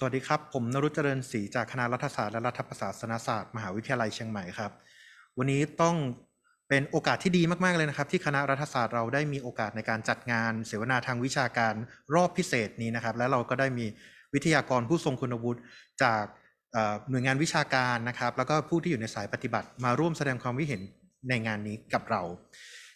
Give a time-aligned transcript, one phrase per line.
[0.00, 4.72] สวัสดีครับ ผมนรุจเจริญศรีจากคณะรัฐศาสตร์และรัฐประศาสนศาสตร์มหาวิทยาลัยเชียงใหม่ครับ
[5.38, 5.96] วันนี้ต้อง
[6.68, 11.74] เป็นโอกาสที่ดีมาก ๆ เลยนะครับ ที่คณะรัฐศาสตร์เราได้มีโอกาสในการจัดงาน เสวนาทางวิชาการ
[12.14, 13.86] รอบพิเศษนี้นะครับ และเราก็ได้มี
[14.34, 15.60] วิทยากรผู้ทรงคุณวุฒิ
[16.02, 16.24] จาก
[17.10, 20.82] หน่วยงานวิชาการนะครับ แล้วก็ผู้ที่อยู่ในสายปฏิบัติมาร่วมแสดงความคิดเห็น
[21.28, 22.22] ในงานนี้กับเรา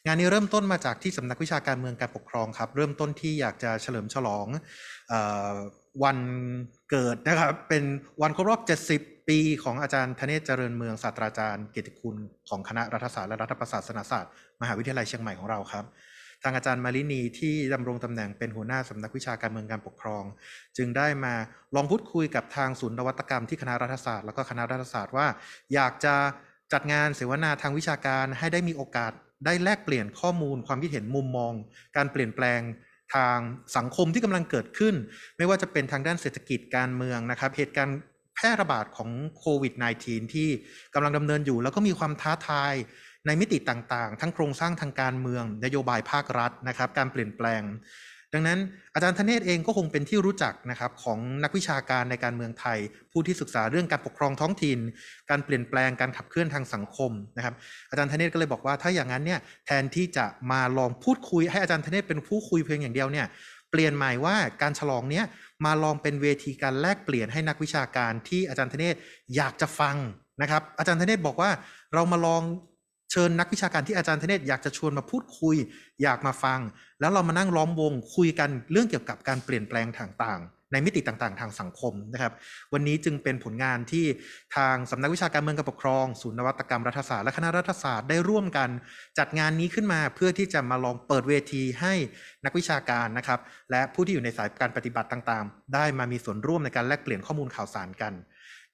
[0.07, 4.47] งานนี้เริ่มต้นมาจากที่สำนักวิชาการเมืองการปกครองครับ เริ่มต้นที่อยากจะเฉลิมฉลอง
[5.13, 5.15] อ
[6.05, 6.19] วัน
[6.91, 7.85] เกิดนะครับ เป็น
[8.23, 8.61] วันครบรอบ
[8.95, 12.17] 70 ปีของอาจารย์ธเนศเจริญเมืองศาสตราจารย์เกียรติคุณ
[12.49, 15.85] ของคณะรัฐศาสตร์และรัฐประศาสนศาสตร์ มหาวิทยาลัยเชียงใหม่ของเราครับ
[16.43, 20.25] ทางอาจารย์มารินีที่ดำรงตำแหน่งเป็นหัวหน้าสำนักวิชาการเมืองการปกครอง
[20.77, 21.35] จึงได้มา
[21.75, 25.27] ลองพูดคุยกับทางศูนย์นวัตกรรมที่คณะรัฐศาสตร์ แล้วก็คณะรัฐศาสตร์ว่า
[25.75, 26.15] อยากจะ
[26.73, 29.13] จัดงานเสวนาทางวิชาการให้ได้มีโอกาส
[29.45, 31.53] ได้แลกเปลี่ยนข้อมูลความคิดเห็นมุมมอง
[31.97, 32.61] การเปลี่ยนแปลง
[33.15, 33.39] ทาง
[33.77, 34.95] สังคมที่กำลังเกิดขึ้น
[35.37, 37.99] ไม่ว่าจะเป็นทางด้านเศรษฐกิจการเมืองนะครับ เหตุการณ์
[38.35, 39.73] แพร่ระบาดของโควิด
[40.05, 40.49] -19 ที่
[40.95, 42.75] กำลังดำเนินอยู่ แล้วก็มีความท้าทาย
[43.27, 47.63] ในมิติต่างๆ ทั้งโครงสร้างทางการเมือง นโยบายภาครัฐนะครับ การเปลี่ยนแปลง
[48.35, 48.59] ดังนั้น
[48.95, 52.79] อาจารย์ธเนศเองก็คงเป็นที่รู้จักนะครับของนักวิชาการในการเมืองไทย
[53.13, 54.79] ผู้ที่ศึกษาเรื่องการปกครองท้องถิ่น
[55.31, 57.55] การเปลี่ยนแปลงการขับเคลื่อนทางสังคมนะครับ
[57.91, 63.27] อาจารย์ธเนศก็เลยบอกว่าถ้าอย่างนั้นเนี่ยแทนที่จะมาลองพูดคุยให้อาจารย์ธเนศเป็นผู้คุยเพียงอย่างเดียวเนี่ย
[63.71, 65.25] เปลี่ยนใหม่ว่าการฉลองเนี้ย
[65.65, 68.95] มาลองเป็นเวทีการแลกเปลี่ยนให้นักวิชาการที่อาจารย์ธเนศ
[69.37, 69.97] อยากจะฟัง
[70.43, 71.51] นะครับ อาจารย์ธเนศบอกว่า
[71.95, 72.43] เรามาลอง
[73.13, 75.57] เชิญนักวิชาการที่อาจารย์ธเนศอยากจะชวนมาพูดคุย
[76.03, 76.61] อยากมาฟัง
[77.01, 82.33] แล้วเรามานั่งล้อมวงคุยกันเรื่องเกี่ยวกับการเปลี่ยนแปลงต่างๆ ในมิติต่างๆ ทางสังคมนะครับ
[82.73, 84.07] วันนี้จึงเป็นผลงานที่
[84.57, 88.69] ทางสำนักวิชาการเมืองการปกครองศูนย์นวัตกรรมรัฐศาสตร์และคณะรัฐศาสตร์ได้ร่วมกัน
[89.19, 91.95] จัดงานนี้ขึ้นมาเพื่อที่จะมาลองเปิดเวทีให้
[92.45, 98.13] นักวิชาการนะครับ และผู้ที่อยู่ในสายการปฏิบัติต่างๆ ได้มามีส่วนร่วมในการแลกเปลี่ยนข้อมูลข่าวสารกัน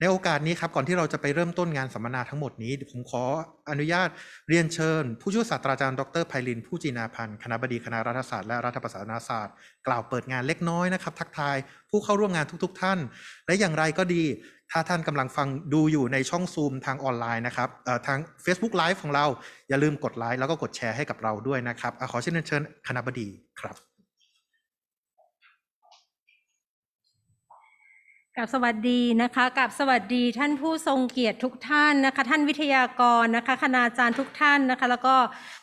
[0.00, 3.22] ในโอกาสนี้ครับก่อนที่เราจะไปเริ่มต้นงานสัมมนาทั้งหมดนี้ผมขอ
[3.70, 4.08] อนุญาต
[4.48, 9.54] เรียนเชิญ ผู้ช่วยศาสตราจารย์ดรไพลิน ผู้จีนาพันธ์คณะบดีคณะรัฐศาสตร์และรัฐประศาสนศาสตร์
[9.86, 11.56] กล่าวเปิดงานเล็กน้อยนะครับ ทักทาย
[11.90, 12.98] ผู้เข้าร่วมงานทุก ๆ ท่าน
[13.46, 14.24] และอย่างไรก็ดี
[14.70, 17.68] ถ้าท่านกำลังฟังดูอยู่ในช่องซูมทางออนไลน์นะครับ
[18.06, 19.26] ทาง Facebook Live ของเรา
[19.68, 23.28] อย่าลืมกดไลค์แล้วก็กดแชร์ให้กับเราด้วยนะครับอขอเชิญเชิญคณะบดี
[23.62, 23.87] ครับ
[28.38, 35.16] กับสวัสดีนะคะกับสวัสดีท่านผู้ทรงเกียรติทุกท่านนะคะ ท่านวิทยากรนะคะคณาจารย์ทุกท่านนะคะ แล้วก็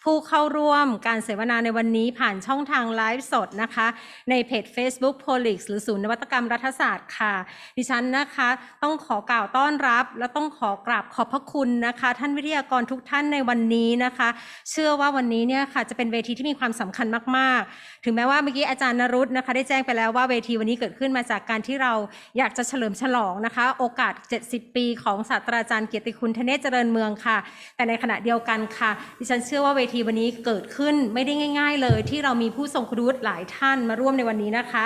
[0.03, 3.87] ผู้เข้าร่วมการเสวนาในวันนี้ผ่านช่องทางไลฟ์สดนะคะ
[4.29, 7.33] ในเพจ Facebook Polix หรือศูนย์นวัตกรรมรัฐศาสตร์ค่ะ
[7.77, 8.47] ดิฉันนะคะ
[8.83, 14.29] ต้องขอกล่าวต้อนรับ และต้องขอกราบขอบพระคุณนะคะ ท่านวิทยากรทุกท่านในวันนี้นะคะ
[14.71, 17.07] เชื่อว่าวันนี้เนี่ยค่ะจะเป็นเวทีที่มีความสำคัญ
[17.37, 21.93] มาก ๆ ถึงแม้ว่าเมื่อกี้อาจารย์นรุตนะคะ ได้แจ้งไปแล้วว่าเวทีวันนี้เกิดขึ้นมาจากการที่เรา
[22.37, 24.13] อยากจะเฉลิมฉลองนะคะ โอกาส
[24.45, 27.37] 70 ปีของศาสตราจารย์เกียรติคุณธเนศเจริญเมืองค่ะ
[27.75, 34.85] แต่ในขณะเดียวกันค่ะ ดิฉันเชื่อว่าเวทีวันนี้เกิดขึ้นไม่ได้ง่าย ๆ เลย ที่เรามีผู้ทรงคุณวุฒิหลายท่านมาร่วมในวันนี้นะคะ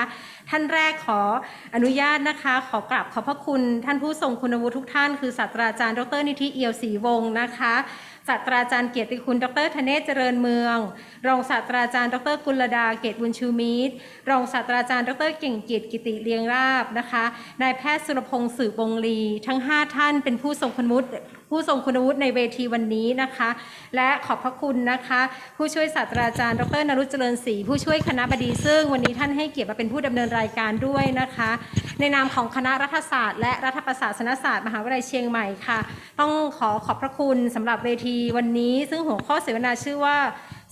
[0.50, 1.22] ท่านแรกขอ
[1.75, 7.73] อนุญาตนะคะ ขอกราบขอบพระคุณ ท่านผู้ทรงคุณวุฒิทุกท่านคือศาสตราจารย์ ดรนิธิเอียวศรีวงศ์นะคะ
[8.29, 10.78] ศาสตราจารย์เกียรติคุณ ดรธเนศเจริญเมือง
[11.28, 13.94] รองศาสตราจารย์ ดรกุลดา เกตบุญชูมิตร
[14.29, 17.25] รองศาสตราจารย์ ดรเก่งเกียรติกิติเลียงราบนะคะ
[17.62, 21.07] นายแพทย์สุรพงศ์สืบวงลี ทั้ง 5 ท่านเป็นผู้ทรงคุณวุฒิ
[21.50, 23.50] ผู้ทรงคุณวุฒิในเวทีวันนี้นะคะ
[23.96, 25.22] และขอบพระคุณนะคะ
[25.58, 31.52] ผู้ช่วยศาสตราจารย์ ดรนรุจเจริญศรีผู้ช่วยคณะบดีซึ่งวันนี้ท่านให้เกียรติมาเป็นผู้ดำเนินรายการด้วยนะคะ
[32.00, 35.80] ในนามของคณะรัฐศาสตร์ และรัฐประศาสนศาสตร์มหาวิทยาลัยเชียงใหม่ค่ะ
[36.20, 40.18] ต้องขอขอบพระคุณสำหรับเวทีวันนี้ ซึ่งหัวข้อเสวนาชื่อว่า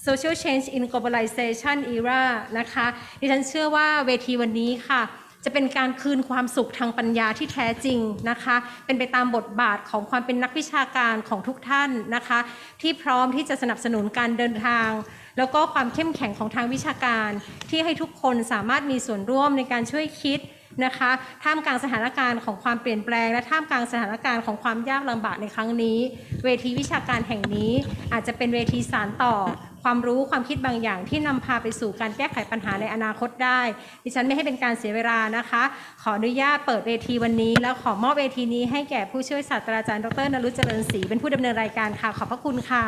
[0.06, 2.24] Social Change in Globalization Era
[2.60, 2.86] นะคะ
[3.20, 5.02] ดิฉันเชื่อว่าเวทีวันนี้ค่ะ
[5.50, 8.00] จะเป็นการคืนความสุขทางปัญญาที่แท้จริง
[8.30, 12.40] นะคะ เป็นไปตามบทบาทของความเป็นนักวิชาการของทุกท่านนะคะ
[12.82, 14.90] ที่พร้อมที่จะสนับสนุนการเดินทาง
[15.38, 17.30] แล้วก็ความเข้มแข็งของทางวิชาการ
[17.70, 20.40] ที่ให้ทุกคนสามารถมีส่วนร่วมในการช่วยคิด
[20.86, 21.12] นะคะ
[21.44, 26.00] ท่ามกลางสถานการณ์ของความเปลี่ยนแปลง และท่ามกลางสถานการณ์ของความยากลำบากในครั้งนี้
[26.44, 27.72] เวทีวิชาการแห่งนี้
[28.14, 29.36] อาจจะเป็นเวทีสานต่อ
[29.84, 33.62] ความรู้ความคิดบางอย่างที่นำพาไปสู่การแก้ไขปัญหาในอนาคตได้
[34.04, 35.64] ดิฉันไม่ให้เป็นการเสียเวลานะคะ
[36.02, 42.86] ขออนุญาตเปิดเวทีวันนี้ แล้วขอมอบเวทีนี้ให้แก่ผู้ช่วยศาสตราจารย์ดรนรุจเจริญศรีเป็นผู้ดำเนินรายการค่ะขอบพระคุณค่ะ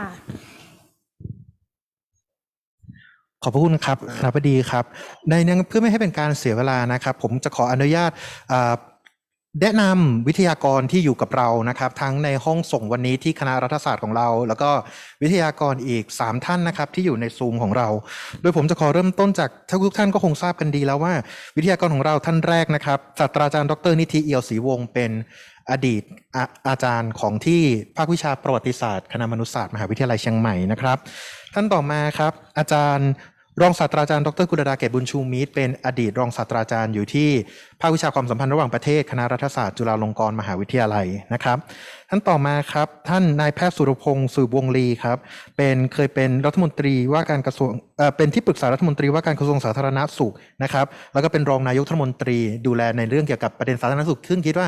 [3.43, 4.85] ขอบพระคุณครับคณะบดีครับ
[5.29, 8.11] ในนื่องเพื่อไม่ให้เป็นการเสียเวลานะครับ ผมจะขออนุญาต
[9.61, 14.71] แนะนำวิทยากรที่อยู่กับเรานะครับ ทั้งในห้องส่งวันนี้ที่คณะรัฐศาสตร์ของเรา แล้วก็
[15.21, 17.87] วิทยากรอีก 3 ท่านนะครับที่อยู่ในซูมของเรา
[18.41, 21.13] โดยผมจะขอเริ่มต้นจากทุกท่านก็คงทราบกันดีแล้วว่า
[21.57, 25.11] วิทยากรของเราท่านแรกนะครับศาสตราจารย์ดรนิติเอียวศรีวงศ์เป็น
[25.71, 26.03] อดีต
[26.35, 27.61] อาอาจารย์ของที่
[27.97, 30.97] ภาควิชาประวัติศาสตร์ คณะมนุษยศาสตร์มหาวิทยาลัยเชียงใหม่นะครับ
[31.53, 33.09] ท่านต่อมาครับ อาจารย์
[33.61, 37.29] รองศาสตราจารย์ดรกุลดาเกตบุญชูมิตรเป็นอดีตรองศาสตราจารย์อยู่ที่
[37.81, 41.57] ภาควิชาความสัมพันธ์ระหว่างประเทศคณะรัฐศาสตร์จุฬาลงกรณ์มหาวิทยาลัยนะครับ
[42.09, 45.17] ท่านต่อมาครับ ท่านนายแพทย์สุรพงศ์สืบวงลีครับ
[45.57, 52.37] เป็นเคยเป็นรัฐมนตรีว่าการกระทรวงเอ่อเป็นที่ปรึกษารัฐมนตรีว่าการกระทรวงสาธารณสุขนะครับ แล้วก็เป็นรองนายกรัฐมนตรี
[52.67, 54.67] ดูแลในเรื่องเกี่ยวกับประเด็นสาธารณสุขซึ่งคิดว่า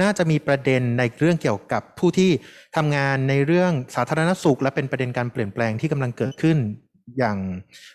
[0.00, 2.30] น่าจะมีประเด็นในเรื่องเกี่ยวกับผู้ที่
[2.76, 6.58] ทำงานในเรื่องสาธารณสุข และเป็นประเด็นการเปลี่ยนแปลงที่กำลังเกิดขึ้น
[7.18, 7.38] อย่าง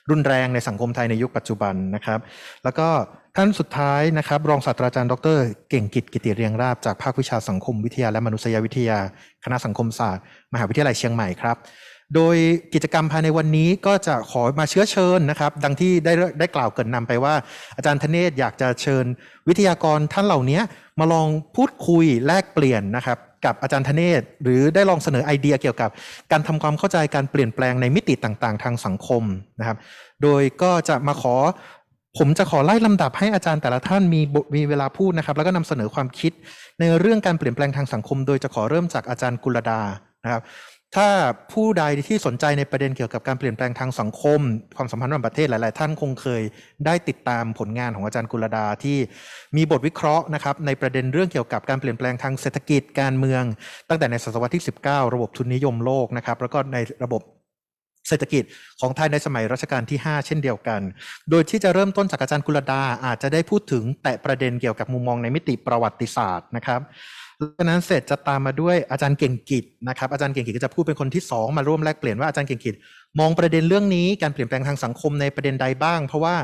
[0.10, 2.20] รุนแรงในสังคมไทยในยุคปัจจุบันนะครับ
[2.64, 2.88] แล้วก็
[3.36, 5.38] ท่านสุดท้ายนะครับ รองศาสตราจารย์ดร
[5.70, 9.00] เก่งกิจกิติเรียงราบจากภาควิชาสังคมวิทยาและมนุษยวิทยา
[9.44, 10.24] คณะสังคมศาสตร์
[10.54, 11.58] มหาวิทยาลัยเชียงใหม่ครับ
[12.16, 12.36] โดย
[12.74, 17.34] กิจกรรมภายในวันนี้ก็จะขอมาเชื้อเชิญนะครับ ดังที่ได้ได้กล่าวเกินนำไปว่า
[17.76, 19.06] อาจารย์ธเนศอยากจะเชิญ
[19.48, 20.60] วิทยากรท่านเหล่านี้
[21.00, 25.90] มาลองพูดคุยแลกเปลี่ยนนะครับกับอาจารย์ธเนศหรือได้ลองเสนอไอเดียเกี่ยวกับ
[26.32, 29.24] การทำความเข้าใจการเปลี่ยนแปลงในมิติต่างๆ ทางสังคม
[29.60, 29.78] นะครับ
[30.24, 31.36] โดยก็จะมาขอ
[32.18, 36.32] ผมจะขอไล่ลำดับให้อาจารย์แต่ละท่านมีบทมีเวลาพูดนะครับ แล้วก็นำเสนอความคิด
[36.80, 39.82] ในเรื่องการเปลี่ยนแปลงทางสังคม โดยจะขอเริ่มจากอาจารย์กุลดา
[40.24, 40.42] นะครับ
[40.96, 41.10] ถ้า
[41.54, 44.40] ผู้ใดที่สนใจในประเด็นเกี่ยวกับการเปลี่ยนแปลงทางสังคม
[44.78, 46.42] ความสัมพันธ์ระหว่างประเทศหลาย ๆ ท่านคงเคย
[46.86, 48.98] ได้ติดตามผลงานของอาจารย์กุลดาที่
[49.58, 53.44] มีบทวิเคราะห์นะครับในประเด็นเรื่องเกี่ยวกับการเปลี่ยนแปลงทางเศรษฐกิจการเมือง
[53.90, 57.22] ตั้งแต่ในศตวรรษที่ 19 ระบบทุนนิยมโลกนะครับแล้วก็ในระบบ
[58.10, 58.44] เศรษฐกิจ
[58.82, 60.82] ของไทยในสมัยรัชกาลที่ 5 เช่นเดียวกัน
[61.30, 66.82] โดยที่จะเริ่มต้นจากอาจารย์กุลดาอาจจะได้พูดถึงแตะประเด็นเกี่ยวกับมุมมองในมิติประวัติศาสตร์นะครับ
[67.58, 72.76] จากนั้นเสร็จจะตามมาด้วยอาจารย์เก่งกิจนะครับอาจารย์เก่งกิจก็จะพูดเป็นคนที่ 2 มาร่วมแลกเปลี่ยนว่าอาจารย์เก่งกิจ
[73.20, 76.36] มองประเด็นเรื่องนี้การเปลี่ยนแปลงทางสังคมในประเด็นใดบ้าง เพราะว่า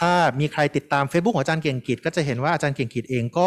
[0.00, 3.46] ถ้ามีใครติดตาม Facebook ของอาจารย์เก่งกิจก็จะเห็นว่าอาจารย์เก่งกิจเองก็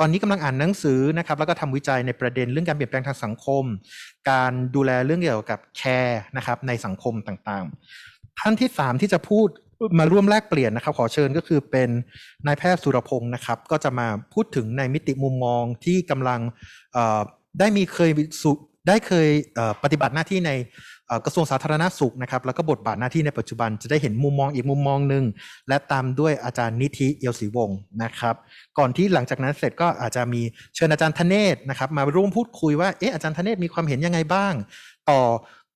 [0.00, 3.64] ตอนนี้กำลังอ่านหนังสือนะครับแล้วก็ทำวิจัยในประเด็นเรื่องการเปลี่ยนแปลงทางสังคม
[4.30, 9.48] การดูแลเรื่องเกี่ยวกับแชร์นะครับในสังคมต่างๆ ท่านที่สามที่จะพูด
[9.98, 11.88] มาร่วมแลกเปลี่ยนนะครับ ขอเชิญก็คือเป็น
[12.46, 16.40] นายแพทย์สุรพงศ์นะครับ ก็จะมาพูดถึงในมิติมุมมองที่กำลัง
[17.58, 18.10] ได้มีเคย
[18.88, 19.28] ได้เคย
[19.82, 20.52] ปฏิบัติหน้าที่ใน
[21.24, 25.24] กระทรวงสาธารณสุขนะครับ แล้วก็บทบาทหน้าที่ในปัจจุบันจะได้เห็นมุมมองอีกมุมมองหนึ่ง
[25.68, 28.34] และตามด้วยอาจารย์นิธิเอียวศรีวงศ์นะครับ
[28.78, 30.42] ก่อนที่หลังจากนั้นเสร็จก็อาจจะมี
[30.74, 34.54] เชิญอาจารย์ธเนศนะครับ มาร่วมพูดคุยว่าเอ๊ะอาจารย์ธเนศมีความเห็นยังไงบ้าง
[35.10, 35.20] ต่อ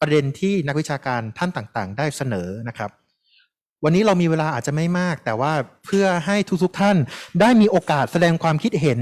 [0.01, 2.91] ประเด็นที่นักวิชาการท่านต่างๆ ได้เสนอนะครับ
[3.85, 5.53] วันนี้เรามีเวลาอาจจะไม่มาก แต่ว่า
[5.87, 6.97] เพื่อให้ทุกๆท่าน
[7.41, 9.01] ได้มีโอกาสแสดงความคิดเห็น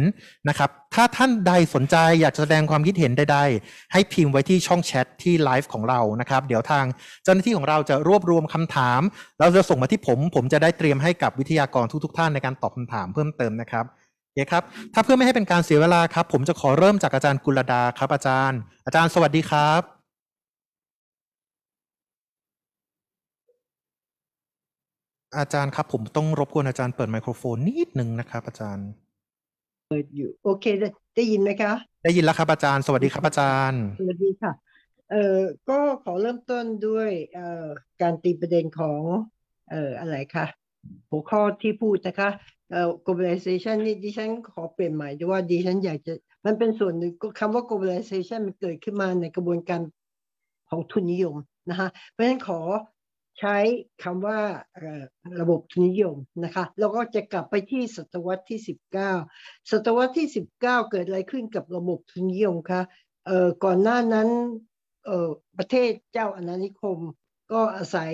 [0.49, 6.85] นะครับ ถ้าท่านใดสนใจอยากจะแสดงความคิดเห็นใดๆ ให้พิมพ์ไว้ที่ช่องแชทที่ไลฟ์ของเรานะครับ เดี๋ยวทาง
[7.25, 9.01] เจ้าหน้าที่ของเราจะรวบรวมคำถาม
[9.41, 14.63] เราจะส่งมาที่ผม ผมจะได้เตรียมให้กับวิทยากรทุกๆ ท่านในการตอบคำถามเพิ่มเติมนะครับโอเคครับ
[14.95, 20.00] ถ้าเพื่อไม่ให้เป็นการเสียเวลาครับ ผมจะขอเริ่มจากอาจารย์กุลดาครับ อาจารย์ อาจารย์สวัสดีครับ
[25.39, 28.89] อาจารย์ครับ ผมต้องรบกวนอาจารย์เปิดไมโครโฟนนิดนึงนะครับ อาจารย์
[30.17, 31.73] อยู่ โอเค ได้ได้ยินไหมคะ
[32.05, 34.53] ได้ยินแล้วครับอาจารย์ สวัสดีครับอาจารย์ สวัสดีค่ะ
[35.11, 35.39] เอ่อ
[35.69, 37.67] ก็ขอเริ่มต้นด้วยเอ่อ
[38.03, 39.03] การตีประเด็นของ
[39.71, 40.47] เอ่ออะไรคะ
[41.11, 42.31] หัวข้อที่พูดนะคะ
[42.71, 46.13] เอ่อ globalization นี่ดิฉันขอเปลี่ยนใหม่ด้วยว่าดิฉันอยากจะ
[46.47, 49.81] มันเป็นส่วนหนึ่งก็คำว่า globalization มันเกิดขึ้นมาในกระบวนการ
[50.71, 51.37] ของทุนนิยม
[51.71, 52.61] นะคะเพราะฉะนั้นขอ
[53.41, 53.57] ใช้
[54.03, 54.41] คำว่า
[55.41, 58.61] ระบบทุนนิยมนะคะแล้วก็จะกลับไปที่ศตวรรษที่
[59.07, 62.83] 19 ศตวรรษที่ 19 เกิดอะไรขึ้นกับระบบทุนนิยมคะ
[63.65, 64.29] ก่อนหน้านั้น
[65.59, 66.99] ประเทศเจ้าอาณานิคม
[67.53, 68.13] ก็อาศัย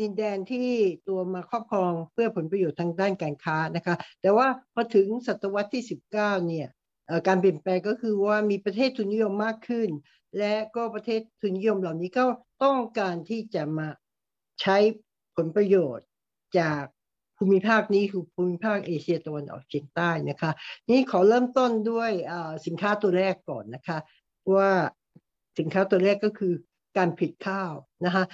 [0.00, 0.68] ดินแดนที่
[1.08, 6.12] ตัวมาครอบครองเพื่อผลประโยชน์ทางด้านการค้านะคะ แต่ว่าพอถึงศตวรรษที่ 19
[6.48, 6.68] เนี่ย
[7.06, 9.88] เอ่อการเปลี่ยนแปลงก็คือว่ามีประเทศทุนนิยมมากขึ้น
[10.38, 12.24] และก็ประเทศทุนนิยมเหล่านี้ก็
[12.62, 13.88] ต้องการที่จะมา
[14.60, 14.76] ใช้
[15.36, 16.06] ผลประโยชน์
[16.58, 16.82] จาก
[17.38, 20.50] ภูมิภาคนี้คือภูมิภาคเอเชียตะวันออกเฉียงใต้นะคะ
[20.90, 22.10] นี่ขอเริ่มต้นด้วย
[22.66, 23.98] สินค้าตัวแรกก่อนนะคะ
[24.54, 24.72] ว่า
[25.58, 26.54] สินค้าตัวแรกก็คือ
[26.96, 27.72] การผลิตข้าว
[28.04, 28.24] นะคะ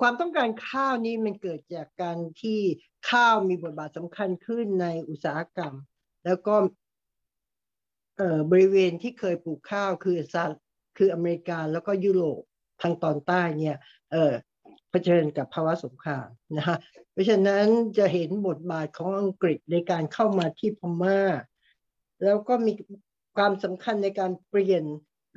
[0.00, 2.60] ความต้องการข้าวนี้มันเกิดจากการที่
[3.10, 5.74] ข้าวมีบทบาทสำคัญขึ้นในอุตสาหกรรม
[6.24, 6.54] แล้วก็
[8.50, 10.46] บริเวณที่เคยปลูกข้าวคือสห
[10.98, 12.42] คืออเมริกาแล้วก็ยุโรป
[12.82, 13.76] ทางตอนใต้เนี่ย
[14.12, 14.32] เออ
[14.90, 16.76] เผชิญกับภาวะสงครามนะคะ
[17.12, 17.66] เพราะฉะนั้น
[17.98, 21.20] จะเห็นบทบาทของอังกฤษในการเข้ามาที่พม่า
[22.24, 22.72] แล้วก็มี
[23.36, 24.84] ความสำคัญในการเปลี่ยน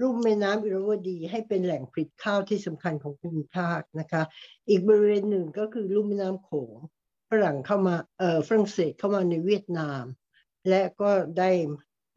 [0.01, 4.23] รูปแม่น้ำอิรวดี ให้เป็นแหล่งผลิตข้าวที่สำคัญของภูมิภาคนะคะ
[4.69, 6.77] อีกบริเวณหนึ่งก็คือลุ่มแม่น้ำโขง
[7.29, 10.03] ฝรั่งเข้ามาเอ่อฝรั่งเศสเข้ามาในเวียดนาม
[10.69, 11.09] และก็
[11.39, 11.51] ได้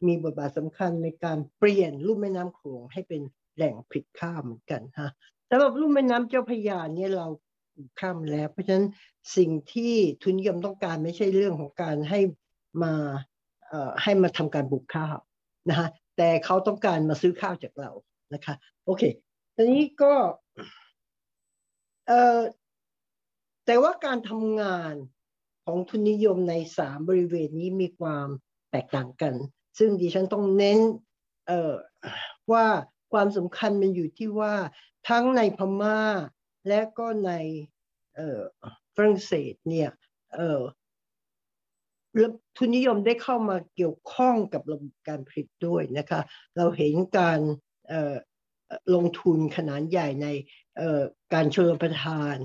[0.07, 3.21] มีบทบาทสำคัญในการเปลี่ยนลุ่มแม่น้ำโขงให้เป็น
[3.57, 5.09] แหล่งผลิตข้าเหมือนกันฮะ
[5.49, 7.27] สำหรับลุ่มแม่น้ำเจ้าพระยาเนี่ยเรา
[7.99, 8.87] ข้ามแล้ว เพราะฉะนั้น
[9.37, 12.19] สิ่งที่ทุนนิยมต้องการไม่ใช่เรื่องของการให้
[12.83, 12.93] มา
[14.03, 15.17] ให้มาทำการปลูกข้าว
[15.69, 15.87] นะฮะ
[16.17, 17.91] แต่เขาต้องการมาซื้อข้าวจากเรา
[18.33, 19.03] นะคะ โอเค
[19.55, 20.13] ทีนี้ก็
[22.07, 22.39] เอ่อ
[23.65, 24.93] แต่ว่าการทำงาน
[25.65, 28.27] ของทุนนิยมในสามบริเวณนี้มีความ
[28.71, 29.33] แตกต่างกัน
[29.77, 30.79] ซึ่งดิฉันต้องเน้น
[31.47, 31.73] เอ่อ
[32.51, 32.65] ว่า
[33.11, 34.55] ความสำคัญมันอยู่ที่ว่า
[35.09, 36.01] ทั้งในพม่า
[36.67, 37.31] และก็ใน
[38.95, 39.89] ฝรั่งเศสเนี่ย
[42.57, 46.21] ทุนนิยมได้เข้ามาเกี่ยวข้องกับระบบการผลิตด้วยนะคะ
[46.57, 47.39] เราเห็นการ
[48.95, 50.27] ลงทุนขนาดใหญ่ใน
[51.33, 52.35] การชลประทาน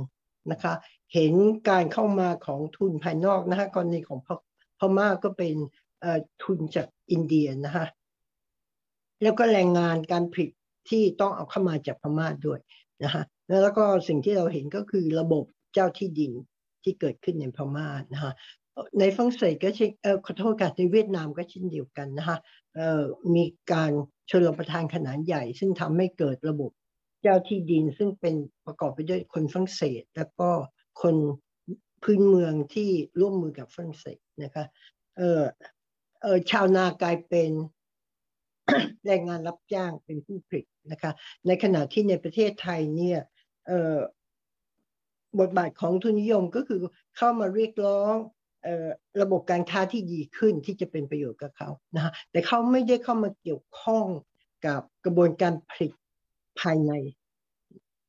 [0.50, 0.74] นะคะ
[1.14, 1.34] เห็น
[1.70, 4.28] การเข้ามาของทุนภายนอกนะคะกรณีของพ
[4.78, 5.54] พม่าก็เป็น
[6.42, 7.86] ทุนจากอินเดียนะคะ
[9.22, 10.50] แล้วก็แรงงานการผลิต
[10.88, 12.60] ที่ต้องเอาเข้ามาจากพม่าด้วย
[13.04, 13.22] นะคะ
[13.62, 16.32] แล้วก็สิ่งที่เราเห็นก็คือระบบเจ้าที่ดิน
[16.82, 18.32] ที่เกิดขึ้นในพม่านะคะ
[19.00, 22.38] ในฝรั่งเศสก็เช่นเออขอโทษค่ะในเวียดนามก็เช่นเดียวกันนะคะ
[22.74, 23.02] เอ่อ
[23.34, 23.92] มีการ
[24.30, 26.70] ชลประทานขนาดใหญ่ ซึ่งทำให้เกิดระบบ
[27.22, 28.34] เจ้าที่ดินซึ่งเป็น
[28.66, 30.50] ประกอบไปด้วยคนฝรั่งเศส แล้วก็
[31.02, 31.16] คน
[32.02, 34.64] พื้นเมืองที่ร่วมมือกับฝรั่งเศสนะคะ
[35.16, 35.42] เออ
[36.22, 37.50] เออชาวนากลายเป็น
[39.06, 41.12] แรงงานรับจ้างเป็นผู้ผลิตนะคะ
[41.46, 43.20] ในขณะที่ในประเทศไทยเนี่ย
[45.40, 46.80] บทบาทของทุนนิยมก็คือ
[47.16, 48.14] เข้ามาเรียกร้อง
[48.66, 48.88] ออ
[49.22, 54.06] ระบบการค้าที่ดีขึ้นที่จะเป็นประโยชน์กับเขานะะแต่เขาไม่ได้เข้ามาเกี่ยวข้อง
[54.66, 55.92] กับกระบวนการผลิต
[56.60, 56.92] ภายใน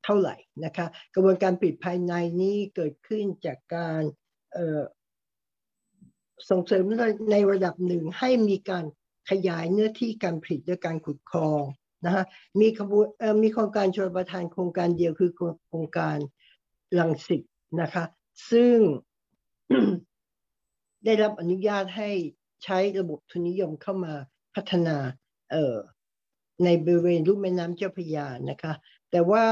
[0.04, 4.02] เท่าไหร่นะคะ กระบวนการผลิตภายในนี้เกิดขึ้นจากการ
[6.50, 6.84] ส่งเสริม
[7.32, 8.86] ในระดับหนึ่งให้มีการ
[9.30, 11.64] ขยายเนื้อที่การผลิตด้วยการขุดคลอง
[12.06, 12.26] นะฮะ
[12.60, 13.08] มีขบวน
[13.44, 15.32] มีโครงการชลประทานโครงการเดียวคือ
[15.68, 16.18] โครงการ
[17.00, 17.42] ลังสิต
[17.82, 18.04] นะคะ
[18.52, 18.78] ซึ่ง
[21.06, 22.10] ได้รับอนุญาตให้
[22.64, 24.14] ใช้ระบบทุนนิยมเข้ามา
[24.56, 24.98] พัฒนา
[25.52, 25.78] เอ่อ
[26.64, 28.74] ในบริเวณลุ่มแม่น้ำเจ้าพระยานะคะ
[29.12, 29.46] แต่ว่า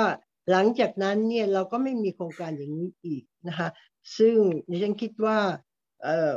[0.51, 3.69] หลังจากนั้นเนี่ยเราก็ไม่มีโครงการอย่างนี้อีกนะคะ
[4.17, 4.35] ซึ่ง
[4.69, 5.39] ดิฉันคิดว่า
[6.03, 6.33] เอ่อ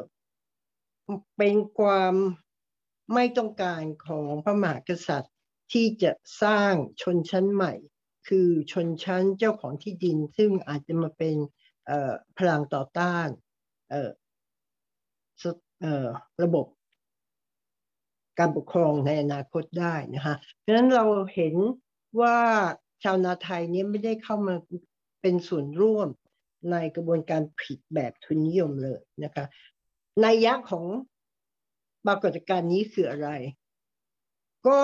[1.37, 2.15] เป็นความ
[3.13, 5.35] ไม่ต้องการของพระมหากษัตริย์
[5.73, 7.73] ที่จะสร้างชนชั้นใหม่
[8.29, 11.37] คือชนชั้นเจ้าของที่ดิน ซึ่งอาจจะมาเป็น
[12.39, 13.29] พลังต่อต้าน
[16.43, 16.67] ระบบ
[18.39, 21.55] การปกครองในอนาคตได้นะคะเพราะฉะนั้นเราเห็น
[22.21, 22.39] ว่า
[23.03, 24.55] ชาวนาไทยนี้ไม่ได้เข้ามา
[25.23, 26.09] เป็นส่วนร่วม
[26.71, 29.45] ในกระบวนการผิดแบบทุนนิยมเลยนะคะ
[30.25, 30.85] นัยยะของ
[32.07, 33.29] ปรากฏการณ์นี้คืออะไร
[34.67, 34.81] ก็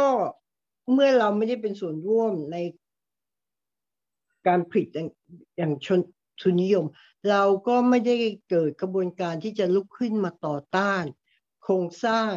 [0.92, 2.56] เมื่อเราไม่ได้เป็นส่วนร่วมใน
[4.46, 4.86] การผลิต
[5.56, 6.00] อย่างชน
[6.40, 6.86] ทุนนิยม
[7.30, 8.16] เราก็ไม่ได้
[8.50, 11.04] เกิดกระบวนการที่จะลุกขึ้นมาต่อต้าน
[11.62, 12.32] โครงสร้าง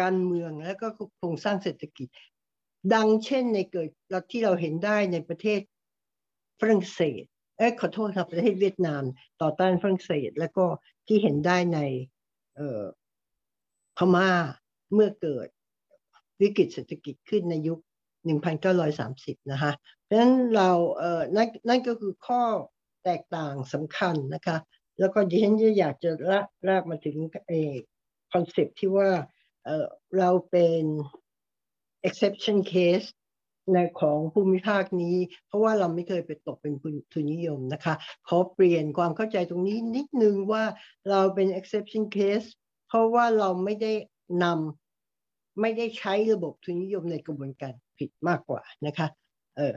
[0.00, 0.86] การเมืองและก็
[1.18, 2.08] โครงสร้างเศรษฐกิจ
[2.94, 3.88] ดังเช่นในเกิด
[4.32, 5.60] ที่เราเห็นได้ในประเทศ
[6.60, 7.22] ฝรั่งเศส
[7.58, 9.02] เอ้ขอโทษครับประเทศเวียดนาม
[9.42, 10.64] ต่อต้านฝรั่งเศส แล้วก็
[11.06, 11.78] ที่เห็นได้ใน
[12.56, 12.82] เอ่อ
[13.96, 14.30] พม่า
[14.92, 15.48] เมื่อเกิด
[16.40, 17.78] วิกฤตเศรษฐกิจขึ้นในยุค
[18.84, 19.72] 1930 นะคะ
[20.04, 22.42] เพราะฉะนั้นเราเอ่อนั่นนั่นก็คือข้อ
[23.04, 24.56] แตกต่างสำคัญนะคะ
[24.98, 27.16] แล้วก็ดิฉันอยากจะลากลากมาถึง
[27.48, 27.52] เอ
[28.32, 29.10] คอนเซปที่ว่า
[29.64, 29.86] เออ
[30.18, 30.82] เราเป็น
[32.08, 33.08] exception case
[33.72, 36.74] ในของภูมิภาคนี้ เพราะว่าเราไม่เคยไปตกเป็น
[37.12, 37.94] ทุนนิยมนะคะ
[38.28, 40.64] ขอเปลี่ยนความเข้าใจตรงนี้นิดนึงว่า
[41.10, 42.48] เราเป็น exception case
[42.92, 43.92] เพราะว่าเราไม่ได้
[44.42, 49.08] นำไม่ได้ใช้ระบบทุนนิยมในกระบวนการผิดมากกว่านะคะ
[49.56, 49.76] เออ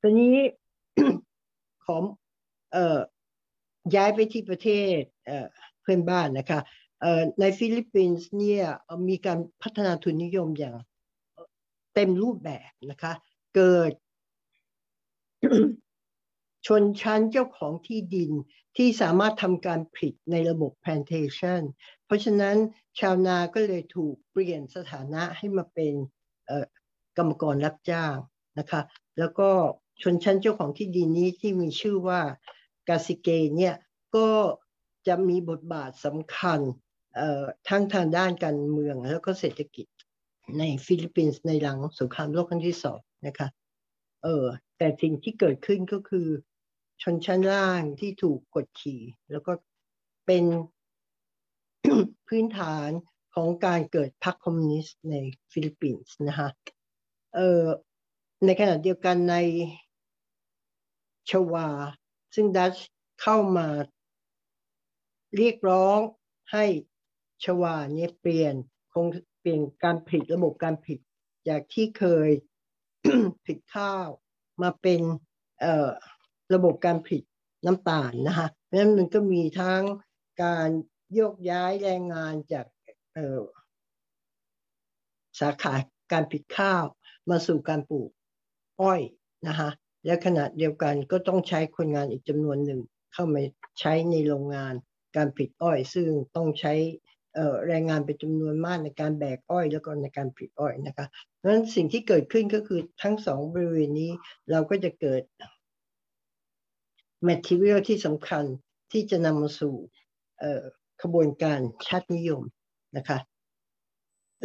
[0.00, 0.36] ตอนนี้
[1.84, 1.96] ขอ
[2.72, 2.98] เอ่อ
[3.94, 4.68] ย้ายไปที่ประเท
[4.98, 5.46] ศเอ่อ
[5.82, 6.60] เพื่อนบ้านนะคะ
[7.00, 8.64] เอ่อในฟิลิปปินส์เนี่ย
[9.08, 10.76] มีการพัฒนาทุนนิยมอย่าง
[11.94, 13.12] เต็มรูปแบบนะคะ
[13.54, 13.92] เกิด
[16.66, 18.32] ชนชั้นเจ้าของที่ดิน
[18.76, 21.62] ที่สามารถทำการผลิตในระบบ plantation
[22.08, 22.56] เพราะฉะนั้น
[23.00, 25.94] ชาวนาก็เลยถูกเปลี่ยนสถานะให้มาเป็น
[27.16, 28.16] กรรมกรรับจ้าง
[28.58, 28.80] นะคะ
[29.18, 29.50] แล้วก็
[30.02, 32.20] ชนชั้นเจ้าของที่ดินนี้ที่มีชื่อว่า
[32.88, 33.74] กาซิเกเนี่ย
[34.16, 34.28] ก็
[35.06, 36.60] จะมีบทบาทสำคัญ
[37.68, 39.86] ทั้งทางด้านการเมืองแล้วก็เศรษฐกิจ
[40.58, 43.48] ในฟิลิปปินส์ในหลังสงครามโลกครั้งที่สองนะคะ
[44.24, 44.44] เออ
[44.78, 46.28] แต่สิ่งที่เกิดขึ้นก็คือ
[47.02, 49.00] ชนชั้นล่างที่ถูกกดขี่
[49.30, 49.52] แล้วก็
[50.26, 50.44] เป็น
[52.28, 52.90] พื้นฐาน
[53.34, 55.14] ของการเกิดพรรคคอมมิวนิสต์ใน
[55.52, 56.48] ฟิลิปปินส์นะคะ
[57.34, 57.64] เอ่อ
[58.44, 59.36] ในขณะเดียวกันใน
[61.30, 61.68] ชวา
[62.34, 62.76] ซึ่งดัตช์
[63.22, 63.68] เข้ามา
[65.36, 65.98] เรียกร้อง
[66.52, 66.64] ให้
[67.44, 68.54] ชวาเนี่ยเปลี่ยน
[68.92, 69.06] คง
[69.40, 70.98] เปลี่ยนการผลิตระบบการผลิต
[71.48, 72.30] จากที่เคย
[73.44, 74.08] ผลิตข้าว
[74.62, 75.00] มาเป็น
[75.60, 75.90] เอ่อ
[76.54, 77.22] ระบบการผลิต
[77.66, 79.82] น้ำตาลนะคะเพราะฉะนั้นมันก็มีทั้ง
[80.42, 80.68] การ
[81.18, 82.66] ยกย้ายแรงงานจาก
[83.16, 83.42] ออ
[85.40, 85.74] สาขา
[86.12, 86.84] การผลิตข้าว
[87.30, 88.10] มาสู่การปลูก
[88.80, 89.00] อ้อย
[89.48, 89.70] นะคะ
[90.06, 92.80] และขณะเดียวกันก็ต้องใช้คนงานอีกจำนวนหนึ่ง
[93.14, 93.42] เข้ามา
[93.80, 94.74] ใช้ในโรงงาน
[95.16, 96.74] การผลิตอ้อย ซึ่งต้องใช้
[97.66, 104.10] แรงงานเป็นจำนวนมากในการแบกอ้อย แล้วก็ในการผลิตอ้อยนะคะเพราะฉะนั้นสิ่งที่เกิดขึ้นก็คือทั้งสองบริเวณนี้
[104.50, 105.22] เราก็จะเกิด
[107.28, 108.44] material ที่สำคัญ
[108.92, 109.74] ที่จะนำมาสู่
[111.02, 112.42] ขบวนการชาตินิยม
[112.96, 113.18] นะคะ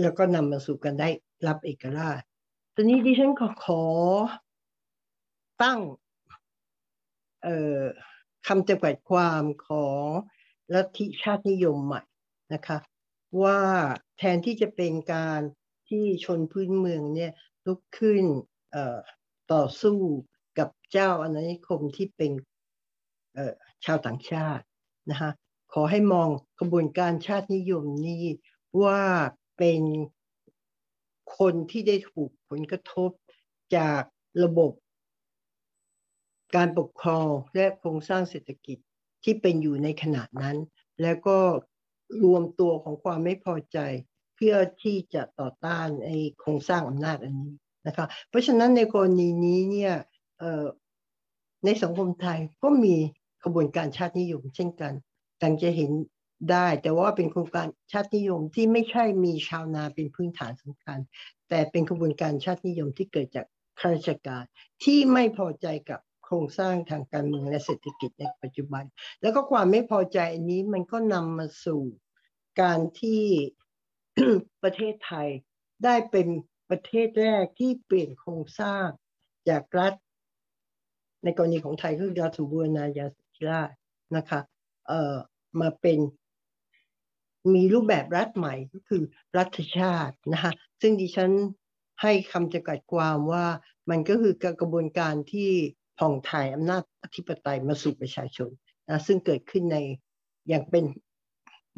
[0.02, 1.10] แล้วก็นำมาสู่การได้
[1.48, 2.22] รับเอกราช
[2.76, 3.84] ตอนนี้ดิฉันขอขอ
[5.62, 5.80] ตั้ง
[8.48, 10.08] คำจำกัดความของ
[10.74, 12.02] ลัทธิชาตินิยมใหม่
[12.54, 12.78] นะคะ
[13.44, 13.60] ว่า
[14.18, 15.42] แทนที่จะเป็นการ
[15.90, 17.32] ที่ชนพื้นเมืองเนี่ย
[17.66, 18.24] ลุกขึ้น
[19.54, 20.00] ต่อสู้
[20.60, 22.32] กับเจ้าอาณานิคมที่เป็น
[23.86, 24.64] ชาวต่างชาติ
[25.12, 25.32] นะคะ
[25.74, 28.26] ขอให้มองกระบวนการชาตินิยมนี้
[28.84, 29.02] ว่า
[29.58, 29.82] เป็น
[31.38, 33.10] คนที่ได้ถูกผลกระทบ
[33.76, 34.02] จาก
[34.44, 34.72] ระบบ
[36.56, 38.78] การปกครองและโครงสร้างเศรษฐกิจ
[39.24, 40.58] ที่เป็นอยู่ในขณะนั้น
[41.02, 41.38] แล้วก็
[42.24, 43.78] รวมตัวของความไม่พอใจ
[44.36, 47.54] เพื่อที่จะต่อต้านไอ้โครงสร้างอำนาจอันนี้
[47.88, 49.94] นะคะเพราะฉะนั้นในกรณีนี้เนี่ย
[51.66, 52.96] ในสังคมไทยก็มี
[53.44, 54.94] ขบวนการชาตินิยมเช่นกัน
[55.44, 55.92] ดังจะเห็น
[56.52, 61.00] ได้ แต่ว่าเป็นโครงการชาตินิยมที่ไม่ใช่มีชาวนาเป็นพื้นฐานสำคัญ
[61.50, 63.46] แต่เป็นขบวนการชาตินิยมที่เกิดจาก
[63.80, 64.44] ข้าราชการ
[64.84, 68.84] ที่ไม่พอใจกับโครงสร้างทางการเมืองและเศรษฐกิจในปัจจุบัน
[69.22, 71.82] แล้วก็ความไม่พอใจอันนี้มันก็นำมาสู่
[72.62, 73.24] การที่
[74.64, 75.28] ประเทศไทย
[75.84, 76.28] ได้เป็น
[76.70, 78.86] ประเทศแรกที่เปลี่ยนโครงสร้าง
[79.50, 79.94] จากรัฐ
[81.24, 83.70] ในกรณีของไทยคือรัฐสมบูรณาญาสิทธิราช
[84.16, 84.40] นะคะ
[84.88, 85.16] เอ่อ
[85.62, 86.00] มาเป็น
[87.54, 89.04] มีรูปแบบรัฐใหม่ก็คือ
[89.38, 91.32] รัฐชาตินะคะซึ่งดิฉัน
[92.02, 93.46] ให้คำจำกัดความว่า
[93.90, 95.50] มันก็คือกระบวนการที่
[96.00, 98.50] ผ่องถ่ายอำนาจอธิปไตยมาสู่ประชาชน
[98.90, 99.78] นะซึ่งเกิดขึ้นใน
[100.50, 100.86] อย่างเป็น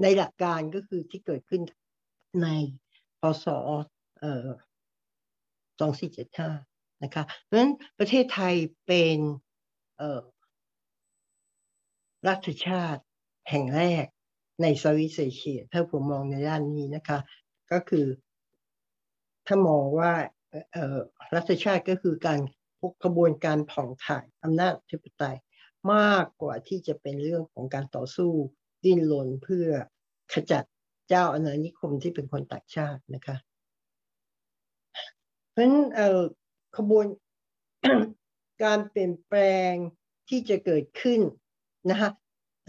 [0.01, 1.61] ในหลักการก็คือที่เกิดขึ้น
[2.43, 2.47] ใน
[3.19, 3.45] พศ
[4.19, 4.47] เอ่อ
[5.79, 9.17] 2475นะคะเพราะฉะนั้นประเทศไทยเป็น
[9.97, 10.21] เอ่อ
[12.27, 13.03] รัฐชาติ
[13.49, 14.05] แห่งแรก
[14.62, 17.19] ในเซาท์อีสเอเชียถ้าผมมองในด้านนี้นะคะ
[17.71, 18.05] ก็คือ
[19.47, 20.13] ถ้ามองว่า
[20.71, 20.97] เออ
[21.34, 22.39] รัฐชาติก็คือการ
[22.79, 25.38] พกกระบวนการผ่องถ่ายอำนาจธิปไตย
[25.93, 28.31] มากกว่าที่จะเป็นเรื่องของการต่อสู้
[28.84, 29.67] ดิ้นรนเพื่อ
[30.34, 30.63] ขจัด
[31.10, 33.36] เจ้าอาณานิคมที่เป็นคนต่างชาตินะคะ
[35.51, 35.75] เพราะฉะนั้น
[36.77, 37.05] ขบวน
[38.63, 39.39] การเปลี่ยนแปล
[39.71, 39.73] ง
[40.29, 41.21] ที่จะเกิดขึ้น
[41.89, 42.10] นะคะ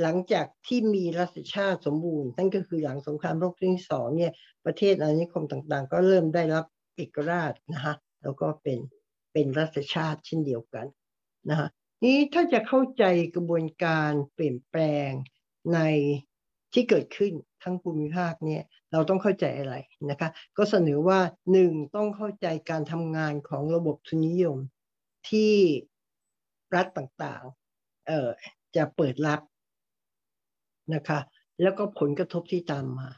[0.03, 4.33] หลังจากที่มีรัฐชาติสมบูรณ์นั่นก็คือหลังสงครามโลกครั้งที่สองเนี่ย
[4.67, 6.65] ประเทศอาณานิคมต่างๆ ก็เริ่มได้รับ
[6.97, 8.79] เอกราชนะคะแล้วก็เป็น
[9.33, 10.87] เป็นรัฐชาติเช่นเดียวกัน
[11.51, 11.69] นะคะ
[12.05, 13.05] นี้ถ้าจะเข้าใจ
[13.35, 15.11] กระบวนการเปลี่ยนแปลง
[15.75, 15.81] ใน
[16.73, 17.33] ที่เกิดขึ้น
[17.63, 19.75] ทั้งภูมิภาคเนี่ยเราต้องเข้าใจอะไร
[20.11, 21.21] นะคะก็เสนอว่า
[21.53, 24.59] หนึ่งต้องเข้าใจการทำงานของระบบทุนนิยม
[25.29, 25.55] ที่
[26.75, 28.31] รัฐต่างๆเอ่อ
[28.77, 29.41] จะเปิดรับ
[30.95, 31.19] นะคะ
[31.63, 33.09] แล้วก็ผลกระทบที่ตามมา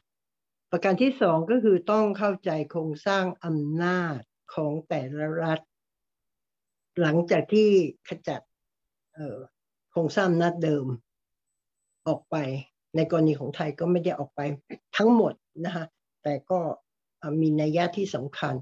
[0.70, 4.18] ประการที่สองก็คือต้องเข้าใจโครงสร้างอำนาจ
[4.54, 5.60] ของแต่ละรัฐ
[7.00, 7.68] หลังจากที่
[8.08, 8.40] ขจัด
[9.90, 10.86] โครงสร้างอำนาจเดิม
[12.08, 12.36] ออกไป
[12.96, 14.40] ในกรณีของไทยก็ไม่ได้ออกไป
[14.96, 15.32] ทั้งหมด
[15.64, 15.84] นะคะ
[16.22, 16.60] แต่ก็
[17.40, 18.54] มีนัยยะที่สำคัญ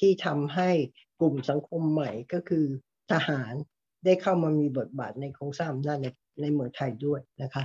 [0.00, 0.70] ที่ทำให้
[1.20, 2.64] กลุ่มสังคมใหม่ก็คือ
[3.12, 3.52] ทหาร
[4.04, 6.06] ได้เข้ามามีบทบาทในโครงสร้างอำนาจใน
[6.40, 7.64] ในเมืองไทยด้วยนะคะ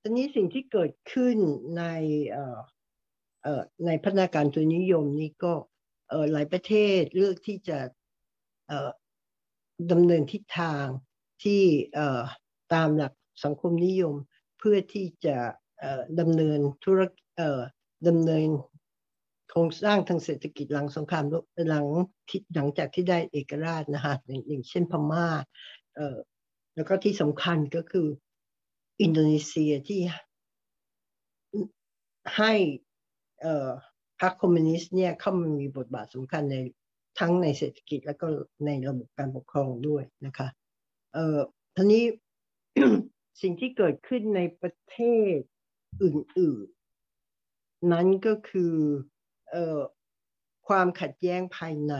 [0.00, 1.36] ตอนนี้สิ่งที่เกิดขึ้น
[1.78, 1.84] ใน
[2.30, 2.44] เอ่
[3.46, 3.54] อ่
[3.86, 5.52] ในพัฒนาการทุนนิยมนี่ก็
[6.08, 7.78] เอ่อหลายประเทศเลือกที่จะ
[8.68, 8.90] เอ่อ
[9.92, 10.86] ดำเนินทิศทาง
[11.44, 11.62] ที่
[11.94, 12.22] เอ่อ
[12.74, 13.12] ตามหลัก
[13.44, 14.14] สังคมนิยม
[14.58, 15.36] เพื่อที่จะ
[15.80, 17.60] เอ่อดำเนินธุรกิจเอ่อ
[18.08, 18.48] ดำเนิน
[19.50, 21.24] โครงสร้างทางเศรษฐกิจหลังสงคราม
[21.68, 21.86] หลัง
[22.28, 24.14] ที่หลังจากที่ได้เอกราชนะคะ
[24.48, 25.26] อย่างเช่นพม่า
[25.96, 26.16] เอ่อ
[26.74, 28.06] แล้วก็ที่สำคัญก็คือ
[29.00, 30.00] อินโดนีเซียที่
[32.36, 32.52] ให้
[34.20, 36.56] พรรคคอมมิวนิสต์เนี่ยเข้ามามีบทบาทสำคัญใน
[37.18, 38.26] ทั้งในเศรษฐกิจแล้วก็
[38.66, 40.48] ในระบบการปกครองด้วยนะคะ
[41.14, 41.38] เอ่อ
[41.76, 42.04] ทีนี้
[43.42, 44.98] สิ่งที่เกิดขึ้นในประเท
[45.34, 45.36] ศ
[46.02, 46.66] อื่น
[47.28, 48.74] ๆ นั้นก็คือ
[49.50, 49.80] เอ่อ
[50.68, 51.94] ความขัดแย้งภายใน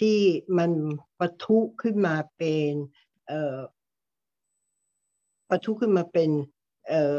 [0.00, 0.18] ที่
[0.58, 0.72] มัน
[1.18, 2.72] ปะทุขึ้นมาเป็น
[3.28, 3.58] เอ่อ
[5.48, 6.30] ปะทุขึ้นมาเป็น
[6.88, 7.16] เอ่อ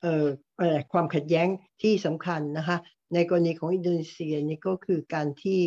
[0.00, 0.26] เอ่อ
[0.58, 1.48] อะไรความขัดแย้ง
[1.82, 2.76] ที่สำคัญนะคะ
[3.14, 5.62] ในกรณีของอินโดนีเซียนี่ก็คือการที่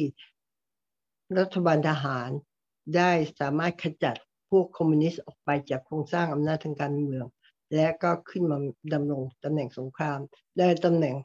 [1.39, 2.29] รัฐบาลทหาร
[2.95, 4.15] ได้สามารถขจัด
[4.49, 7.25] พวกคอมมิวนิสต์ออกไปจากโครงสร้างอำนาจทางการเมือง
[7.75, 8.57] และก็ขึ้นมา
[8.93, 10.19] ดำรงตำแหน่งสงคราม
[10.57, 11.15] ได้ตำแหน่ง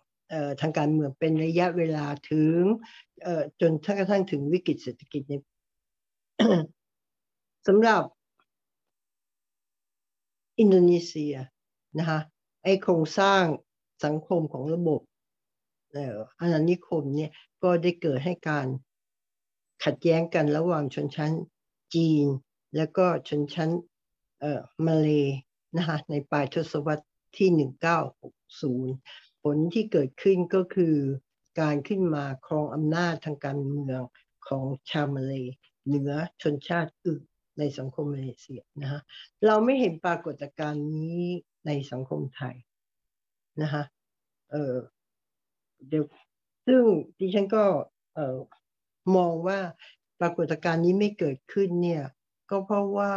[0.61, 2.61] ทางการเมืองเป็นระยะเวลาถึง
[3.61, 5.22] จนกระทั่งถึงวิกฤตเศรษฐกิจ
[7.66, 8.03] สำหรับ
[10.58, 11.34] อินโดนีเซีย
[11.98, 12.20] นะคะ
[12.64, 13.44] ไอโครงสร้าง
[14.04, 15.00] สังคมของระบบ
[16.40, 17.30] อาณานิคมเนี่ย
[17.62, 18.66] ก็ได้เกิดให้การ
[19.84, 21.32] ขัดแย้งกันระหว่างชนชั้น
[21.94, 22.26] จีน
[22.76, 23.70] แล้วก็ชนชั้น
[24.40, 25.26] เอ่อมาเลย
[25.76, 27.48] นะคะในปลายทศวรรษที่
[28.30, 30.96] 1960 ผลที่เกิดขึ้นก็คือ
[31.60, 34.00] การขึ้นมาครองอำนาจทางการเมือง
[34.48, 35.44] ของชาวมาเลย
[35.86, 36.12] เหนือ
[36.42, 37.22] ชนชาติอื่น
[37.58, 39.00] ในสังคมมาเลเซียนะคะ
[39.46, 41.22] เราไม่เห็นปรากฏการณ์นี้
[41.66, 42.56] ในสังคมไทย
[43.62, 43.82] นะคะ
[44.50, 44.74] เออ
[45.88, 46.04] เดี๋ยว
[46.66, 46.82] ซึ่ง
[47.18, 47.64] ดิฉันก็
[48.14, 48.38] เออ
[49.16, 49.58] มองว่า
[50.20, 52.04] ปรากฏการณ์นี้ไม่เกิดขึ้นเนี่ย
[52.50, 53.14] ก็เพราะว่า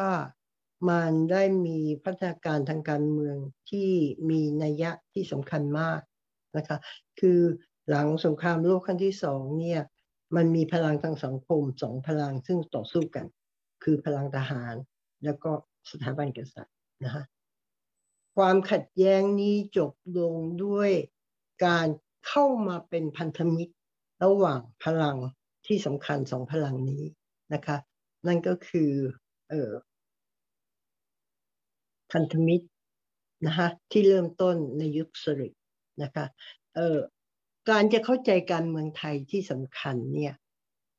[0.90, 3.38] มันได้มีพัฒนาการทางการเมือง
[3.70, 3.90] ที่
[4.30, 6.00] มีนัยยะที่สำคัญมาก
[6.58, 6.78] นะคะ
[7.20, 7.40] คือ
[7.90, 9.82] หลังสงครามโลกครั้งที่สองเนี่ย
[10.36, 13.26] มันมีพลังทางสังคมสองพลังซึ่งต่อสู้กัน
[13.84, 14.76] คือพลังทหาร
[15.24, 15.52] แล้วก็
[15.92, 17.24] สถาบันกษัตริย์นะคะ
[18.36, 20.92] ความขัดแย้งนี้จบลงด้วย
[21.66, 21.88] การ
[22.28, 23.74] เข้ามาเป็นพันธมิตร
[24.24, 25.18] ระหว่างพลัง
[25.68, 27.04] ที่สำคัญสองพลังนี้
[27.54, 27.78] นะคะ
[28.28, 28.92] นั่นก็คือ
[29.50, 29.72] เออ
[32.12, 32.68] พันธมิตร
[33.46, 35.62] นะคะที่เริ่มต้นในยุคสฤษดิ์
[36.04, 36.26] นะคะ
[36.76, 36.98] เออ
[37.70, 40.34] การจะเข้าใจการเมืองไทยที่สำคัญเนี่ย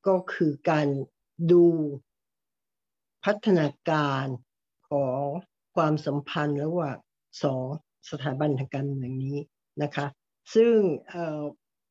[0.07, 0.89] ก็คือการ
[1.53, 1.67] ดู
[3.25, 4.27] พัฒนาการ
[4.91, 5.23] ของ
[5.77, 6.99] ความสัมพันธ์ระหว่าง
[7.43, 7.67] สอง
[8.11, 9.39] สถาบันทางการเมืองนี้
[9.83, 10.07] นะคะ
[10.55, 10.75] ซึ่ง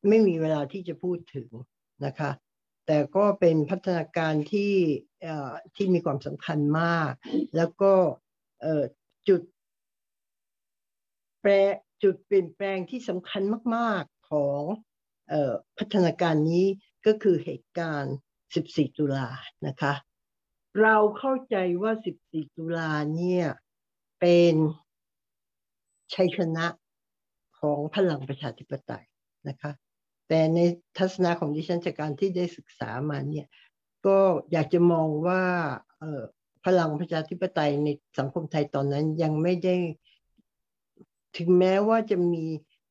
[0.08, 1.48] ไม่มีเวลาที่จะพูดถึง
[2.06, 2.30] นะคะ
[2.86, 4.74] แต่ก็เป็นพัฒนาการที่
[5.76, 7.12] ที่มีความสำคัญมาก
[7.56, 7.92] แล้วก็
[9.28, 9.42] จุด
[11.40, 11.50] แปร
[12.02, 13.42] จุดเปลี่ยนแปลงที่สำคัญ
[13.76, 14.62] มาก ๆของ
[15.32, 15.34] อ
[15.78, 16.66] พัฒนาการนี้
[17.06, 18.16] ก็คือเหตุการณ์
[18.54, 19.28] 14 ตุลา
[19.66, 19.92] นะคะ
[20.82, 21.92] เราเข้าใจว่า
[22.24, 23.46] 14 ตุลาเนี่ย
[24.20, 24.54] เป็น
[26.14, 26.66] ชัยชนะ
[27.60, 29.04] ของพลังประชาธิปไตย
[29.48, 29.72] นะคะ
[30.28, 30.58] แต่ใน
[30.98, 33.46] ทัศนะของดิฉันจากการที่ได้ศึกษามาเนี่ย
[34.06, 34.18] ก็
[34.52, 35.42] อยากจะมองว่า
[36.66, 39.76] พลังประชาธิปไตยในสังคมไทยตอนนั้นยังไม่ได้
[41.36, 42.44] ถึงแม้ว่าจะมี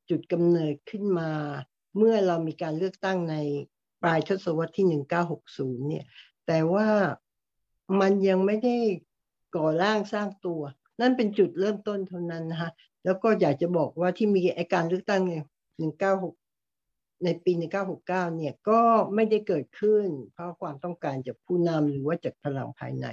[0.10, 1.32] จุดกำเนิดขึ้นมา
[1.98, 3.36] เมื่อเรามีการเลือกตั้งใน
[4.04, 4.86] ปลายทศวรรษที่
[5.38, 6.06] 1960 เนี่ย
[6.48, 6.88] แต่ว่า
[8.02, 8.76] มันยังไม่ได้
[9.56, 10.62] ก่อร่างสร้างตัว
[11.02, 12.70] นั่นเป็นจุดเริ่มต้นเท่านั้นนะคะ
[13.06, 15.44] แล้วก็อยากจะบอกว่าที่มีไอการเลือกตั้งเนี่ย
[16.48, 18.80] 196ในปี 1969 เนี่ยก็
[19.16, 23.06] ไม่ได้เกิดขึ้น เพราะความต้องการจากผู้นำหรือว่าจากพลังภายใน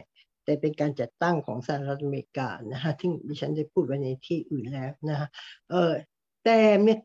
[0.45, 5.29] แต่เป็นการจัดตั้งของสหรัฐอเมริกานะฮะที่ดิฉันได้พูดไว้ในที่อื่นแล้วนะฮะ
[5.71, 5.93] เออ
[6.45, 6.59] แต่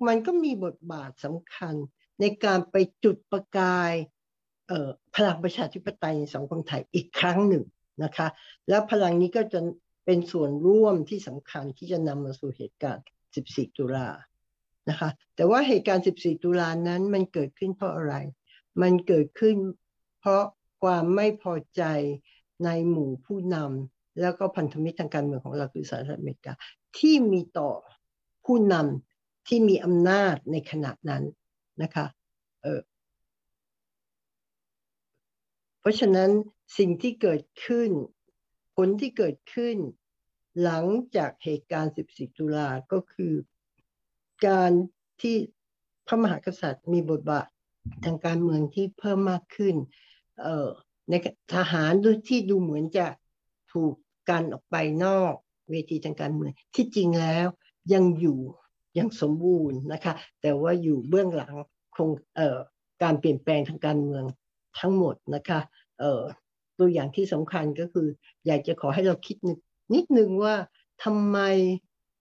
[0.08, 1.76] มันก็มีบทบาทสำคัญ
[2.20, 3.94] ในการไปจุดประกาย
[5.16, 7.64] พลังประชาธิปไตยในสังคมไทยอีกครั้งหนึ่ง
[8.04, 8.28] นะคะ
[8.70, 9.60] แล้วพลังนี้ก็จะ
[10.06, 13.06] เป็นส่วนร่วมที่สำคัญที่จะนำมาสู่เหตุการณ์
[13.42, 14.10] 14 ตุลา
[14.90, 18.16] นะคะ แต่ว่าเหตุการณ์ 14 ตุลานั้นมันเกิดขึ้นเพราะอะไร
[18.82, 19.56] มันเกิดขึ้น
[20.20, 20.44] เพราะ
[20.82, 21.84] ความไม่พอใจ
[22.66, 26.54] ในหมู่ผู้นำแล้วก็พันธมิตรทางการเมืองของเราคือสหรัฐอเมริกา
[26.98, 27.72] ที่มีต่อ
[28.46, 31.24] ผู้นำที่มีอำนาจในขณะนั้น
[31.84, 32.06] นะคะ
[35.80, 36.30] เพราะฉะนั้น
[36.78, 37.92] สิ่งที่เกิดขึ้น
[38.76, 39.78] ผลที่เกิดขึ้น
[40.64, 43.34] หลังจากเหตุการณ์ 14 ตุลาก็คือ
[44.48, 44.72] การ
[45.22, 45.36] ที่
[46.08, 47.48] พระมหากษัตริย์มีบทบาท
[48.06, 49.76] ทางการเมืองที่เพิ่มมากขึ้น
[50.42, 50.70] เออ
[51.10, 51.14] ใน
[51.56, 53.08] ทหารด้วยที่ดูเหมือนจะ
[53.74, 53.94] ถูก
[54.30, 55.34] กันออกไปนอก
[55.70, 57.48] เวทีทางการเมืองที่จริงแล้ว
[57.94, 58.40] ยังอยู่
[58.98, 61.56] ยังสมบูรณ์นะคะ แต่ว่าอยู่เบื้องหลัง
[61.96, 62.58] คงเออ
[63.04, 64.24] การเปลี่ยนแปลงทางการเมือง
[64.80, 65.60] ทั้งหมดนะคะ
[66.00, 66.22] เออ
[66.80, 68.08] ตัวอย่างที่สำคัญก็คือ
[68.46, 69.38] อยากจะขอให้เราคิด
[69.94, 70.56] นิดนึงว่า
[71.04, 71.38] ทำไม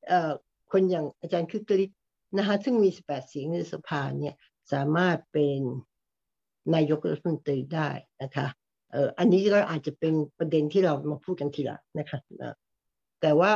[0.09, 0.33] เอ่อ
[0.73, 1.99] คนอย่างอาจารย์คึกฤทธิ์
[2.39, 4.35] นะคะซึ่งมี 18 เสียงในสภาเนี่ย
[4.73, 5.61] สามารถเป็น
[6.75, 7.89] นายกรัฐมนตรีได้
[8.23, 8.47] นะคะ
[8.93, 12.57] เอออันนี้ก็อาจจะเป็นประเด็นที่เรามาพูดกันทีหลังนะคะนะ
[13.21, 13.53] แต่ว่า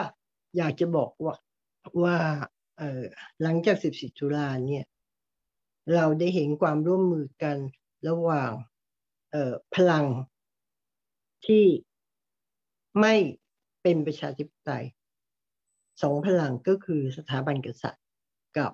[0.57, 1.35] อยากจะบอกว่า
[2.03, 2.17] ว่า
[2.79, 3.03] เออ
[3.43, 4.85] หลังจาก 14 ตุลาเนี่ย
[5.95, 7.57] เราได้เห็นความร่วมมือกัน
[8.09, 8.53] ระหว่าง
[9.75, 10.05] พลัง
[11.47, 11.65] ที่
[13.01, 13.15] ไม่
[13.83, 14.85] เป็นประชาธิปไตย
[16.03, 18.05] สองพลังก็คือสถาบันกษัตริย์
[18.59, 18.73] กับ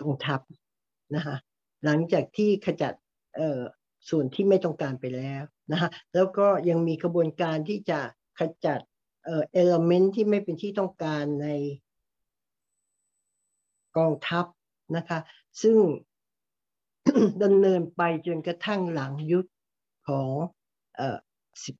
[0.00, 0.40] กองทัพ
[1.14, 1.36] นะคะ
[1.84, 2.94] หลังจากที่ขจัด
[4.10, 8.00] ส่วนที่ไม่ต้องการไปแล้วนะคะแล้วก็ยังมีกระบวนการที่จะ
[8.38, 8.80] ขจัด
[9.24, 11.48] เอเอลเมนที่ไม่เป็นที่ต้องการใน
[13.96, 14.44] กองทัพ
[14.96, 15.18] นะคะ
[15.62, 15.76] ซึ่ง
[17.42, 19.46] ดำเนินไปจนกระทั่งหลังยุค
[20.08, 20.28] ของ
[20.96, 21.18] เอ่อ
[21.64, 21.76] สิบ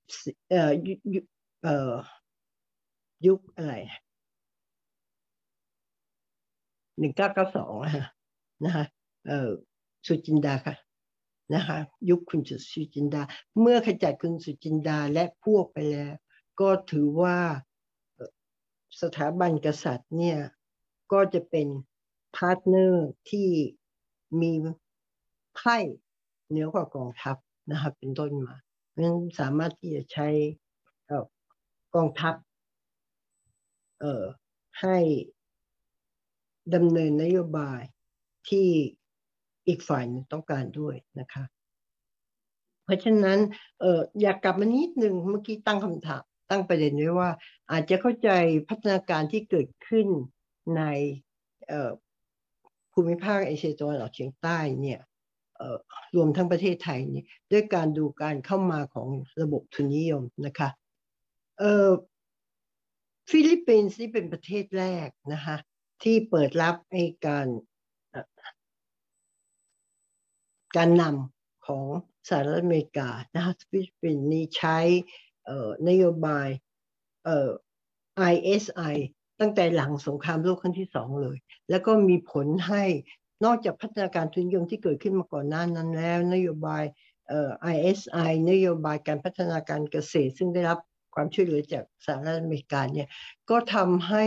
[0.50, 1.20] เอ่อยุยุ
[1.62, 1.92] เอ่อ
[3.26, 3.74] ยุคอะไร
[6.98, 7.72] หนึ่งเก้าเก้าสอง
[8.64, 8.85] นะคะ
[9.26, 9.50] เอ่อ
[10.06, 10.74] สุจินดาค่ะ
[11.54, 11.78] นะคะ
[12.11, 13.22] ยุคคุณสุจินดา
[13.61, 16.12] เมื่อขจัดคุณสุจินดาและพวกไปแล้ว
[16.61, 17.38] ก็ถือว่า
[19.02, 20.38] สถาบันกษัตริย์เนี่ย
[21.12, 21.68] ก็จะเป็น
[22.37, 23.48] partner ที่
[24.40, 24.52] มี
[25.56, 25.76] ไพ่
[26.48, 27.36] เหนือกว่ากองทัพ
[27.70, 28.54] นะครับเป็นต้นมา
[28.88, 30.28] เพราะฉะนั้นสามารถที่จะใช้
[31.94, 32.34] กองทัพ
[34.00, 34.24] เอ่อ
[34.80, 34.96] ให้
[36.74, 37.80] ดำเนินนโยบาย
[38.48, 38.68] ที่
[39.68, 41.44] อีกฝ่ายต้องการด้วยนะคะ
[42.84, 43.38] เพราะฉะนั้น
[43.80, 47.30] เอออยากกลับมานิดนึงเมื่อกี้ตั้งคำถามตั้งประเด็นไว้ว่า
[47.70, 48.30] อาจจะเข้าใจ
[48.68, 50.06] พัฒนาการที่เกิดขึ้น
[50.76, 50.82] ใน
[52.92, 55.00] ภูมิภาคเอเชียตะวันออกเฉียงใต้เนี่ย
[56.16, 59.09] รวมทั้งประเทศไทยนี่ด้วยการดูการเข้ามาของ
[59.40, 60.68] ระบบทุนนิยมนะคะ
[63.31, 65.57] ฟิลิปปินส์นี่เป็นประเทศแรกนะคะ
[66.03, 67.46] ที่เปิดรับไอ้การ
[70.77, 71.85] การนำของ
[72.29, 74.79] สหรัฐอเมริกานะคะฟิลิปปินส์นี่ใช้
[75.88, 76.48] นโยบาย
[78.33, 78.94] ISI
[79.40, 81.37] ตั้งแต่หลังสงครามโลกครั้งที่สองเลย
[81.70, 82.85] แล้วก็มีผลให้
[83.44, 86.85] นอกจากพัฒนาการทุนนิยมที่เกิดขึ้นมาก่อนหน้านั้นแล้ว นโยบาย
[87.28, 90.78] เอ่อ ISI นโยบายการพัฒนาการเกษตร ซึ่งได้รับ
[91.14, 93.09] ความช่วยเหลือจากสหรัฐอเมริกาเนี่ย
[93.50, 94.24] ก็ทำให้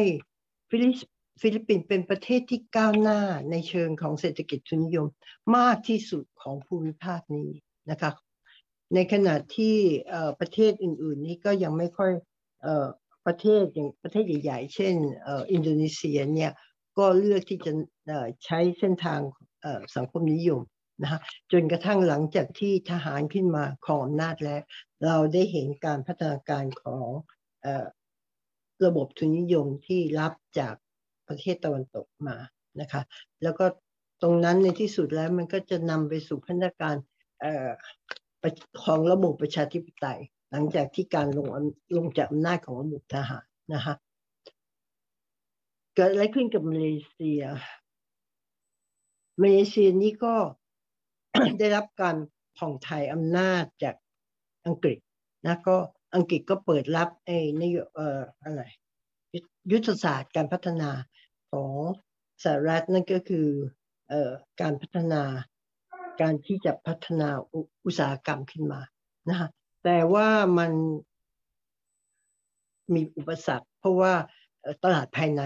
[0.70, 0.94] ฟิลิป
[1.42, 3.20] ฟิลิปปินส์เป็นประเทศที่ก้าวหน้า
[3.52, 5.08] ในเชิงของเศรษฐกิจทุนนิยม
[5.56, 7.50] มากที่สุดของภูมิภาคนี้
[7.92, 8.12] นะคะ
[8.96, 9.78] ในขณะที่
[10.40, 12.12] ประเทศอื่น ๆ นี้ก็ยังไม่ค่อย
[12.66, 12.68] อ
[13.26, 14.96] ประเทศอย่างประเทศใหญ่ ๆ เช่น
[15.52, 16.52] อินโดนีเซียเนี่ย
[16.98, 17.72] ก็เลือกที่จะ
[18.46, 19.20] ใช้เส้นทาง
[19.96, 20.62] สังคมนิยม
[21.02, 21.20] นะคะ
[21.52, 24.62] จนกระทั่งหลังจากที่ทหารขึ้นมาครองอำนาจแล้ว
[25.06, 27.08] เราได้เห็นการพัฒนาการของ
[27.66, 27.68] อ
[28.86, 30.76] ระบบทุนนิยมที่รับจาก
[31.28, 32.38] ประเทศตะวันตกมา
[32.82, 33.02] นะคะ
[33.44, 33.66] แล้วก็
[34.22, 36.96] ตรงนั้นในที่สุดแล้วมันก็จะนำไปสู่พัฒนาการ
[37.44, 37.70] ออ
[38.84, 40.20] ของระบบประชาธิปไตย
[40.52, 41.48] หลังจากที่การลง
[41.98, 43.94] ลงจากอำนาจของระบบทหารนะคะ
[45.96, 47.44] เกิดอะไรขึ้นกับมาเลเซีย
[49.42, 50.36] มาเลเซียนี่ก็
[51.60, 52.16] ได้รับการ
[52.58, 53.96] ผ่องถ่ายอำนาจจาก
[54.66, 54.98] อังกฤษ
[55.46, 55.78] นะก็
[56.16, 58.62] อังกฤษก็เปิดรับไอ้นโยเอ่ออะไร
[59.72, 60.92] ยุทธศาสตร์การพัฒนา
[61.52, 61.74] ของ
[62.44, 63.48] สหรัฐนั่นก็คือ
[64.10, 64.32] เอ่อ
[64.62, 65.24] การพัฒนา
[66.22, 68.82] การที่จะพัฒนาอุอุตสาหกรรมขึ้นมา
[69.30, 69.50] นะคะ
[69.84, 70.28] แต่ว่า
[70.58, 70.72] มัน
[72.94, 74.14] มีอุปสรรค เพราะว่า
[74.84, 75.44] ตลาดภายใน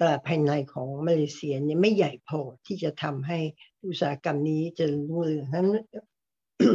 [0.00, 3.38] ตลาดภายในของมาเลเซียเนี่ยไม่ใหญ่พอที่จะทำให้
[3.86, 5.66] อุตสาหกรรมนี้เจริญรุ่งเรืองนั้น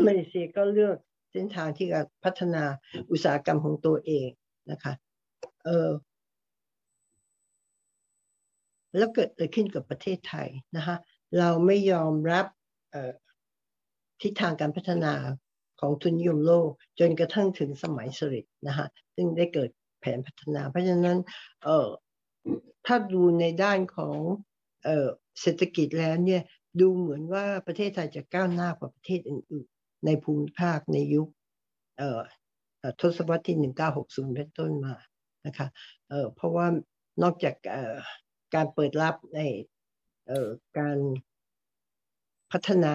[0.07, 0.97] มาเลเซียก็เลือก
[1.31, 2.63] เส้นทางที่จะพัฒนา
[3.11, 4.29] อุตสาหกรรมของตัวเอง
[4.71, 4.93] นะคะ
[5.65, 5.89] เออ
[8.97, 10.95] แล้วเกิดอะไรขึ้นกับประเทศไทยนะคะ
[11.39, 12.45] เราไม่ยอมรับ
[14.21, 15.13] ทิศทางการพัฒนา
[15.79, 19.69] ของทุนนิยมโลก จนกระทั่งถึงสมัยสฤษดิ์นะคะซึ่งได้เกิด
[20.03, 21.17] แผนพัฒนา เพราะฉะนั้น
[21.63, 21.87] เออ
[22.85, 24.17] ถ้าดูในด้านของ
[24.85, 25.07] เออ
[25.41, 26.41] เศรษฐกิจแล้วเนี่ย
[26.79, 31.27] ดูเหมือนว่าประเทศไทยจะก้าวหน้ากว่าประเทศอื่นๆ ในภูมิภาคในยุค
[31.97, 32.21] เออ
[33.01, 33.57] ทศวรรษที่
[33.95, 34.95] 1960 เป็นต้นมา
[35.45, 35.67] นะคะ
[36.09, 36.67] เออเพราะว่า
[37.23, 37.95] นอกจากเออ
[38.55, 39.39] การเปิดรับใน
[40.27, 40.97] เออการ
[42.51, 42.93] พัฒนา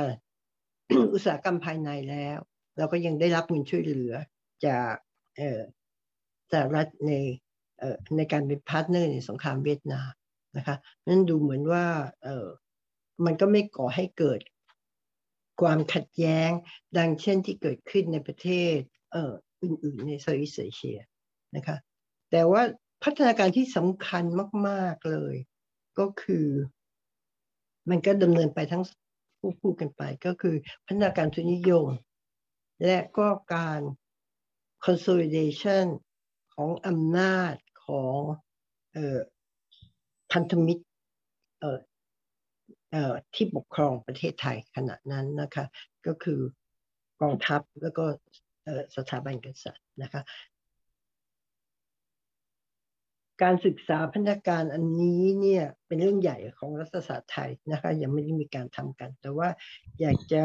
[1.15, 2.39] อุตสาหกรรมภายในแล้ว
[2.79, 4.15] เราก็ยังได้รับเงินช่วยเหลือ
[4.67, 4.95] จาก
[5.39, 5.61] เออ
[6.53, 7.13] สหรัฐใน
[8.17, 10.11] ในการเป็น partner ในสงครามเวียดนาม
[10.57, 10.77] นะคะ
[11.09, 11.87] นั่นดูเหมือนว่า
[12.23, 12.49] เออ
[13.25, 14.41] มันก็ไม่ก่อให้เกิด
[15.61, 16.51] ความขัดแย้ง
[16.99, 18.77] ดังเช่นที่เกิดขึ้นในประเทศ
[19.13, 19.33] เอ,อ,
[19.63, 20.99] อื่นๆในเซาท์อีสเอเชีย
[21.57, 21.77] นะคะ
[22.31, 22.63] แต่ว่า
[23.05, 24.25] พัฒนาการที่สำคัญ
[24.69, 25.35] มาก ๆเลย
[25.99, 26.49] ก็คือ
[27.91, 28.85] มันก็ดำเนินไปทั้ง
[29.41, 30.57] คู่คู่กันไป ก็คือ
[30.87, 31.89] พัฒนาการทุนนิยม
[32.85, 33.81] และก็การ
[34.85, 35.85] consolidation
[36.61, 37.55] ของอำนาจ
[37.87, 38.17] ของ
[38.93, 39.19] เออ
[40.33, 40.85] พันธมิตร
[41.61, 41.79] เออ
[42.93, 45.65] เออที่ปกครองประเทศไทยขณะนั้นนะคะ
[46.07, 46.41] ก็คือ
[47.21, 48.05] กองทัพแล้วก็
[48.65, 50.23] เออสถาบันกษัตริย์นะคะ
[53.43, 59.49] การศึกษาพัฒนาการอันนี้เนี่ยเป็นเรื่องใหญ่ของรัฐศาสตร์ไทยนะคะ ยังไม่ได้มีการทำกัน แต่ว่า
[60.01, 60.43] อยากจะ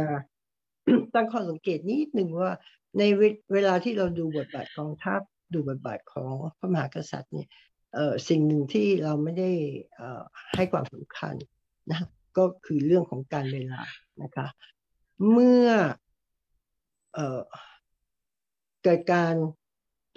[1.13, 2.51] ตั้งข้อสังเกตนิดหนึ่งว่า
[2.99, 3.21] ในเว
[3.53, 5.21] เวลาที่เราดูบทบาทกองทัพ
[5.53, 7.47] ดูบทบาทของพระมหากษัตริย์เนี่ย
[8.29, 9.51] สิ่งหนึ่งที่เราไม่ได้
[10.55, 11.35] ให้ความสำคัญ
[11.91, 11.99] นะ
[12.37, 13.81] ก็คือเรื่องของการเวลา
[14.23, 14.47] นะคะ
[15.31, 15.69] เมื่อ
[18.83, 19.35] เกิดการ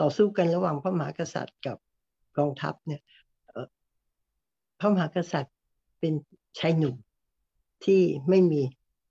[0.01, 1.77] ต่อสู้กันระหว่างพระมหากษัตริย์กับ
[2.39, 3.03] กองทัพเนี่ย
[4.79, 5.55] พระมหากษัตริย์
[6.01, 6.15] เป็น
[6.59, 6.97] ชายหนุ่ม
[7.85, 8.63] ที่ไม่มี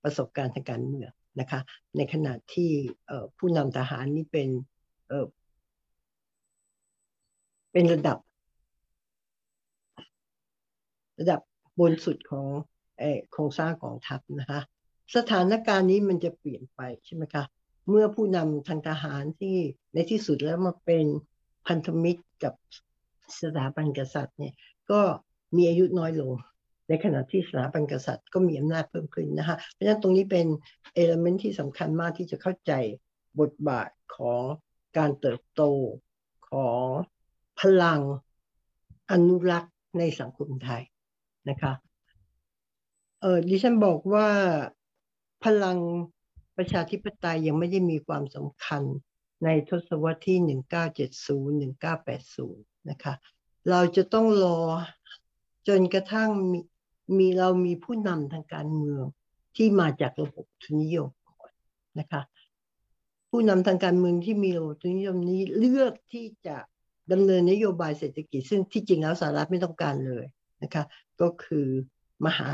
[0.02, 1.10] ประสบการณ์ทางการเมือง
[1.40, 1.60] นะคะ
[1.96, 2.70] ในขณะที่
[3.38, 4.48] ผู้นำทหารนี่เป็น
[7.78, 8.18] เป็นระดับ
[11.20, 11.40] ระดับ
[11.80, 12.46] บนสุดของ
[13.30, 14.60] โครงสร้างกองทัพนะคะ
[15.16, 17.44] สถานการณ์นี้มันจะเปลี่ยนไปใช่ไหมคะ
[17.88, 19.56] เมื่อผู้นำทางทหารที่
[19.94, 21.06] ในที่สุดแล้วมาเป็น
[21.66, 22.54] พันธมิตรกับ
[23.42, 24.54] สถาบันกษัตริย์เนี่ย
[24.90, 25.00] ก็
[25.56, 26.32] มีอายุน้อยลง
[26.88, 30.46] ในขณะที่สถาบันกษัตริย์ก็มีอำนาจเพิ่มขึ้นนะคะ เพราะฉะนั้นตรงนี้เป็น
[30.94, 32.72] เอลเมนที่สำคัญมากที่จะเข้าใจ
[33.40, 34.42] บทบาทของ
[34.96, 35.62] การเติบโต
[36.50, 36.84] ของ
[37.60, 38.00] พลัง
[39.10, 40.82] อนุรักษ์ในสังคมไทย
[41.48, 41.72] นะคะ
[43.20, 44.28] เออดิฉันบอกว่า
[45.44, 45.78] พลัง
[46.56, 48.82] ประชาธิปไตยยังไม่ได้มีความสำคัญ
[49.44, 50.38] ในทศวรรษที่
[51.64, 51.74] 1970
[52.24, 53.14] 1980 นะคะ
[53.70, 54.60] เราจะต้องรอ
[55.68, 56.60] จนกระทั่งมี
[57.18, 59.04] มีเรามีผู้นำทางการเมือง
[59.56, 61.52] ที่มาจากระบบทุนนิยมก่อน
[61.98, 62.22] นะคะ
[63.30, 66.56] ผู้นำทางการเมืองที่มีระบบทุนนิยมนี้เลือกที่จะ
[67.12, 70.24] ดำเนินนโยบายเศรษฐกิจ ซึ่งที่จริงแล้วสหรัฐไม่ต้องการเลย
[70.62, 70.84] นะคะ
[71.20, 71.66] ก็คือ
[72.26, 72.48] มหา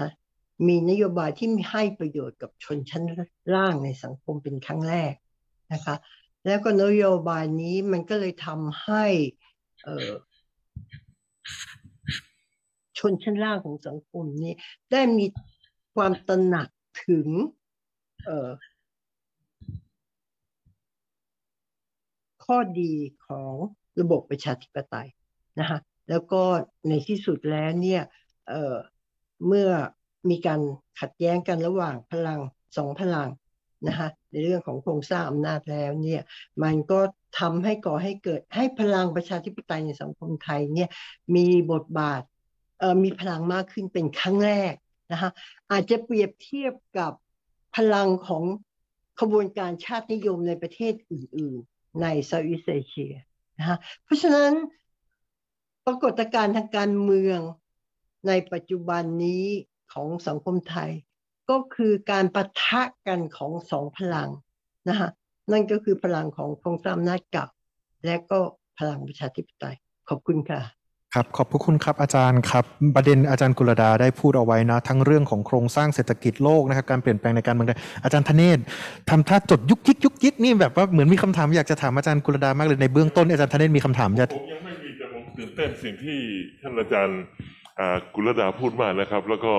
[0.67, 3.05] มีนโยบายที่ให้ประโยชน์กับชนชั้น
[3.55, 5.15] ล่างในสังคมเป็นครั้งแรก
[5.73, 5.95] นะคะ
[6.45, 9.05] แล้วก็นโยบายนี้มันก็เลยทำให้
[12.99, 14.53] ชนชั้นล่างของสังคมนี้
[14.93, 15.27] ได้มี
[15.95, 16.69] ความตระหนัก
[17.07, 17.29] ถึง
[22.45, 22.93] ข้อดี
[23.27, 23.55] ของ
[24.01, 25.09] ระบบประชาธิปไตย
[25.61, 25.79] นะคะ
[26.11, 26.43] แล้วก็
[26.89, 28.03] ในที่สุดแล้วเนี่ย
[28.49, 29.69] เเมื่อ
[30.31, 30.61] มีการ
[31.01, 32.41] ขัดแย้งกันระหว่างพลัง
[32.77, 33.29] สองพลัง
[33.89, 36.23] นะคะในเรื่องของโครงสร้างอำนาจแล้วเนี่ย
[36.63, 37.01] มันก็
[37.39, 40.89] ทำให้ก่อให้เกิดให้พลังประชาธิปไตยในสังคมไทยเนี่ย
[41.37, 42.23] มีบทบาท
[43.05, 44.75] มีพลังมากขึ้นเป็นครั้งแรก
[45.13, 45.31] นะคะ
[45.71, 47.13] อาจจะเปรียบเทียบกับ
[47.77, 48.45] พลังของ
[49.21, 53.15] ขบวนการชาตินิยมในประเทศอื่น ๆ ในเซาท์อีสเอเชีย
[53.63, 54.53] นะคะเพราะฉะนั้น
[55.87, 57.39] ปรากฏการณ์ทางการเมือง
[58.29, 59.47] ในปัจจุบันนี้
[59.93, 60.91] ของสังคมไทย
[61.51, 64.31] ก็คือการปะทะกันของสองพลัง
[64.89, 65.09] นะคะ
[65.53, 67.47] นั่นก็คือพลังของโครงสร้างอำนาจเก่า
[68.05, 68.41] และก็
[68.79, 69.77] พลังประชาธิปไตย
[70.09, 70.61] ขอบคุณค่ะ
[71.17, 72.65] ครับขอบพระคุณครับอาจารย์ครับ
[72.97, 78.59] ประเด็นอาจารย์กุลดาได้พูดเอาไว้นะ ทั้งเรื่องของโครงสร้างเศรษฐกิจโลกนะครับการเปลี่ยนแปลงในการเมืองไทยอาจารย์ธเนศ
[79.11, 86.19] ทำท่าจดยุกยิกยุกยิกนี่แบบว่าเหมือนมีคำถามอยากจะถามอาจารย์กุลดามากเลยในเบื้องต้นอาจารย์ธเนศมีคำถามจะผมยังไม่มีแต่ผมตื่นเต้นสิ่งที่
[86.63, 87.21] ท่านอาจารย์
[88.15, 89.55] กุลดาพูดมากนะครับ แล้วก็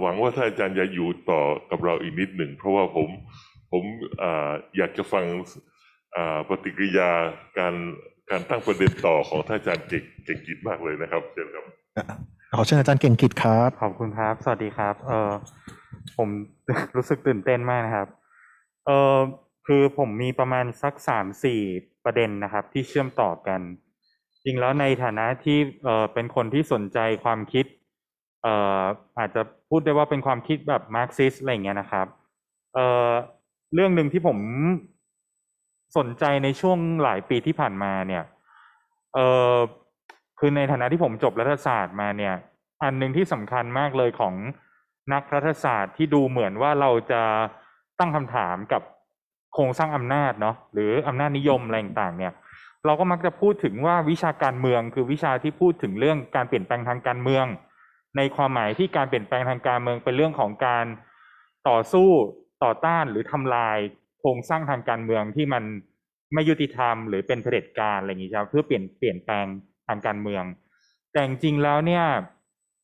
[0.00, 3.08] หวังว่าท่านอาจารย์จะอยู่ต่อกับเราอีกนิดหนึ่งเพราะว่าผม
[3.72, 3.82] ผม
[4.76, 5.24] อยากจะฟัง
[6.48, 7.10] ปฏิกิริยา
[7.58, 7.74] การ
[8.30, 11.64] การตั้งประเด็นต่อของท่านอาจารย์เก่งเก่งกิจมากเลยนะครับเชิญครับ
[12.56, 15.30] ขอเชิญอาจารย์เก่งกิจครับ ขอบคุณครับ สวัสดีครับ เออ
[16.16, 16.28] ผม
[16.96, 18.08] รู้สึกตื่นเต้นมากนะครับ
[18.86, 19.18] เออ
[19.66, 21.60] คือผมมีประมาณสักสามสี่
[22.04, 23.60] ประเด็นนะครับ ที่เชื่อมต่อกัน
[24.44, 27.66] จริงแล้วในฐานะที่เออเป็นคนที่สนใจความคิด
[28.42, 28.82] เอ่อ
[29.18, 32.06] อาจจะพูดได้ว่าเป็นความคิดแบบมาร์กซิสอะไรอย่างเงี้ยนะครับ
[32.74, 33.10] เอ่อ
[33.74, 34.38] เรื่องหนึ่งที่ผม
[35.96, 38.24] สนใจในช่วงหลายปีที่ผ่านมาเนี่ย
[39.14, 39.18] เอ
[39.52, 39.54] อ
[40.38, 42.34] คือในฐานะที่ผมจบรัฐศาสตร์มาเนี่ย
[42.82, 44.34] อันหนึ่งที่สำคัญมากเลยของ
[45.12, 47.22] นักรัฐศาสตร์ที่ดูเหมือนว่าเราจะ
[47.98, 48.82] ตั้งคำถามกับ
[49.54, 52.32] โครงสร้างอำนาจเนาะหรืออำนาจนิยมอะไรต่างเนี่ย
[52.84, 57.46] เราก็มักจะพูดถึงว่าวิชาการเมืองคือวิชาที่พูดถึงเรื่องการเปลี่ยนแปลงทางการเมือง
[58.16, 60.84] ในความหมายที่การเปลี่ยนแปลงทางการเมืองเป็นเรื่องของการ
[61.68, 62.08] ต่อสู้
[62.64, 63.78] ต่อต้านหรือทำลาย
[64.26, 65.64] ครงสร้างทางการเมืองที่มัน
[66.34, 69.46] ไม่ยุติธรรมหรือเป็นเผด็จการอะไรอย่างนี้ครับเพื่อเปลี่ยนเปลี่ยนแปลง
[69.88, 70.44] ทางการเมือง
[71.12, 72.04] แต่จริงแล้วเนี่ย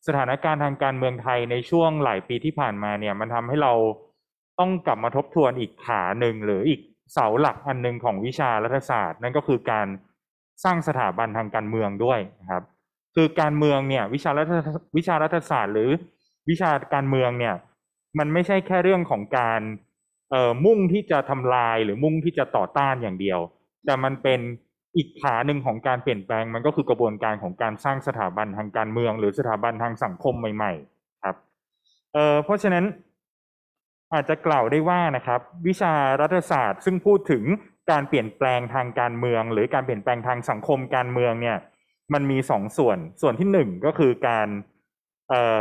[0.06, 3.72] สถานการณ์ทางการเมืองไทยในช่วงหลายปีที่ผ่านมาเนี่ยมันทำให้เรา
[4.58, 6.80] ต้องกลับมาทบทวนอีกขาหนึ่งหรืออีก
[7.12, 9.86] เสาหลักอันหนึ่งของวิชารัฐศาสตร์ นั่นก็คือการ
[10.64, 12.62] สร้างสถาบันทางการเมืองด้วยนะครับ
[13.14, 14.52] คือการเมืองเนี่ยวิชารัฐ
[14.96, 15.90] วิชารัฐศาสตร์ หรือ
[16.50, 17.54] วิชาการเมืองเนี่ย
[18.18, 19.60] มันไม่ใช่แค่เรื่องของการ
[20.32, 23.38] เอ่อมุ่งที่จะทำลายหรือมุ่งที่จะต่อต้านอย่างเดียว
[23.84, 24.40] แต่มันเป็น
[24.96, 31.36] อีกขาหนึ่งของการเปลี่ยนแปลงมันก็คือกระบวนการของการสร้างสถาบันทางการเมือง หรือสถาบันทางสังคมใหม่ ๆ ครับ
[32.12, 32.84] เอ่อเพราะฉะนั้น
[34.12, 37.44] อาจจะกล่าวได้ว่านะครับ วิชารัฐศาสตร์ ซึ่งพูดถึง
[37.90, 41.56] การเปลี่ยนแปลงทางการเมือง หรือการเปลี่ยนแปลงทางสังคมการเมืองเนี่ย
[42.14, 44.48] มันมีสองส่วน ส่วนที่หนึ่งก็คือการ
[45.28, 45.58] เอ่อ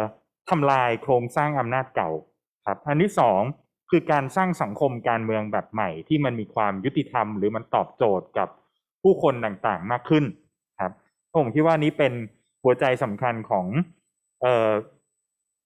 [0.49, 2.09] ทำลายโครงสร้างอำนาจเก่า
[2.67, 3.41] ครับ อันที่สอง
[3.91, 8.49] คือการสร้างสังคมการเมืองแบบใหม่ ที่มันมีความยุติธรรม หรือมันตอบโจทย์กับ
[9.03, 10.23] ผู้คนต่างๆมากขึ้น
[10.81, 10.93] ครับ
[11.41, 12.13] ผมคิดว่านี้เป็น
[12.63, 13.65] หัวใจสำคัญของ
[14.41, 14.69] เอ่อ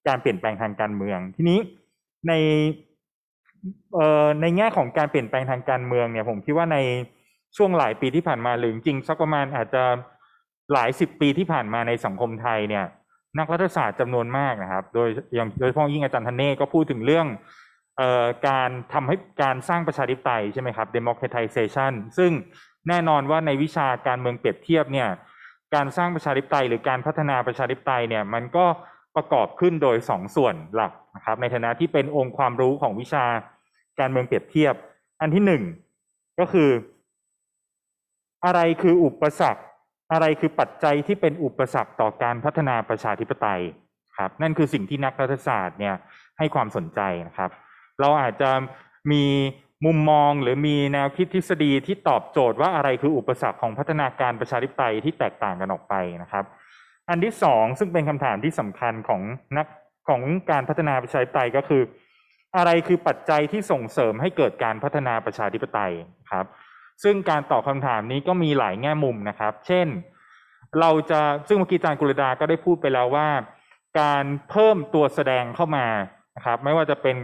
[0.08, 1.58] การเปลี่ยนแปลงทางการเมือง ทีนี้
[2.28, 2.32] ใน
[3.94, 6.78] เอ่อในแง่ของการเปลี่ยนแปลงทางการเมืองเนี่ย ผมคิดว่าใน
[7.56, 9.82] ช่วงหลายปีที่ผ่านมาหรือจริงสักประมาณอาจจะ
[10.72, 12.84] หลายสิบปีที่ผ่านมาในสังคมไทยเนี่ย
[13.38, 17.26] นักรัฐศาสตร์จำนวนมากนะครับ โดยอย่างโดยเฉพาะยิ่งอาจารย์ธเนศก็พูดถึงเรื่อง
[18.48, 22.32] การทำให้การสร้างประชาธิปไตยใช่ไหมครับ democratization ซึ่ง
[22.88, 25.08] แน่นอนว่าในวิชาการเมืองเปรียบเทียบเนี่ย
[25.74, 28.66] การสร้างประชาธิปไตยหรือการพัฒนาประชาธิปไตยเนี่ยมันก็
[29.16, 33.24] ประกอบขึ้นโดยสองส่วนหลักนะครับในฐานะที่เป็นองค์ความรู้ของวิชา
[34.00, 34.74] การเมืองเปรียบเทียบ
[35.20, 35.62] อันที่หนึ่ง
[36.38, 36.70] ก็คือ
[38.44, 39.62] อะไรคืออุปสรรค
[40.12, 43.62] อะไรคือปัจจัยที่เป็นอุปสรรคต่อการพัฒนาประชาธิปไตย
[44.18, 45.94] ครับนั่นคือสิ่งที่นักรัฐศาสตร์เนี่ย
[46.38, 47.50] ให้ความสนใจนะครับ
[48.00, 48.50] เราอาจจะ
[49.12, 49.24] มี
[49.84, 56.44] มุมมองหรือมีแนวคิดทฤษฎีที่ตอบโจทย์ว่าอะไรคืออุปสรรคของพัฒนาการประชาธิปไตยที่แตกต่างกันออกไปนะครับ
[57.08, 59.22] อันที่สองซึ่งเป็นคำถามที่สำคัญของ
[59.56, 59.66] นัก
[60.08, 61.82] ของการพัฒนาประชาธิปไตยก็คือ
[62.56, 65.92] อะไรคือปัจจัยที่ส่งเสริมให้เกิดการพัฒนาประชาธิปไตย
[66.30, 66.46] ครับ
[67.04, 69.86] ซึ่งการตอบคำถามนี้ก็มีหลายแง่มุมนะครับ เช่น
[70.80, 73.28] เราจะซึ่งเมื่อกี้อาจารย์กุลดาก็ได้พูดไปแล้วว่า
[74.00, 75.86] การเพิ่มตัวแสดงเข้ามา
[76.36, 77.16] นะครับ ไม่ว่าจะเป็น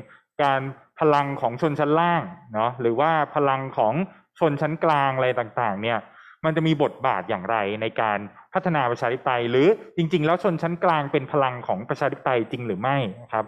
[0.42, 0.60] การ
[1.00, 2.22] พลังของชนชั้นล่าง
[2.54, 3.94] เนาะหรือว่าพลังของ
[4.38, 5.98] ชนชั้นกลางอะไรต่างๆ เนี่ย
[6.44, 8.18] มันจะมีบทบาทอย่างไรในการ
[8.54, 13.44] พัฒนาประชาธิปไตย หรือจริง ๆ แล้วชนชั้นกลางเป็นพลังของประชาธิปไตยจริงหรือไม่นะครับ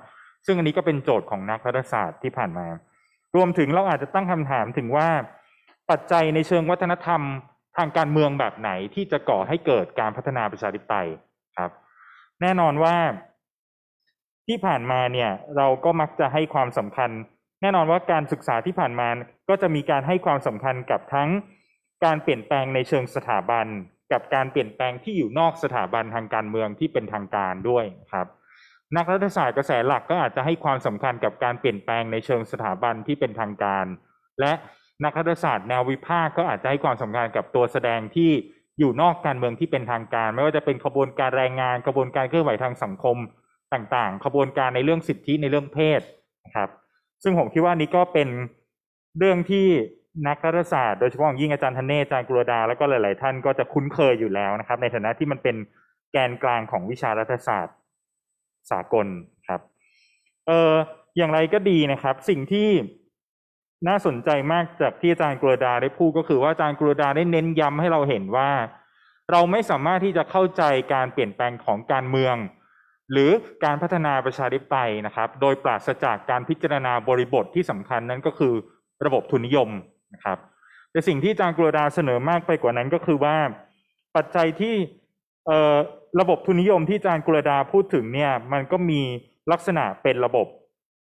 [0.47, 2.67] ซึ่งอันนี้ก็เป็นโจทย์ของนักรัฐศาสตร์ที่ผ่านมา
[3.37, 5.09] รวมถึงเราอาจจะตั้งคำถามถึงว่า
[5.91, 7.21] ปัจจัยในเชิงวัฒนธรรม
[7.77, 11.09] ทางการเมืองแบบไหนที่จะก่อให้เกิดการพัฒนาประชาธิปไตย
[11.59, 11.71] ครับ
[12.41, 12.97] แน่นอนว่า
[14.47, 17.11] ที่ผ่านมาเนี่ยเราก็มักจะให้ความสำคัญ
[17.61, 19.09] แน่นอนว่าการศึกษาที่ผ่านมา
[19.49, 21.29] ก็จะมีการให้ความสำคัญกับทั้ง
[22.05, 23.67] การเปลี่ยนแปลงในเชิงสถาบัน
[24.13, 28.27] กับการเปลี่ยนแปลงที่อยู่นอกสถาบันทางการเมืองที่เป็นทางการด้วยครับ
[28.97, 33.87] นักรัฐศาสตร์กระแสหลักก็อาจจะให้ความสำคัญกับการเปลี่ยนแปลงในเชิงสถาบันที่เป็นทางการ
[34.41, 34.53] และ
[35.05, 38.31] นักรัฐศาสตร์แนววิพากษ์ก็อาจจะให้ความสำคัญกับตัวแสดงที่
[38.79, 43.17] อยู่นอกการเมืองที่เป็นทางการ ไม่ว่าจะเป็นขบวนการแรงงานขบวนการเคลื่อนไหวทางสังคม
[43.75, 46.01] ต่างๆ ขบวนการในเรื่องสิทธิในเรื่องเพศ
[46.45, 46.69] นะครับ
[47.23, 48.29] ซึ่งผมคิดว่านี้ก็เป็น
[49.19, 49.67] เรื่องที่
[50.29, 55.57] นักรัฐศาสตร์โดยเฉพาะอย่างยิ่งอาจารย์ธเนศอาจารย์กรดา แล้วก็หลายๆ ท่านก็จะคุ้นเคยอยู่แล้วนะครับ ในฐานะที่มันเป็น
[56.13, 57.77] แกนกลางของวิชารัฐศาสตร์
[58.71, 59.07] สากล
[59.49, 59.61] ครับ
[60.47, 60.73] เออ
[61.17, 62.69] อย่างไรก็ดีนะครับ สิ่งที่
[63.89, 68.51] น่าสนใจมากจากที่อาจารย์กรดาได้พูดก็คือว่าอาจารย์กรดาได้เน้นย้ำให้เราเห็นว่า
[69.31, 70.63] เราไม่สามารถที่จะเข้าใจ
[70.93, 72.37] การเปลี่ยนแปลงของการเมือง
[73.13, 73.31] หรือ
[73.65, 78.55] การพัฒนาประชาธิปไตยนะครับ โดยปราศจากการพิจารณาบริบทที่สำคัญนั้นก็คือ
[79.05, 79.69] ระบบทุนนิยม
[80.15, 80.39] นะครับ
[80.93, 83.37] แต่สิ่งที่อาจารย์กรดาเสนอมากไปกว่านั้นก็คือว่า
[84.17, 84.75] ปัจจัยที่
[86.21, 89.01] ระบบทุนนิยมที่อาจารย์กรดาพูดถึงเนี่ยมันก็มี
[89.53, 90.47] ลักษณะเป็นระบบ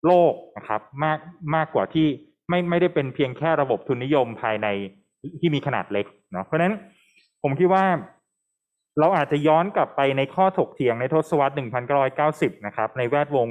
[0.06, 1.18] โลกนะครับมาก
[1.54, 2.06] มากกว่าที่
[2.48, 4.66] ไม่ไม่ได้เป็นเพียงแค่ระบบทุนนิยมภายใน
[5.40, 6.74] ที่มีขนาดเล็กเนาะเพราะฉะนั้น
[7.42, 7.84] ผมคิดว่า
[8.98, 11.54] เราอาจจะย้อนกลับไปในข้อถกเถียงในทศวรรษ
[12.08, 13.48] 1990 นะครับในแวดวง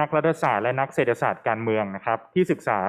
[0.00, 2.80] นักรัฐศาสตร์และนักเศรษฐศาสตร์การเมืองนะครับ ที่ศึกษา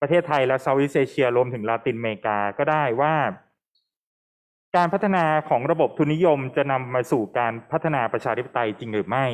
[0.00, 3.14] ประเทศไทยและเซาท์อีสเอเชียรวมถึงลาตินอเมริกาก็ได้ว่า
[4.76, 9.26] การพัฒนาของระบบทุนนิยมจะนำมาสู่การพัฒนาประชาธิปไตยจริงหรือไม่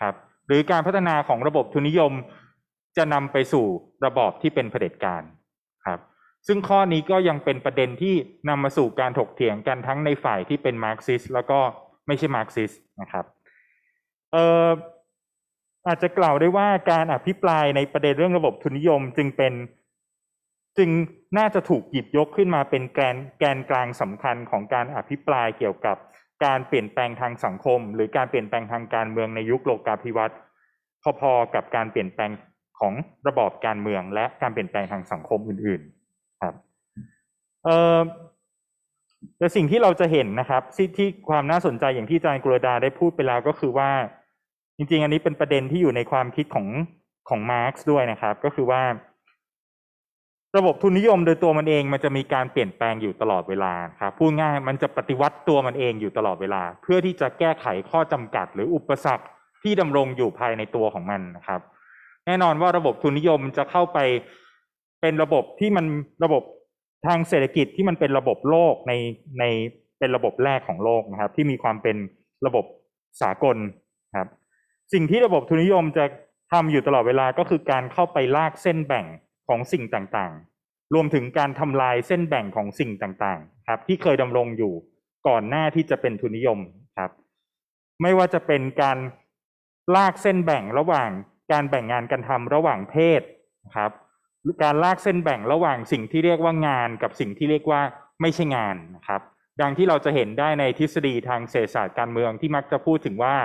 [0.00, 0.14] ครับ
[0.46, 2.12] หรือการพัฒนาของระบบทุนนิยม
[2.96, 3.66] จะนำไปสู่
[4.04, 5.22] ระบอบที่เป็นเผด็จการ
[5.86, 6.00] ครับ
[6.46, 8.14] ซึ่งข้อนี้ก็ยังเป็นประเด็นที่
[8.48, 11.60] นำมาสู่การถกเถียงกันทั้งในฝ่ายที่เป็นมาร์กซิสต์แล้วก็
[12.06, 12.70] ไม่ใช่มาร์กซิสต์
[13.00, 13.24] นะครับ
[14.32, 14.68] เอ่อ
[15.86, 19.52] อาจจะกล่าวได้ว่าการอภิปรายในประเด็นเรื่องระบบทุนนิยมจึงเป็น
[20.78, 20.90] จึง
[21.38, 25.96] น่าจะถูกหยิบยกขึ้นมาเป็นแกนแกนกลางสำคัญของการอภิปรายเกี่ยวกับ
[26.44, 30.38] การเปลี่ยนแปลงทางสังคม หรือการเปลี่ยนแปลงทางการเมืองในยุคโลกาภิวัตน์
[31.20, 32.30] พอๆกับการเปลี่ยนแปลง
[32.80, 32.94] ของ
[33.28, 35.99] ระบอบการเมืองและการเปลี่ยนแปลงทางสังคมอื่นๆ
[37.64, 38.00] เอ่อ
[39.38, 40.62] แต่สิ่งที่เราจะเห็นนะครับ
[40.96, 43.90] ที่ความน่าสนใจอย่างที่อาจารย์กฤษดาได้พูดไปแล้วก็คือว่า
[44.76, 46.66] จริง ๆ อันนี้เป็นประเด็นที่อยู่ในความคิดของ
[47.28, 48.82] ของมาร์กซ์ด้วยนะครับ ก็คือว่า
[50.56, 59.24] ระบบทุนนิยมโดยตัวมันเองมันจะมีการเปลี่ยนแปลงอยู่ตลอดเวลาครับพูดง่ายมันจะปฏิวัติตัวมันเองอยู่ตลอดเวลา เพื่อที่จะแก้ไขข้อจำกัด หรืออุปสรรค
[59.62, 61.60] ที่ดำรงอยู่ภายในตัวของมันนะครับ
[62.26, 63.98] แน่นอนว่าระบบทุนนิยมจะเข้าไป
[65.00, 65.86] เป็นระบบที่มัน
[66.24, 66.42] ระบบ
[67.06, 68.92] ทางเศรษฐกิจที่มันเป็นระบบโลกใน
[69.38, 69.44] ใน
[69.98, 71.96] เป็นระบบแรกของโลกนะครับ ที่มีความเป็น
[72.46, 72.64] ระบบ
[73.22, 73.56] สากล
[74.16, 74.28] ครับ
[74.92, 76.04] สิ่งที่ระบบทุนนิยมจะ
[76.52, 79.06] ทำอยู่ตลอดเวลาก็คือการเข้าไปลากเส้นแบ่ง
[79.48, 84.72] ของสิ่งต่างๆ รวมถึงการทำลายเส้นแบ่งของสิ่งต่างๆ ครับ ที่เคยดำรงอยู่
[85.28, 86.58] ก่อนหน้าที่จะเป็นทุนนิยม
[86.98, 87.10] ครับ
[88.02, 88.98] ไม่ว่าจะเป็นการ
[89.96, 91.10] ลากเส้นแบ่งระหว่าง
[91.52, 93.22] การแบ่งงานกันทำระหว่างเพศ
[93.76, 93.92] ครับ
[94.62, 97.80] การลากเส้นแบ่งระหว่างสิ่งที่เรียกว่างานกับสิ่งที่เรียกว่า
[98.20, 99.20] ไม่ใช่งานนะครับ
[99.60, 103.36] ดังที่เราจะเห็นได้ในทฤษฎีทางเศรษฐศาสตร์การเมืองที่มักจะพูดถึงว่า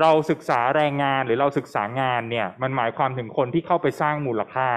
[0.00, 4.68] เราศึกษาแรงงานหรือเราศึกษางานเนี่ยมันหมายความถึงคนที่เข้าไปสร้างมูลค่า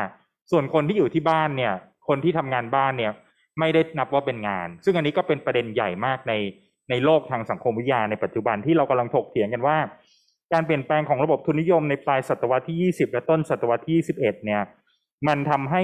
[0.52, 1.74] ส่วนคนที่อยู่ที่บ้านเนี่ย
[2.08, 3.12] คนที่ทำงานบ้านเนี่ย
[3.60, 6.34] ไม่ได้นับว่าเป็นงาน ซึ่งอันนี้ก็เป็นประเด็นใหญ่มากใน
[6.90, 9.78] ในโลกทางสังคมวิทยาในปัจจุบันที่เรากำลังถกเถียงกันว่า
[10.54, 14.62] การเปลี่ยนแปลงของระบบทุนนิยมในปลายศตวรรษที่ 20 และต้นศตวรรษที่ 21 เนี่ย
[15.28, 15.82] มันทำให้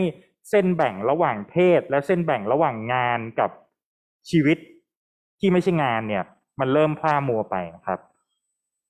[0.50, 3.50] เส้นแบ่งระหว่างเพศ และเส้นแบ่งระหว่างงานกับ
[4.30, 4.58] ชีวิต
[5.40, 6.24] ที่ไม่ใช่งานเนี่ย
[6.60, 8.00] มันเริ่มพร่ามัวไปนะครับ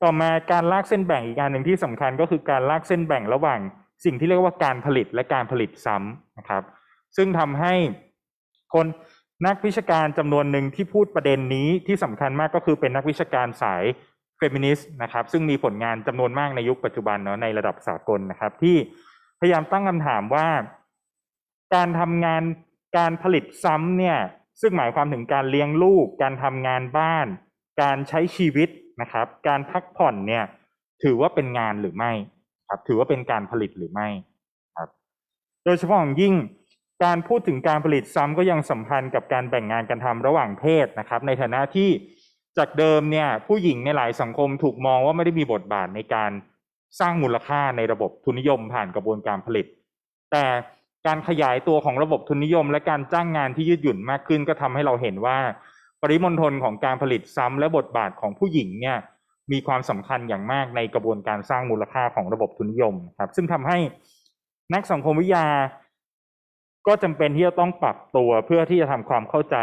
[0.04, 3.60] ต่อมาการลากเส้นแบ่งอีกการหนึ่งที่สำคัญก็คือการลากเส้นแบ่งระหว่าง
[4.06, 6.64] สิ่งที่เรียกว่าการผลิตและการผลิตซ้ำนะครับ
[7.18, 7.74] ซึ่งทำให้
[8.74, 8.86] คน
[9.48, 13.84] นักวิชาการจำนวนหนึ่งที่พูดประเด็นนี้ที่สำคัญมากก็คือเป็นนักวิชาการสาย
[14.38, 18.76] เฟมินิสต์นะครับ ซึ่งมีผลงานจำนวนมากในยุคปัจจุบันเนาะในระดับสากลนะครับที่
[19.40, 20.48] พยายามตั้งคำถามว่า
[21.76, 22.44] การทำงาน
[22.98, 24.18] การผลิตซ้ำเนี่ย
[24.62, 27.28] ซึ่งหมายความถึงการเลี้ยงลูก การทำงานบ้าน
[27.82, 28.70] การใช้ชีวิต
[29.02, 30.44] นะครับ การพักผ่อนเนี่ย
[31.04, 32.12] ถือว่าเป็นงานหรือไม่
[32.70, 34.08] ครับ ถือว่าเป็นการผลิตหรือไม่
[34.76, 34.90] ครับ
[35.66, 36.34] โดยเฉพาะอย่างยิ่ง
[37.04, 41.90] การพูดถึงการผลิตซ้ำก็ยังสัมพันธ์กับการแบ่งงานกันทำระหว่างเพศนะครับ ในฐานะที่
[42.58, 46.32] จากเดิมเนี่ยผู้หญิงในหลายสังคมถูกมองว่าไม่ได้มีบทบาทในการ
[47.00, 49.66] สร้างมูลค่าในระบบทุนนิยมผ่านกระบวนการผลิต
[50.32, 50.46] แต่
[51.08, 55.38] การขยายตัวของระบบทุนนิยม และการจ้างงานที่ยืดหยุ่นมากขึ้น ก็ทำให้เราเห็นว่า
[56.02, 58.98] ปริมณฑลของการผลิตซ้ำและบทบาทของผู้หญิงเนี่ย
[59.52, 63.78] มีความสำคัญอย่างมากในกระบวนการสร้างมูลค่าของระบบทุนนิยมครับ ซึ่งทำให้
[64.74, 65.48] นักสังคมวิทยา
[66.88, 69.58] ก็จำเป็นที่จะต้องปรับตัวเพื่อที่จะทำความเข้าใจ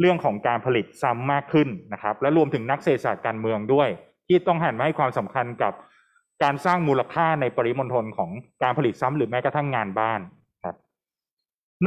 [0.00, 3.88] เรื่องของการผลิตซ้ำมากขึ้นนะครับ และรวมถึงนักเศรษฐศาสตร์การเมืองด้วย
[4.28, 5.72] ที่ต้องหันมาให้ความสำคัญกับ
[6.42, 8.30] การสร้างมูลค่าในปริมณฑลของ
[8.62, 10.20] การผลิตซ้ำหรือแม้กระทั่งงานบ้าน
[10.64, 10.76] ครับ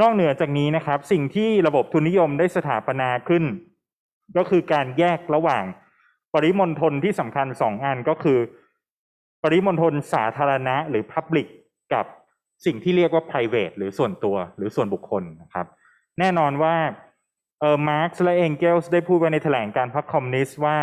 [0.00, 3.44] นอกเหนือจากนี้นะครับ สิ่งที่ระบบทุนนิยมได้สถาปนาขึ้น
[4.36, 5.64] ก็คือการแยกระหว่าง
[6.34, 8.38] ปริมณฑลที่สำคัญสองอันก็คือ
[9.42, 11.46] ปริมณฑลสาธารณะหรือ Public
[11.94, 12.04] กับ
[12.66, 15.66] สิ่งที่เรียกว่า private หรือส่วนตัวหรือส่วนบุคคลนะครับ
[16.18, 16.76] แน่นอนว่า
[17.60, 20.78] เออมาร์กซ์และเองเกลส์ได้พูดไว้ในแถลงการณ์พรรคคอมมิวนิสต์ว่า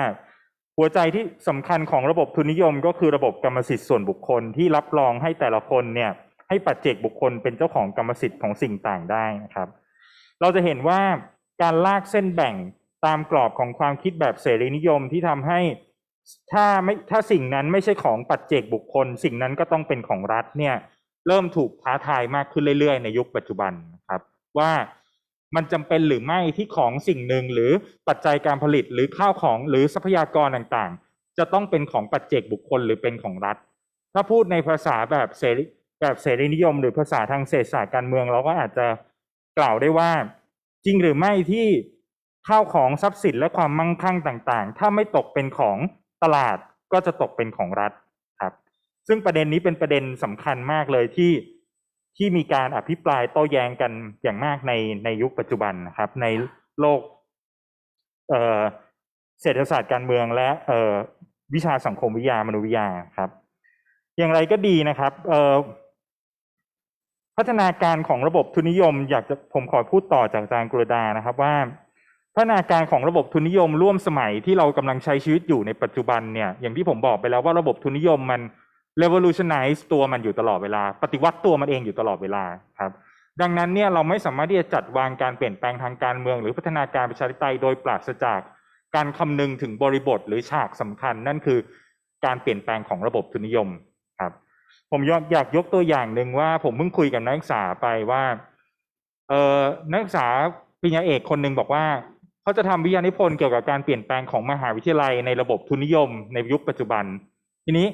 [0.78, 6.12] หัวใจที่สำคัญของระบบทุนนิยมก็คือระบบกรรมสิทธิ์ส่วนบุคคลที่รับรองให้แต่ละคนเนี่ย
[6.50, 9.68] ให้ปัจเจกบุคคลเป็นเจ้าของกรรมสิทธิ์ของสิ่งต่างได้นะครับ
[10.42, 11.00] เราจะเห็นว่า
[11.62, 12.56] การลากเส้นแบ่ง
[13.06, 15.60] ตามกรอบของความคิดแบบเสรีนิยมที่ทำให้
[16.54, 20.76] ถ้าไม่ถ้าสิ่งนั้นไม่ใช่ของปัจเจกบุคคล สิ่งนั้นก็ต้องเป็นของรัฐเนี่ย
[21.28, 24.22] เริ่มถูกท้าทายมากขึ้นเรื่อยๆ ในยุคปัจจุบันนะครับ
[24.58, 24.72] ว่า
[25.56, 27.72] มันจำเป็นหรือไม่ที่ของสิ่งหนึ่งหรือ
[28.08, 33.58] ปัจจัยการผลิตหรือข้าวของหรือทรัพยากรต่างๆ จะต้องเป็นของปัจเจกบุคคลหรือเป็นของรัฐ
[34.14, 35.64] ถ้าพูดในภาษาแบบเสรี
[36.02, 38.88] แบบเสรีนิยม หรือภาษาทางเศรษฐศาสตร์การเมืองเราก็อาจจะ
[39.58, 40.12] กล่าวได้ว่า
[40.86, 41.68] จริงหรือไม่ที่
[42.48, 45.78] ข้าวของทรัพย์สินและความมั่งคั่งต่างๆ ถ้าไม่ตกเป็นของ
[46.24, 46.58] ตลาด
[46.94, 47.92] ก็จะตกเป็นของรัฐ
[48.42, 48.54] ครับ
[49.08, 51.32] ซึ่งประเด็นนี้เป็นประเด็นสำคัญมากเลยที่
[52.18, 53.92] ที่มีการอภิปรายโต้แย้งกัน
[54.24, 54.72] อย่างมากใน
[55.04, 56.26] ในยุคปัจจุบันนะครับ ใน
[56.80, 57.02] โลก
[59.42, 62.88] เศรษฐศาสตร์การเมืองและเวิชาสังคมวิทยามนุษยวิทยา
[63.18, 63.30] ครับ
[64.18, 65.14] อย่างไรก็ดีนะครับ
[67.38, 71.54] พัฒนาการของระบบทุนนิยม อยากจะผมขอพูดต่อจากอาจารย์กฤษดานะครับว่า
[72.36, 78.42] พัฒนาการของระบบทุนนิยมร่วมสมัยที่เรากำลังใช้ชีวิตอยู่ในปัจจุบันเนี่ยอย่างที่ผมบอกไปแล้วว่าระบบทุนนิยมมัน
[79.02, 82.44] revolutionize ตัวมันอยู่ตลอดเวลา ปฏิวัติตัวมันเองอยู่ตลอดเวลา
[82.80, 82.92] ครับ
[83.42, 88.40] ดังนั้นเนี่ยเราไม่สามารถที่จะจัดวางการเปลี่ยนแปลงทางการเมือง หรือพัฒนาการประชาธิปไตยโดยปราศจาก
[88.96, 91.60] การคำนึงถึงบริบทหรือฉากสำคัญ นั่นคือ
[92.26, 93.68] การเปลี่ยนแปลงของระบบทุนนิยม
[94.20, 94.32] ครับ
[94.92, 98.24] ผมยกอยากยกตัวอย่างหนึ่งว่า ผมเพิ่งคุยกับนักศึกษาไปว่า
[99.30, 100.28] เออนักศึกษา
[100.82, 101.86] ปริญญาเอกคนหนึ่งบอกว่า
[102.42, 107.04] เขาจะทำวิทยานิพนธ์เกี่ยวกับการเปลี่ยนแปลงของมหาวิทยาลัยในระบบทุนนิยมในยุคปัจจุบัน
[107.66, 107.88] ทีนี้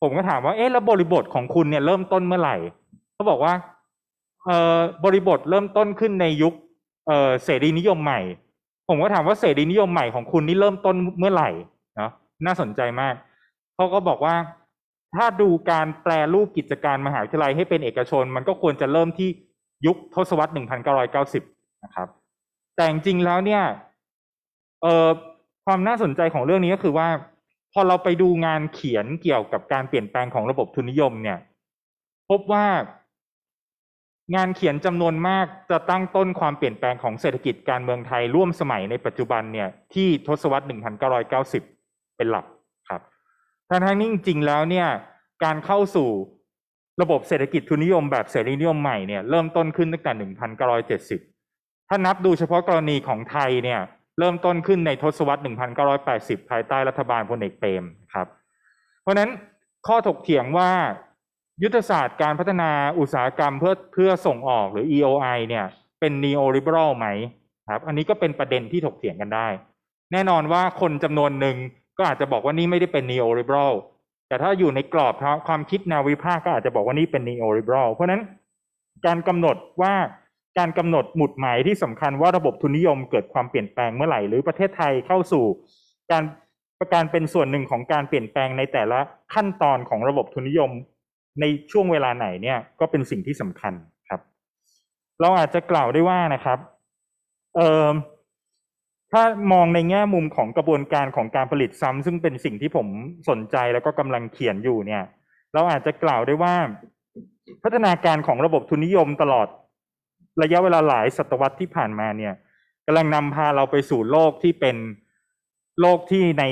[0.00, 2.56] ผมก็ถามว่าเอ๊ะแล้วบริบทของคุณเนี่ยเริ่มต้นเมื่อไหร่
[3.14, 3.54] เขาบอกว่า
[4.44, 6.54] เอ่อบริบทเริ่มต้นขึ้นในยุค
[7.06, 8.20] เอ่อเสรีนิยมใหม่
[8.88, 11.50] ผมก็ถามว่าเสรีนิยมใหม่ของคุณนี่เริ่มต้นเมื่อไหร่
[11.96, 12.10] เนาะ
[12.46, 13.14] น่าสนใจมาก
[13.74, 14.34] เขาก็บอกว่า
[15.16, 19.28] ถ้าดูการแปลรูปกิจการมหาวิทยาลัยให้เป็นเอกชน มันก็ควรจะเริ่มที่
[19.86, 20.52] ยุคทศวรรษ
[21.16, 22.08] 1990 นะครับ
[22.76, 23.62] แต่จริงๆแล้วเนี่ย
[24.82, 25.08] เอ่อ
[25.66, 27.08] ความน่าสนใจของเรื่องนี้ก็คือว่า
[27.72, 31.38] พอเราไปดูงานเขียนเกี่ยวกับการเปลี่ยนแปลงของระบบทุนนิยมเนี่ย
[32.30, 32.66] พบว่า
[34.34, 40.66] งานเขียนจำนวนมากจะตั้งต้นความเปลี่ยนแปลงของเศรษฐกิจการเมืองไทยร่วมสมัยในปัจจุบันเนี่ยที่ทศวรรษ
[41.40, 42.46] 1990 เป็นหลัก
[42.88, 43.02] ครับ
[43.68, 44.88] ทั้งๆนี้จริงๆแล้วเนี่ย
[45.44, 46.08] การเข้าสู่
[47.02, 50.12] ระบบเศรษฐกิจทุนนิยมแบบเสรีนิยมใหม่เนี่ยเริ่มต้นขึ้นตั้งแต่
[50.96, 53.80] 1970 ถ้านับดูเฉพาะกรณีของไทยเนี่ย
[54.20, 55.42] เริ่มต้นขึ้นในทศวรรษ
[55.94, 58.26] 1980 ภายใต้รัฐบาลพลเอกเปรมครับ
[59.02, 59.30] เพราะนั้น
[59.86, 60.70] ข้อถกเถียงว่า
[61.62, 65.64] ยุทธศาสตร์การพัฒนาอุตสาหกรรมเพื่อเพื่อส่งออกหรือ EOI เนี่ย
[66.00, 67.06] เป็น neoliberal ไหม
[67.70, 69.48] ครับอันนี้ก็เป็นประเด็นที่ถกเถียงกันได้
[70.12, 71.56] แน่นอนว่าคนจำนวนหนึ่ง
[71.98, 73.72] ก็อาจจะบอกว่านี่ไม่ได้เป็น neoliberal
[74.28, 75.14] แต่ถ้าอยู่ในกรอบ
[75.46, 78.22] ความคิดแนววิพากษ์ก็อาจจะบอกว่านี่เป็น neoliberal เพราะนั้น
[79.06, 79.94] การกำหนดว่า
[80.58, 85.44] การกำหนดหมุดหมายที่สำคัญว่าระบบทุนนิยมเกิดความเปลี่ยนแปลงเมื่อไหร่ หรือประเทศไทยเข้าสู่
[86.10, 86.22] การ
[86.78, 88.98] ประการเป็นส่วนหนึ่งของการเปลี่ยนแปลงในแต่ละ
[89.34, 90.70] ขั้นตอนของระบบทุนนิยม
[91.40, 93.72] ในช่วงเวลาไหนเนี่ยก็เป็นสิ่งที่สำคัญ
[94.08, 94.20] ครับ
[95.20, 96.58] เราอาจจะกล่าวได้ว่านะครับ
[97.56, 97.88] เอ่อ
[99.12, 99.22] ถ้า
[99.52, 102.86] มองในแง่มุมของกระบวนการของการผลิตซ้ำซึ่งเป็นสิ่งที่ผม
[103.28, 105.02] สนใจแล้วก็กำลังเขียนอยู่เนี่ย
[105.54, 106.54] เราอาจจะกล่าวได้ว่า
[107.62, 109.48] พัฒนาการของระบบทุนนิยมตลอด
[110.42, 112.34] ระยะเวลาหลายศตวรรษที่ผ่านมาเนี่ย
[112.86, 114.76] กำลังนำพาเราไปสู่โลกที่เป็น
[115.80, 116.44] โลกที่ใน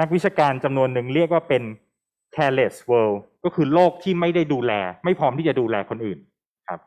[0.00, 1.62] นักวิชาการจำนวนหนึ่งเรียกว่าเป็น
[2.34, 4.72] careless world ก็คือโลกที่ไม่ได้ดูแล
[5.04, 6.18] ไม่พร้อมที่จะดูแลคนอื่น
[6.68, 6.80] ครับ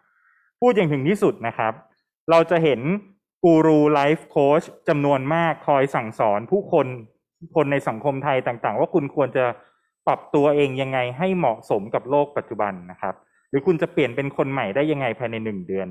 [0.62, 1.74] พูดอย่างถึงที่สุดนะครับ
[2.32, 2.82] เราจะเห็น
[3.44, 6.88] กูรูไลฟ์โค้ชจำนวนมากคอยสั่งสอนผู้คน
[7.56, 9.46] คนในสังคมไทยต่างๆ ว่าคุณควรจะ
[10.08, 13.16] ปรับตัวเองยังไงให้เหมาะสมกับโลกปัจจุบันนะครับ
[13.50, 15.88] หรือคุณจะเปลี่ยนเป็นคนใหม่ได้ยังไงภายในหนึ่งเดือน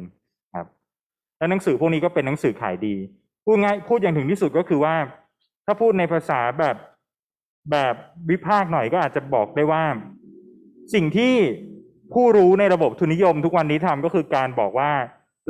[1.39, 2.97] และหนังสือพวกนี้ก็เป็นหนังสือขายดี
[3.45, 4.95] พูดง่ายพูดอย่างถึงที่สุดก็คือว่า
[5.66, 6.76] ถ้าพูดในภาษาแบบ
[7.70, 7.95] แบบ
[8.30, 9.84] วิพากษ์หน่อยก็อาจจะบอกได้ว่า
[10.95, 11.34] สิ่งที่
[12.14, 14.93] ผู้รู้ในระบบทุนนิยมทุกวันนี้ทำก็คือการบอกว่า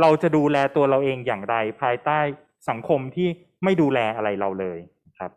[0.00, 2.18] เราจะดูแลตัวเราเองอย่างไร ภายใต้
[2.68, 3.28] สังคมที่
[3.64, 4.78] ไม่ดูแลอะไรเราเลย
[5.18, 5.30] ครับ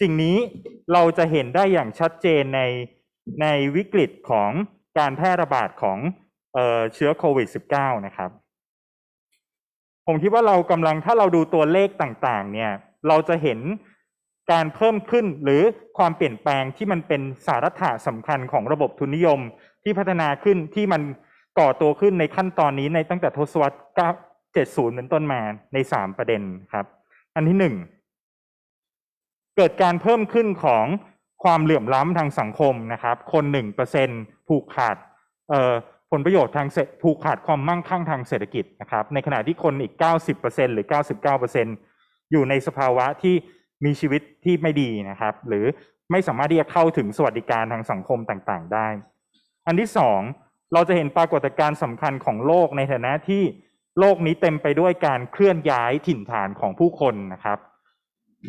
[0.00, 0.36] สิ่งนี้
[0.92, 2.60] เราจะเห็นได้อย่างชัดเจนใน
[3.42, 4.50] ในวิกฤตของ
[4.98, 5.98] การแพร่ระบาดของ
[6.54, 8.30] เอ่อเชื้อโควิด -19 นะครับ
[10.06, 12.70] ผมคิดว่าเรากำลังถ้าเราดูตัวเลขต่างๆ เนี่ย
[13.08, 13.60] เราจะเห็น
[14.52, 15.62] การเพิ่มขึ้นหรือ
[15.98, 19.40] ความเปลี่ยนแปลงที่มันเป็นสาระสำคัญของระบบทุนนิยม
[19.82, 21.02] ที่พัฒนาขึ้นที่มัน
[21.58, 23.76] ก่อตัวขึ้นในขั้นตอนนี้ในตั้งแต่ทศวรรษ
[24.34, 25.40] 70 เป็นต้นมา
[25.74, 26.42] ใน 3 ประเด็น
[26.72, 26.86] ครับ
[27.34, 27.74] อันที่หนึ่ง
[29.56, 30.86] เกิดการเพิ่มขึ้นของ
[31.44, 34.08] ความเหลื่อมล้ำทางสังคมนะครับ คนหนึ่งเปอร์เซ็น
[34.48, 34.96] ผูกขาด
[35.50, 35.72] เอ่อ
[36.14, 39.94] ผลประโยชน์ทางเศรษผูกขาดความมั่งคั่งทางเศรษฐกิจนะครับ ในขณะที่คนอีก
[40.34, 40.86] 90%หรือ
[41.54, 43.34] 99%อยู่ในสภาวะที่
[43.84, 45.64] มีชีวิตที่ไม่ดีนะครับ หรือ
[46.10, 48.86] ไม่สามารถที่จะเข้าถึงสวัสดิการทางสังคมต่างๆ ได้
[49.66, 50.20] อันที่สอง
[50.72, 53.42] เราจะเห็นปรากฏการณ์สำคัญของโลกในฐานะที่
[53.98, 57.58] โลกนี้เต็มไปด้วยการเคลื่อนย้ายถิ่นฐานของผู้คนนะครับ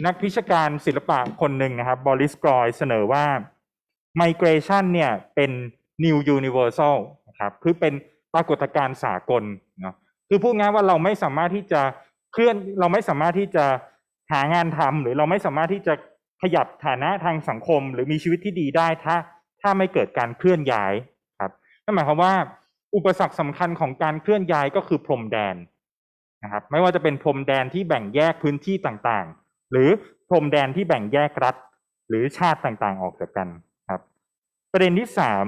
[0.06, 3.26] นักวิชาการศิลปะคนหนึ่งนะครับบอริสกรอยเสนอว่า
[4.22, 5.52] migration เนี่ยเป็น
[6.04, 6.98] new universal
[7.40, 7.94] ครับคือเป็น
[8.34, 9.44] ปรากฏการณ์สากล
[9.82, 9.96] เนาะ
[10.30, 11.82] คือพูดง่ายว่าเราไม่สามารถที่จะ
[12.34, 13.66] เคลื่อนเราไม่สามารถที่จะ
[14.32, 15.94] หางานทำหรือเราไม่สามารถที่จะ
[16.42, 19.16] ขยับฐานะทางสังคม หรือมีชีวิตที่ดีได้ถ้า
[19.62, 20.94] ถ้าไม่เกิดการเคลื่อนย้าย
[21.40, 21.52] ครับ
[21.84, 22.34] นั่นหมายความว่า
[22.96, 25.56] อุปสรรคสำคัญของการเคลื่อนย้ายก็คือพรมแดน
[26.44, 29.90] นะครับ ไม่ว่าจะเป็นพรมแดนที่แบ่งแยกพื้นที่ต่างๆ หรือ
[30.30, 31.56] พรมแดนที่แบ่งแยกรัฐ
[32.10, 33.48] หรือชาติต่างๆ ออกจากกัน
[33.90, 34.02] ครับ
[34.72, 35.46] ประเด็นที่สาม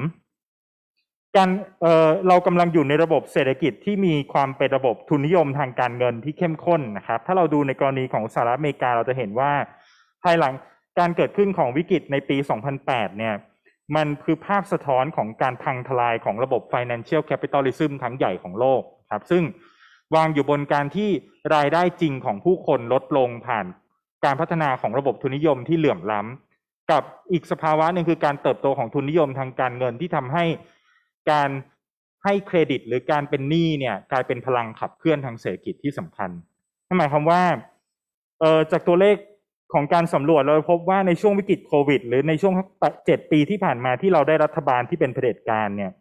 [1.37, 1.49] การ
[1.81, 9.51] เเรากำลังอยู่ในระบบเศรษฐกิจที่มีความเป็นระบบทุนนิยมทางการเงินที่เข้มข้นนะครับ ถ้าเราดูในกรณีของสหรัฐอเมริกาเราจะเห็นว่า
[10.23, 10.53] ภายหลัง
[10.99, 12.37] การเกิดขึ้นของวิกฤตในปี
[12.77, 13.35] 2008 เนี่ย
[13.95, 18.81] มันคือภาพสะท้อนของการพังทลายของระบบ financial capitalism ทั้งใหญ่ของโลก
[19.11, 19.43] ครับ ซึ่ง
[20.15, 21.09] วางอยู่บนการที่
[21.55, 23.65] รายได้จริงของผู้คนลดลงผ่าน
[24.25, 30.45] การพัฒนาของระบบทุนนิยมที่เหลื่อมล้ำกับอีกสภาวะหนึ่งคือการเติบโตของทุนนิยมทางการเงินที่ทำให้
[31.31, 31.49] การ
[32.23, 36.29] ให้เครดิตหรือการเป็นหนี้เนี่ยกลายเป็นพลังขับเคลื่อนทางเศรษฐกิจที่สำคัญ
[36.87, 37.43] นั่นหมายความว่า
[38.39, 39.15] เออจากตัวเลข
[39.73, 42.53] ของการสำรวจเราพบว่าในช่วงวิกฤตโควิด หรือในช่วง
[43.05, 45.91] เจ็ดปีที่ผ่านมาที่เราได้รัฐบาลที่เป็นเผด็จการเนี่ย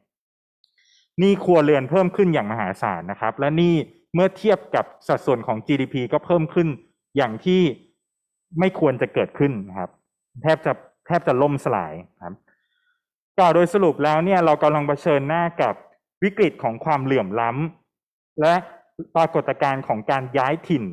[1.18, 3.74] หนี้ครัวเรือนเพิ่มขึ้นอย่างมหาศาลนะครับ และหนี้
[4.14, 6.68] เมื่อเทียบกับสัดส่วนของ GDP ก็เพิ่มขึ้น
[7.16, 7.61] อย่างที่
[8.61, 9.91] ไม่ควรจะเกิดขึ้นนะครับ
[10.43, 10.72] แทบจะ
[11.07, 12.35] แทบจะล่มสลายครับ
[13.39, 15.74] กล่าวโดยสรุปแล้วเนี่ยเรากำลังเผชิญหน้ากับ
[16.22, 18.55] วิกฤตของความเหลื่อมล้ำและ
[19.16, 20.84] ปรากฏการณ์ของการย้ายถิ่น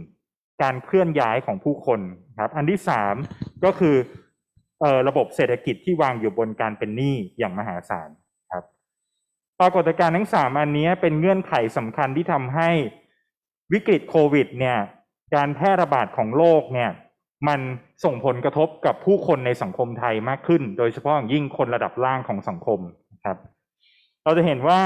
[0.61, 1.99] การเคลื่อนย้ายของผู้คน
[2.39, 3.15] ครับ อันที่สาม
[3.63, 3.95] ก็คือ
[4.81, 8.09] เอ่อระบบเศรษฐกิจที่วางอยู่บนการเป็นหนี้อย่างมหาศาล
[8.51, 8.63] ครับ
[9.59, 12.69] ปรากฏการณ์ทั้งสามอันนี้เป็นเงื่อนไขสำคัญที่ทำให้
[13.73, 14.77] วิกฤตโควิดเนี่ย
[15.35, 16.89] การแพร่ระบาดของโรคเนี่ย
[17.47, 17.59] มัน
[18.03, 22.79] ส่งผลกระทบกับผู้คนในสังคมไทยมากขึ้น โดยเฉพาะอย่างยิ่งคนระดับล่างของสังคม
[23.25, 23.37] ครับ
[24.23, 24.81] เราจะเห็นว่า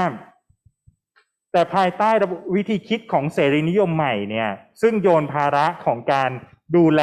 [1.52, 2.10] แต่ภายใต้
[2.54, 4.50] วิธีคิดของเสรีนิยมใหม่เนี่ย
[4.82, 6.30] ซึ่งโยนภาระของการ
[6.76, 7.02] ดูแล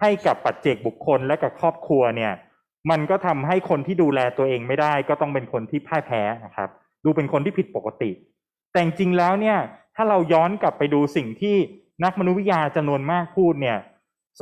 [0.00, 2.32] ให้กับปัจเจกบุคคลและกับครอบครัวเนี่ย
[2.90, 6.68] มันก็ทำให้คนที่ดูแลตัวเองไม่ได้ ก็ต้องเป็นคนที่พ่ายแพ้นะครับ
[7.04, 8.10] ดูเป็นคนที่ผิดปกติ
[8.72, 9.58] แต่จริงแล้วเนี่ย
[9.96, 11.56] ถ้าเราย้อนกลับไปดูสิ่งที่
[12.04, 13.78] นักมนุษยวิทยาจำนวนมากพูดเนี่ย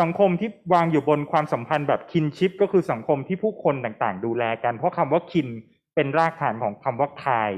[0.00, 5.48] สังคมที่วางอยู่บนความสัมพันธ์แบบคินชิป ก็คือสังคมที่ผู้คนต่างๆ ดูแลกัน เพราะคำว่าคิน
[5.94, 7.50] เป็นรากฐานของคำว่า care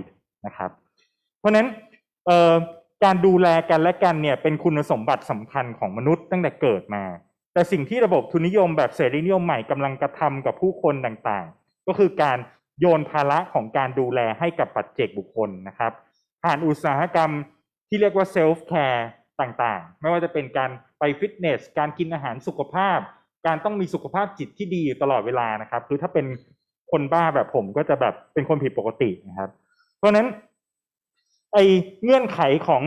[0.46, 0.70] นะครับ
[1.38, 1.66] เพราะฉะนั้น
[3.04, 7.04] การดูแลกันและกันเนี่ยเป็นคุณสมบัติสำคัญของมนุษย์ตั้งแต่เกิดมา
[7.52, 12.38] แต่สิ่งที่ระบบทุนนิยมแบบเสรีนิยมใหม่กำลังกระทำกับผู้คนต่างๆ ก็คือการ
[12.80, 15.92] โยนภาระของการดูแลให้กับปัจเจกบุคคลนะครับ
[16.42, 17.30] ผ่านอุตสาหกรรม
[17.88, 19.08] ที่เรียกว่า self-care
[19.40, 20.70] ต่างๆ ไม่ว่าจะเป็นการ
[21.04, 22.98] ไปฟิตเนส การกินอาหารสุขภาพ
[23.46, 26.26] การต้องมีสุขภาพจิตที่ดีอยู่ตลอดเวลานะครับ คือถ้าเป็น
[26.90, 29.50] คนบ้าแบบผมก็จะแบบเป็นคนผิดปกตินะครับ
[29.98, 30.26] เพราะฉะนั้น
[31.52, 31.58] ไอ
[32.04, 32.82] เงื่อนไขของ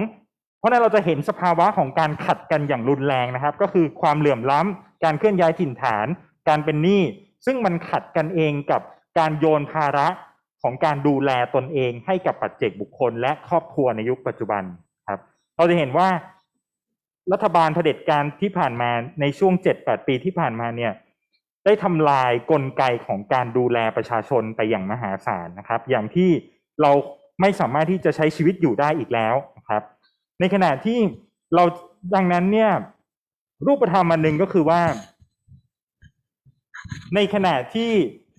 [0.59, 6.07] เพราะฉะนั้นเราจะเห็นสภาวะของการขัดกันอย่างรุนแรงนะครับ ก็คือความเหลื่อมล้ำการเคลื่อนย้ายถิ่นฐาน
[6.49, 7.01] การเป็นหนี้
[7.45, 8.81] ซึ่งมันขัดกันเองกับ
[9.19, 10.07] การโยนภาระ
[10.61, 14.63] ของการดูแลตนเองให้กับปัจเจกบุคคล และครอบครัวในยุคปัจจุบัน
[15.09, 15.19] ครับ
[15.57, 16.07] เราจะเห็นว่า
[17.31, 20.93] รัฐบาลเผด็จการที่ผ่านมาในช่วงเจ็ดแปดปีที่ผ่านมาเนี่ย
[21.65, 26.29] ได้ทำลายกลไกของการดูแลประชาชนไปอย่างมหาศาลนะครับ อย่างที่
[26.81, 26.91] เรา
[27.41, 29.83] ไม่สามารถที่จะใช้ชีวิตอยู่ได้อีกแล้วนะครับ
[30.39, 30.99] ในขณะที่
[31.55, 31.63] เรา
[32.15, 32.71] ดังนั้นเนี่ย
[33.65, 34.81] รูปธรรมอันหนึ่งก็คือว่า
[37.15, 37.91] ในขณะที่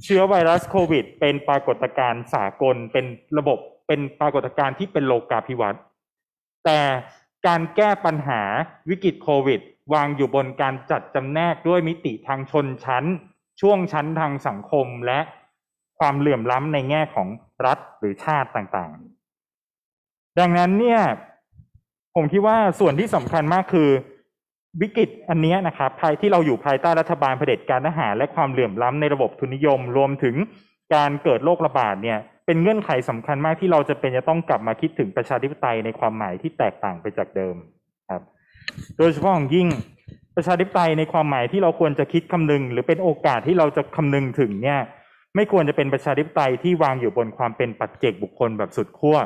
[0.04, 3.04] เชื้อไวรัสโควิด เป็นปรากฏการณ์สากลเป็น
[3.38, 5.82] ระบบเป็นปรากฏการณ์ที่เป็นโลกาภิวัตน์
[6.64, 6.78] แต่
[7.46, 8.42] การแก้ปัญหา
[8.90, 9.60] วิกฤตโควิด
[9.94, 13.04] วางอยู่บนการจัดจำแนกด้วยมิติทางชนชั้น
[13.60, 15.20] ช่วงชั้นทางสังคมและ
[15.98, 17.28] ความเหลื่อมล้ำในแง่ของ
[17.66, 21.00] รัฐหรือชาติต่างๆ ดังนั้นเนี่ย
[22.14, 23.90] ผมคิดว่าส่วนที่สำคัญมากคือ
[24.82, 30.34] วิกฤตอันเนี้ยนะครับภายที่เราอยู่ภายใต้รัฐบาลเผด็จการทหารและความเหลื่อมล้ำในระบบทุนนิยม รวมถึง
[30.94, 37.56] การเกิดโรคระบาดเนี่ย เป็นเงื่อนไขสำคัญมากที่เราจะเป็นจะต้องกลับมาคิดถึงประชาธิปไตยในความหมายที่แตกต่างไปจากเดิม
[38.10, 38.22] ครับ
[38.98, 39.68] โดยเฉพาะอย่างยิ่ง
[40.36, 44.80] ประชาธิปไตยในความหมายที่เราควรจะคิดคำนึง หรือเป็นโอกาสที่เราจะคำนึงถึงเนี่ย
[45.34, 49.16] ไม่ควรจะเป็นประชาธิปไตยที่วางอยู่บนความเป็นปัจเจกบุคคลแบบสุดขั้ว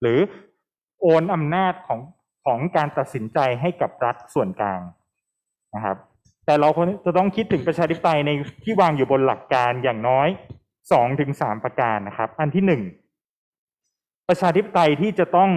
[0.00, 0.18] หรือ
[1.02, 2.00] โอนอำนาจของ
[2.44, 4.80] ของการตัดสินใจให้กับรัฐส่วนกลาง
[5.74, 5.96] นะครับ
[6.46, 8.30] แต่เราควรจะต้องคิดถึงประชาธิปไตยใน
[8.64, 10.28] ที่วางอยู่บนหลักการอย่างน้อย
[10.92, 12.82] สองถึงสามประการนะครับ อันที่หนึ่ง
[14.28, 15.50] ประชาธิปไตยที่จะต้อง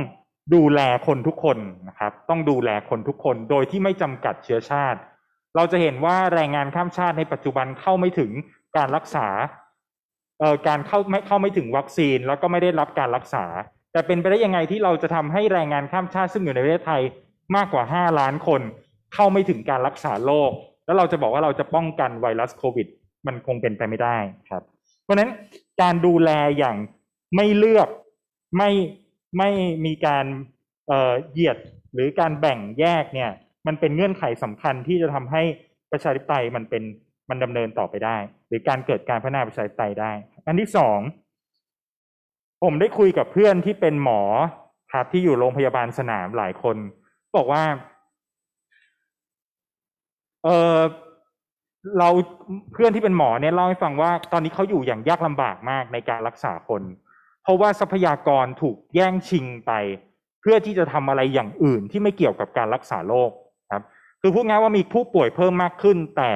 [0.56, 1.58] ดูแลคนทุกคน
[1.88, 5.00] นะครับ ต้องดูแลคนทุกคน โดยที่ไม่จำกัดเชื้อชาติ
[5.56, 8.32] เราจะเห็นว่าแรงงานข้ามชาติในปัจจุบันเข้าไม่ถึง
[8.78, 9.28] การรักษา
[10.40, 13.46] เอ่อการเข้าไม่เข้าไม่ถึงวัคซีน แล้วก็ไม่ได้รับการรักษา
[13.92, 17.02] แต่เป็นไปได้ยังไงที่เราจะทำให้แรงงานข้ามชาติซึ่งอยู่ในประเทศไทย
[17.56, 18.62] มากกว่าห้าล้านคน
[19.14, 20.52] เข้าไม่ถึงการรักษาโรค
[20.86, 22.88] แล้วเราจะบอกว่าเราจะป้องกันไวรัสโควิด
[23.28, 24.18] มันคงเป็นไปไม่ได้
[24.50, 24.64] ครับ
[25.06, 25.32] เพราะนั้น
[25.82, 26.78] การดูแลอย่าง
[27.36, 27.90] ไม่เลือก
[28.58, 28.72] ไม่
[29.38, 29.50] ไม่
[29.86, 30.26] มีการ
[31.32, 31.58] เหยียด
[31.94, 33.32] หรือการแบ่งแยกเนี่ย
[33.68, 35.44] มันเป็นเงื่อนไขสำคัญที่จะทำให้
[35.92, 36.84] ประชาธิปไตยมันเป็น
[37.30, 40.12] มันดำเนินต่อไปได้ หรือการเกิดการพัฒนาประชาธิปไตยได้
[40.46, 41.00] อันที่สอง
[42.62, 44.22] ผผมได้คุยกับเพื่อนที่เป็นหมอ
[44.94, 46.78] ครับที่อยู่โรงพยาบาลสนามหลายคน
[47.38, 47.64] บอกว่า
[50.44, 50.78] เออ
[52.00, 52.10] เรา
[52.74, 56.82] เพื่อนที่เป็นหมอเนี่ยเล่าให้ฟังว่า ตอนนี้เขาอยู่อย่างยากลำบากมากในการรักษาคน
[57.44, 59.72] เพราะว่าทรัพยากรถูกแย่งชิงไป
[60.42, 63.32] เพื่อที่จะทำอะไรอย่างอื่นที่ไม่เกี่ยวกับการรักษาโรค
[63.72, 63.84] ครับ
[64.22, 66.30] คือพูดง่ายว่ามีผู้ป่วยเพิ่มมากขึ้น แต่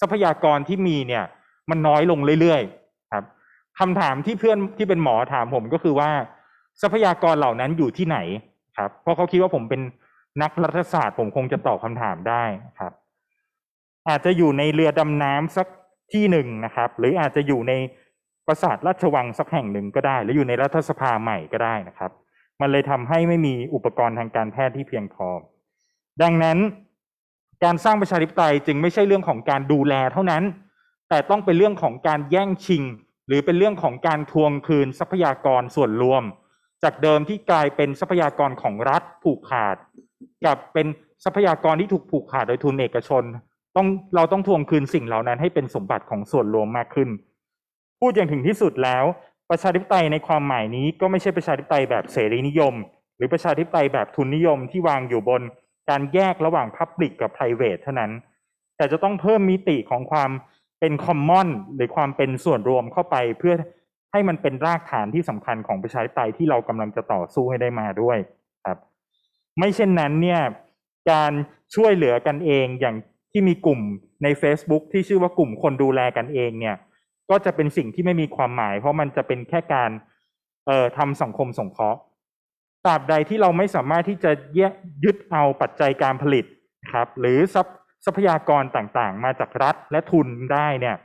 [0.00, 1.24] ทรัพยากรที่มีเนี่ย
[1.70, 3.24] มันน้อยลงเรื่อยๆครับ
[3.78, 6.10] คำถามที่เพื่อนที่เป็นหมอถามผมก็คือว่า
[6.82, 8.18] ทรัพยากรเหล่านั้นอยู่ที่ไหน
[8.78, 9.80] ครับ เพราะเขาคิดว่าผมเป็น
[10.42, 12.44] นักรัฐศาสตร์ ผมคงจะตอบคำถามได้
[12.78, 12.92] ครับ
[14.08, 15.66] อาจจะอยู่ในเรือดำน้ำสัก
[16.12, 17.72] ที่หนึ่งนะครับ หรืออาจจะอยู่ใน
[18.46, 22.10] ปราสาทราชวังสักแห่งหนึ่งก็ได้ หรืออยู่ในรัฐสภาใหม่ก็ได้นะครับ
[22.60, 25.28] มันเลยทำให้ไม่มีอุปกรณ์ทางการแพทย์ที่เพียงพอ
[26.22, 26.58] ดังนั้น
[27.64, 30.42] การสร้างประชาธิปไตยจึงไม่ใช่เรื่องของการดูแลเท่านั้น
[31.08, 32.82] แต่ต้องเป็นเรื่องของการแย่งชิง
[33.26, 36.22] หรือเป็นเรื่องของการทวงคืนทรัพยากรส่วนรวม
[36.82, 39.76] จากเดิมที่กลายเป็นทรัพยากรของรัฐผูกขาด
[40.46, 40.86] กับเป็น
[41.24, 43.24] ทรัพยากรที่ถูกผูกขาดโดยทุนเอกชน
[43.76, 47.08] ต้องเราต้องทวงคืนสิ่งเหล่านั้นให้เป็นสมบัติของส่วนรวมมากขึ้น
[48.00, 49.04] พูดอย่างถึงที่สุดแล้ว
[49.50, 52.74] ประชาธิปไตยในความหมายนี้ก็ไม่ใช่ประชาธิปไตยแบบเสรีนิยม
[53.16, 55.42] หรือประชาธิปไตยแบบทุนนิยมที่วางอยู่บน
[55.90, 58.12] การแยกระหว่าง Public กับ Private เท่านั้น
[58.76, 60.30] แต่จะต้องเพิ่มมิติของความ
[60.80, 63.54] เป็นคอมมอนหรือความเป็นส่วนรวมเข้าไปเพื่อ
[64.12, 68.18] ให้มันเป็นรากฐานที่สำคัญของประชาธิปไตยที่เรากำลังจะต่อสู้ให้ได้มาด้วย
[68.66, 68.78] ครับ
[69.58, 70.40] ไม่เช่นนั้นเนี่ย
[71.10, 71.32] การ
[71.74, 72.96] ช่วยเหลือกันเองอย่าง
[73.32, 73.80] ที่มีกลุ่ม
[74.22, 76.76] ใน Facebook ที่ชื่อว่ากลุ่มคนดูแลกันเองเนี่ย
[77.30, 79.90] ก็จะเป็นสิ่งที่ไม่มีความหมาย เพราะมันจะเป็นแค่การ
[80.66, 82.00] เอ่อทำสังคมสงเคราะห์
[82.86, 84.72] ตราบใดที่เราไม่สามารถที่จะแยก
[85.04, 86.44] ยึดเอาปัจจัยการผลิต
[86.92, 87.38] ครับ หรือ
[88.04, 90.96] ทรัพยากรต่างๆ มาจากรัฐและทุนได้เนี่ย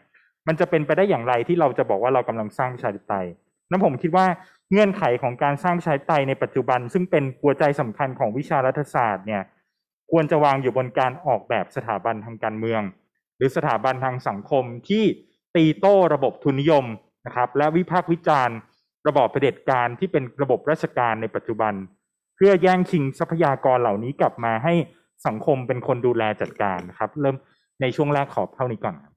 [0.48, 3.28] มันจะเป็นไปได้อย่างไรที่เราจะบอกว่าเรากำลังสร้างประชาธิปไตย
[3.70, 4.26] นั้นผมคิดว่า
[4.72, 9.44] เงื่อนไขของการสร้างประชาธิปไตยในปัจจุบัน ซึ่งเป็นหัวใจสำคัญของวิชารัฐศาสตร์เนี่ย
[10.12, 12.82] ควรจะวางอยู่บนการออกแบบสถาบันทางการเมือง
[13.38, 15.04] หรือสถาบันทางสังคมที่
[15.56, 16.86] ตีโต้ระบบทุนนิยม
[17.26, 18.58] นะครับและวิพากษ์วิจารณ์
[19.08, 21.74] ระบอบเผด็จการที่เป็นระบบราชการในปัจจุบัน
[22.36, 24.74] เพื่อแย่งชิงทรัพยากรเหล่านี้กลับมาให้
[25.28, 27.36] สังคมเป็นคนดูแลจัดการนะครับ เริ่ม
[27.82, 29.14] ในช่วงแรกขอบเท่านี้ก่อนครับ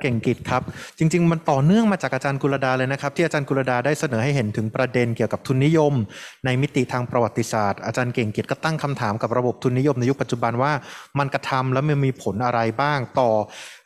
[0.00, 0.62] เก่งกิจครับ
[0.98, 5.94] จริง ๆ มันต่อเนื่องมาจากอาจารย์กุลดาเลยนะครับ ที่อาจารย์กุลดาได้เสนอให้เห็นถึงประเด็นเกี่ยวกับทุนนิยม
[6.44, 10.72] ในมิติทางประวัติศาสตร์ อาจารย์เก่งกิจก็ตั้งคำถามกับระบบทุนนิยมในยุคปัจจุบันว่า
[11.18, 13.30] มันกระทำแล้วมันมีผลอะไรบ้างต่อ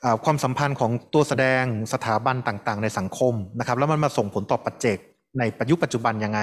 [0.04, 4.98] อความสัมพันธ์ของตัวแสดงสถาบันต่างๆ ในสังคมนะครับแล้วมันมาส่งผลต่อปัจเจก
[5.38, 6.40] ในปัจจุปัจจุบันยังไง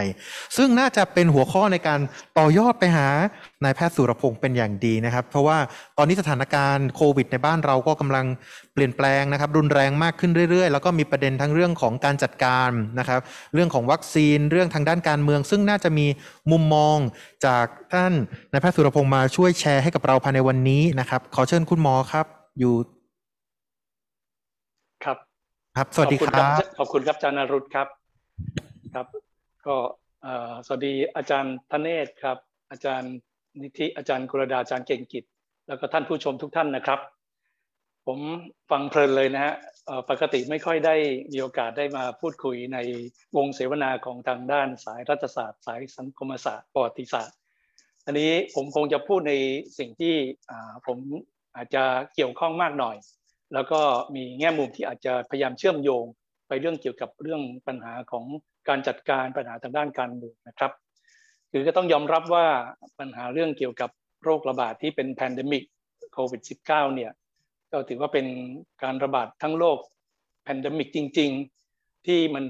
[0.58, 2.00] ซึ่งน่าจะเป็นหัวข้อในการ
[2.38, 3.08] ต่อยอดไปหา
[3.64, 5.58] นายแพทย์สุรพงศ์เป็นอย่างดีนะครับ เพราะว่า
[5.98, 8.26] ตอนนี้สถานการณ์โควิด ในบ้านเราก็กำลัง
[8.74, 13.20] เปลี่ยนแปลงนะครับ รุนแรงมากขึ้นเรื่อยๆ แล้วก็มีประเด็นทั้งเรื่องของการจัดการนะครับ
[13.54, 16.06] เรื่องของวัคซีนเรื่องทางด้านการเมือง ซึ่งน่าจะมี
[16.52, 16.98] มุมมอง
[17.46, 18.14] จากท่าน
[18.52, 22.26] นายแพทย์สุรพงศ์มาช่วยแชร์ให้กับเราภายในวันนี้นะครับ ขอเชิญคุณหมอครับ
[22.60, 22.76] อยู่
[25.04, 25.18] ครับ
[25.78, 27.88] ครับ สวัสดีขอบคณรับ ขอบคุณครับอาจารย์นรุตครับ
[28.94, 29.08] ครับ
[29.68, 29.78] ก็
[30.66, 32.38] สวัสดีอาจารย์ธเนศครับ
[32.72, 33.14] อาจารย์
[33.62, 35.24] นิธิอาจารย์กุรดาอาจารย์เก่งกิจ
[35.68, 37.00] แล้วก็ท่านผู้ชมทุกท่านนะครับ
[38.08, 38.20] ผม
[38.72, 39.54] ฟังเพลินเลยนะฮะ
[40.10, 40.96] ปกติไม่ค่อยได้
[41.32, 42.78] มีโอกาสได้มาพูดคุยใน
[43.36, 47.38] วงเสวนาของทางด้านสายรัฐศาสตร์ สายสังคมศาสตร์ประวัติศาสตร์
[48.06, 49.34] อันนี้ผมคงจะพูดใน
[49.78, 50.16] สิ่งที่
[50.86, 50.98] ผม
[51.56, 51.84] อาจจะ
[52.16, 52.98] เกี่ยวข้องมากหน่อย
[53.54, 53.82] แล้วก็
[54.16, 56.06] มีแง่มุมที่อาจจะพยายามเชื่อมโยง
[56.48, 58.26] ไปเรื่องเกี่ยวกับเรื่องปัญหาของ
[58.68, 60.72] การจัดการปัญหาทางด้านการเมืองนะครับ
[61.52, 62.48] คือก็ต้องยอมรับว่า
[63.00, 63.90] ปัญหาเรื่องเกี่ยวกับ
[64.24, 65.64] โรคระบาดที่เป็น pandemic
[66.14, 67.12] โควิด -19 เนี่ย
[67.72, 68.26] ก็ถือว่าเป็น
[68.84, 69.80] การระบาดทั้งโลก
[70.44, 71.32] pandemic จริง
[71.70, 72.44] ๆ ที่มัน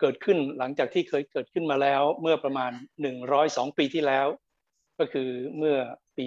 [0.00, 2.72] เกิดขึ้นหลังจากที่เคยเกิดขึ้นมาแล้ว เมื่อประมาณ
[3.24, 4.26] 102 ปีที่แล้ว
[4.98, 5.28] ก็คือ
[5.58, 5.76] เมื่อ
[6.16, 6.24] ปี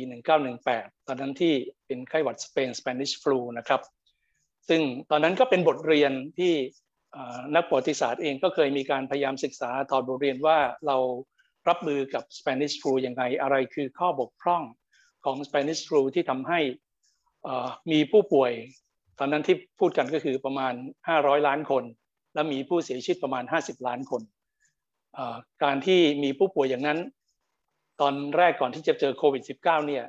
[0.53, 1.53] 1918 ตอนนั้นที่
[1.85, 3.81] เป็นไข้หวัดสเปน Spanish flu นะครับ
[4.69, 6.53] ซึ่งตอนนั้นก็เป็นบทเรียนที่
[7.55, 10.57] นักประวัติศาสตร์เองก็เคยมีการพยายามศึกษาถอดบทเรียนว่า
[10.87, 10.97] เรา
[11.67, 14.63] รับมือกับ Spanish flu ยังไงอะไรคือข้อบกพร่อง
[15.25, 16.59] ของ Spanish flu ที่ทำให้
[17.91, 18.51] มีผู้ป่วย
[19.19, 20.73] ตอนนั้นที่พูดกันก็คือประมาณ
[21.07, 21.83] 500 ล้านคน
[22.33, 24.21] และมีผู้เสียชีวิตประมาณ 50 ล้านคน
[25.63, 26.99] การที่มีผู้ป่วยอย่างนั้น
[28.01, 30.05] ตอนแรกก่อนที่จะเจอโควิด -19 เนี่ย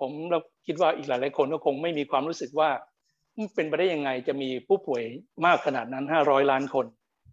[0.00, 2.70] ผมเราคิดว่าอีกหลายๆคนก็คงไม่มีความรู้สึกว่า
[3.54, 5.02] เป็นไปได้ยังไงจะมีผู้ป่วย
[5.46, 6.86] มากขนาดนั้น 500 ล้านคน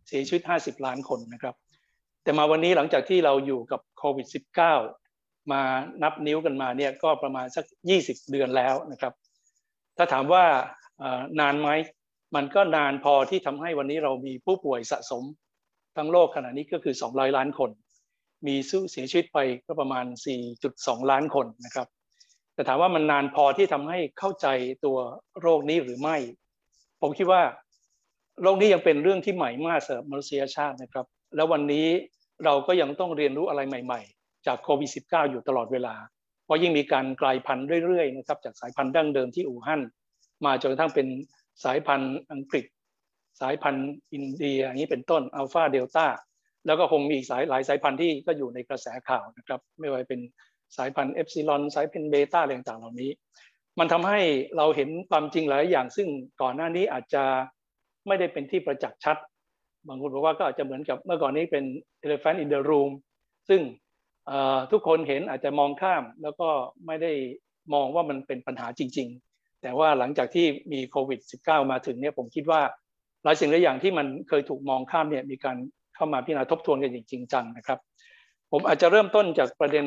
[0.08, 1.56] เสียชีวิต 50 ล้านคนนะครับ
[2.24, 4.28] แต่มาวันนี้หลังจากที่เราอยู่กับโควิด
[4.88, 5.62] -19 มา
[6.04, 7.66] นับนิ้วกันมาเนี่ยก็ประมาณสัก
[8.00, 9.14] 20 เดือนแล้วนะครับ
[9.98, 10.46] ถ้าถามว่า
[11.40, 11.70] นานไหม
[12.36, 15.24] มันก็นานพอที่ทำให้วันนี้เรามีผู้ป่วยสะสม
[15.98, 17.70] ทั้งโลกขณะนี้ก็คือ 200 ล้านคน
[18.48, 20.06] มีสู้เสียชีวิตไปก็ประมาณ
[20.58, 21.88] 4.2 ล้านคนนะครับ
[22.54, 24.48] แต่ถามว่ามันนานพอที่ทำให้เข้าใจ
[24.86, 24.98] ตัว
[25.42, 26.18] โรคนี้หรือไม่
[27.02, 27.42] ผมคิดว่า
[28.42, 31.88] โรคนี้ยังเป็นเรื่องที่ใหม่มากสำหรับมนุษยชาตินะครับ แล้ววันนี้
[32.46, 35.96] เราก็ยังต้องเรียนรู้อะไรใหม่ ๆ จากโควิด -19 อยู่ตลอดเวลา
[36.46, 39.82] เพราะยิ่งมีการกลายพันธุ์เรื่อยๆนะครับจากสายพันธุ์ดั้งเดิมที่อู่ฮั่น
[40.46, 41.08] มาจนกระทั่งเป็น
[41.64, 42.66] สายพันธุ์อังกฤษ
[43.42, 46.08] สายพันธุ์อินเดียอย่างนี้เป็นต้นอัลฟาเดลต้า
[46.66, 50.22] แล้วก็คงมีอีกสายหลายสายพันธุ์ที่ก็อยู่ในกระแสข่าวนะครับ ไม่ว่าเป็น
[50.78, 53.12] สายพันธุ์เอปซิลอนสายพันธุ์เบต้าอะไรต่างๆเหล่านี้
[53.80, 54.20] มันทำให้
[54.58, 56.08] เราเห็นความจริงหลายอย่าง ซึ่ง
[56.42, 57.24] ก่อนหน้านี้อาจจะ
[58.08, 59.18] ไม่ได้เป็นที่ประจักษ์ชัด
[59.88, 61.66] บางคนบอกว่าก็อาจจะเหมือนกับเมื่อก่อนนี้เป็น
[62.06, 62.92] elephant in the room
[63.50, 63.62] ซึ่ง
[64.72, 66.50] ทุกคนเห็นอาจจะมองข้าม แล้วก็
[66.86, 67.12] ไม่ได้
[67.74, 72.62] มองว่ามันเป็นปัญหาจริง ๆ แต่ว่าหลังจากที่มีโควิด -19 มาถึงเนี่ยผมคิดว่า
[73.24, 75.58] หลายสิ่งหลายอย่างที่มันเคยถูกมองข้ามเนี่ยมีการ
[75.96, 77.80] เข้ามาพิจารณาทบทวนกันอย่างจริงจังนะครับ
[78.52, 79.86] ผมอาจจะเริ่มต้นจากประเด็น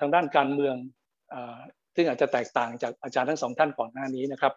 [0.00, 0.76] ทางด้านการเมือง
[1.94, 4.54] ซึ่งอาจจะแตกต่างจากอาจารย์ทั้งสองท่านก่อนหน้านี้นะครับ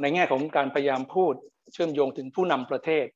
[0.00, 1.34] ในแง่ของการพยายามพูด
[1.72, 3.06] เชื่อมโยงถึงผู้นำประเทศ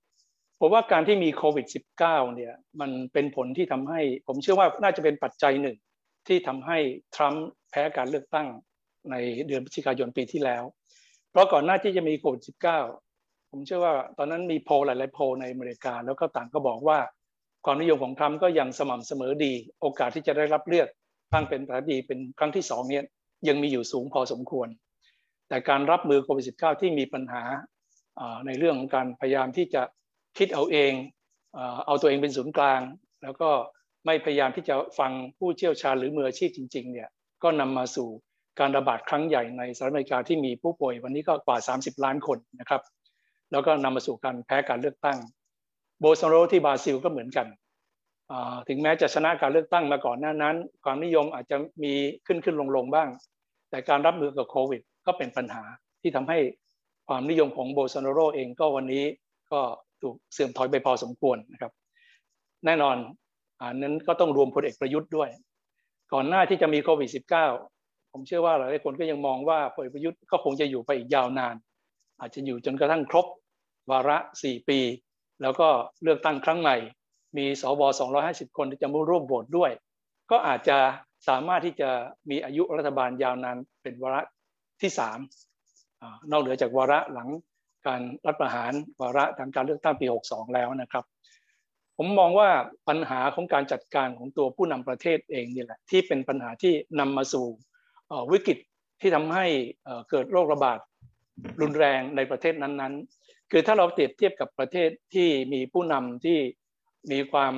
[0.61, 1.67] ผมว่าการที่มีโควิด
[2.01, 5.77] -19 เนี่ยมันเป็นผลที่ทำให้ ผมเชื่อว่าน่าจะเป็นปัจจัยหนึ่ง
[6.29, 6.79] ที่ทำให้
[7.15, 8.49] ทรัมป์แพ้การเลือกตั้ง
[9.11, 10.63] ในเดือนพฤศจิกายนปีที่แล้ว
[11.31, 12.43] เพราะก่อนหน้าที่จะมีโควิด
[12.97, 16.99] -19 ผมเชื่อว่าตอนนั้นมีโพลหลาย ๆ โพลในอเมริกา แล้วก็ต่างก็บอกว่า
[17.65, 20.89] ความนิยมของทรัมป์ก็ยังสม่ำเสมอดี โอกาสที่จะได้รับเลือก
[21.33, 23.05] ตั้งเป็นประธานาธิบดีเป็นครั้งที่สองเนี่ย
[23.49, 24.69] ยังมีอยู่สูงพอสมควร
[25.49, 27.43] แต่การรับมือโควิด -19 ที่มีปัญหา
[28.47, 29.83] ในเรื่องของการพยายามที่จะ
[30.39, 30.93] คิดเอาเอง
[31.87, 32.81] เอาตัวเองเป็นศูนย์กลาง
[33.23, 33.51] แล้วก็
[34.07, 37.09] ไม่พยายามที่จะฟังผู้เชี่ยวชาญหรือมืออาชีพจริงๆเนี่ย
[37.43, 38.09] ก็นำมาสู่
[38.61, 42.83] การระบาดครั้งใหญ่ในสหรัฐอเมริกาที่มีผู้ป่วยวันนี้ก็กว่า 30 ล้านคนนะครับ
[43.53, 45.19] แล้วก็นำมาสู่การแพ้การเลือกตั้ง
[46.01, 47.47] โบสโรที่บราซิลก็เหมือนกัน
[48.69, 51.93] ถึงแม้จะชนะการเลือกตั้งมาก่อนหน้านั้น ความนิยมอาจจะมี
[52.27, 53.09] ขึ้นขึ้นลงลงบ้าง
[53.71, 55.63] แต่การรับมือกับโควิด ก็เป็นปัญหา
[56.03, 56.39] ที่ทำให้
[57.09, 59.05] ความนิยมของโบสโนโรเองก็วันนี้
[59.53, 59.61] ก็
[60.03, 61.73] ถูกเสื่อมถอยไปพอสมควรนะครับ
[62.67, 62.97] แน่นอน
[63.61, 65.29] อันนั้นก็ต้องรวมพลเอกประยุทธ์ด้วย
[66.13, 67.11] ก่อนหน้าที่จะมีโควิด
[67.61, 71.55] -19 ผมเชื่อว่าหลายคนก็ยังมองว่าพลเอกประยุทธ์ก็คงจะอยู่ไปอีกยาวนาน
[72.21, 73.27] อาจจะอยู่จนกระทั่งครบ
[73.91, 74.79] วาระ 4 ปี
[75.43, 75.68] แล้วก็
[76.03, 76.76] เลือกตั้งครั้งใหม่
[77.36, 77.82] มีสว
[78.20, 79.70] 250 คนที่จะมาร่วมโหวตด้วย
[80.30, 80.78] ก็อาจจะ
[81.28, 81.91] สามารถที่จะ
[82.30, 84.22] มีอายุรัฐบาลยาวนานเป็นวาระ
[84.80, 84.91] ที่
[85.59, 87.28] 3นอกเหนือจากวาระหลัง
[87.86, 91.05] การรัฐประหารวาระทางการเลือกตั้งปี 62 แล้วนะครับ
[91.97, 92.51] ผมมองว่า
[92.88, 97.47] ปัญหาของการจัดการของตัวผู้นำประเทศเองนี่แหละที่เป็นปัญหาที่นำมาสู่
[98.32, 98.59] วิกฤต
[99.01, 99.47] ที่ทำให้
[100.11, 100.78] เกิดโรคระบาด
[101.61, 103.20] รุนแรงในประเทศนั้นๆ
[103.51, 106.39] คือถ้าเราเปรียบเทียบกับประเทศที่มีผู้นำที่
[107.13, 107.53] มีความ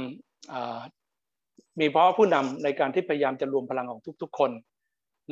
[1.81, 4.51] มีภาวะผู้นำในการที่พยายามจะรวมพลังของทุก ๆ คน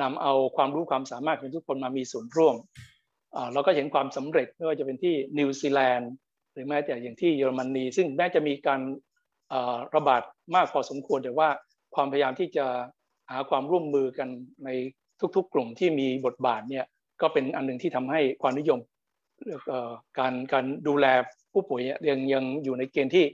[0.02, 2.56] นำเอาความรู้ความสามารถของทุกคนมามีส่วนร่วม
[3.52, 6.10] เราก็เห็นความสำเร็จไม่ว่าจะเป็นที่นิวซีแลนด์
[6.52, 8.80] หรือแม้แต่อย่างที่เยอรมนี ซึ่งแม้จะมีการ
[9.94, 10.22] ระบาด
[10.54, 11.48] มากพอสมควรแต่ว่า
[11.94, 12.66] ความพยายามที่จะ
[13.30, 14.28] หาความร่วมมือกัน
[14.64, 14.68] ใน
[15.36, 16.84] ทุก ๆ กลุ่มที่มีบทบาทเนี่ย
[17.20, 18.78] ก็เป็นอันหนึ่งที่ทำให้ความนิยม
[20.18, 21.06] การการดูแล
[21.52, 23.24] ผู้ป่วยยังยังอยู่ในเกณฑ์ที่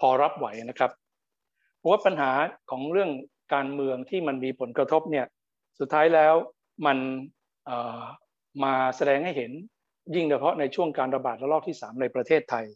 [0.00, 0.90] พอรับไหวนะครับ
[1.78, 2.30] เพราะว่าปัญหา
[2.70, 3.10] ของเรื่อง
[3.54, 5.26] การเมืองที่มันมีผลกระทบเนี่ย
[5.80, 6.34] สุดท้ายแล้ว
[6.86, 6.98] มัน
[8.64, 9.52] มาแสดงให้เห็น
[10.14, 12.66] ยิ่งเฉพาะในช่วงการระบาดระลอกที่ 3 ในประเทศไทย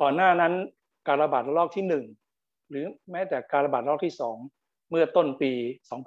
[0.00, 0.52] ก่อนหน้านั้น
[1.08, 1.84] การระบาดระลอกที่
[2.28, 4.14] 1 หรือแม้แต่การระบาดระลอกที่
[4.52, 5.52] 2 เมื่อต้นปี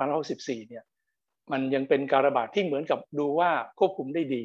[0.08, 0.84] 2564เนี่ย
[1.52, 4.44] มันยังเป็นการระบาดที่เหมือนกับดูว่าควบคุมได้ดี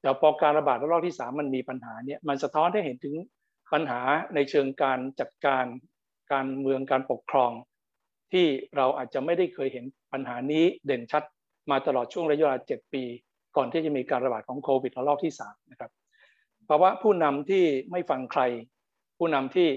[0.00, 3.14] แต่พอการระบาดระลอกที่ 3 มันมีปัญหาเนี่ยมันสะท้อนให้เห็นถึง
[3.72, 4.00] ปัญหา
[4.34, 5.64] ในเชิงการจัดการ
[6.32, 7.52] การเมืองการปกครอง
[8.32, 8.46] ที่
[8.76, 11.22] เราอาจจะไม่ได้เคยเห็นปัญหานี้เด่นชัด
[11.70, 13.02] มาตลอดช่วงระยะเวลา 7 ปี
[13.56, 15.90] ก่อนที่จะมีการระบาดของโควิดระลอกที่3นะครับ
[16.68, 18.42] ภาวะผู้นำที่ไม่ฟังใคร
[19.18, 19.68] ผู้นำที่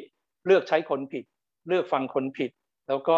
[0.45, 1.23] เลือกใช้คนผิด
[1.67, 2.51] เลือกฟังคนผิด
[2.87, 3.17] แล้วก็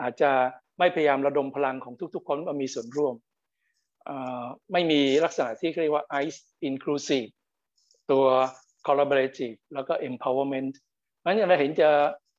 [0.00, 0.30] อาจจะ
[0.78, 3.14] ไม่พยายามระดมพลังของทุกๆ คนมามีส่วนร่วม
[4.72, 7.28] ไม่มีลักษณะที่เรียกว่า ICE inclusive
[8.10, 8.24] ตัว
[8.86, 10.72] collaborative แล้วก็ empowerment
[11.18, 11.88] เพราะฉะนั้นเราเห็นจะ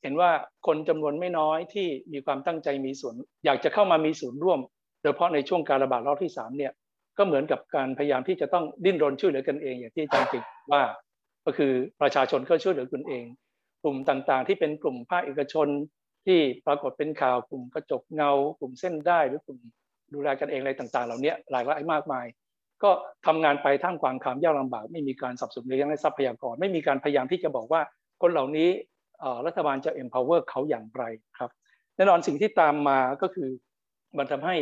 [0.01, 0.31] เห็นว่า
[0.67, 3.13] คนจำนวนไม่น้อยที่มีความตั้งใจมีส่วน
[3.45, 4.59] อยากจะเข้ามามีส่วนร่วม
[5.01, 6.71] โดยเฉพาะในช่วงการระบาดรอบที่ 3 เนี่ย
[7.17, 10.83] ก็เหมือนกับการพยายามที่จะต้องดิ้นรนช่วยเหลือกันเอง อย่างที่อาจารย์ติกว่า
[11.45, 13.25] ก็คือประชาชนก็ช่วยเหลือกันเอง
[13.83, 15.67] กลุ่มต่างๆ ที่เป็นกลุ่มภาคเอกชน
[16.25, 19.59] ที่ปรากฏเป็นข่าวกลุ่มกระจกเงา กลุ่มเส้นได้หรือกลุ่ม
[20.13, 22.25] ดูแลกันเองอะไรต่างๆ เหล่านี้หลายรายมากมาย
[22.83, 22.91] ก็
[23.25, 27.81] ทำงานไปท่ามกลางความยากลำบาก ไม่มีการสับสนในเรื่องทรัพยากร ไม่มีการพยายามที่จะบอกว่า
[28.21, 28.69] คนเหล่านี้
[29.45, 31.03] รัฐบาลจะ empower เขาอย่างไร
[31.39, 31.51] ครับ
[31.95, 33.49] แน่นอนสิ่งที่ตามมาก็คือ
[34.17, 34.55] มันทำให้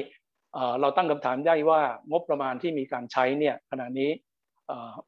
[0.82, 1.82] เราตั้งคำถามได้ว่า
[2.12, 4.10] งบประมาณที่มีการใช้เนี่ยขณะนี้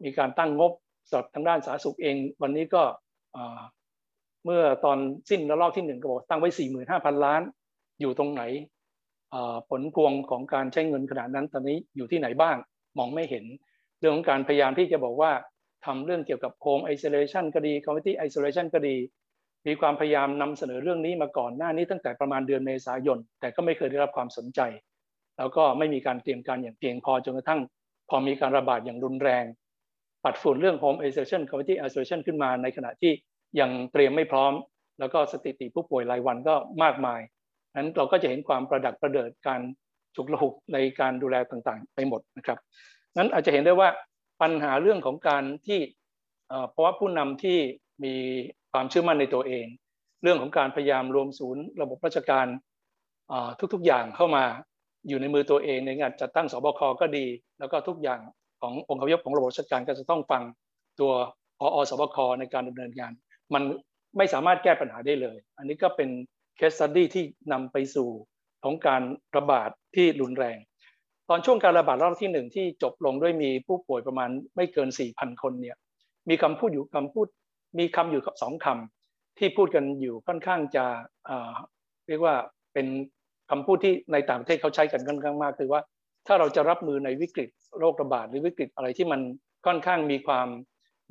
[0.04, 0.72] มีการตั้งงบ
[1.10, 2.84] สำหรับทางด้านสาธารณสุขเอง วันนี้ก็
[4.46, 4.98] เมื่อตอน
[5.30, 6.50] สิ้นระลอกที่หนึ่งก็บอกตั้งไว้
[6.88, 7.42] 45,000 ล้าน
[8.02, 8.44] อยู่ตรงไหน
[9.70, 12.58] ผลพวงของการใช้เงินขนาดนั้นตอนนี้อยู่ที่ไหนบ้าง
[12.98, 13.46] มองไม่เห็น
[14.00, 15.32] เรื่องของการพยายามที่จะบอกว่า
[15.86, 18.96] ทำเรื่องเกี่ยวกับ home isolation ก็ดี community isolation ก็ดี
[19.68, 24.60] มีความพยายามนำเสนอเรื่องนี้มาก่อนหน้านี้ตั้งแต่ประมาณเดือนเมษายน แต่ก็ไม่เคยได้รับความสนใจ
[25.38, 27.62] แล้วก็ไม่มีการเตรียมการอย่างเพียงพอจนกระทั่ง
[28.10, 29.46] พอมีการระบาดอย่างรุนแรง
[30.24, 33.12] ปัดฝุ่นเรื่อง home isolation community isolation ขึ้นมาในขณะที่
[33.60, 34.54] ยังเตรียมไม่พร้อม
[35.00, 37.22] แล้วก็สถิติผู้ป่วยรายวันก็มากมาย
[37.76, 39.62] นั้นเราก็จะเห็นความประดักประเดิดการ
[40.16, 42.60] ฉุกละหุกในการดูแลต่างๆ ไปหมดนะครับ
[43.18, 43.90] นั้นอาจจะเห็นได้ว่า
[44.42, 45.80] ปัญหาเรื่องของการที่
[46.72, 47.58] เพราะว่าผู้นำที่
[48.04, 48.14] มี
[48.72, 49.66] ความเชื่อมั่นในตัวเอง
[50.24, 52.48] เรื่องของการพยายามรวมศูนย์ ระบบราชการ
[53.74, 54.44] ทุกๆอย่างเข้ามา
[55.08, 57.26] อยู่ในมือตัวเองในงานจัดตั้งสบคก็ดี
[57.60, 58.20] แล้วก็ทุกอย่าง
[58.62, 60.44] ขององค์คาพยพของระบบราชการก็จะต้องฟัง
[61.00, 61.12] ตัว
[61.60, 63.12] พอสบคในการดำเนินงาน
[63.54, 63.64] มัน
[64.18, 66.10] ไม่สามารถแก้ปัญหาได้เลย อันนี้ก็เป็น
[66.62, 68.10] เคส e ั t ดี้ที่นำไปสู่
[68.64, 69.02] ของการ
[69.36, 70.58] ระบาดที่รุนแรง
[71.30, 75.78] ตอนช่วงการระบาดรอบที่หนึ่งที่จบลงด้วยมีผู้ป่วยประมาณไม่เกิน 4,000 คนเนี่ย
[76.30, 77.28] มีคำพูดอยู่คำพูด
[77.80, 80.86] มีคำอยู่สองคำที่พูดกันอยู่ค่อนข้างจะ
[81.26, 81.54] เอ่อ
[82.08, 82.36] เรียกว่า
[82.74, 82.88] เป็น
[83.50, 85.82] คำพูดที่ในต่างประเทศเขาใช้กันค่อนข้างมากคือว่า
[86.28, 87.50] ถ้าเราจะรับมือในวิกฤต
[87.80, 89.22] โรคระบาดหรือวิกฤตอะไรที่มัน
[89.66, 90.48] ค่อนข้างมีความ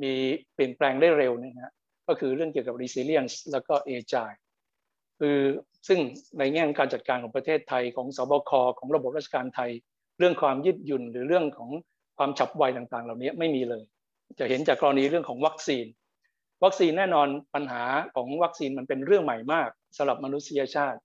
[0.03, 0.13] มี
[0.55, 1.75] เปลี่ยนแปลงได้เร็วเนี่ยนะ
[2.09, 4.39] ก็คือเรื่องเกี่ยวกับ resilience แล้วก็ agile
[5.21, 5.39] คือ
[5.89, 5.99] ซึ่ง
[6.39, 9.71] ในแง่ของการจัดการของประเทศไทยของสบคของระบบราชการไทย
[10.19, 11.71] เรื่องความยืดหยุ่นหรือเรื่องของ
[12.19, 13.83] ความฉับไวต่างๆ เหล่านี้ไม่มีเลย
[14.39, 15.87] จะเห็นจากกรณีเรื่องของวัคซีน
[16.65, 17.83] วัคซีนแน่นอนปัญหา
[18.15, 20.99] ของวัคซีนมันเป็นเรื่องใหม่มากสำหรับมนุษยชาติ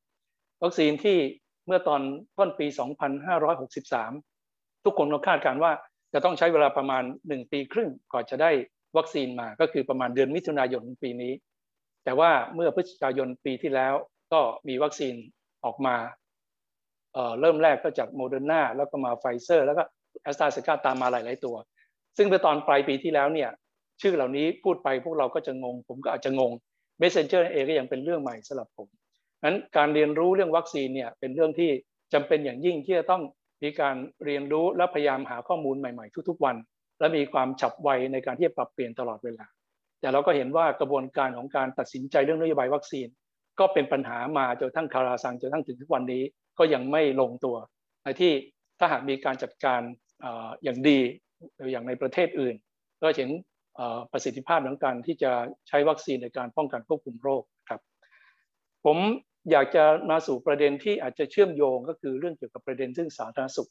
[0.63, 1.17] วัคซีนที่
[1.67, 2.01] เมื่อตอน
[2.37, 2.67] ต้นปี
[3.95, 5.71] 2563 ทุกคนก็คาดการว่า
[6.13, 8.51] จะต้องใช้เวลาประมาณ 1 ปีครึ่งก่อนจะได้
[8.97, 11.33] วัคซีนมาก็คือประมาณเดือนมิถุนายนปีนี้
[12.05, 13.93] แต่ว่าเมื่อพฤศจิกายนปีที่แล้ว
[14.33, 15.15] ก็มีวัคซีน
[15.65, 19.83] ออกมาเริ่มแรกก็จากโมเดอร์นาแล้วก็มาไฟเซอร์ แล้วก็
[20.21, 21.55] แอสตราเซเนกาตามมาหลาย ๆ ตัว
[22.17, 23.49] ซึ่งเมื่อตอนปลายปีที่แล้วเนี่ย
[24.01, 26.51] ชื่อเหล่านี้พูดไปพวกเราก็จะงง ผมก็อาจจะงง
[27.01, 28.87] Messenger เองก็ยังเป็นเรื่องใหม่สำหรับผม
[29.43, 31.69] นั้นการเรียนรู้เรื่องวัคซีนเนี่ยเป็นเรื่องที่
[32.13, 33.23] จำเป็นอย่างยิ่งที่จะต้อง
[33.63, 33.95] มีการ
[34.25, 36.55] เรียนรู้และพยายามหาข้อมูลใหม่ ๆ ทุก ๆ วัน
[36.99, 39.45] และมีความฉับไวในการที่จะปรับเปลี่ยนตลอดเวลา
[40.05, 43.07] แต่เราก็เห็นว่ากระบวนการของการตัดสินใจเรื่องนโยบายวัคซีน
[43.59, 46.23] ก็เป็นปัญหามาจนทั้งคาราซังจนทั้งถึงทุกวันนี้
[46.59, 47.55] ก็ยังไม่ลงตัว
[48.03, 48.31] ในที่
[48.79, 49.81] ถ้าหากมีการจัดการ
[50.63, 50.99] อย่างดี
[51.71, 52.55] อย่างในประเทศอื่น
[53.01, 53.29] ก็เห็น
[54.11, 55.31] ประสิทธิภาพของการที่จะ
[55.67, 57.81] ใช้วัคซีนในการป้องกันควบคุมโรคครับ
[58.85, 58.97] ผม
[59.51, 63.69] อยากจะมาสู่ประเด็นที่อาจจะเชื่อมโยงก็คือเรื่องเกี่ยวกับประเด็นซึ่งสาธารณสุข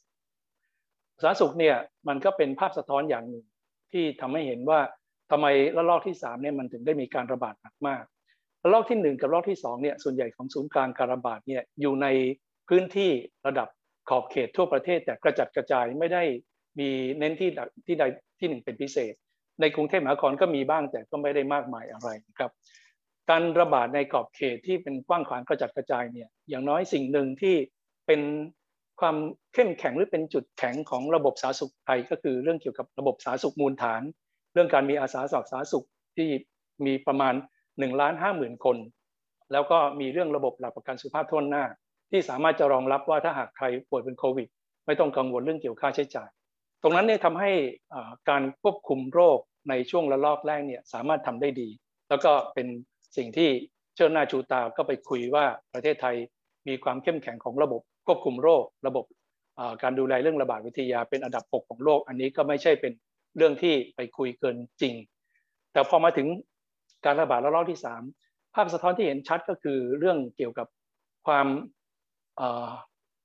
[1.21, 1.75] สาธารณสุขเนี่ย
[2.07, 3.45] มันก็เป็นภาพสะท้อนอย่างหนึ่ง
[3.91, 4.79] ที่ทำให้เห็นว่า
[5.31, 5.45] ทำไม
[5.77, 8.03] ระลอกที่3เนี่ยมันถึงได้มีการระบาดหนักมาก
[8.63, 12.07] ระลอกที่ 1 กับระลอกที่2เนี่ยส่วนใหญ่ของศูนย์กลางการระบาดเนี่ยอยู่ใน
[12.69, 13.11] พื้นที่
[13.47, 13.67] ระดับ
[14.09, 16.23] ขอบเขตทั่วประเทศแต่กระจัดกระจายไม่ได้
[16.79, 17.49] มีเน้นที่
[17.85, 18.03] ที่ใด
[18.39, 19.13] ที่หนึ่งเป็นพิเศษ
[19.61, 22.09] ในกรุงเทพมหานครก็มีบ้างแต่ก็ไม่ได้มากมายอะไร
[22.39, 22.51] ครับ
[23.29, 27.55] การระบาดในขอบเขตที่เป็นกว้างขวางกระจัดกระจายเนี่ยอย่างน้อยสิ่งหนึ่งที่
[28.07, 28.21] เป็น
[29.01, 29.15] ความ
[29.53, 34.01] เข้มแข็งหรือเป็นจุดแข็งของระบบสาธารณสุขไทยก็คือเรื่องเกี่ยวกับระบบสาธารณสุขมูลฐาน
[34.55, 35.85] เรื่องการมีอาสาสมัครสาธารณสุข
[36.17, 36.29] ที่
[36.85, 37.33] มีประมาณ
[37.65, 38.77] 1ล้านห้าหมื่นคน
[39.51, 41.63] แล้วก็มีเรื่องระบบหลักประกันสุขภาพทั่วหน้า
[42.11, 44.47] ที่สามารถจะรองรับว่าถ้าหากใครป่วยเป็นโควิด
[44.85, 46.29] ไม่ต้องกังวลเรื่องเกี่ยวค่าใช้จ่าย
[46.83, 47.51] ตรงนั้นเนี่ยทำให้
[48.29, 51.69] การควบคุมโรคในช่วงระลอกแรกเนี่ยสามารถทำได้ดี
[52.09, 52.67] แล้วก็เป็น
[53.17, 53.49] สิ่งที่
[53.95, 56.15] เชิญหน้าชูตาก็ไปคุยว่าประเทศไทย
[56.67, 59.05] มีความเข้มแข็งของระบบควบคุมโรค ระบบ
[59.83, 62.93] การดูแลเรื่องระบาดวิทยาเป็นอันดับ 6 ของโลก อันนี้ก็ไม่ใช่เป็น
[63.37, 64.93] เรื่องที่ไปคุยเกินจริง
[65.73, 66.27] แต่พอมาถึง
[67.05, 67.79] การระบาดระลอกที่
[68.17, 70.67] 3 ภาพสะท้อนที่เห็นชัดก็คือเรื่องเกี่ยวกับ
[71.27, 71.47] ความ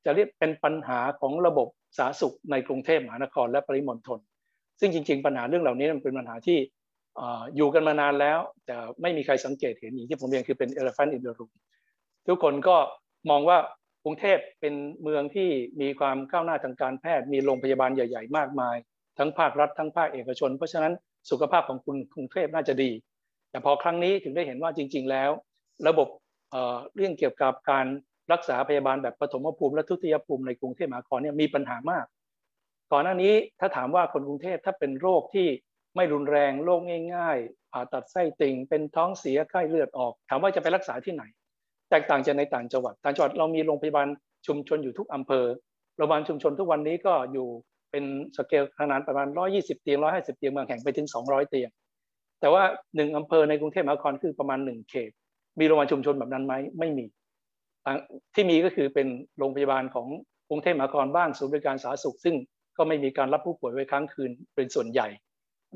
[0.05, 1.69] จะเรียกเป็นปัญหาของระบบ
[1.99, 4.21] สาธารณสุขในกรุงเทพมหานครและปริมณฑล
[4.81, 6.59] ซึ่งจริง ๆ ปัญหาเรื่องเหล่านี้มันเป็นปัญหาที่
[7.57, 11.53] อยู่กันมานานแล้ว แต่ไม่มีใครสังเกตเห็นอย่างที่ผมเรียนคือเป็น elephant in the room
[12.29, 12.77] ทุกคนก็
[13.31, 13.59] มองว่า
[14.05, 15.49] กรุงเทพเป็นเมืองที่
[15.81, 18.77] มีความก้าวหน้าทางการแพทย์ มีโรงพยาบาลใหญ่ ๆ มากมาย
[19.21, 20.93] ทั้งภาครัฐทั้งภาคเอกชน เพราะฉะนั้น
[21.31, 22.91] สุขภาพของคุณกรุงเทพน่าจะดี
[23.51, 25.31] แต่พอครั้งนี้ถึงได้เห็นว่าจริง ๆ แล้ว
[25.89, 26.09] ระบบ
[26.95, 27.87] เรื่องเกี่ยวกับการ
[28.33, 32.07] รักษาพยาบาลแบบปฐมภูมิและทุติยภูมิในกรุงเทพมหานครเนี่ยมีปัญหามาก
[32.93, 35.49] ก่อนหน้านี้ถ้าถามว่าคนกรุงเทพถ้าเป็นโรคที่
[35.97, 36.81] ไม่รุนแรงโรค
[37.15, 41.23] ง่าย ๆ ผ่าตัดไส้ติ่ง เป็นท้องเสียไข้เลือดออก ถามว่าจะไปรักษาที่ไหน
[41.91, 44.09] แตกต่างจากในต่างจังหวัด ต่างจังหวัดเรามีโรงพยาบาล
[44.47, 45.47] ชุมชนอยู่ทุกอำเภอ
[45.97, 47.49] โรงพยาบาลชุมชนทุกวันนี้ก็อยู่
[47.91, 48.05] เป็น
[48.37, 51.71] สเกลขนาดประมาณ 120 เตียง 150 เตียงบางแห่งไปถึง 200 เตียง
[52.41, 52.63] แต่ว่า
[52.97, 55.11] หนึ่งอำเภอในกรุงเทพมหานครคือประมาณหนึ่งเขต
[55.61, 57.05] มีโรงพยาบาลชุมชนแบบนั้นไหมไม่มี
[58.35, 59.09] ที่มีก็คือเป็น
[59.39, 60.07] โรงพยาบาลของ
[60.49, 62.37] กรุงเทพมหานครบ้างศูนย์บริการสาธารณสุข ซึ่ง
[62.77, 65.09] ก็ไม่มีการรับผู้ป่วยไว้ค้างคืนเป็นส่วนใหญ่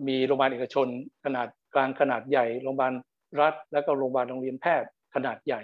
[0.08, 0.86] มีโรงพยาบาลเอกชน
[1.24, 2.92] ขนาดกลางขนาดใหญ่โรงพยาบาล
[3.40, 5.60] รัฐ แล้วก็โรงพยาบาลโรงเรียนแพทย์ขนาดใหญ่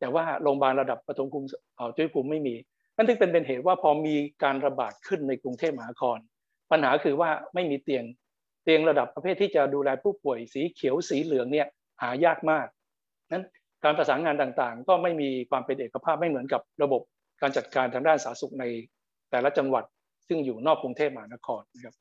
[0.00, 2.54] แต่ว่าโรงพยาบาลระดับปฐมภูมิจุฬาภูมิไม่มี
[3.00, 6.18] นั่นถึงเป็นเป็นเหตุว่าพอมีการระบาดขึ้นในกรุงเทพมหานคร
[6.70, 8.04] ปัญหาคือว่าไม่มีเตียง
[8.64, 11.66] เตียงระดับประเภทที่จะดูแลผู้ป่วยสีเขียวสีเหลืองเนี่ย
[12.02, 12.66] หายากมาก
[13.32, 13.44] นั้น
[13.84, 17.02] การประสานงานต่างๆ ก็ไม่มีความเป็นเอกภาพไม่เหมือนกับระบบ
[17.42, 18.64] การจัดการทางด้านสาธารณสุขใน
[19.30, 19.84] แต่ละจังหวัด
[20.28, 21.94] ซึ่งอยู่นอกกรุงเทพมหานครนะครับ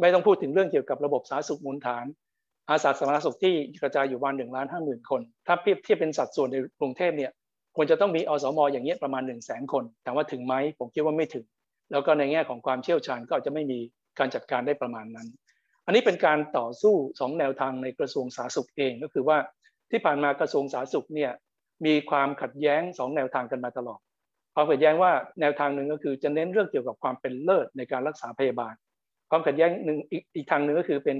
[0.00, 2.04] ไม่ต้องพูดถึงเรื่องเกี่ยวกับระบบสาธารณสุขมูลฐาน
[2.70, 5.54] อาสาสาธารณสุขที่กระจายอยู่วันหนึ่งล้านห้าหมื่นคน ถ้า
[5.84, 7.32] เทียบเป็นสัดส่วนในกรุงเทพเนี่ย
[7.76, 11.44] ควรจะต้องมีอสมอย่างเงี้ยประมาณ1นึ่งแสนคนถามว่าถึงไหมผมคิดว่าไม่ถึง
[11.90, 13.78] แล้วก็ในแง่ของความเชี่ยวชาญก็อาจจะไม่มี
[14.18, 15.28] การจัดการได้ประมาณนั้น
[15.86, 19.38] อันนี้เป็นการต่อสู้สองแนวทางในกระทรวงสาธารณสุขเองก็คือว่า
[19.90, 21.32] ที่ผ่านมากระทรวงสาธารณสุขเนี่ย
[21.86, 24.00] มีความขัดแย้งสองแนวทางกันมาตลอด
[24.54, 28.74] ความขัดแย้งว่าแนวทางหนึ่งก็คือจะเน้นเรื่องเกี่ยวกับความเป็นเลิศในการรักษาพยาบาล
[29.30, 29.98] ความขัดแย้งหนึ่ง
[30.34, 31.18] อีกทางหนึ่งก็คือเป็น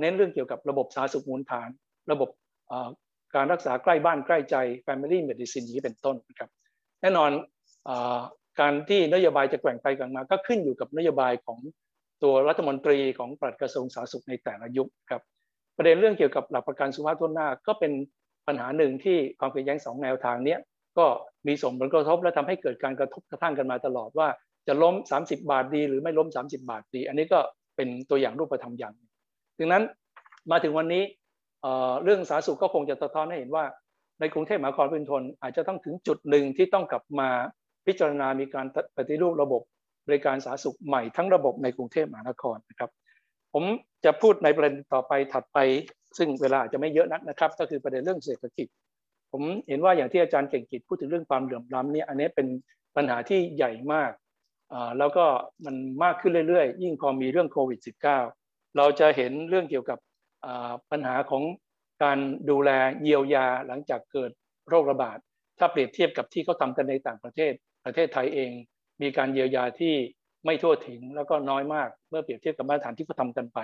[0.00, 1.68] เน้นเรื่องเกี่ยวกับระบบสาธารณสุขมูลฐาน
[2.10, 2.28] ระบบ
[3.36, 4.56] การรักษาใกล้บ้านใกล้ใจ
[4.86, 6.50] Family Medicine นี้เป็นต้นนะครับ
[7.02, 7.30] แน่นอน
[7.88, 7.90] อ
[8.60, 11.58] การที่นโยบายจะแกว่งไปแกว่งมา ก็ขึ้นอยู่กับนโยบายของ
[12.22, 15.22] ตัวรัฐมนตรีของปลัดกระทรวงสาธารณสุขในแต่ละยุคครับ
[15.76, 17.92] ประเด็นเรื่องเกี่ยวกับหลักประกันสุขภาพทั่วหน้า ก็เป็น
[18.46, 20.58] ปัญหาหนึ่งที่ความขัดแย้งสองแนวทางเนี้ย
[20.98, 21.06] ก็
[21.46, 24.28] มีส่งผลกระทบและทำให้เกิดการกระทบกระทั่งกันมาตลอดว่า
[24.66, 24.94] จะล้ม
[25.24, 27.38] 30 บาทดี หรือไม่ล้ม 30 บาทดี อันนี้ก็
[27.76, 29.10] เป็นตัวอย่างรูปธรรมอย่างหนึ่ง
[29.58, 29.84] ดังนั้น
[30.50, 31.02] มาถึงวันนี้
[32.04, 33.64] เรื่องสาธารณสุขก็คงจะสะท้อนให้เห็นว่า
[34.20, 37.28] ในกรุงเทพมหานครปริมณฑลอาจจะต้องถึงจุดหนึ่งที่ต้องกลับมา
[37.86, 38.66] พิจารณามีการ
[38.96, 39.62] ปฏิรูประบบ
[40.06, 42.90] บริการสาธารณสุขใหม่ทั้งระบบในกรุงเทพมหานครนะครับ
[43.54, 43.64] ผม
[44.04, 45.58] จะพูดในประเด็นต่อไปถัดไป
[46.18, 48.66] ซึ่งเวลาอาจจะไม่เยอะนักนะครับ ก็คือประเด็นเรื่องเศรษฐกิจ
[49.32, 52.46] ผมเห็นว่าอย่างที่อาจารย์เก่งกิจพูดถึงเรื่องความเหลื่อมล้ำเนี่ยอันนี้เป็น
[52.96, 54.10] ปัญหาที่ใหญ่มาก
[54.98, 55.24] แล้วก็
[55.64, 55.74] มัน
[56.04, 57.80] มากขึ้นเรื่อยๆ ยิ่งพอมีเรื่องโควิด
[58.26, 59.98] -19 เราจะเห็นเรื่องเกี่ยวกับ
[60.90, 61.42] ปัญหาของ
[62.02, 62.18] การ
[62.50, 62.70] ดูแล
[63.02, 64.30] เยียวยาหลังจากเกิด
[64.68, 65.18] โรคระบาด
[65.58, 67.52] ถ้าเปรียบเทียบกับที่เขาทำกันในต่างประเทศ
[67.84, 68.50] ประเทศไทยเอง
[69.02, 69.94] มีการเยียวยาที่
[70.44, 73.58] ไม่ทั่วถึงแล้วก็น้อยมากเมื่อเปรียบเทียบกับมาตรฐานที่เขาทำกันไป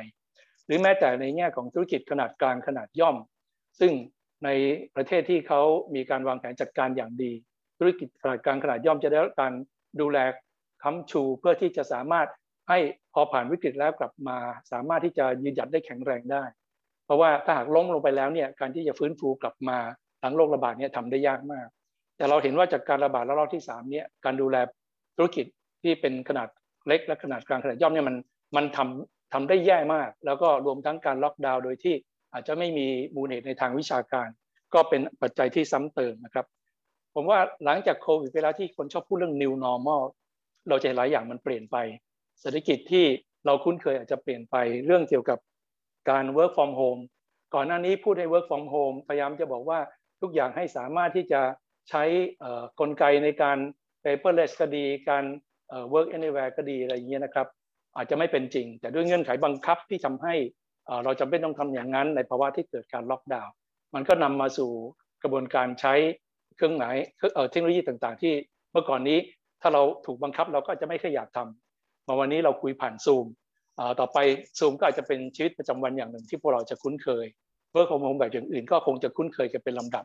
[0.67, 3.17] หรือแม้แต่ในแง่ของธุรกิจขนาดกลางขนาดย่อม
[3.81, 3.93] ซึ่ง
[4.45, 4.49] ใน
[4.97, 5.61] ประเทศที่เขา
[5.95, 7.33] มีการวางแผนจัดการอย่างดี
[7.79, 9.53] ธุรกิจขนาดกลางขนาดย่อมจะได้รับการ
[10.01, 10.19] ดูแล
[10.83, 12.29] ค้ำชูเพื่อที่จะสามารถ
[12.69, 12.79] ให้
[13.15, 14.39] พอผ่านวิกฤตแล้วกลับมา
[14.73, 16.45] สามารถที่จะยืนหยัดได้แข็งแรงได้
[17.11, 19.79] ราะว่าถ้าหากล้มลงไปแล้วเนี่ยการที่จะฟื้นฟูกลับมา
[20.21, 21.67] หลังโรคระบาดเนี่ยทำได้ยากมาก
[22.17, 24.57] แต่เราเห็นว่าจากการระบาดระลอกที่3เนี่ยการดูแล
[25.17, 25.47] ธุรกิจ
[25.83, 26.49] ที่เป็นขนาด
[26.87, 28.17] เล็กและขนาดกลางขนาดย่อมเนี่ยมัน
[28.57, 31.95] มันทำทำได้แย่มาก แล้วก็รวมทั้งการล็อกดาวน์โดยที่
[32.33, 34.29] อาจจะไม่มีมูลเหตุในทางวิชาการ
[34.75, 36.47] ก็เป็นปัจจัยที่ซ้ำเติมนะครับ
[37.15, 40.03] ผมว่าหลังจากโควิดไปแล้วที่คนชอบพูดเรื่อง new normal
[40.69, 41.77] เราจะเห็นหลายอย่างมันเปลี่ยนไป
[42.41, 43.05] เศรษฐกิจที่
[43.47, 44.57] เราคุ้นเคยอาจจะเปลี่ยนไป
[44.87, 45.39] เรื่องเกี่ยวกับ
[46.11, 47.03] การ work from home
[47.55, 49.79] ก่อนหน้านี้พูดให้ work from home พยายามจะบอกว่า
[50.23, 51.41] ทุกอย่างให้สามารถที่จะ
[51.91, 52.03] ใช้
[52.81, 53.59] กลไกในการ
[54.03, 55.25] paperless ก็ดีการ
[55.93, 57.47] work anywhere ก็ดีอะไรอย่างเงี้ยนะครับ
[57.97, 60.35] อาจจะไม่เป็นจริง แต่ด้วยเงื่อนไขบังคับที่ทำให้
[61.05, 63.53] เราจำเป็นต้องทำอย่างนั้นในภาวะที่เกิดการล็อกดาวน์
[63.95, 64.71] มันก็นำมาสู่
[65.23, 65.95] กระบวนการใช้
[66.57, 66.95] เครื่องมือ
[67.51, 68.35] เทคโนโลยีต่างๆ ที่
[68.73, 69.19] เมื่อก่อนนี้
[69.63, 73.27] ถ้าเราถูกบังคับเราก็จะไม่ค่อยอยากทำมาวันนี้เราคุยผ่านซูม
[74.01, 74.19] ต่อไป
[74.59, 77.27] ซูมก็อาจจะเป็นชีวิตประจำวันอย่างหนึ่งที่พวกเราจะคุ้นเคย
[77.73, 80.05] work home แบบอย่างอื่นก็คงจะคุ้นเคยกันเป็นลำดับ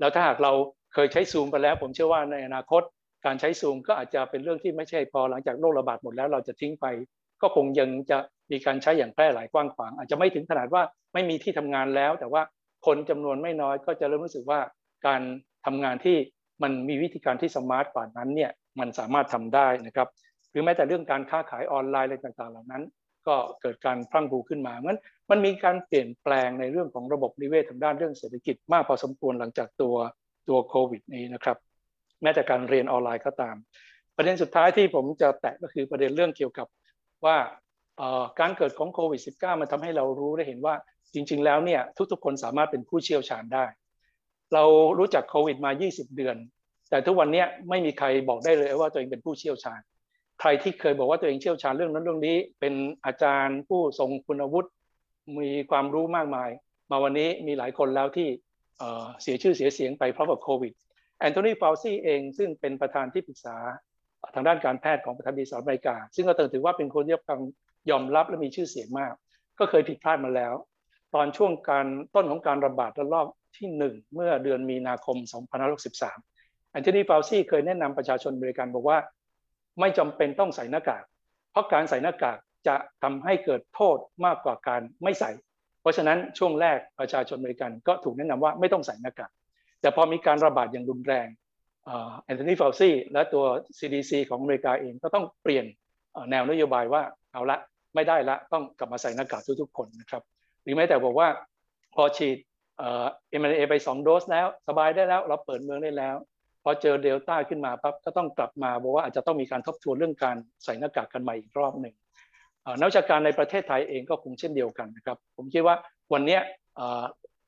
[0.00, 0.52] แล้วถ้าหากเรา
[0.94, 2.82] เคยใช้ซูมไปแล้ว ผมเชื่อว่าในอนาคต
[3.26, 6.86] การใช้ซูมก็อาจจะเป็นเรื่องที่ไม่ใช่พอหลังจากโรคระบาดหมดแล้วเราจะทิ้งไป
[7.42, 8.18] ก็คงยังจะ
[8.50, 10.82] มีการใช้อย่างแพร่หลายกว้างขวาง อาจจะไม่ถึงขนาดว่า
[11.14, 12.42] ไม่มีที่ทำงานแล้ว แต่ว่า
[12.86, 14.60] คนจำนวนไม่น้อยก็จะเริ่มรู้สึกว่า
[15.06, 15.22] การ
[15.66, 16.16] ทำงานที่
[16.62, 20.08] มันมีวิธีการที่สมาร์ทกว่านั้นเนี่ยมันสามารถทำได้นะครับ
[20.50, 22.82] หรือแม้แต่เรื่องการค้าขายออนไลน์อะไรต่างๆ เหล่านั้น
[23.28, 29.94] ก็เกิดการพลั่งพลูขึ้นมางั้นมันมีการเปลี่ยนแปลงในเรื่องของระบบนิเวศทางด้านเรื่องเศรษฐกิจมากพอสมควรหลังจากตัว
[30.48, 31.56] ตัวโควิดนี้นะครับ
[32.22, 33.56] แม้แต่การเรียนออนไลน์ก็ตาม
[34.16, 36.66] ประเด็นสุดท้ายที่ผมจะแตะก็คือประเด็นเรื่องเกี่ยวกับ
[37.24, 37.36] ว่า
[38.40, 40.74] การเกิดของโควิด -19 มันทำให้เรารู้ได้เห็นว่า
[41.14, 41.80] จริง ๆ แล้วเนี่ย
[42.12, 43.64] ทุกๆ คนสามารถเป็นผู้เชี่ยวชาญได้
[44.54, 44.64] เรา
[44.98, 46.36] รู้จักโควิดมา 20 เดือน
[46.90, 49.80] แต่ทุกวันนี้ไม่มีใครบอกได้เลยว่าตัวเองเป็นผู้เชี่ยวชาญ
[50.40, 52.74] ใครที่เคยบอกว่าตัวเองเชี่ยวชาญเรื่องนั้นเรื่องนี้ เป็น
[53.04, 54.70] อาจารย์ผู้ทรงคุณวุฒิ
[55.40, 56.50] มีความรู้มากมาย
[56.90, 58.28] มาวันนี้มีหลายคนแล้วที่
[59.22, 60.72] เสียชื่อเสียเสียงไปเพราะกับโควิด
[61.18, 63.56] แอนโทนีฟาวซี่เองซึ่งเป็นประธานที่ปรึกษา
[64.34, 67.16] ทางด้านการแพทย์ของประธานาธิบดีสหรัฐอเมริกา ซึ่งก็ถือว่าเป็นคนที่
[67.90, 69.12] ยอมรับและมีชื่อเสียงมาก
[69.58, 70.54] ก็เคยผิดพลาดมาแล้ว
[71.14, 75.16] ตอนช่วงการต้นของการระบาดระลอกที่ 1 เมื่อเดือนมีนาคม
[75.94, 78.98] 2563แอนโทนีฟาวซี่เคยแนะนำประชาชนอเมริกันบอกว่า
[79.80, 81.04] ไม่จำเป็นต้องใส่หน้ากาก
[81.50, 85.30] เพราะการใส่หน้ากากจะทำให้เกิดโทษมากกว่าการไม่ใส่
[85.80, 89.30] เพราะฉะนั้นช่วงแรกประชาชนอเมริกันก็ถูกแนะนำว่าไม่ต้องใส่หน้ากาก
[89.80, 91.28] แต่พอมีการระบาดอย่างรุนแรง
[92.24, 93.44] แอนโทนีฟาวซีและตัว
[93.78, 95.64] CDC ของอเมริกาเองก็ต้องเปลี่ยน
[96.30, 97.02] แนวนโยบายว่า
[97.32, 97.58] เอาละ
[97.94, 100.22] ไม่ได้ละต้องกลับมาใส่หน้ากากทุกๆคนนะครับ
[100.62, 101.28] หรือแม้แต่บอกว่า
[101.94, 102.36] พอฉีด
[102.78, 106.16] เอ็มเอไปสองโดสแล้วสบายได้แล้วเราเปิดเมืองได้แล้ว
[106.64, 111.94] พอเจอเดลต้าขึ้นมาปั๊บก็ต้องกลับมาบอกว่าอาจจะต้องมีการทบทวนเรื่องการใส่หน้ากากกันใหม่อีกรอบหนึ่ง
[112.78, 115.76] นักวิชาการในประเทศไทยเองก็คงเช่นเดียวกันนะครับ ผมคิดว่า
[116.12, 116.38] วันนี้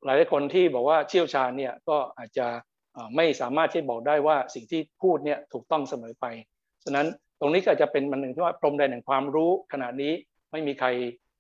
[0.05, 2.47] หลายคนที่บอกว่าเชี่ยวชาญเนี่ยก็อาจจะ
[3.17, 6.27] ไม่สามารถที่บอกได้ว่าสิ่งที่พูดเนี่ยถูกต้องเสมอไป
[6.85, 7.07] ฉะนั้น
[7.41, 10.13] ตรงนี้ก็จะเป็นมันหนึ่งที่ว่าพรมแดนแห่งความรู้ขณะนี้
[10.53, 10.89] ไม่มีใคร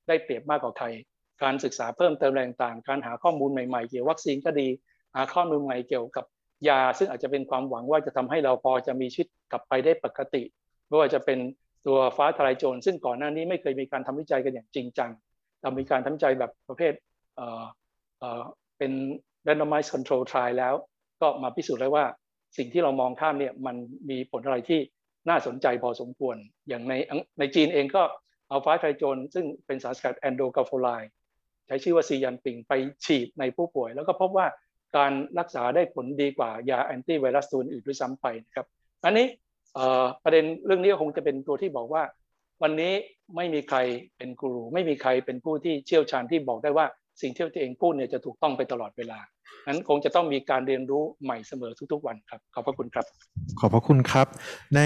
[0.09, 0.87] ได้เปรียบมากกว่าใคร
[1.43, 4.69] การศึกษาเพิ่มเติมแรงต่าง การหาข้อมูลใหม่ๆ เกี่ยววัคซีนก็ดี
[5.15, 6.25] หาข้อมูลใหม่เกี่ยวกับ
[6.69, 10.43] ยาซึ่งอาจจะเป็นความหวังว่าจะทำให้เราพอจะมีชีวิตกลับไปได้ปกติ
[10.89, 11.39] ไม่ว่าจะเป็น
[11.87, 15.11] ตัวฟ้าทลายโจรซึ่งก่อนหน้านี้ไม่เคยมีการทำวิจัยกันอย่างจริงจัง
[15.63, 16.93] เรามีการทำวิจัยแบบประเภท
[17.37, 18.23] เเ,
[18.79, 18.93] เป็น
[19.47, 20.75] randomized control trial แล้ว
[21.21, 22.05] ก็มาพิสูจน์ได้ว่า
[22.57, 23.77] สิ่งที่เรามองข้ามเนี่ยมัน
[24.11, 24.81] มีผลอะไรที่
[25.29, 26.37] น่าสนใจพอสมควร
[26.69, 26.95] อย่างใน
[27.39, 28.03] ในจีนเองก็
[28.49, 30.89] เอาฟ้าไทรโจนซึ่งเป็นสารสกัดแอนโดกาโฟไล
[31.67, 32.73] ใช้ชื่อว่าซียันปิงไป
[33.05, 34.47] ฉีดในผู้ป่วย แล้วก็พบว่า
[34.97, 38.67] การรักษาได้ผลดีกว่ายาแอนตี้ไวรัสตัวอื่นด้วยซ้ำไปนะครับ
[39.05, 39.27] อันนี้
[40.25, 42.03] ประเด็นเรื่องนี้คงจะเป็นตัวที่บอกว่า
[42.63, 42.93] วันนี้
[43.37, 43.79] ไม่มีใคร
[44.17, 46.87] เป็นกูรูไม่มีใครเป็นผู้ที่เชี่ยวชาญที่บอกได้ว่า
[47.21, 49.19] สิ่งที่ตัวเองพูดเนี่ยจะถูกต้องไปตลอดเวลา
[49.69, 53.07] นั้นคงจะต้องมีการเรียนรู้ใหม่เสมอทุกๆวันครับ ขอบพระคุณครับ
[53.61, 54.27] ขอบพระคุณครับ
[54.75, 54.81] ใน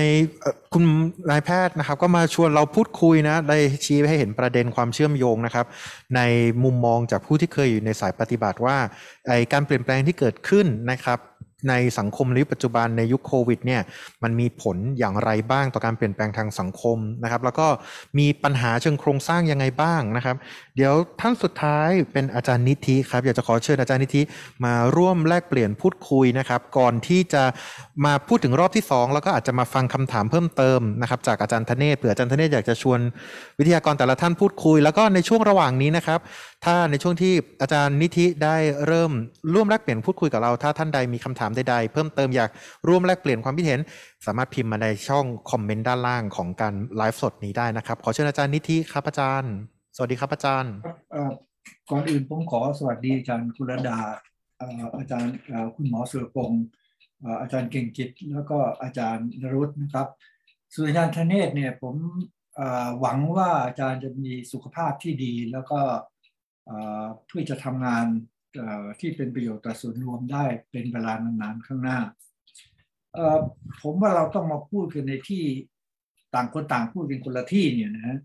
[0.72, 0.84] คุณ
[1.30, 5.66] นายแพทย์นะครับ ก็มาชวนเราพูดคุยนะได้ชี้ให้เห็นประเด็นความเชื่อมโยงนะครับ
[6.16, 6.20] ใน
[6.64, 8.76] มุมมองจากผู้ที่เคยอยู่ในสายปฏิบัติว่า
[9.28, 11.18] ไอการเปลี่ยนแปลงที่เกิดขึ้นนะครับ
[11.68, 13.82] ในสังคมในปัจจุบันในยุคโควิดเนี่ย
[14.22, 17.66] มันมีผลอย่างไรบ้างต่อการเปลี่ยนแปลงทางสังคมนะครับ แล้วก็
[18.18, 20.36] มีปัญหาเชิงโครงสร้างยังไงบ้างนะครับ
[20.80, 24.22] เดี๋ยวท่านสุดท้ายเป็นอาจารย์นิธิครับ อยากจะขอเชิญอาจารย์นิธิ
[24.64, 27.42] มาร่วมแลกเปลี่ยนพูดคุยนะครับ ก่อนที่จะ
[28.04, 33.00] มาพูดถึงรอบที่ 2 แล้วก็อาจจะมาฟังคำถามเพิ่มเติมนะครับ จากอาจารย์ธเนศเผื่ออาจารย์ธเนศอยากจะชวน
[33.58, 36.20] วิทยากรแต่ละท่านพูดคุย แล้วก็ในช่วงระหว่างนี้นะครับ
[36.64, 39.12] ถ้าในช่วงที่อาจารย์นิธิได้เริ่ม
[39.54, 42.50] ร่วมแลกเปลี่ยนพูดคุยกับเรา ถ้าท่านใดมีคำถามใดๆ เพิ่มเติมอยาก
[42.88, 43.80] ร่วมแลกเปลี่ยนความคิดเห็น
[44.26, 49.54] สามารถพิมพ์มาในช่องคอมเมนต์ด้านล่างของการไลฟ์สดนี้ได้นะครับขอเชิญอาจารย์นิธิครับอาจารย์
[50.00, 50.74] วัสดีครับอาจารย์
[51.90, 53.98] ก่อนอื่นผมขอสวัสดีอาจารย์กุลดา
[54.98, 55.34] อาจารย์
[55.76, 56.64] คุณหมอสุรพงศ์
[57.40, 60.08] อาจารย์เก่งจิตแล้วก็อาจารย์นรุตนะครับ
[60.74, 61.94] ส่วนอาจารย์ธเนศเนี่ยผม
[63.00, 65.80] หวังว่าอาจารย์จะมีสุขภาพที่ดี แล้วก็
[67.26, 68.06] เพื่อจะทำงาน
[69.00, 71.98] ที่เป็นประโยชน์ต่อส่วนรวมได้เป็นเวลานานๆข้างหน้า
[73.82, 75.44] ผมว่าเราต้องมาพูดกันในที่
[76.34, 78.18] ต่างคนต่างพูดกันคนละที่เนี่ยนะ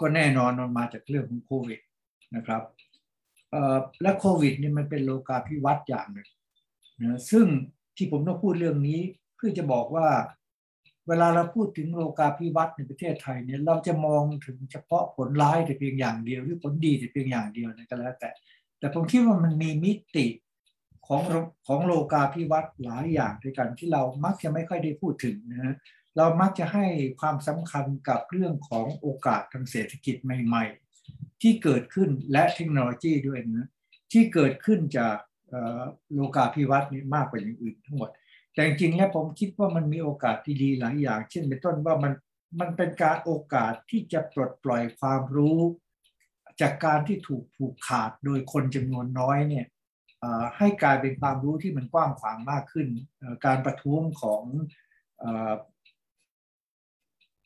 [0.00, 1.80] ก็แน่นอนมันมาจากเรื่องของโควิด
[2.36, 2.62] นะครับ
[4.02, 6.28] และโควิดนี่มันเป็นโลกาภิวัตน์อย่างหนึ่ง
[7.02, 7.46] นะซึ่ง
[7.96, 9.00] ที่ผมต้องพูดเรื่องนี้
[9.36, 10.08] เพื่อจะบอกว่า
[11.08, 18.30] เวลาเราพูดถึงโลกาภิวัตน์ในประเทศไทยเนี่ยเราจะมองถึงเฉพาะผลร้ายแต่เพียงอย่างเดียวหรือผลดีแต่เพียงอย่างเดียวนะก็แล้วแต่
[18.78, 20.26] แต่ผมคิดว่ามันมีมิติ
[21.06, 21.22] ของ
[21.66, 25.74] ของโลกาภิวัตน์หลายอย่างด้วยกันที่เรามักจะไม่ค่อยได้พูดถึงนะฮะ
[26.16, 26.84] เรามักจะให้
[27.20, 30.64] ความสำคัญกับเรื่องของโอกาสทางเศรษฐกิจใหม่
[31.04, 33.68] ๆ ที่เกิดขึ้นและเทคโนโลยีด้วยนะ
[34.12, 35.16] ที่เกิดขึ้นจาก
[36.12, 38.10] โลกาภิวัตน์นี่มากกว่าอย่างอื่นทั้งหมด
[38.54, 42.12] แต่จริงๆแล้วผมคิดว่ามันมีโอกาสที่ดีหลายอย่าง เช่นเป็นต้นว่ามัน
[42.60, 45.58] มันเป็นการโอกาสที่จะปลดปล่อยความรู้
[46.60, 49.66] จากการที่ถูกผูกขาดโดยคนจำนวนน้อยเนี่ย
[50.58, 52.86] ให้กลายเป็นความรู้ที่มันกว้างขวางมากขึ้น
[53.46, 54.42] การประท้วงของ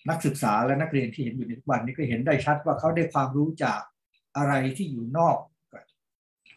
[0.08, 3.80] นักศึกษาและนักเรียนที่เห็นอยู่ในทุกวันนี้ก็เห็นได้ชัดว่าเขาได้ความรู้จาก
[4.36, 5.36] อะไรที่อยู่นอก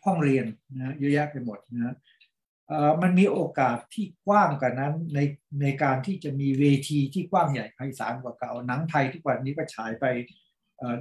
[0.05, 0.45] ห้องเรียน
[0.75, 1.95] นะเยอะแยะไปหมดนะ
[3.01, 5.19] มันมีโอกาสที่กว้างกว่านั้นใน
[5.61, 10.05] ในการที่จะมีเวทีที่กว้างใหญ่ไพศาลกว่าเก่าหนังไทยทุกวันนี้ก็ฉายไป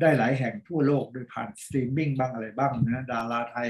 [0.01, 3.69] ได้หลายแห่งทั่วโลกโดยผ่านสตรีมมิ่งบ้างอะไรบ้างนะดาราไทย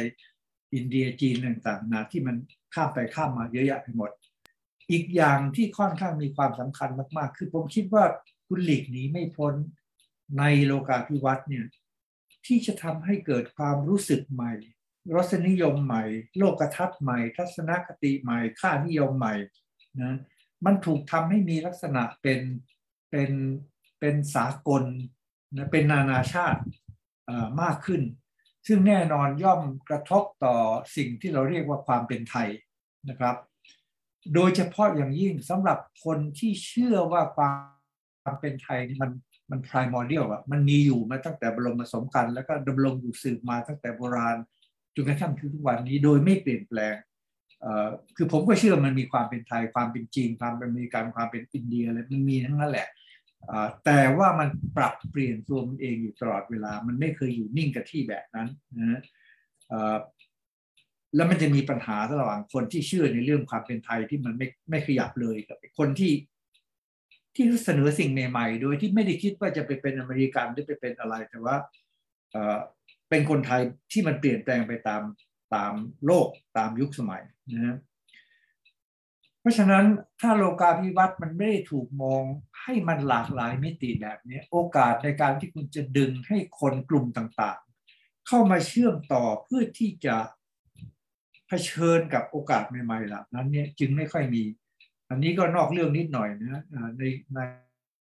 [0.74, 2.36] อินเดียจีนต่างๆนะที่มัน
[2.74, 4.11] ข้ามไปข้ามมาเยอะแยะไปหมด
[4.90, 8.05] อีกอย่างที่ค่อนข้างมีความสำคัญมากๆ คือผมคิดว่า
[8.48, 9.55] คุณหลีกหนีไม่พ้น
[10.39, 11.66] ในโลกาภิวัตน์เนี่ย
[12.47, 14.52] ที่จะทำให้เกิดความรู้สึกใหม่
[15.14, 16.05] รสนิยมใหม่
[16.39, 19.35] โลกทัศน์ใหม่ ทัศนคติใหม่ ค่านิยมใหม่
[20.02, 20.16] นะ
[20.64, 22.40] มันถูกทำให้มีลักษณะเป็น
[23.10, 23.31] เป็น
[24.01, 24.85] เป็นสากล
[25.56, 26.60] นะเป็นนานาชาติ
[27.62, 28.02] มากขึ้น
[28.66, 30.56] ซึ่งแน่นอนย่อมกระทบต่อ
[30.97, 32.48] สิ่งที่เราเรียกว่าความเป็นไทย
[33.09, 33.36] นะครับ
[34.35, 37.76] โดยเฉพาะอย่างยิ่งสำหรับคนที่เชื่อว่าความ
[38.27, 39.11] ความเป็นไทยนี่มัน
[39.51, 44.36] มัน primordial อะมันมีอยู่มาตั้งแต่บรมสมกัน แล้วก็ดำรงอยู่สืบมาตั้งแต่โบราณ
[44.94, 46.94] จนกระทั่งถึงทุกวันนี้โดยไม่เปลี่ยนแปลง
[48.16, 52.89] คือผมก็เชื่อมันมีความเป็นไทยความเป็นจีนความเป็นอเมริกันความเป็นอินเดียอะไรมันมีทั้งนั้นแหละ
[53.85, 58.48] แต่ว่ามันปรับเปลี่ยนตัวมันเองอยู่ตลอดเวลา มันไม่เคยอยู่นิ่งกับที่แบบนั้น
[58.78, 59.03] นะ
[61.15, 66.12] แล้วมันจะมีปัญหาระหว่างคนที่เชื่อในเรื่องความเป็นไทยที่มันไม่ไม่ขยับเลยกับคนที่
[67.36, 71.56] ที่เสนอสิ่งใหม่ๆ โดยที่ไม่ได้คิดว่าจะไปเป็นอเมริกันหรือไปเป็นอะไรแต่ว่า
[73.10, 75.02] เป็นคนไทยที่มันเปลี่ยนแปลงไปตาม
[75.54, 75.72] ตาม
[76.06, 77.22] โลกตามยุคสมัย
[77.52, 77.76] นะฮะ
[79.40, 79.84] เพราะฉะนั้น
[80.20, 82.22] ถ้าโลกาภิวัตน์มันไม่ได้ถูกมอง
[82.62, 90.16] ให้มันหลากหลายมิติแบบนี้โอกาสในการที่คุณจะดึงให้คนกลุ่มต่างๆ เข้ามาเชื่อมต่อเพื่อที่จะ
[91.48, 94.42] เผชิญกับโอกาสใหม่ๆเหล่านั้นเนี่ยจึงไม่ค่อยมี
[95.10, 96.62] อันนี้ก็นอกเรื่องนิดหน่อยนะ
[96.98, 97.02] ใน
[97.34, 97.38] ใน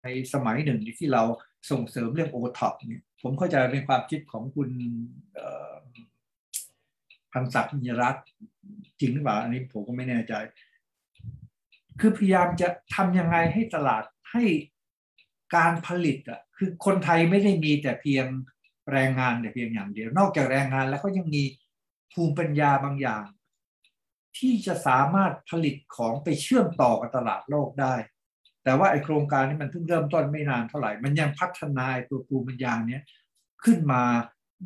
[0.03, 1.23] ในสมัยหนึ่งที่เรา
[1.71, 4.71] ส่งเสริมเรื่องโอท็อปเนี่ยผมเข้าใจเป็นความคิดของคุณ
[7.33, 8.17] พันศักดิ์ยรัต
[9.01, 10.35] จริงหรือเปล่าอันนี้ผมก็ไม่แน่ใจ
[12.01, 14.45] คือพยายามจะทำยังไงให้ตลาดให้
[15.57, 18.27] การผลิตอะคือคนไทยไม่ได้มีแต่เพียง
[18.93, 21.43] แรงงานแต่เพียงอย่างเดียว นอกจากแรงงานแล้วก็ยังมี
[22.13, 23.23] ภูมิปัญญาบางอย่าง
[24.39, 27.95] ที่จะสามารถผลิตของไปเชื่อมต่อกับตลาดโลกได้
[28.65, 33.03] แต่ว่าไอโครงการนี้มันเพิ่งเริ่มต้นไม่นานเท่าไหร่ มันยังพัฒนาตัวภูมิปัญญาเนี้ย
[33.65, 34.03] ขึ้นมา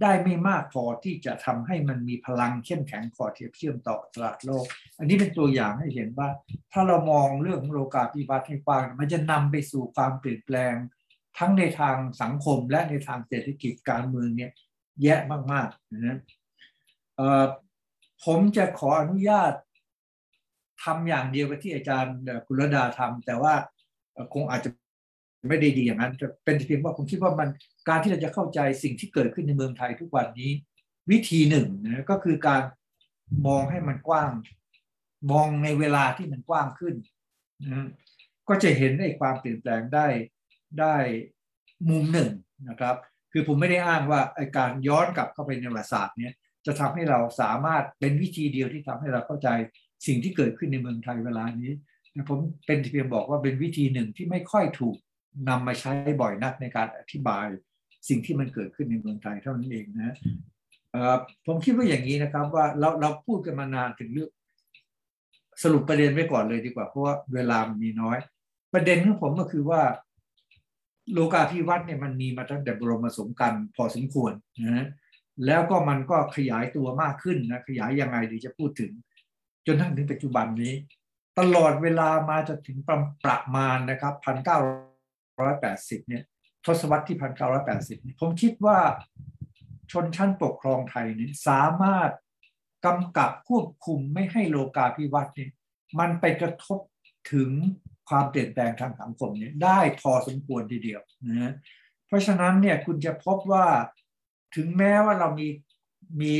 [0.02, 4.64] ได้ไม่มากพอที่จะทำให้มันมีพลังเข้มแข็งพอที่จะเชื่อมต่อตลาดโลก
[4.98, 6.28] อันนี้เป็นตัวอย่างให้เห็นว่า
[6.72, 10.74] ถ้าเรามองเรื่องโลกาภิวัตน์ให้กว้างมันจะนำไปสู่ความเปลี่ยนแปลง
[11.38, 14.52] ทั้งในทางสังคมและในทางเศรษฐกิจการเมืองเนี่ย
[15.02, 15.16] แย่
[15.52, 16.18] มากๆนะ
[18.24, 19.52] ผมจะขออนุญาต
[20.84, 22.14] ทำอย่างเดียวกับที่อาจารย์
[22.46, 23.54] กุลดาทำแต่ว่า
[24.34, 24.70] คงอาจจะ
[25.48, 26.12] ไม่ได้ดีอย่างนั้น
[26.44, 27.48] เป็นเพียงว่าผมคิดว่ามัน
[27.88, 30.50] การที่เราจะเข้าใจสิ่งที่เกิดขึ้นในเมืองไทยทุกวันนี้
[31.10, 32.62] วิธีหนึ่งนะก็คือการ
[33.46, 34.30] มองให้มันกว้าง
[35.32, 36.94] มองในเวลาที่มันกว้างขึ้น
[37.64, 37.86] นะ
[38.48, 40.06] ก็จะเห็นไอ้ความเปลี่ยนแปลงได้
[40.80, 40.96] ได้
[41.90, 42.30] มุมหนึ่ง
[42.68, 42.96] นะครับ
[43.32, 46.34] คือผมไม่ได้อ้างว่าไอ้การย้อนกลับเข้าไปในประวัติศาสตร์เนี้ย
[46.66, 49.48] จะทำให้เราสามารถเป็นวิธีเดียวที่ทำให้เราเข้าใจ
[50.06, 51.72] สิ่งที่เกิดขึ้นในเมืองไทยเวลานี้
[52.28, 54.96] ผมเป็นเพียงบอกว่าเป็นวิธีหนึ่งที่ไม่ค่อยถูก
[55.48, 57.46] นำมาใช้บ่อยนักในการอธิบาย
[58.08, 60.16] สิ่งที่มันเกิดขึ้นในเมืองไทยเท่านั้นเองนะ
[61.46, 64.30] ผมคิดว่าอย่างนี้นะครับว่าเราเราพูดกันมานานถึงเรื่อง
[65.62, 68.18] สรุปประเด็นไว้ก่อนเลยดีกว่า เพราะว่าเวลามันมีน้อย
[68.74, 69.82] ประเด็นของผมก็คือว่า
[71.12, 74.32] โลกาภิวัตน์เนี่ยมันมีมาตั้งแต่บรมสมกันพอสมควร
[74.64, 74.86] นะ
[75.46, 78.92] แล้วก็มันก็ขยายตัวมากขึ้นนะขยายยังไงดีจะพูดถึง
[79.66, 80.74] จนถึงปัจจุบันนี้
[81.38, 82.78] ตลอดเวลามาจนถึง
[83.24, 84.58] ประมาณนะครับพันเก้า
[85.40, 86.22] ร้อยแปดสิบเนี่ย
[86.64, 88.78] ทศวรรษที่พันเก้าร้อยแปดสิบผมคิดว่า
[89.92, 92.10] ชนชั้นปกครองไทยนี่สามารถ
[92.86, 95.48] กำกับควบคุมไม่ให้โลกาภิวัตน์นี่
[95.98, 96.78] มันไปกระทบ
[97.32, 97.50] ถึง
[98.08, 101.52] ความเปลี่ยนแปลงทางสังคมเนี่ยได้พอสมควรทีเดียวนะ
[102.06, 103.66] เพราะฉะนั้นเนี่ยคุณจะพบว่า
[104.54, 105.48] ถึงแม้ว่าเรามี
[106.22, 106.34] มี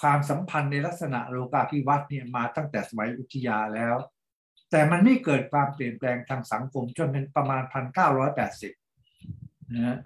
[0.00, 3.96] ความสัมพันธ์ในลักษณะโลกาภิวัตน์เนี่ยมาตั้งแต่สมัยอุทยาแล้ว
[4.70, 8.72] แต่มันไม่เกิดความเปลี่ยนแปลงทางสังคมจนเป็นประมาณพันเก้าร้อยแปดสิบ
[9.76, 9.98] นะ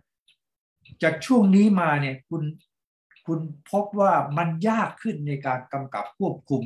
[1.02, 2.42] จากช่วงนี้มาเนี่ยคุณ
[3.26, 6.62] คุณพบว่ามันยากขึ้นในการกำกับควบคุม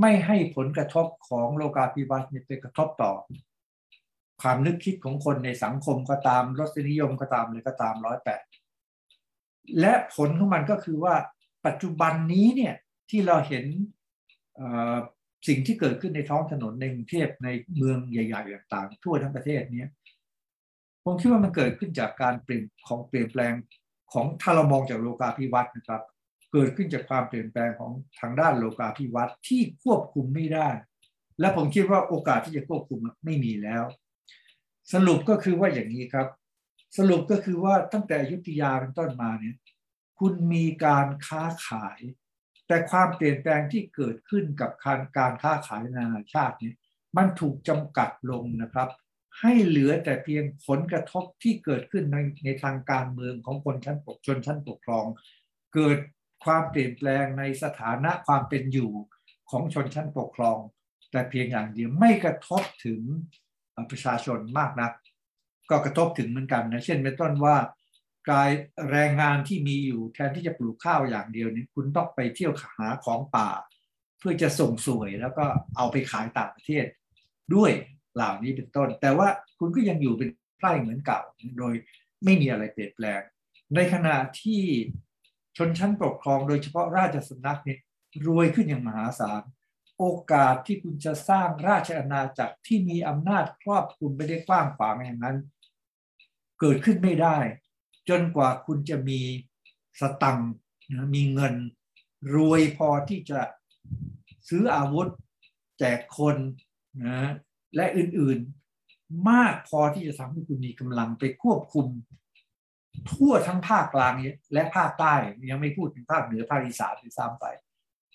[0.00, 3.12] ไม่ให้ผลกระทบของโลกาภิวัตน์ไปกระทบต่อ
[4.42, 8.42] ความนึกคิดของคนในสังคมก็ตามรสนิยมก็ตามเลยก็ตามร้อยแปด
[9.80, 11.14] และผลของมันก็คือว่า
[11.66, 12.74] ปัจจุบันนี้เนี่ย
[13.10, 13.64] ที่เราเห็น
[15.48, 19.86] สิ่งที่เกิดขึ้นในท้องถนนในกรุงเทพในเมืองใหญ่ ๆ ต่าง ๆ ทั่วทั้งประเทศนี้
[21.04, 23.52] ผมคิดว่ามันเกิดขึ้นจากการเปลี่ยนของเปลี่ยนแปลง
[24.12, 26.02] ของถ้าเรามองจากโลกาภิวัตน์นะครับ
[26.52, 30.68] เกิดขึ้นจากความเปลี่ยนแปลงของทางด้านโลกาภิวัตน์ที่ควบคุมไม่ได้
[31.40, 33.84] และผมคิดว่าโอกาสที่จะควบคุมไม่มีแล้ว
[34.92, 36.26] สรุปก็คือว่าอย่างนี้ครับ
[36.96, 39.56] สรุปก็คือว่าตั้งแต่ยุทธยาเป็นต้นมาเนี่ย
[40.18, 42.00] คุณมีการค้าขาย
[42.66, 46.74] แต่ความเปลี่ยนแปลงที่เกิดขึ้นกับการการค้าขายนานาชาติเนี่ย
[47.16, 48.88] มันถูกจำกัดลงนะครับ
[49.40, 55.06] ให้เหลือแต่เพียงผลกระทบที่เกิดขึ้นในในทางการเมืองของคนชั้นปกชนชั้นปกครอง
[55.74, 55.98] เกิด
[56.44, 58.92] ความเปลี่ยนแปลงในสถานะความเป็นอยู่
[59.50, 60.58] ของชนชั้นปกครอง
[61.10, 63.00] แต่เพียงอย่างเดียวไม่กระทบถึง
[63.90, 64.92] ประชาชนมากนัก
[65.70, 67.56] ก็กระทบถึงเหมือนกันนะเช่นเป็นต้นว่า
[68.30, 68.50] กาย
[68.90, 73.50] แรงงานที่มีอยู่แทนที่จะปลูกข้าวอย่างเดียวนี้คุณต้องไปเที่ยวหาของป่า
[74.18, 75.44] เพื่อจะส่งสวยแล้วก็
[75.76, 76.86] เอาไปขายต่างประเทศ
[77.54, 77.70] ด้วย
[78.14, 79.28] เหล่านี้เป็นต้น แต่ว่า
[79.58, 81.20] คุณก็ยังอยู่เป็นไพร่เหมือนเก่า
[81.58, 81.74] โดย
[82.24, 83.20] ไม่มีอะไรเปลี่ยนแปลง
[83.74, 84.62] ในขณะที่
[85.56, 87.78] ชนชั้นปกครองโดยเฉพาะราชสำนักเนี่ย
[88.26, 89.42] รวยขึ้นอย่างมหาศาล
[89.98, 95.36] โอกาสที่คุณจะสร้างราชอาณาจักรที่มีอำนาจครอบคลุมไปได้กว้างขวางอย่างนั้น
[96.66, 97.36] เกิดขึ้นไม่ได้
[98.08, 99.20] จนกว่าคุณจะมี
[100.00, 100.50] สตังค์
[100.92, 101.54] นะมีเงิน
[102.34, 103.40] รวยพอที่จะ
[104.48, 105.08] ซื้ออาวุธ
[105.78, 106.36] แจกคน
[107.04, 107.30] นะ
[107.76, 111.86] และอื่นๆมากพอที่จะทำให้คุณมีกำลังไปควบคุม
[113.10, 114.14] ทั่วทั้งภาคกลาง
[114.52, 115.14] และภาคใต้
[115.50, 117.46] ยังไม่พูดถึงภาคเหนือภาคอีสานด้วยซ้ำไป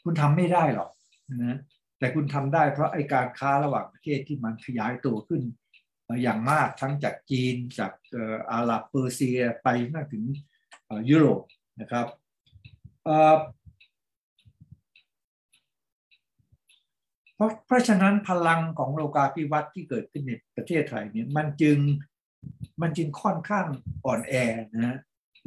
[0.03, 0.89] คุณทำไม่ได้หรอก
[1.43, 1.57] นะ
[1.99, 5.41] แต่คุณทำได้เพราะไอการค้าระหว่างประเทศที่มันขยายตัวขึ้น
[6.21, 7.93] อย่างมากทั้งจากจีนจาก
[8.51, 10.23] อาหรับเปอร์เซียไปมาถึง
[11.09, 11.41] ยุโรป
[11.81, 12.07] นะครับ
[17.35, 21.77] เพราะเพราะฉะนั้นพลังของโลกาภิวัตน์ที่เกิดขึ้นในประเทศไทยเนี่ยมันจึง
[22.81, 23.65] มันจึงค่อนข้าง
[24.05, 24.33] อ่อนแอ
[24.75, 24.97] นะ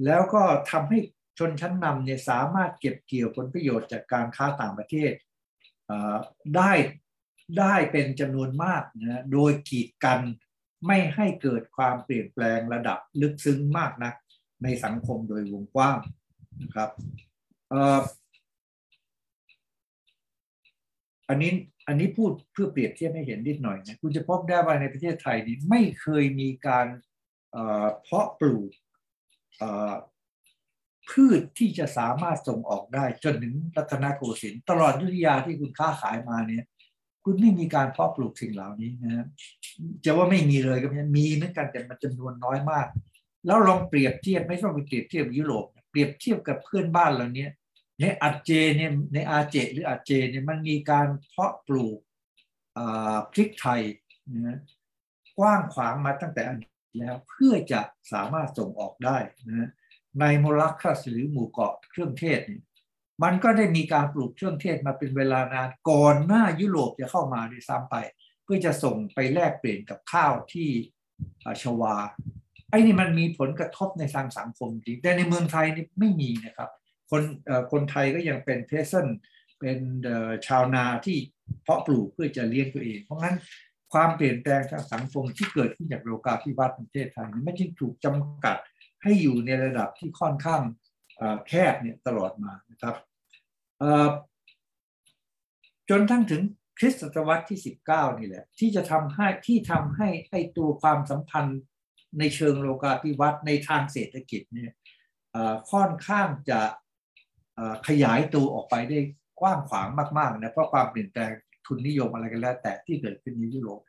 [0.04, 0.98] แล้วก็ทำให้
[1.38, 5.12] ชนชั้นนำเนี่ยสามารถเก็บเกี่ยวผลประโยชน์จากการค้าต่างประเทศ
[6.56, 6.72] ได้
[7.58, 10.20] ได้เป็นจำนวนมากนะโดยกีดกัน
[10.86, 14.14] ไม่ให้เกิดความเปลี่ยนแปลงระดับลึกซึ้งมากนัก
[14.64, 15.98] ในสังคมโดยวงกว้าง
[16.62, 16.90] นะครับ
[21.28, 21.52] อันนี้
[21.88, 26.86] อันนี้พูดเพื่อเปรียบเทียบให้เห็นนิดหน่อยนะคุณจะพบได้ว่าในประเทศไทยนี้ไม่เคยมีการ
[28.02, 28.70] เพาะปลูก
[31.10, 36.64] พืชที่จะสามารถส่งออกได้จนถึงรัตนโกสินทร์ตลอดยุทธยาที่คุณค้าขายมาเนี่ย
[37.24, 39.26] คุณไม่มีการเพาะปลูกสิ่งเหล่านี้นะ
[40.04, 42.86] จะว่าไม่มีเลยก็ไม่มีเหมือนกันแต่มันจำนวนน้อยมาก
[43.46, 47.50] แล้วลองเปรียบเทียบไม่ต้องไปเปรียบเทียบยุโรปเปรียบเทียบกับเพื่อนบ้านเราเนี้ย
[48.00, 51.98] ในอาเจเนี่ยในอาเจหรืออาเจเนี่ยมันมีการเพาะปลูก
[53.32, 53.82] พริกไทย
[54.30, 54.58] นะ
[55.38, 57.80] กว้างขวางมาตั้งแต่อดีตแล้วเพื่อจะ
[58.12, 59.18] สามารถส่งออกได้
[59.48, 59.68] นะ
[60.20, 62.60] ในโมรัคคัสหรือหมู่เกาะเครื่องเทศนี่
[63.22, 67.96] มันก็ได้มีการปลูกเครื่องเทศมาเป็นเวลานานก่อนหน้ายุโรปจะเข้ามาด้วยซ้ำไป
[68.44, 70.68] เพื่อจะส่งไปแลกเปลี่ยนกับข้าวที่
[71.62, 71.96] ชวา
[72.70, 76.70] ไอ้นี่มันมีผลกระทบในทางสังคมจริงแต่ในเมืองไทยนี่ไม่มีนะครับ
[77.10, 77.22] คน
[77.72, 79.06] คนไทยก็ยังเป็นเพเซน
[79.60, 79.78] เป็น
[80.46, 81.18] ชาวนาที่
[81.62, 83.36] เพาะปลูกเพื่อจะเลี้ยงตัวเอง เพราะงั้น
[83.92, 88.56] ความเปลี่ยนแปลงทางสังคมที่เกิดขึ้นจากโลกาภิวัตน์ประเทศไทยไม่จึงถูกจำกัด
[89.02, 90.62] ให้อยู่ในระดับที่ค่อนข้าง
[91.48, 92.94] แคบเนี่ยตลอดมานะครับ
[95.90, 96.42] จนทั้งถึง
[96.78, 97.60] คริสตศตวรรษที่
[97.90, 101.60] 19 นี่แหละ ที่จะทำให้ที่ทำให้ไอตัวความสัมพันธ์
[102.18, 104.72] ในเชิงโลกาภิวัตน์ในทางเศรษฐกิจเนี่ย
[105.72, 106.60] ค่อนข้างจะ
[107.86, 109.00] ขยายตัวออกไปได้
[109.40, 109.88] กว้างขวาง
[110.18, 111.30] มากๆนะเพราะความเปลี่ยนแปลง
[111.66, 113.80] ทุนนิยมอะไรกันแล้ว แต่ที่เกิดขึ้นในยุโรป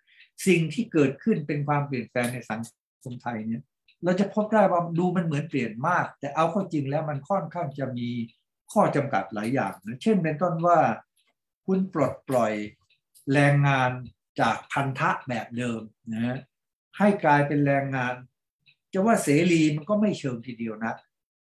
[0.47, 2.61] สิ่งที่เกิดขึ้นเป็นความเปลี่ยนแปลงในสัง
[3.03, 3.61] คมไทยเนี่ย
[4.03, 8.09] เราจะพบได้ว่าดูมันเหมือนเปลี่ยนมาก แต่เอาเข้าจริงแล้วมันค่อนข้างจะมี
[8.73, 10.79] ข้อจำกัดหลายอย่างนะเช่นเป็นต้นว่า
[11.65, 12.53] คุณปลดปล่อย
[13.33, 13.91] แรงงาน
[14.41, 15.81] จากพันธะแบบเดิม
[16.13, 16.37] นะ
[16.97, 18.13] ให้กลายเป็นแรงงาน
[18.93, 20.93] จะว่าเสรีมันก็ไม่เชิงทีเดียวนะ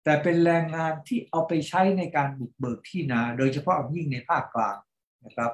[0.03, 4.77] แต่เป็นแรงงานที่เอาไปใช้ในการบุกเบิกที่นา โดยเฉพาะยิ่งในภาคกลาง
[5.25, 5.51] นะครับ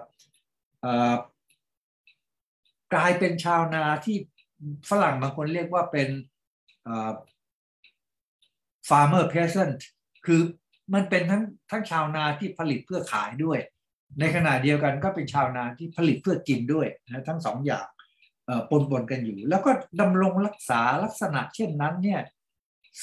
[2.94, 4.18] กลายเป็นชาวนาที่
[4.90, 6.10] ฝรั่งบางคนเรียกว่าเป็น
[8.90, 9.80] farmer peasant
[10.26, 10.42] คือ
[10.94, 13.60] มันเป็นทั้งทั้งชาวนาที่ผลิตเพื่อขายด้วย
[14.20, 17.88] ในขณะเดียวกันก็เป็นชาวนาที่ผลิตเพื่อกินด้วยนะทั้งสองอย่าง
[18.70, 19.72] ปนปนกันอยู่ แล้วก็
[20.02, 22.22] ดำรงรักษาลักษณะเช่นนั้นเนี่ย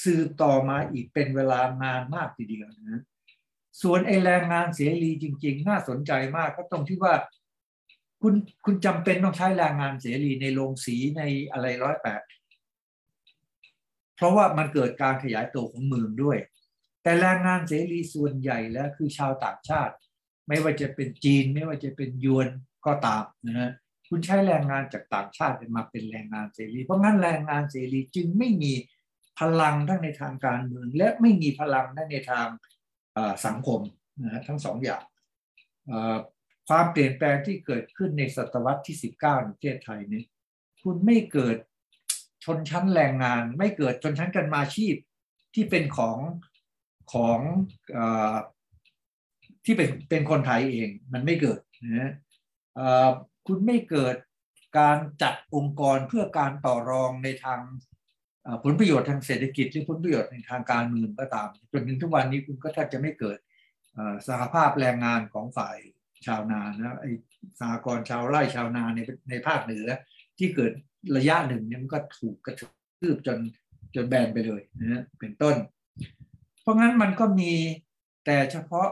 [0.03, 3.01] สืบต่อมาอีกเป็นเวลานานมากทีเดียวนะ
[3.81, 7.13] ส่วนไอแรงงานเสรีจริง ๆ น่าสนใจมากก็ตรงที่ว่า
[8.21, 8.33] คุณ
[8.65, 12.21] คุณจำเป็นต้องใช้แรงงานเสรีในโรงสีในอะไรร้อยแปด
[14.15, 16.37] เพราะว่ามันเกิดการขยายตัวของเมืองด้วย
[17.03, 19.93] แต่แรงงานเสรีส่วนใหญ่แล้วคือชาวต่างชาติ
[20.47, 22.47] ไม่ว่าจะเป็นจีน ไม่ว่าจะเป็นยวน
[22.85, 23.71] ก็ตามนะฮะ
[24.09, 28.73] คุณใช้แรงงานจากต่างชาติมาเป็นแรงงานเสรี เพราะงั้นแรงงานเสรีจึงไม่มี
[29.39, 32.47] พลังทั้งในทางการเมือง และไม่มีพลังในทาง
[33.45, 33.81] สังคม
[34.23, 35.03] นะทั้งสองอย่าง
[36.69, 40.23] ความเปลี่ยนแปลงที่เกิดขึ้นในศตวรรษที่ 19ในประเทศไทยนี้
[40.83, 41.57] คุณไม่เกิด
[42.43, 44.95] ชนชั้นแรงงาน ไม่เกิดชนชั้นกันมาชีพ
[45.53, 46.17] ที่เป็นของ
[47.13, 47.39] ของ
[47.97, 47.99] อ
[49.65, 52.11] ที่เป็นเป็นคนไทยเองมันไม่เกิดนะ
[53.47, 54.15] คุณไม่เกิด
[54.79, 57.59] การจัดองค์กรเพื่อการต่อรองในทาง
[58.63, 63.37] ผลประโยชน์ทางเศรษฐกิจหรือผลประโยชน์ในทางการเมืองก็ตามจนถึงทุกวันนี้คุณก็แทบจะไม่เกิด
[64.27, 65.77] สหภาพแรงงานของฝ่าย
[66.27, 67.05] ชาวนานะไอ
[67.59, 68.99] สหกรณ์ชาวไร่ชาวนาใน
[69.29, 69.87] ในภาคเหนือ
[70.37, 70.71] ที่เกิด
[71.17, 73.39] ระยะหนึ่งเนี่ยมันก็ถูกกระทืบจน
[73.95, 75.55] จนแบนไปเลยนะเป็นต้น
[76.63, 77.53] เพราะงั้นมันก็มี
[78.25, 78.87] แต่เฉพาะ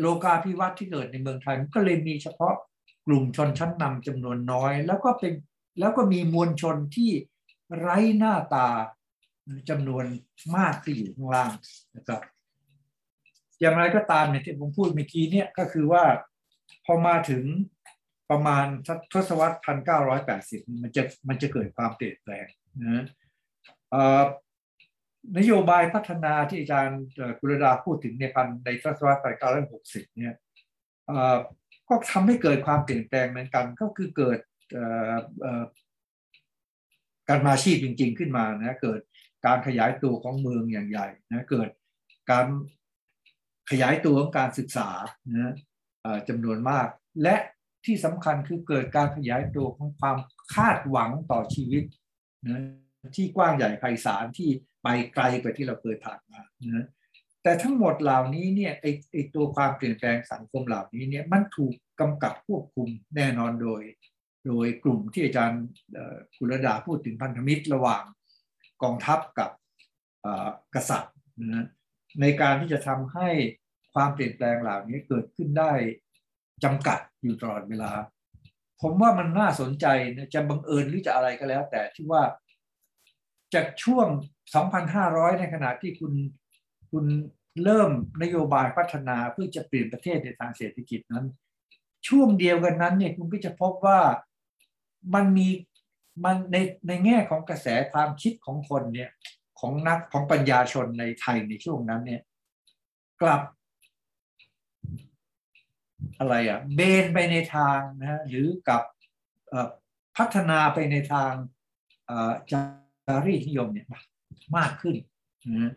[0.00, 2.54] โลกาภิวัตน์ที่เกิดในเมืองไทยมันก็เลยมีเฉพาะ
[3.06, 5.34] กลุ่มชนชั้นนำจำนวนน้อย แล้วก็เป็น
[5.80, 7.10] แล้วก็มีมวลชนที่
[7.78, 8.68] ไร้หน้าตา
[9.68, 10.04] จำนวน
[10.56, 11.52] มากที่อยู่ข้างล่าง
[11.96, 12.20] นะครับ
[13.60, 16.04] อย่างไรก็ตามเนี่ยที่ผมพูดเมื่อกี้เนี่ยก็คือว่า
[16.84, 17.44] พอมาถึง
[18.30, 18.66] ประมาณ
[19.12, 22.46] ทศวรรษพันเก้าร้อยแปดสิบมันจะมันจะเกิดความเปลี่ยนแปลง
[22.82, 23.04] นะ
[23.94, 24.22] อ่อ
[25.38, 27.02] นโยบายพัฒนาที่อาจารย์
[27.38, 30.36] กุลดาพูดถึงในพันในทศวรรษพันเก้าร้อยหกสิบเนี่ย
[31.88, 34.38] ก็ทำให้เกิดความเปลี่ยนแปลงเหมือนกัน ก็คือเกิด
[37.28, 39.00] การมาชีพจริง ๆ ขึ้นมานะเกิด
[39.46, 41.68] การขยายตัวของเมืองอย่างใหญ่นะเกิด
[42.30, 42.46] การ
[43.70, 44.88] ขยายตัวของการศึกษา
[45.36, 45.52] นะ
[46.28, 46.86] จำนวนมาก
[47.22, 47.36] และ
[47.84, 50.16] ที่สำคัญคือเกิดการขยายตัวของความ
[50.54, 51.84] คาดหวังต่อชีวิต
[52.48, 52.60] นะ
[53.16, 54.50] ที่กว้างใหญ่ไพศาลที่
[54.82, 56.86] ไปไกลกว่าที่เราเคยผ่านมานะ
[57.42, 63.82] แต่ทั้งหมดเหล่านี้เนี่ยไอไอตัวความเปลี่ยนแปลงสังคมเหล่านี้เนี่ยมันถูกกำกับควบคุมแน่นอนโดย
[64.46, 65.62] โดยกลุ่มที่อาจารย์
[66.38, 68.04] กุลดาพูดถึงพันธมิตรระหว่าง
[68.82, 69.50] กองทัพกับ
[70.74, 71.66] กษัตริย์นะ
[72.20, 73.28] ในการที่จะทำให้
[73.94, 75.72] ความเปลี่ยนแปลงเหล่านี้เกิดขึ้นได้
[76.64, 77.90] จำกัดอยู่ตลอดเวลา
[78.82, 82.22] ผมว่ามันน่าสนใจนะจะบังเอิญหรือจะอะไรก็แล้ว แต่ที่ว่า
[83.54, 84.06] จากช่วง
[84.50, 86.12] 2,500 ในขณะที่คุณ
[86.92, 87.04] คุณ
[87.64, 87.90] เริ่ม
[88.22, 91.26] นโยบายพัฒนาเพื่อจะเปลี่ยนประเทศในทางเศรษฐกิจนั้น
[92.08, 94.00] ช่วงเดียวกันนั้นเนี่ยคุณก็จะพบว่า
[95.14, 95.48] มันมี
[96.24, 96.56] มันใน
[96.88, 99.10] ในแง่ของกระแสความคิดของคนเนี่ย
[99.60, 102.22] ของนักของปัญญาชนในไทยในช่วงนั้นเนี่ย
[103.20, 103.42] กลับ
[106.18, 108.82] อะไรอะเบนไปในทางนะหรือกับ
[110.16, 111.32] พัฒนาไปในทาง
[112.50, 112.60] จา
[113.26, 113.86] รีนิยมเนี่ย
[114.56, 114.96] มากขึ้น
[115.56, 115.72] นะ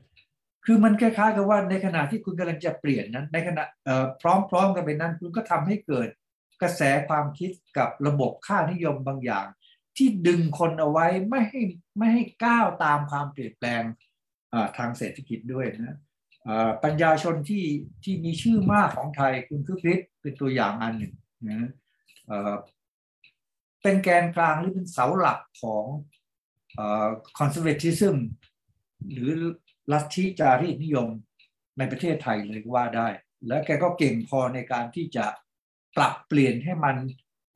[0.65, 3.63] คือมันคล้ายๆกับว่าในขณะที่คุณกำลังจะเปลี่ยนนั้น ในขณะ
[4.21, 4.23] พ
[4.53, 6.07] ร้อมๆกันไปนั้น คุณก็ทำให้เกิด
[6.61, 9.45] กระแสความคิดกับระบบค่านิยมบางอย่าง
[9.97, 11.61] ที่ดึงคนเอาไว้ไม่ให้
[11.97, 13.83] ไม่ให้ก้าวตามความเปลี่ยนแปลง
[14.77, 15.97] ทางเศรษฐกิจด้วยนะ
[16.83, 17.65] ปัญญาชนที่
[18.03, 21.13] ที่มีชื่อมากของไทยคุณคึกฤทธิ์เป็นตัวอย่างอันหนึ่ง
[21.49, 21.69] นะ
[23.81, 25.85] เป็นแกนกลางหรือเป็นเสาหลักของ
[27.37, 28.17] คอนเซอร์เวทิซึม
[29.11, 29.31] หรือ
[29.91, 31.09] ลัทธิจารีตนิยม
[31.77, 33.07] ในประเทศไทยเลยว่าได้
[33.47, 35.25] และแกก็เก่งพอในการที่จะ
[35.97, 36.95] ปรับเปลี่ยนให้มัน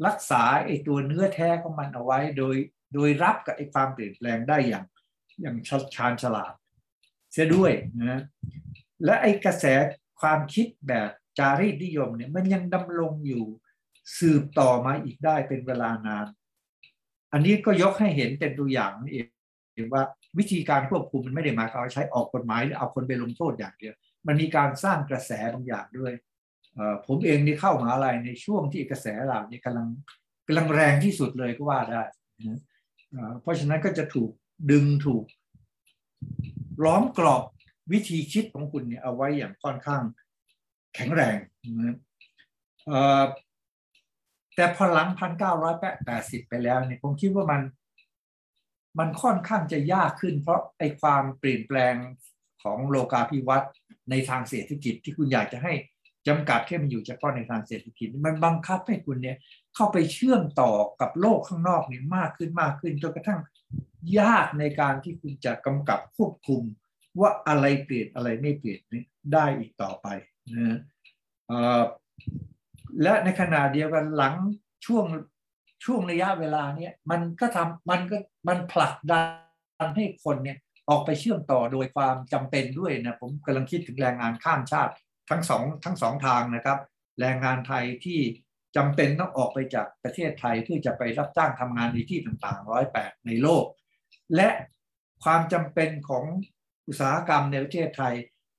[0.05, 2.55] รักษาไอ้ตัวเนื้อแท้ของมันเอาไว้โดย
[2.93, 4.85] โดยรับกับไอ้ความเปลี่ยนแปลงได้อย่าง
[5.41, 5.55] อย่าง
[5.95, 6.53] ชาญฉลาด
[7.31, 7.71] เสียด้วย
[8.01, 8.21] นะ
[9.05, 9.65] และไอ้กระแส
[10.21, 11.09] ความคิดแบบ
[11.39, 13.45] จารีตนิยมเนี่ยมันยังดำรงอยู่
[14.17, 16.27] สืบต่อมาอีกได้เป็นเวลานาน
[17.33, 20.03] อันนี้ก็ยกให้เห็นเป็นตัวอย่างเองว่า
[20.37, 23.93] วิธีการควบคุมมันไม่ได้หมายความว่าใช้ออกกฎหมายหรือเอาคนไปลงโทษอย่างเดียว
[24.27, 26.13] มันมีการสร้างกระแสบางอย่างด้วย
[27.07, 29.87] ผมเองนี่เข้ามาอะไรในช่วงที่กระแสเหล่านี้กำลัง
[30.47, 32.03] กำลังแรงที่สุดเลยก็ว่าได้
[33.41, 34.31] เพราะฉะนั้นก็จะถูก
[34.71, 35.25] ดึงถูก
[36.85, 37.43] ล้อมกรอบ
[37.91, 40.03] วิธีคิดของคุณเนี่ยเอาไว้อย่างค่อนข้าง
[40.95, 41.37] แข็งแรง
[41.77, 41.97] นะ
[44.55, 45.75] แต่พอหลังพันเก้าร้อย
[46.05, 47.61] แปดสิบไปแล้วเนี่ยผมคิดว่ามัน
[48.99, 51.95] มันค่อนข้างจะยากขึ้น เพราะไอ้ความเปลี่ยนแปลง
[52.63, 53.71] ของโลกาภิวัตน์
[54.09, 55.73] ในทางเศรษฐกิจที่คุณอยากจะให้
[56.27, 59.37] จำกัดแค่มันอยู่เฉพาะในทางเศรษฐกิจ มันบังคับให้คุณเนี่ย
[59.75, 60.71] เข้าไปเชื่อมต่อ
[61.01, 63.39] กับโลกข้างนอกนี่มากขึ้นมากขึ้นจนกระทั่ง
[64.19, 66.61] ยากในการที่คุณจะกำกับควบคุม
[67.19, 69.03] ว่าอะไรเปลี่ยนอะไรไม่เปลี่ยนนี่
[69.33, 70.07] ได้อีกต่อไป
[70.55, 70.77] นะ
[73.01, 74.33] และในขณะเดียวกันหลัง
[74.85, 75.05] ช่วง
[75.85, 79.19] ช่วงระยะเวลาเนี้ยมันก็ทำมันก็มันผลักดั
[79.85, 80.57] นให้คนเนี่ย
[80.89, 84.93] ออกไปเชื่อมต่อโดยความจำเป็นด้วยนะผมกำลังคิดถึงแรงงานข้ามชาติ
[85.29, 86.79] ทั้งสองทั้งสองทางนะครับ
[87.19, 88.19] แรงงานไทยที่
[88.75, 93.65] จำเป็นต้องออกไปจากประเทศไทยเพื่อจะไปรับจ้างทำงานในที่ต่างๆร้อยแปดในโลก
[94.35, 94.49] และ
[95.23, 96.25] ความจำเป็นของ
[96.87, 98.15] อุตสาหกรรมในประเทศไทย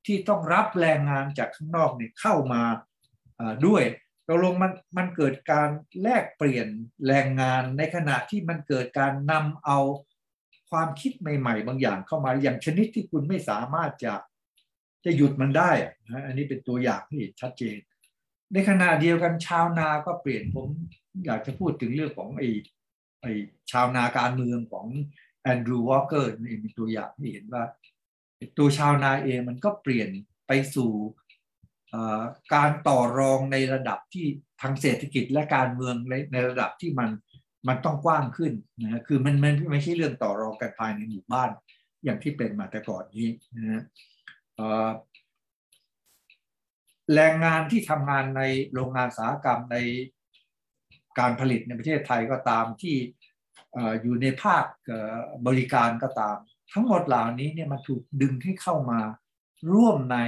[0.07, 2.63] ที่ต้องรับแรงงานจากข้างนอกเนี่ยเข้ามา
[3.67, 3.83] ด้วย
[4.31, 5.69] ตกลงมันมันเกิดการ
[6.03, 6.69] แลกเปลี่ยน
[7.07, 9.79] แรงงานในขณะที่มันเกิดการนำเอา
[10.71, 14.15] ความคิดใหม่ ๆ บางอย่างเข้ามาอย่างชนิดที่คุณไม่สามารถจะ
[15.05, 17.79] จะหยุดมันได้อะนะอันนี้เป็นตัวอย่างที่ชัดเจน
[18.53, 20.69] ในขณะเดียวกันชาวนาก็เปลี่ยนผม
[21.25, 22.49] อยากจะพูดถึงเรื่องของไอ้
[23.23, 23.33] ไอ้
[23.71, 24.87] ชาวนาการเมืองของ
[25.43, 27.65] แอนดรูว์วอลเกอร์นี่เป็นตัวอย่างที่เห็นว่า
[28.59, 30.09] ตัวชาวนาเองมันก็เปลี่ยน
[30.47, 30.91] ไปสู่
[32.55, 34.27] การต่อรองในระดับที่
[34.63, 37.11] ทางเศรษฐกิจและการเมืองในในระดับที่มัน
[37.69, 38.53] มันต้องกว้างขึ้น
[38.83, 41.51] นะคือมันมันไม่ใช่เรื่องต่อรองกันภายในหมู่บ้าน
[42.05, 43.83] อย่างที่เป็นมาแต่ก่อนนี้นะฮะ
[47.15, 48.43] แรงงานที่ทำงานใน
[48.73, 49.77] โรงงานอุตสาหกรรมใน
[51.19, 52.97] การผลิตในประเทศไทยก็ตามที่
[54.03, 54.65] อยู่ในภาค
[55.47, 56.37] บริการก็ตาม
[56.73, 59.01] ทั้งหมดเหล่านี้เนี่ยมันถูกดึงให้เข้ามา
[59.73, 60.19] ร่วมใน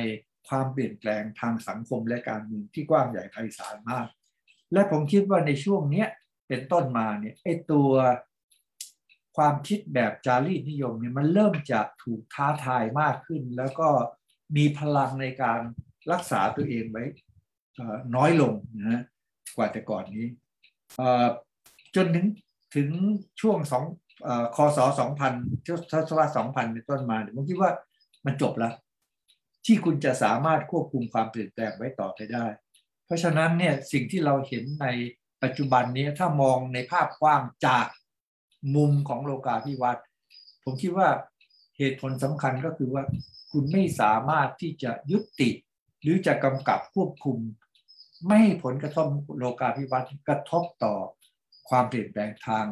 [0.49, 4.07] ความเปลี่ยนแปลงทางสังคมและการเมืองที่กว้างใหญ่ไพศาลมาก
[4.73, 6.09] และผมคิดว่าในช่วงเนี้ย
[6.49, 7.91] เป็นต้นมาเนี่ยไอตัว
[9.37, 13.89] ความคิดแบบจารีตนิยมเนี่ยมันเริ่มจะถูกท้าทายมากขึ้น แล้วก็
[14.57, 15.61] มีพลังในการ
[16.13, 17.05] รักษาตัวเองไว้
[18.17, 19.03] น้อยลงนะฮะ
[19.57, 20.27] กว่าแต่ก่อนนี้
[21.97, 22.27] จนถึง
[22.75, 22.89] ถึง
[23.41, 23.85] ช่วงสอง
[24.57, 25.33] คศสองพัน
[25.93, 27.71] ทศวรรษสองพันเป็นต้นมาผมคิดว่า
[28.27, 28.73] มันจบแล้ว
[29.67, 32.47] ที่คุณจะสามารถควบคุมความเปลี่ยนแปลงไว้ต่อไปได้
[33.07, 34.87] เพราะฉะนั้นเนี่ยสิ่งที่เราเห็นใน
[35.43, 37.87] ปัจจุบันนี้ถ้ามองในภาพกว้างจาก
[38.77, 40.05] มุมของโลกาภิวัตน์
[40.65, 41.09] ผมคิดว่า
[41.79, 43.05] เหตุผลสำคัญก็คือว่า
[43.53, 45.51] คุณไม่สามารถที่จะยุติ
[46.03, 47.39] หรือจะกำกับควบคุม
[48.27, 49.07] ไม่ให้ผลกระทบ
[49.39, 50.95] โลกาภิวัตน์กระทบต่อ
[51.69, 52.67] ความเปลี่ยนแปลงทาง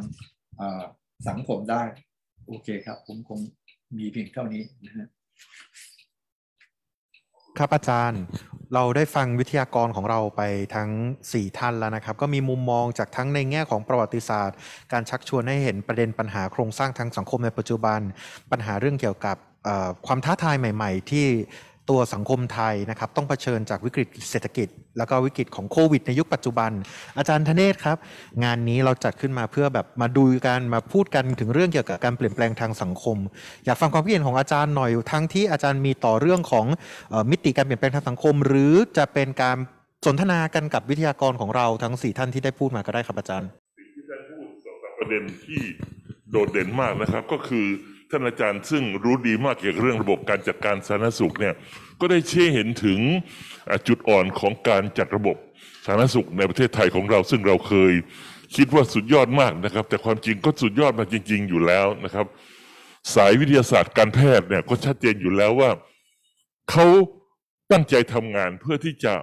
[1.29, 1.83] สังคมได้
[2.47, 3.41] โอเคครับ ผมคง
[3.99, 5.09] มีเพียงเท่านี้นะฮะ
[7.59, 8.23] ครับอาจารย์
[8.75, 10.43] เราได้ฟังวิทยากรของเราไป
[10.75, 10.91] ทั้ง
[11.25, 14.57] 4 ท่านแล้วนะครับ ก็มีมุมมองจากทั้งในแง่ของประวัติศาสตร์
[14.93, 18.01] การชักชวนให้เห็นประเด็นปัญหาโครงสร้างทางสังคมในปัจจุบัน
[18.51, 19.37] ปัญหาเรื่องเกี่ยวกับ
[20.07, 21.27] ความท้าทายใหม่ ๆ ที่
[21.91, 26.71] ตัวสังคมไทยนะครับต้องเผชิญจากวิกฤตเศรษฐกิจ แล้วก็วิกฤตของโควิด ในยุคปัจจุบัน
[27.19, 27.97] อาจารย์ธเนศครับ
[28.45, 33.17] งานนี้เราจัดขึ้นมาเพื่อแบบมาดูกันมาพูดกันถึงเรื่องเกี่ยวกับการเปลี่ยนแปลงทางสังคม
[33.65, 36.67] อยากฟังความคิดเห็นของอาจารย์หน่อยทั้งที่อาจารย์มีต่อเรื่องของ
[37.13, 39.57] ออมิติการเปลี่ยนแปลงทางสังคม หรือจะเป็นการ
[40.07, 43.49] สนทนากันกับวิทยากรของเราทั้งสี่ท่านที่ได้พูดมาก็ได้ครับอาจารย์
[43.95, 45.61] ที่ท่านพูดสองสามประเด็นที่
[46.31, 47.67] โดดเด่นมากนะครับก็คือ
[48.11, 51.55] ท่านอาจารย์ซึ่งรู้ดีมากเกี่ยวกับเรื่องระบบการจัดการสาธารณสุขเนี่ย
[52.01, 52.99] ก็ได้ชี้เห็นถึง
[53.89, 55.37] จุดอ่อนของการจัดระบบ
[55.85, 57.93] สาธารณสุขในประเทศไทยของเรา ซึ่งเราเคย
[58.57, 62.27] คิดว่าสุดยอดมากนะครับ แต่ความจริงก็สุดยอดมาจริง ๆ อยู่แล้วนะครับ
[63.15, 65.71] สายวิทยาศาสตร์การแพทย์เนี่ยก็ชัดเจนอยู่แล้วว่า
[66.71, 66.87] เขา
[67.73, 69.15] ตั้งใจทำงานเพื่อที่จะ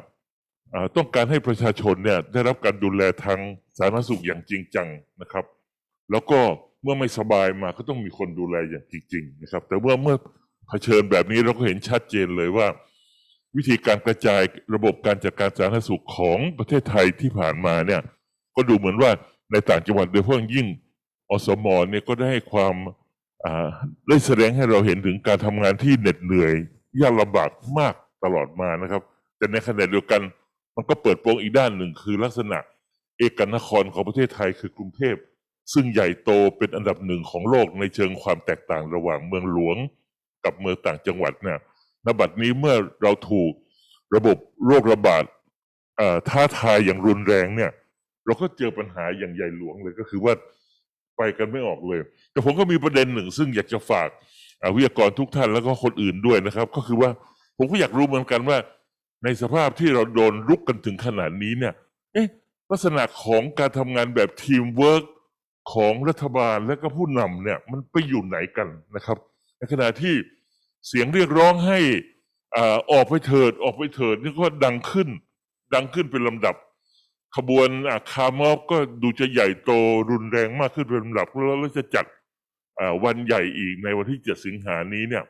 [0.97, 3.39] ต้องการให้ประชาชนเนี่ยได้รับการดูแลทาง
[3.77, 4.88] สาธารณสุขอย่างจริงจัง
[5.22, 5.45] นะครับ
[6.11, 6.39] แล้วก็
[6.88, 10.15] มื่อไม่สบายมาก็ต้องมีคนดูแลอย่างจริง ๆ นะครับ แต่ว่าเมื่อ
[10.68, 12.68] เผชิญแบบนี้เราก็เห็นชัดเจนเลยว่า
[13.55, 14.41] วิธีการกระจาย
[14.76, 18.01] ระบบการจัดการสาธารณสุขของประเทศไทยที่ผ่านมาเนี่ย
[18.55, 19.11] ก็ดูเหมือนว่า
[19.51, 20.68] ในต่างจังหวัดโดยเฉพาะอย่างยิ่ง
[21.30, 22.76] อสมเนี่ยก็ได้ให้ความ
[24.07, 26.53] ได้แสดงให้เราเห็นถึงการทำงานที่เหน็ดเหนื่อย
[27.01, 27.49] ยากลำบาก
[27.80, 27.93] มาก
[28.23, 29.01] ตลอดมานะครับ
[29.38, 30.22] แต่ในขณะเดียวกัน
[30.76, 32.59] มันก็เปิดโปงอีกด้านหนึ่งคือลักษณะ
[33.18, 35.15] เอกนครของประเทศไทยคือกรุงเทพ
[35.73, 39.77] ซึ่งใหญ่โตเป็นอันดับหนึ่งของโลกในเชิงความแตกต่างระหว่างเมืองหลวง
[40.45, 41.60] กับเมืองต่างจังหวัดเนี่ย
[42.06, 43.52] ณบัดนี้เมื่อเราถูก
[44.15, 44.38] ระบบ
[44.68, 45.23] โรคระบาด
[46.30, 47.72] ท้าทายอย่างรุนแรงเนี่ย
[48.26, 50.34] เราก็เจอปัญหาอย่างใหญ่หลวงเลยก็คือว่า
[51.18, 51.99] ไปกันไม่ออกเลย
[52.31, 57.10] แต่ผมก็มีประเด็นหนึ่ง ซึ่งอยากจะฝากาวิทยากรทุกท่านแล้วก็คนอื่นด้วยนะครับ ก็คือว่า
[57.57, 58.57] ผมก็อยากรู้เหมือนกันว่า
[59.23, 61.73] ในสภาพที่เราโดนรุกกันถึงขนาดนี้เนี่ย
[62.14, 62.27] เอ๊ะ
[62.69, 65.03] ลักษณะของการทำงานแบบทีมเวิร์ก
[65.73, 69.18] ของรัฐบาลและก็ผู้นำเนี่ยมันไปอยู่ไหนกันนะครับ
[69.57, 70.14] ในขณะที่
[70.88, 71.80] เสียงเรียกร้องให้
[72.56, 75.10] อ่าออกไปเถิดออกไปเถิดนี่ก็ดังขึ้น
[75.73, 76.56] ดังขึ้นเป็นลำดับ
[77.35, 79.72] ขบวนอะคาร์มอบก็ดูจะใหญ่โต
[80.10, 82.06] รุนแรงมากขึ้นเป็นลำดับแล้วเราจะจัด
[82.80, 85.23] อ่าวันใหญ่อีกในวันที่เจ็ดสิงหานี้เนี่ย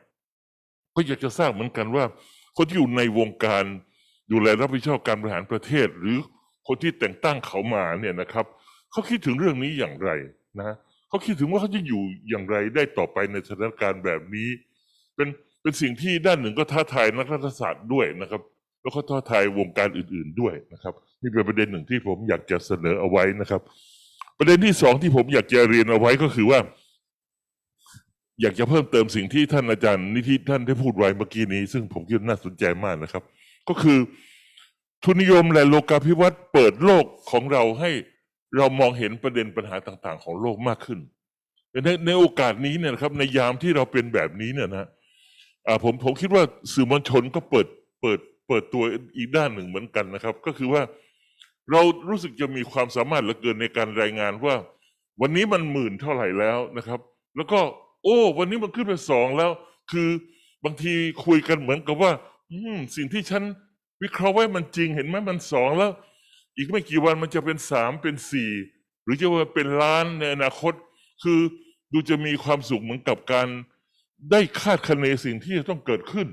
[0.94, 2.04] ก็อยากจะทราบเหมือนกันว่า
[2.56, 3.64] คนที่อยู่ในวงการ
[4.32, 6.16] ดูแลรับผิดชอบการบริหารประเทศ หรือ
[6.66, 8.46] คนที่แต่งตั้งเขามาเนี่ยนะครับ
[8.92, 10.10] เขาคิดถึงเรื่องนี้อย่างไร
[10.60, 10.76] นะ
[11.08, 14.48] เขาคิดถึงว่าเขาจะอยู่อย่างไรได้ต่อไปในสถานการณ์แบบนี้
[15.16, 15.28] เป็น
[15.62, 18.42] เป็นสิ่งที่ด้านหนึ่งก็ท้าทายนักรัฐศาสตร์ด้วยนะครับ
[18.82, 23.60] แล้วก็ท้าทายวงการอื่น ๆด้วยนะครับ นี่เป็นประเด็นหนึ่งที่ผมอยากจะเสนอเอาไว้นะครับ
[24.38, 26.58] ประเด็นที่สองที่ผมอยากจะเรียนเอาไว้ก็คือว่า
[28.40, 33.22] อยากจะเพิ่มเติมสิ่งที่ท่านอาจารย์นิธิท่านได้พูดไว้เมื่อกี้นี้ ซึ่งผมคิดว่าน่าสนใจมากนะครับ
[33.68, 33.98] ก็คือ
[35.04, 37.90] ทุนนิยมและโลกาภิวัตน์เปิดโลกของเราให้
[38.56, 41.00] เรามองเห็นประเด็นปัญหาต่าง ๆ ของโลกมากขึ้น
[41.84, 44.88] ในในโอกาสนี้เนี่ยครับ ในยามที่เราเป็นแบบนี้เนี่ยนะ
[45.84, 46.42] ผมผมคิดว่า
[46.72, 47.66] สื่อมวลชนก็เปิด
[48.02, 48.82] เปิดเปิดตัว
[49.16, 50.82] อีกด้านหนึ่งเหมือนกันนะครับ ก็คือว่า
[51.70, 54.54] เรารู้สึกจะมีความสามารถเหลือเกินในการรายงานว่า
[55.20, 57.00] วันนี้มันหมื่นเท่าไหร่แล้วนะครับ
[57.36, 57.60] แล้วก็
[58.02, 59.50] โอ้ วันนี้มันขึ้นไปสองแล้ว
[59.92, 60.08] คือ
[60.64, 60.94] บางที
[61.26, 62.12] คุยกันเหมือนกับว่า
[62.50, 63.42] อืมสิ่งที่ฉัน
[64.02, 65.90] วิเคราะห์ไว้มันจริงเห็นไหมมันสองแล้ว
[66.58, 68.50] อีกไม่กี่วันมันจะเป็นสามเป็นสี่
[69.04, 70.72] หรือจะว่าเป็นล้านในอนาคต
[71.22, 71.40] คือ
[71.92, 73.48] ดูจะมีความสุขเหมือนกับการ
[74.30, 76.26] ได้คาดคะเนสิ่งที่จะต้องเกิดขึ้น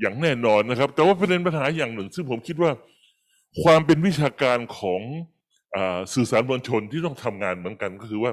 [0.00, 2.70] อย่างแน่นอนนะครับ แต่ว่าประเด็นปัญหาอย่างหนึ่ง ซึ่งผมคิดว่า
[3.62, 5.00] ความเป็นวิชาการของ
[5.74, 5.76] อ
[6.14, 8.32] สื่อสารมวลชนที่ต้องทำงานเหมือนกันก็คือว่า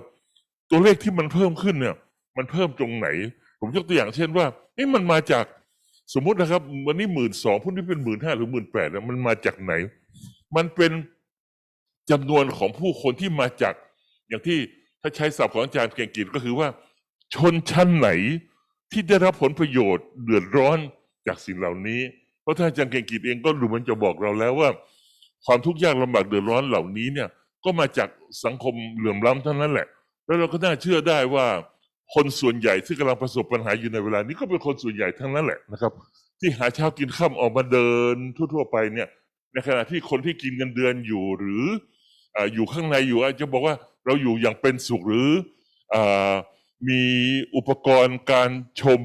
[0.69, 1.95] ตัวเลขที่มันเพิ่มขึ้นเนี่ย
[2.37, 3.07] มันเพิ่มตรงไหน
[3.59, 4.45] ผมยกตัวอย่างเช่นว่า
[4.75, 5.45] เอ๊ะมันมาจาก
[6.13, 9.73] สมมุตินะครับ วันนี้หมื่นสองพุ่นี้เป็นหมื่นห้าหรือหมื่นแปดมันมาจากไหน
[10.55, 10.91] มันเป็น
[12.09, 13.73] จำนวนของผู้คนที่มาจาก
[14.29, 14.57] อย่างที่
[15.01, 16.67] ถ้าใช้ศัพท์ของอาจารย์เก่งกิจก็คือว่า
[17.35, 18.09] ชนชั้นไหน
[18.91, 20.77] ที่ได้รับผลประโยชน์เดือดร้อน
[21.27, 22.01] จากสิ่งเหล่านี้
[22.41, 24.69] เพราะท่านอาจารย์เก่งกิจเองก็รู้มันจะบอกเราแล้วว่า
[25.45, 27.29] ความทุกข์ยากลำบากเดือดร้อนเหล่านี้เนี่ย
[27.65, 28.09] ก็มาจาก
[28.45, 29.87] สังคมเหลื่อมล้ำเท่านั้นแหละ
[30.25, 31.45] แล้วเราก็น่าเชื่อได้ว่า
[32.13, 35.91] คนส่วนใหญ่ที่กำลังประสบปัญหาอยู่ในเวลานี้ก็เป็นคนส่วนใหญ่ทั้งนั้นแหละนะครับ
[36.39, 39.07] ที่หาเช้ากินข้ามออกมาเดินทั่ว ๆ ไปเนี่ย
[39.53, 41.65] ในขณะที่คนที่กินเงินเดือนอยู่หรือ
[42.53, 43.75] อยู่ข้างในอยู่อาจจะบอกว่า
[44.05, 45.29] เราอยู่อย่างเป็นสุขหรือ
[45.93, 45.95] อ
[46.89, 47.01] มี
[47.55, 48.49] อุปกรณ์การ
[48.81, 49.01] ชม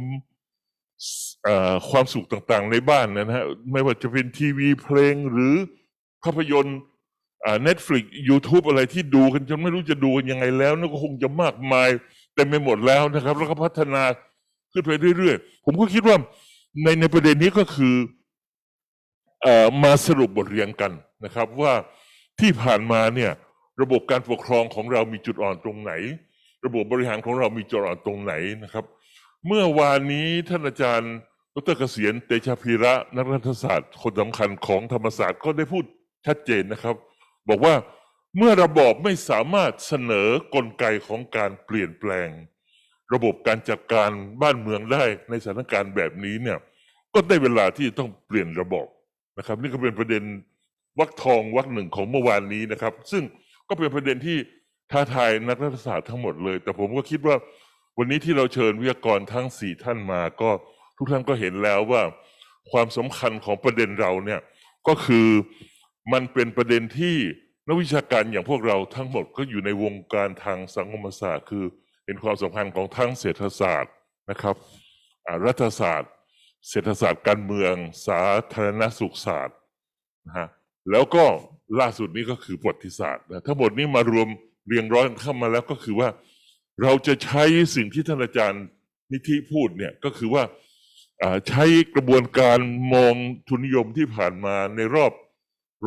[1.90, 5.54] ความสุขต่างๆในบ้านนะฮะไม่ว่าจะเป็นทีวีเพลงหรือ
[6.24, 6.78] ภาพยนตร์
[7.44, 11.88] อ่า Netflix YouTube อะไรที่ดูกันจนไม่รู้จะดูกันยังไงแล้วนั่นก็คงจะมากมาย
[12.34, 14.02] เต็มไปหมดแล้วนะครับ แล้วก็พัฒนา
[14.72, 16.16] ขึ้นไปเรื่อยๆ ผมก็คิดว่า
[16.82, 17.94] ในในประเด็นนี้ก็คือ
[19.82, 20.92] มาสรุปบทเรียนกัน
[21.24, 21.72] นะครับว่า
[22.40, 23.32] ที่ผ่านมาเนี่ย
[23.82, 25.92] ระบบการปกครองของเรามีจุดอ่อนตรงไหน
[26.64, 28.32] ระบบบริหารของเรามีจุดอ่อนตรงไหน
[28.64, 28.84] นะครับ
[29.46, 31.14] เมื่อวานนี้ท่านอาจารย์
[31.54, 35.84] ดรเกษียณเตชะพีระนักรัฐศาสตร์คนสำคัญของธรรมศาสตร์ก็ได้พูด
[36.26, 36.94] ชัดเจนนะครับ
[37.48, 37.74] บอกว่า
[38.36, 42.28] เมื่อระบอบไม่สามารถเสนอกลไกของการเปลี่ยนแปลง
[43.14, 44.10] ระบบการจัดการ
[44.42, 46.58] บ้านเมืองได้ในสถานการณ์แบบนี้เนี่ย
[47.14, 48.86] ก็ได้เวลาที่ต้องเปลี่ยนระบบ
[49.38, 50.22] นะครับ นี่ก็เป็นประเด็น
[50.98, 53.22] วักทองวักหนึ่งของเมื่อวานนี้นะครับ ซึ่ง
[53.68, 54.36] ก็เป็นประเด็นที่
[54.90, 57.36] ท้าทายนักรัฐศาสตร์ทั้งหมดเลย แต่ผมก็คิดว่า
[57.98, 60.50] วันนี้ที่เราเชิญวิทยากรทั้งสี่ท่านมา ก็
[60.96, 62.02] ทุกท่านก็เห็นแล้วว่า
[62.70, 64.40] ความสำคัญของประเด็นเราเนี่ย
[64.88, 65.28] ก็คือ
[66.12, 67.16] มันเป็นประเด็นที่
[67.66, 71.64] นักวิชาการอย่างพวกเราทั้งหมดก็อยู่ในวงการทางสังคมศาสตร์ คือ
[72.04, 73.92] เห็นความสำคัญของทั้งเศรษฐศาสตร์
[74.30, 74.56] นะครับ
[75.46, 76.10] รัฐศาสตร์
[76.68, 77.74] เศรษฐศาสตร์การเมือง
[78.06, 78.22] สา
[78.52, 79.58] ธารณสุขศาสตร์
[80.26, 80.48] นะฮะ
[80.90, 81.24] แล้วก็
[81.80, 84.28] ล่าสุดนี้ก็คือประวัติศาสตร์นะทั้งหมดนี้มารวม
[84.66, 86.08] เรียงร้อยเข้ามาแล้วก็คือว่า
[86.82, 87.44] เราจะใช้
[87.74, 88.64] สิ่งที่ท่านอาจารย์
[89.12, 90.42] นิธิพูดเนี่ยก็คือว่า
[91.48, 91.64] ใช้
[91.94, 92.58] กระบวนการ
[92.94, 93.14] มอง
[93.48, 95.12] ทุนนิยมที่ผ่านมาในรอบ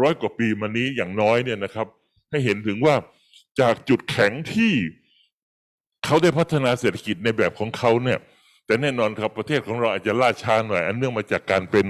[0.01, 1.87] ร้อยกว่าปีมานี้อย่างน้อยเนี่ยนะครับ
[2.29, 2.95] ให้เห็นถึงว่า
[3.59, 4.73] จากจุดแข็งที่
[6.05, 8.19] เขาได้พัฒนาเศรษฐกิจในแบบของเขาเนี่ย
[8.69, 11.85] แต่แน่นอนครับประเทศของเราอาจจะล่าช้าหน่อย อันเนื่องมาจากการเป็น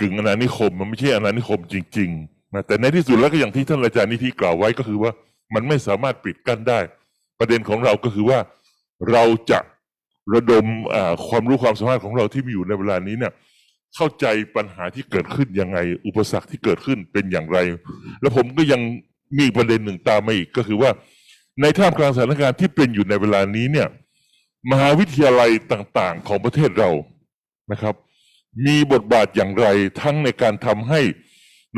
[0.00, 5.10] กึ่งอาณานิคม มันไม่ใช่อาณานิคมจริงๆนะแต่ในที่สุดแล้วก็อย่างที่ท่านอาจารย์นิธิกล่าวไว้ก็คือว่า
[5.54, 6.80] มันไม่สามารถปิดกั้นได้
[7.38, 8.38] ประเด็นของเราก็คือว่า
[9.10, 9.60] เราจะ
[10.34, 10.64] ระดม
[11.28, 13.32] ความรู้ความสามารถของเราที่มีอยู่ในเวลานี้เนี่ย
[13.96, 14.26] เข้าใจ
[14.56, 17.58] ปัญหาที่เกิดขึ้นยังไง อุปสรรคที่เกิดขึ้นเป็นอย่างไร
[18.20, 18.80] แล้วผมก็ยัง
[19.38, 20.90] มีประเด็นหนึ่งตามมาอีกก็คือว่า
[21.60, 23.88] ในท่ามกลางสถานการณ์ที่เป็นอยู่ในเวลานี้เนี่ย
[24.70, 26.90] มหาวิทยาลัยต่างๆ ของประเทศเรา
[27.72, 27.94] นะครับ
[28.66, 29.66] มีบทบาทอย่างไร
[30.00, 31.00] ทั้งในการทำให้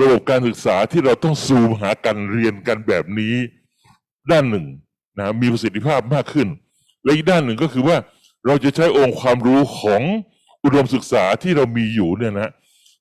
[0.00, 3.34] ระบบการศึกษาที่เราต้องซูมหากันเรียนกันแบบนี้
[4.30, 4.66] ด้านหนึ่ง
[5.18, 6.48] นะมีประสิทธิภาพมากขึ้น
[7.02, 7.96] และอีกด้านหนึ่งก็คือว่า
[8.46, 10.02] เราจะใช้องค์ความรู้ของ
[10.64, 12.50] อุดมศึกษาที่เรามีอยู่เนี่ยนะ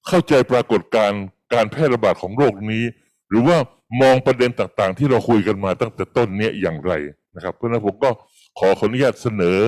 [0.08, 1.22] เข้าใจปรากฏการณ์
[1.54, 2.84] การแพร่ระบาดของโรคนี้
[3.30, 3.58] หรือว่า
[4.02, 6.92] มองประเด็นต่างๆ ที่เราคุยกันมาตั้งแต่ต้นเนี้ยอย่างไร
[7.36, 8.10] นะครับ เพราะฉะนั้นผมก็
[8.60, 9.60] ขอขออนุญาตเสนอ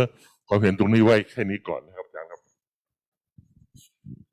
[0.48, 2.42] ความเห็นตรงนี้ไว้แค่นี้ก่อนนะครับอาจารย์ครับ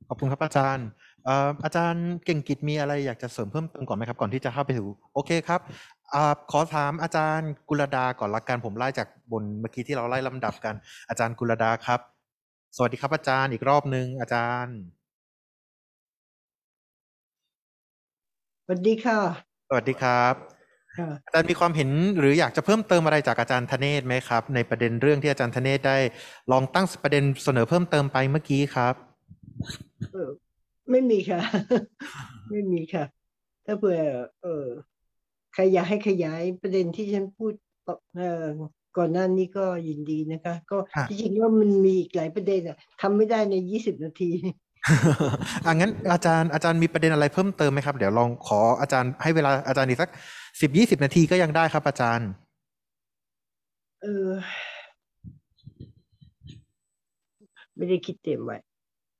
[0.07, 0.87] ขอบคุณครับอาจารย์
[1.25, 5.61] เอ่ออาจารย์เก่งกิจมีอะไรอยากจะเสริมเพิ่มเติมก่อนไหมครับ ก่อนที่จะเข้าไปสู่โอเคครับ
[6.13, 10.75] อ่าขอถามอาจารย์กุลดาก่อนละกันผมไล่จากบนเมื่อกี้ที่เราไล่ลำดับกัน
[11.09, 11.99] อาจารย์กุลดาครับ
[12.75, 14.77] สวัสดีครับอาจารย์อีกรอบหนึ่งอาจารย์
[18.63, 19.19] สวัสดีค่ะ
[19.67, 20.52] สวัสดีครับค่ะ
[21.25, 21.89] อาจารย์มีความเห็น
[22.19, 25.97] หรืออยากจะเพิ่มเติมอะไรจากอาจารย์ธเนศไหมครับ ในประเด็นเรื่องที่อาจารย์ธเนศได้
[26.51, 28.95] ลองตั้งประเด็นเสนอเพิ่มเติมไปเมื่อกี้ครับ
[30.11, 30.29] เออ
[30.91, 31.41] ไม่มีค่ะ
[32.49, 33.05] ไม่มีค่ะ
[33.65, 33.99] ถ้าเผื่อ
[34.41, 34.65] เออ
[35.53, 37.53] ใครอยากให้ขยายประเด็นที่ฉันพูด
[37.87, 38.45] ต่อเออ
[38.97, 44.31] ก่อนหน้านี้ก็ยินดีนะคะ ก็ค่ะที่จริงว่ามันมีอีกหลายประเด็นอะทำไม่ได้ในยี่สิบนาที
[45.65, 50.09] อะงั้นอาจารย์อาจารย์มีประเด็นอะไรเพิ่มเติมไหมครับ เดี๋ยวลองขออาจารย์ให้เวลาอาจารย์อีกสัก
[50.61, 52.29] สิบยี่สิบนาทีก็ยังได้ครับอาจารย์
[54.01, 54.31] เออ
[57.75, 58.57] ไม่ได้คิดเตรียมไว้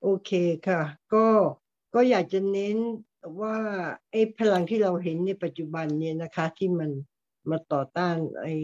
[0.01, 0.31] โอเค
[0.67, 0.81] ค่ะ
[1.13, 1.25] ก็
[1.95, 2.77] ก็อยากจะเน้น
[3.41, 3.57] ว่า
[4.11, 6.91] ไอ้พลังที่เราเห็นในปัจจุบันเนี่ยนะคะ ที่มัน
[7.49, 8.55] มาต่อต้านไอ้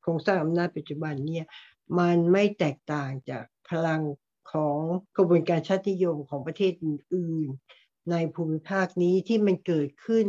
[0.00, 1.44] โครงสร้างอำนาจปัจจุบันเนี่ย
[1.98, 4.02] มันไม่แตกต่างจากพลัง
[4.52, 4.78] ของ
[5.16, 10.26] กระบวนการชาตินิยมของประเทศอื่นๆในภูมิภาคนี้ที่มันเกิดขึ้น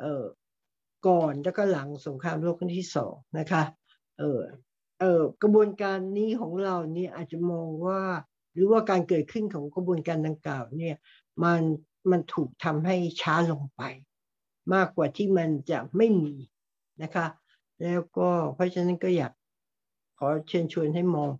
[0.00, 0.24] เออ
[1.06, 3.62] ก่อนแล้วก็หลังสงครามโลกครั้งที่สองนะคะ
[4.18, 4.40] เออ
[5.00, 8.00] เออกระบวนการนี้ของเราเนี่ยอาจจะมองว่า
[8.54, 10.96] หรือว่าการเกิดขึ้นของกระบวนการดังกล่าวเนี่ย
[11.44, 11.62] มัน
[12.10, 13.82] มันถูกทำให้ช้าลงไป
[14.74, 16.36] มากกว่าที่มันจะไม่มี
[17.02, 17.26] นะคะ
[17.82, 19.32] แล้วก็เพราะฉะนั้นก็อยาก
[20.18, 21.30] ขอเชิญชวนให้มอง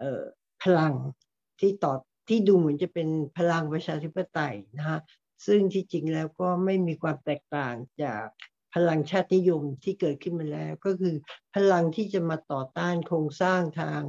[0.00, 0.22] เออ
[0.62, 0.94] พลัง
[1.60, 1.92] ที่ต่อ
[2.28, 5.00] ที่ดูเหมือนจะเป็นพลังประชาธิปไตยนะฮะ
[5.46, 8.24] ซึ่งที่จริงแล้วก็ไม่มีความแตกต่างจาก
[8.74, 11.14] พลังชาตินิยมที่เกิดขึ้นมาแล้ว ก็คือ
[11.54, 14.02] พลังที่จะมาต่อต้านโครงสร้างทาง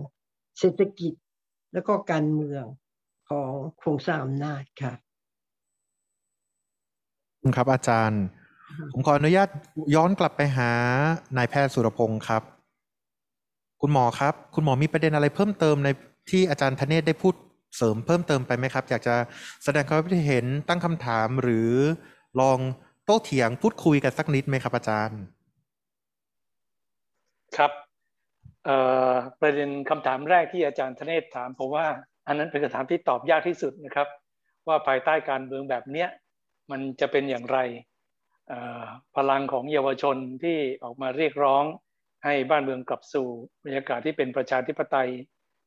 [0.59, 1.13] เศรษฐกิจ
[1.73, 2.63] แล้วก็การเมือง
[3.29, 4.93] ของโครงสร้างอำนาจค่ะ
[7.41, 8.23] คุณครับอาจารย์
[8.91, 9.49] ผมขออนุญาต
[9.95, 10.71] ย้อนกลับไปหา
[11.38, 12.43] นายแพทย์สุรพงศ์ครับ
[13.81, 15.89] คุณหมอครับ คุณหมอมีประเด็นอะไรเพิ่มเติมใน
[16.29, 17.34] ที่อาจารย์ธเนศได้พูด
[17.77, 19.15] เสริมเพิ่มเติมไปไหมครับ อยากจะ
[19.63, 21.71] แสดงความคิดเห็นตั้งคำถามหรือ
[22.39, 22.59] ลอง
[23.09, 25.21] โต้เถียงพูดคุยกันสักนิดไหมครับอาจารย์
[27.57, 27.71] ครับ
[29.41, 31.88] ประเด็นคำถามแรกที่อาจารย์ธเนศถามผมว่า
[32.27, 34.07] อันนั้นเป็นคำถามที่ตอบยากที่สุดนะครับ
[34.67, 36.09] ว่าภายใต้การเมืองแบบเนี้ย
[36.71, 37.59] มันจะเป็นอย่างไร
[39.15, 41.63] พลังของเยาวชนที่ออกมาเรียกร้อง
[42.25, 43.27] ให้บ้านเมืองกลับสู่
[43.63, 45.09] บรรยากาศที่เป็นประชาธิปไตย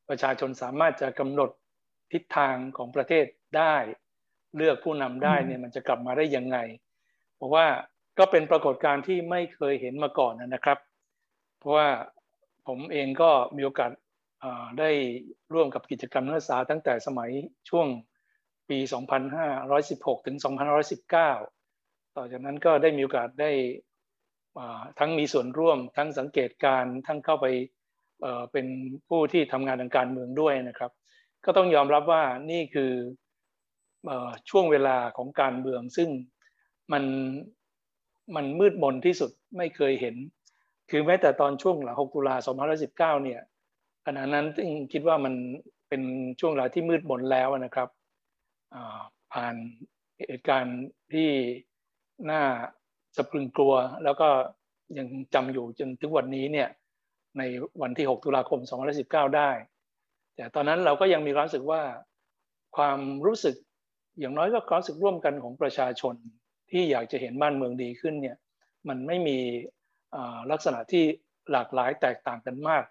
[0.09, 1.51] ประชาชนสามารถจะกำหนด
[2.13, 3.27] ทิศทางของประเทศ
[3.57, 3.75] ได้
[4.57, 6.59] เลือกผู้นำได้เนี่ยมันจะกลับมาได้ยังไง
[7.41, 7.67] เพราะว่า
[8.19, 10.79] ก็เป็นปรากฏการณ์ที่ไม่เคยเห็นมาก่อนนะครับ
[11.59, 11.89] เพราะว่า
[12.67, 13.91] ผมเองก็มีโอกาส
[14.79, 14.91] ได้
[15.55, 17.31] ร่วมกับกิจกรรมนักศึกษาตั้งแต่สมัย
[17.69, 17.87] ช่วง
[18.71, 18.79] ปี
[19.53, 20.37] 2516 ถึง
[21.07, 23.51] 2519 ต่อจากนั้นก็ได้มีโอกาสได้
[24.99, 27.47] ทั้งมีส่วนร่วมทั้งสังเกตการทั้งเข้าไป
[28.53, 28.67] เป็น
[29.09, 30.93] ผู้ที่ทำงานทางการเมืองด้วยนะครับ
[31.45, 32.93] ก็ต้องยอมรับว่านี่คือ
[34.07, 36.09] เอ่อช่วงเวลาของการเมืองซึ่ง
[36.93, 37.05] มัน
[38.35, 40.17] มันมืดมนที่สุดไม่เคยเห็น
[40.91, 42.35] คือแม้แต่ตอนช่วงหลัง6ตุลา
[42.79, 43.41] 2519 เนี่ย
[44.07, 45.35] ขณะนั้นซึ่งคิดว่ามัน
[45.89, 46.03] เป็น
[46.41, 47.89] ช่วงเวลาที่มืดมนแล้วนะครับ
[49.33, 49.55] ผ่าน
[50.19, 50.81] เหตุการณ์
[51.13, 51.29] ที่
[52.31, 52.43] น่า
[53.17, 54.29] สะพรึงกลัว แล้วก็
[54.99, 56.69] ยังจำอยู่จนถึงวันนี้เนี่ย
[57.39, 57.43] ใน
[57.83, 58.61] วันที่ 6 ตุลาคม
[58.99, 59.51] 2019 ได้
[60.37, 61.83] แต่ตอนนั้นเราก็ยังมีความรู้สึกว่า
[62.77, 63.55] ความรู้สึก
[64.19, 66.15] อย่างน้อยก็ความรู้สึกร่วมกันของประชาชน
[66.73, 68.37] ที่อยากจะเห็นบ้านเมืองดีขึ้นเนี่ย
[68.89, 69.39] มันไม่มี
[70.51, 71.05] ลักษณะที่
[71.53, 72.85] หลากหลายแตกต่างกันมาก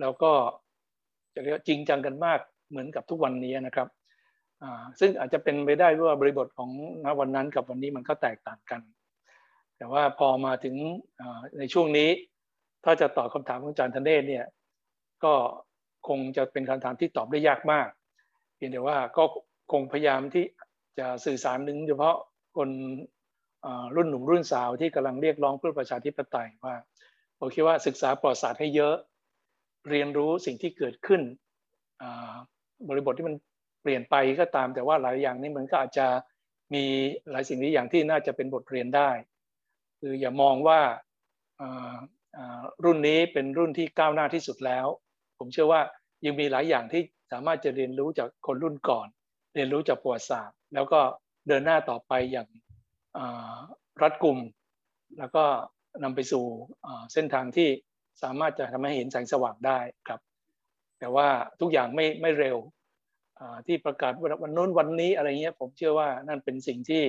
[0.00, 0.32] แล้วก็
[1.34, 3.88] จะเรียกจริงจังกันมากเหมือนกับทุกวันนี้นะครับ
[5.00, 6.70] ซึ่งอาจจะเป็นไปได้ว่าบริบทของ
[7.04, 8.80] ณวันนั้นกับวันนี้มันก็แตกต่างกัน
[9.78, 10.76] แต่ว่าพอมาถึง
[11.58, 12.10] ในช่วงนี้
[12.84, 14.44] ถ้าจะตอบคำถามของอาจารย์ธเนศเนี่ย
[15.24, 15.34] ก็
[16.08, 17.88] คงจะเป็นคำถามที่ตอบได้ยากมาก
[18.56, 19.24] เพียงแต่ว่าก็
[19.72, 20.44] คงพยายามที่
[20.98, 22.16] จะสื่อสารถึงเฉพาะ
[22.56, 22.68] คน
[23.96, 26.76] รุ่นหนุ่มรุ่นสาวที่กำลังเรียกร้องเพื่อประชาธิปไตยว่า
[27.38, 28.94] ผมคิดว่าศึกษาประวัติศาสตร์ให้เยอะ
[29.90, 31.20] เรียนรู้สิ่งที่เกิดขึ้น
[32.88, 33.36] บริบทที่มัน
[33.82, 36.06] เปลี่ยนไปก็ตาม แต่ว่าหลายอย่างนี่มันก็อาจจะ
[36.74, 36.84] มี
[37.30, 39.10] หลายสิ่งหลายอย่างที่น่าจะเป็นบทเรียนได้
[40.00, 40.80] คืออย่ามองว่า
[42.84, 44.86] รุ่นนี้เป็นรุ่นที่ก้าวหน้าที่สุดแล้ว
[45.38, 45.80] ผมเชื่อว่า
[46.26, 47.02] ยังมีหลายอย่างที่
[47.32, 49.08] สามารถจะเรียนรู้จากคนรุ่นก่อน
[49.54, 51.00] เรียนรู้จากประวัติศาสตร์ แล้วก็
[51.48, 52.48] เดินหน้าต่อไปอย่าง
[54.02, 54.38] รัดกุม
[55.18, 55.44] แล้วก็
[56.02, 56.44] นำไปสู่
[57.12, 57.68] เส้นทางที่
[58.22, 59.78] สามารถจะทำให้เห็นแสงสว่างได้
[60.08, 60.20] ครับ
[60.98, 61.28] แต่ว่า
[61.60, 62.56] ทุกอย่างไม่ไม่เร็ว
[63.66, 67.02] ที่ประกาศวันวันโน้นวันนี้อะไรเงี้ยผมเชื่อว่านั่นเป็นสิ่งที่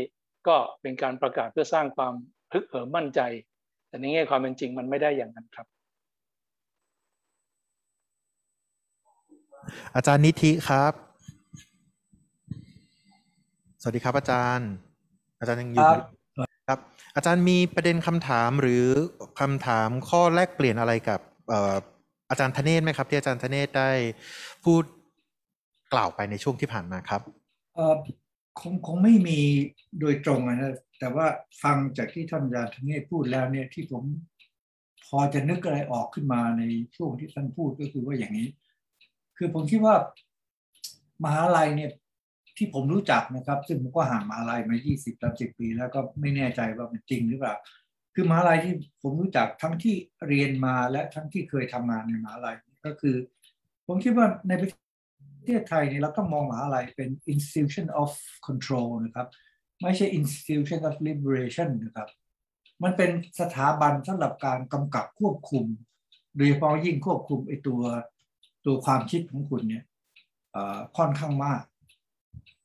[0.47, 2.13] ก็เป็นการประกาศเพื่อสร้างความ
[2.51, 3.21] พึกเหิมมั่นใจ
[3.87, 5.67] แต่ในแง่ความเป็นจริงมันไม่ได้อย่างนั้นครับ
[9.95, 11.06] อาจารย์นิธิครับ
[13.81, 14.69] สวัสดีครับอาจารย์
[15.39, 15.95] อาจารย์ยังอยู่ไหม
[16.37, 16.79] ครับครับ
[17.15, 18.83] อาจารย์มีประเด็นคำถามหรือ
[19.39, 21.75] คำถามข้อแลกเปลี่ยนอะไรกับเอ่อ
[22.29, 23.91] อาจารย์ธเนศไหมครับ ที่อาจารย์ธเนศได้
[24.65, 24.83] พูด
[25.93, 27.21] กล่าวไปในช่วงที่ผ่านมาครับ
[27.75, 27.95] เอ่อ
[28.59, 29.39] คงคงไม่มี
[29.99, 31.27] โดยตรงอะนะแต่ว่า
[31.63, 34.03] ฟังจากที่ท่านอาจารย์ธเนศพูดแล้วเนี่ยที่ผม
[35.05, 36.63] พอจะนึกอะไรออกขึ้นมาใน
[36.95, 38.47] ช่วงที่ท่านพูดก็คือว่าอย่างนี้
[39.37, 39.95] คือผมคิดว่า
[41.23, 41.91] มหาลัยเนี่ย
[42.57, 47.55] ที่ผมรู้จักนะครับ ซึ่งผมก็ห่างมหาลัยมา 20 30 ปี แล้วก็ไม่แน่ใจว่ามันจริงหรือเปล่า
[48.15, 49.95] คือมหาลัยที่ผมรู้จักทั้งที่
[50.27, 52.55] เรียนมาและทั้งที่เคยทำงานในมหาลัย
[52.85, 53.15] ก็คือ
[53.87, 54.69] ผมคิดว่าในประ
[55.45, 58.11] เทศไทยเนี่ยเราต้องมองมหาลัยเป็น institution of
[58.47, 59.27] control นะครับ
[59.81, 62.09] ไม่ใช่ institution of liberation นะครับ
[62.83, 65.65] มันเป็นสถาบันสำหรับการกำกับควบคุม
[66.35, 67.81] โดยเฉพาะยิ่งควบคุมไอ้ตัว
[68.65, 69.83] ตัวความคิดของคุณเนี่ย
[70.97, 71.61] ค่อนข้างมาก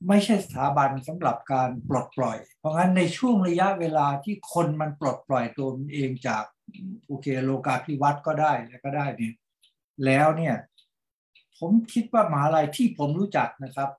[0.08, 6.44] ไม่ใช่สถาบันสำหรับการปลดปล่อย เพราะงั้นในช่วงระยะเวลาที่คนมันปลดปล่อยตัวมันเองจาก
[7.06, 9.34] โอเคโลกาภิวัตน์ก็ได้แล้วก็ได้เนี่ย
[10.04, 10.56] แล้วเนี่ย
[11.58, 13.90] ผมคิดว่ามหาลัยที่ผมรู้จักนะครับ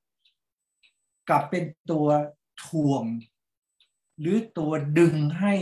[1.29, 2.07] กลับเป็นตัว
[2.65, 3.03] ถ่วง
[4.19, 5.55] หรือตัวดึงให้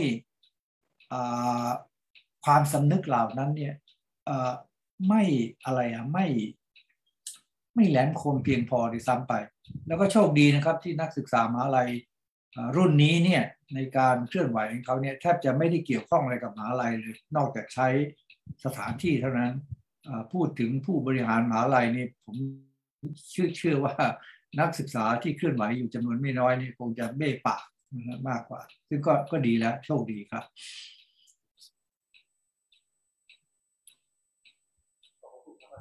[2.44, 3.74] ความสำนึกเหล่านั้นเนี่ย
[5.08, 5.22] ไม่
[5.64, 6.26] อะไรอะไม่
[7.74, 9.32] ไม่แหลมคมเพียงพอด้วยซ้ำไป
[9.86, 11.90] แล้วก็โชคดีนะครับที่นักศึกษามหาลัย
[12.76, 13.42] รุ่นนี้เนี่ย
[13.74, 17.88] ในการเคลื่อนไหวของเขาเนี่ยแทบจะไม่ได้เกี่ยวข้องอะไรกับมหาลัยเลยนอกจากใช้
[18.64, 19.52] สถานที่เท่านั้น
[20.32, 22.36] พูดถึงผู้บริหารมหาลัยนี่ผม
[23.30, 23.94] เชื่อเชื่อว่า
[24.60, 27.62] นักศึกษาที่เคลื่อนไหวอยู่จำนวนไม่น้อยนี่คงจะเบ้ปาก
[28.28, 30.44] มากกว่า ซึ่งก็ก็ดีแล้วโชคดีครับ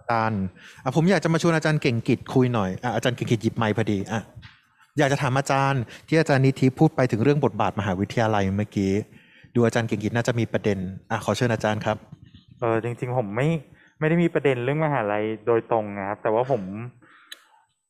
[0.01, 0.43] อาจารย์
[0.95, 4.21] ผมอยากจะมาชวนอาจารย์เก่งกิจคุยหน่อยอาจารย์เก่งกิจหยิบไมค์พอดีอะ
[4.97, 8.91] อยากจะถามอาจารย์ ที่อาจารย์นิธิพูดไปถึงเรื่องบทบาทมหาวิทยาลัยเมื่อกี้
[9.55, 10.77] ดูอาจารย์เก่งกิจน่าจะมีประเด็น
[11.11, 11.97] อะขอเชิญอาจารย์ครับ
[12.59, 13.47] เออจริง ๆ ผมไม่
[13.99, 16.63] ไม่ได้มีประเด็นเรื่องมหาลัยโดยตรงนะครับ แต่ว่าผม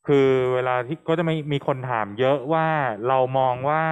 [0.08, 2.68] คือเวลาที่ก็จะไม่มีคนถามเยอะว่า
[3.08, 3.84] เรามองว่า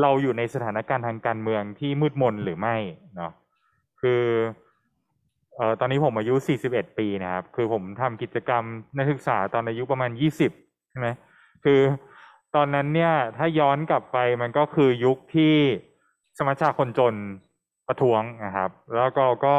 [0.00, 2.76] เราอยู่ในสถานการณ์ทางการเมืองที่มืดมนหรือไม่
[3.16, 3.32] เนาะ
[4.00, 4.22] คือ
[5.58, 6.34] เอ่อตอนนี้ผมอายุ
[6.66, 8.64] 41 ปีนะครับ คือผมทำกิจกรรม
[8.96, 10.10] นักศึกษาตอนอายุประมาณ
[10.50, 11.08] 20 ใช่ไหม
[11.64, 11.80] คือ
[12.54, 15.54] ตอนนั้นเนี่ยถ้าย้อนกลับไปมันก็คือยุคที่
[16.38, 17.14] สมัชชาคนจน
[17.88, 19.56] ประท้วงนะครับ แล้วก็ก็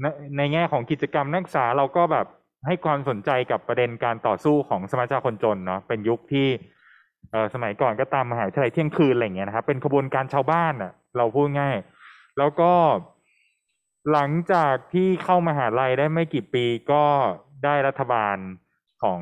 [0.00, 0.06] ใน
[0.36, 2.26] ในแง่ของกิจกรรมนักศึกษาเราก็แบบ
[2.66, 6.48] ให้ความสนใจกับประเด็นการต่อสู้ของสมัชชาคนจนเนาะเป็นยุคที่
[7.30, 11.76] เออสมัยก่อนก็ตามมหาวิทยาลัยเที่ยงคืนอะไรเงี้ยนะครับ เป็นขบวนการชาวบ้านอะ เราพูดง่าย
[12.38, 12.72] แล้วก็
[14.12, 17.04] หลังจากที่เข้ามหาลัยได้ไม่กี่ปีก็
[17.64, 18.36] ได้รัฐบาล
[19.02, 19.20] ของ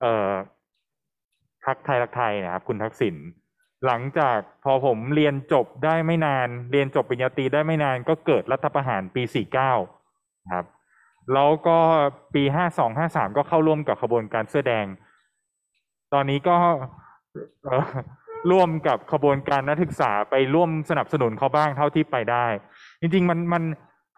[0.00, 0.32] เอ่อ
[1.64, 3.16] พรรคไทยรักไทยนะครับ คุณทักษิณ
[3.86, 9.22] หลังจากพอผมเรียนจบได้ไม่นาน เรียนจบปริญญาตรีได้ไม่นาน ก็เกิดรัฐประหารปี
[9.84, 10.66] 49นะครับ
[11.34, 11.78] แล้วก็
[12.34, 14.86] ปีห้าสองห้าสามก็เข้าร่วมกับขบวนการเสื้อแดง
[16.12, 16.56] ตอนนี้ก็
[18.50, 22.46] ร่วมกับขบวนการนักศึกษาไปร่วมสนับสนุนเขาบ้างเท่าที่ไปได้
[23.00, 23.62] จริง ๆ มันมัน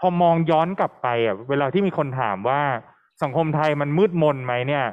[0.03, 2.61] พอมองย้อนกลับไปอะเวลาที่มีคนถามว่า
[3.23, 4.85] สังคมไทยมันมืดมนไหมเนี่ย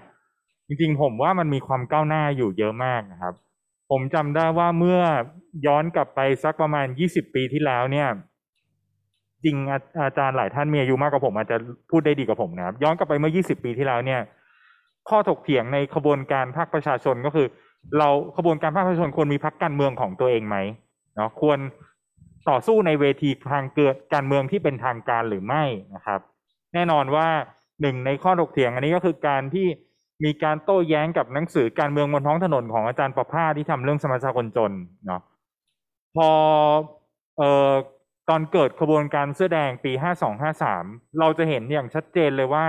[0.67, 3.33] จริงๆผมว่ามันมีความก้าวหน้าอยู่เยอะมากนะครับ
[3.89, 4.99] ผมจำได้ว่าเมื่อ
[5.65, 8.07] ย้อนกลับไปสักประมาณยี่สิบปีที่แล้วเนี่ย
[9.43, 11.57] จริงอาอาจารย์หลายท่านมีอายุมากกว่าผมอาจจะ
[11.91, 14.21] พูดได้ดีกว่าผมนะครับ ย้อนกลับไปเมื่อ20ปีที่แล้วเนี่ย
[15.09, 17.47] ข้อถกเถียงในขบวนการภาคประชาชนก็คือ
[17.99, 20.57] เราขบวนการภาคประชาชนควรมีพรรคการเมืองของตัวเองไหม
[21.15, 21.59] เนาะควร
[22.49, 25.63] ต่อสู้ในเวทีทางเกิดการเมืองที่เป็นทางการหรือไม่
[25.95, 26.19] นะครับ
[26.73, 27.27] แน่นอนว่า
[27.81, 29.67] หนึ่งในข้อถกเถียงอันนี้ก็คือการที่
[30.25, 34.71] มีการโต้แย้งกับหนังสือการเมืองบนท้องถนนของอาจารย์ประภาที่ทำเรื่องสมาชิกคนจน
[35.05, 35.21] เนาะ
[36.15, 36.29] พอ
[37.37, 37.71] เอ่อ
[38.29, 40.85] ตอนเกิดขบวนการเสื้อแดงปีห้าสองห้าสาม
[41.19, 42.67] เราจะเห็นอย่างชัดเจนเลยว่า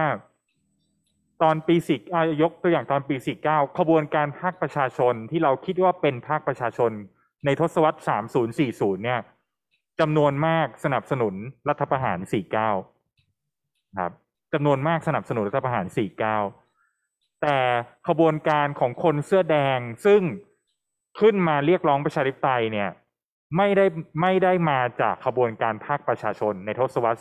[1.42, 6.92] ตอนปีสี่อ่ายกตัวอย่างตอนปีสี่เก้าขบวนการภาคประชาชนที่เราคิดว่าเป็นภาคประชาชน
[7.44, 9.20] ในทศวรรษสามศูนย์สี่ศูนย์เนี่ย
[10.00, 11.34] จำนวนมากสนับสนุน
[11.68, 12.70] รัฐประหารสี่เก้า
[14.00, 14.12] ครับ
[14.54, 16.38] จำนวนมากสนับสนุนรัฐประหารสี่เก้า
[17.42, 17.58] แต่
[18.08, 20.22] ขบวนการของคนเสื้อแดงซึ่ง
[21.20, 22.90] ขึ้นมาเรียกร้องประชาธิปไตยเนี่ย
[23.56, 23.86] ไม่ได้
[24.20, 27.18] ไม่ได้มาจากขบวนการภาคประชาชนในทศวรรษ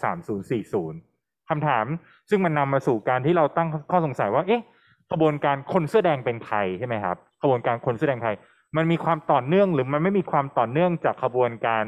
[0.77, 1.85] 3040 คำถาม
[2.29, 4.63] ซึ่งมันนำมาสู่การที่เราตั้งข้อสงสัยว่า เอ๊ะ
[5.11, 8.31] ขบวนการคนเสื้อแดงเป็นใครใช่ไหมครับขบวนการคนเสื้อแดงใคร
[8.77, 11.83] มันมีความต่อเนื่องหรือมันไม่มีความต่อเนื่องจากขบวนการ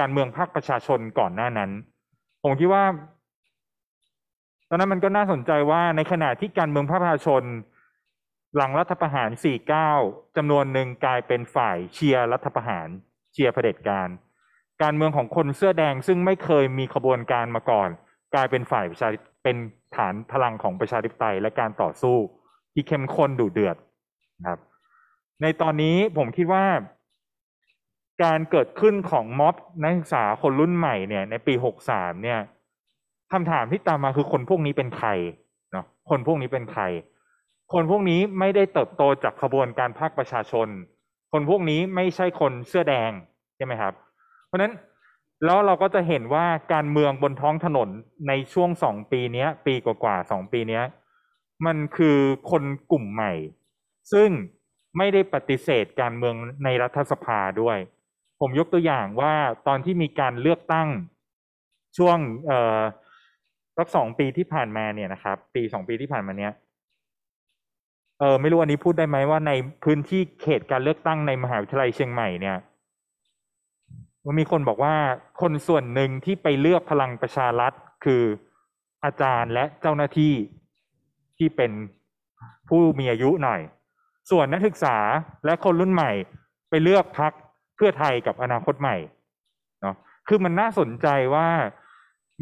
[0.00, 1.70] การเมืองภาคประชาชนก่อนหน้านั้น
[2.42, 2.84] ผมคิดว่า
[4.68, 7.42] ตอนนั้นมันก็น่าสนใจว่าในขณะที่การเมืองภาคประชาชน
[8.56, 9.30] หลังรัฐประหาร
[9.84, 12.88] 49 จำนวนหนึ่งกลายเป็นฝ่ายเชียร์รัฐประหาร
[13.32, 14.08] เชียร์เผด็จการ
[14.82, 17.88] การเมืองของคนเสื้อแดงซึ่งไม่เคยมีขบวนการมาก่อน
[18.34, 19.08] กลายเป็นฝ่ายประชา
[19.44, 19.56] เป็น
[19.96, 22.16] ฐานพลังของประชาธิปไตยและการต่อสู้
[22.72, 23.76] ที่เข้มข้นดุเดือด
[24.48, 24.60] ครับ
[25.42, 26.64] ในตอนนี้ผมคิดว่า
[28.22, 32.40] การเกิดขึ้นของม็อบนักศึกษาคนรุ่นใหม่เนี่ย ในปีหกสามเนี่ย
[33.32, 35.08] คำถามที่ตามมาคือคนพวกนี้เป็นใคร
[35.72, 36.82] เนาะคนพวกนี้เป็นใคร
[37.72, 40.68] คนพวกนี้ไม่ได้เติบโตจากขบวนการภาคประชาชน
[41.32, 43.10] คนพวกนี้ไม่ใช่คนเสื้อแดง
[43.56, 43.92] ใช่ไหมครับ
[44.46, 44.74] เพราะฉะนั้น
[45.44, 47.88] แล้วเราก็จะเห็นว่าการเมืองบนท้องถนน
[48.28, 50.80] ในช่วงสองปีนี้ปีกว่าๆสองปีนี้
[51.66, 52.18] มันคือ
[52.50, 53.32] คนกลุ่มใหม่
[54.12, 54.30] ซึ่ง
[54.98, 56.34] ไม่ได้ปฏิเสธการเมือง
[56.64, 57.78] ในรัฐสภาด้วย
[58.40, 59.32] ผมยกตัวอย่างว่า
[59.66, 60.88] ตอนที่มีการเลือกตั้ง
[61.98, 62.80] ช่วงเอ่อ
[63.76, 66.52] สักสองปีที่ผ่านมาเนี่ยนะครับ ปีสองปีที่ผ่านมาเนี้ย
[68.20, 69.52] เออไม่รู้อันนี้พูดได้ไหมว่าใน
[69.84, 72.56] พื้นที่เขตการเลือกตั้งในมหาวิทยาลัยเชียงใหม่เนี่ย
[74.24, 74.94] มันมีคนบอกว่า
[75.40, 77.72] คนส่วนหนึ่งที่ไปเลือกพลังประชารัฐ
[78.04, 78.22] คือ
[79.04, 80.34] อาจารย์และเจ้าหน้าที่
[81.38, 81.72] ที่เป็น
[82.68, 83.60] ผู้มีอายุหน่อย
[84.30, 84.96] ส่วนนักศึกษา
[85.44, 86.12] และคนรุ่นใหม่
[86.70, 87.32] ไปเลือกพัก
[87.78, 88.96] เพื่อไทยกับอนาคตใหม่
[89.82, 89.96] เนาะ
[90.28, 91.48] คือมันน่าสนใจว่า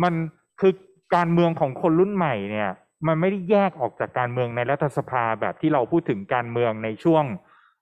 [0.02, 0.14] มัน
[0.60, 0.72] คือ
[1.16, 2.70] การเมืองของคนรุ่นใหม่เนี่ย
[3.06, 7.24] มันไม่ได้แยกออกจากการเมืองในรัฐสภาแบบที่เราพูดถึงการเมืองในช่วง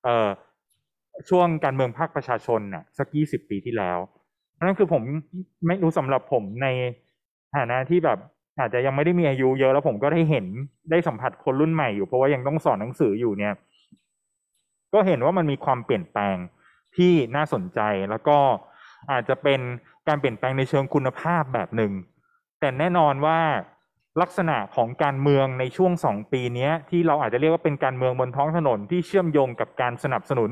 [0.04, 0.28] เอ่อ
[1.30, 3.98] ช่วงการเมืองภาคประชาชนน่ะสักยี่สิบปีที่แล้ว
[4.54, 5.02] เพราะนั้นคือผม
[5.66, 6.68] ไม่รู้สำหรับผมใน
[7.56, 8.18] ฐานะที่แบบ
[8.60, 10.46] อาจจะยังไม่ได้มีอายุเยอะแล้วผมก็ได้เห็น
[10.90, 13.54] ได้สัมผัสคนรุ่นใหม่อยู่เพราะว่ายังต้องสอนหนังสืออยู่เนี่ย
[14.94, 16.36] ก็เห็นว่ามันมีความเปลี่ยนแปลง
[16.96, 17.80] ที่น่าสนใจ
[18.10, 18.38] แล้วก็
[19.12, 19.60] อาจจะเป็น
[20.08, 21.92] การเปลี่ยนแปลงในเชิงคุณภาพแบบหนึ่ง
[22.60, 23.40] แต่แน่นอนว่า
[24.22, 30.50] ลักษณะของการเมืองในช่วงสองปีนี้ที่เราอาจจะเรียกว่าเป็นการเมืองบนท้องถนนที่เชื่อมโยงกับการสนับสนุน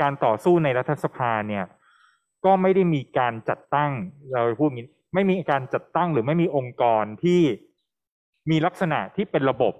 [0.00, 1.64] การต่อสู้ในรัฐสภาเนี่ย
[2.44, 3.90] ก็ไม่ได้มีการจัดตั้ง
[4.32, 7.40] เราพูดงี้ไม่มีการจัดตั้งหรือไม่มีองค์กรที่
[8.50, 9.74] มีลักษณะที่เป็นระบบ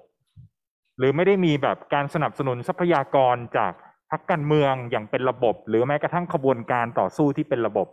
[0.99, 3.73] หรือไม่ได้มีแบบการสนับสนุนทรัพยากรจาก
[4.13, 7.89] พรรคการเมืองอย่างเป็นระบบ หรือแม้กระทั่งขบวนการต่อสู้ที่เป็นระบบ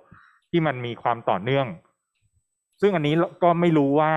[0.51, 1.67] ที่มันมีความต่อเนื่อง
[2.81, 4.13] ซึ่งอันนี้ก็ไม่รู้ว่า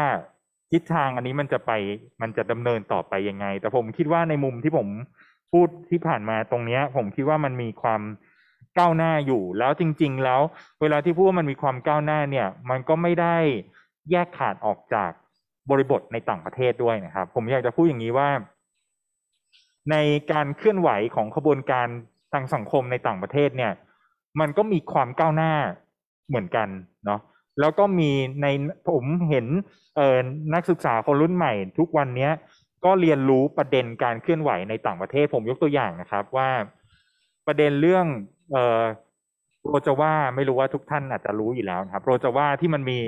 [0.73, 1.73] ทิศทางอันนี้มันจะไป
[2.23, 4.89] มันจะดำเนินต่อไปยังไง แต่ผมคิดว่าในมุมที่ผม
[5.53, 8.03] พูดที่ผ่านมาตรงเนี้ย ผมคิดว่ามันมีความ
[8.79, 10.41] ก้าวหน้าอยู่ แล้วจริง ๆ แล้ว
[10.81, 13.37] เวลาที่พูดว่ามันมีความก้าวหน้าเนี่ย มันก็ไม่ได้
[14.11, 15.11] แยกขาดออกจาก
[15.71, 18.29] บริบทในต่างประเทศด้วยนะครับ ผมอยากจะพูดอย่างนี้ว่า
[19.91, 19.97] ใน
[20.33, 21.89] การเคลื่อนไหวของขบวนการ
[22.33, 23.73] ทางสังคมในต่างประเทศเนี่ย
[24.41, 25.53] มันก็มีความก้าวหน้า
[26.29, 26.69] เหมือนกัน
[27.07, 27.21] เนาะ
[27.61, 28.11] แล้วก็มี
[28.43, 28.47] ใน
[28.91, 29.47] ผมเห็น
[29.97, 30.19] เอ่อ
[30.55, 32.33] นักศึกษาคนรุ่นใหม่ ทุกวันเนี้ย
[32.85, 36.51] ก็เรียนรู้ประเด็นการเคลื่อนไหวในต่างประเทศ ผมยกตัวอย่างนะครับว่า
[37.47, 38.07] ประเด็นเรื่อง
[38.53, 38.83] เอ่อ
[39.67, 42.99] โรจาว่าไม่รู้ว่าทุกท่านอาจจะรู้อยู่แล้วนะครับโรจาว่าที่มันมี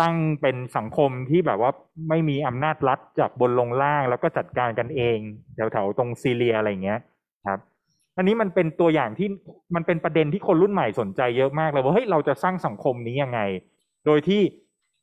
[0.00, 1.70] ตั้งเป็นสังคมที่แบบว่า
[2.08, 5.18] ไม่มีอำนาจรัฐจากบนลงล่างแล้วก็จัดการกันเอง
[5.54, 7.00] แถวๆตรงซีเรียอะไรเงี้ย
[7.46, 7.60] ครับ
[8.16, 9.28] อันนี้มันเป็นตัวอย่างที่
[9.74, 13.40] มันเป็นประเด็นที่คนรุ่นใหม่สนใจเยอะมากเลยว่าเฮ้ยเราจะสร้างสังคมนี้ยังไง
[14.06, 14.42] โดยที่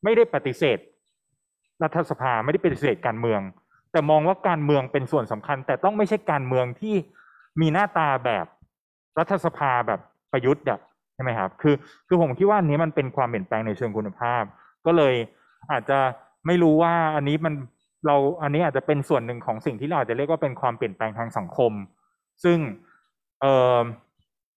[0.04, 0.78] ไม่ได้ปฏิเสธ
[1.84, 3.42] รัฐสภาไม่ได้ปฏิเสธการเมือง
[3.92, 6.96] แต่มองว่าการเมืองเป็นส่วนสำคัญ แต่ต้องไม่ใช่การเมืองที่
[7.62, 8.46] มีหน้าตาแบบ
[9.20, 10.00] รัฐสภาแบบ
[10.32, 10.80] ประยุทธ์อะ
[11.14, 11.76] ใช่ไหมครับ คือ
[12.08, 14.44] คือผมคิดว่านี้มันเป็นความเปลี่ยนแปลงในเชิงคุณภาพ
[14.88, 15.16] ก็เลย
[15.72, 16.00] อาจจะ
[16.46, 17.54] ไม่รู้ว่าอันนี้มัน
[18.06, 21.72] เราอันนี้อาจจะเป็นส่วนหนึ่งของสิ่งที่เราอาจจะเรียกว่าเป็นความเปลี่ยนแปลงทางสังคม
[22.44, 22.58] ซึ่ง
[23.42, 23.46] เอ
[23.78, 23.80] อ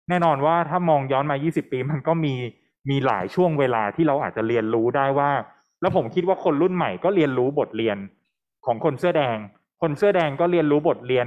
[0.08, 2.34] แน่นอนว่าถ้ามองย้อนมา 20 ปีมันก็มี
[2.90, 5.30] มีหลายช่วงเวลาที่เราอาจจะเรียนรู้ได้ว่า
[5.80, 7.98] แล้วผมคิดว่าคนรุ่นใหม่ก็เรียนรู้บทเรียน
[8.66, 9.36] ของคนเสื้อแดง
[9.82, 11.26] คนเสื้อแดงก็เรียนรู้บทเรียน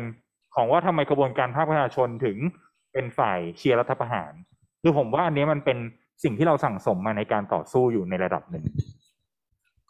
[0.55, 2.37] ของว่าทำไมกระบวนการภาคประชาชนถึง
[2.93, 4.31] เป็นฝ่ายเชียร์รัฐประหาร
[4.81, 5.77] คือผมว่าอันนี้มันเป็น
[6.23, 8.63] สิ่งที่เราสั่งสมมาในการต่อสู้อยู่ในระดับหนึ่ง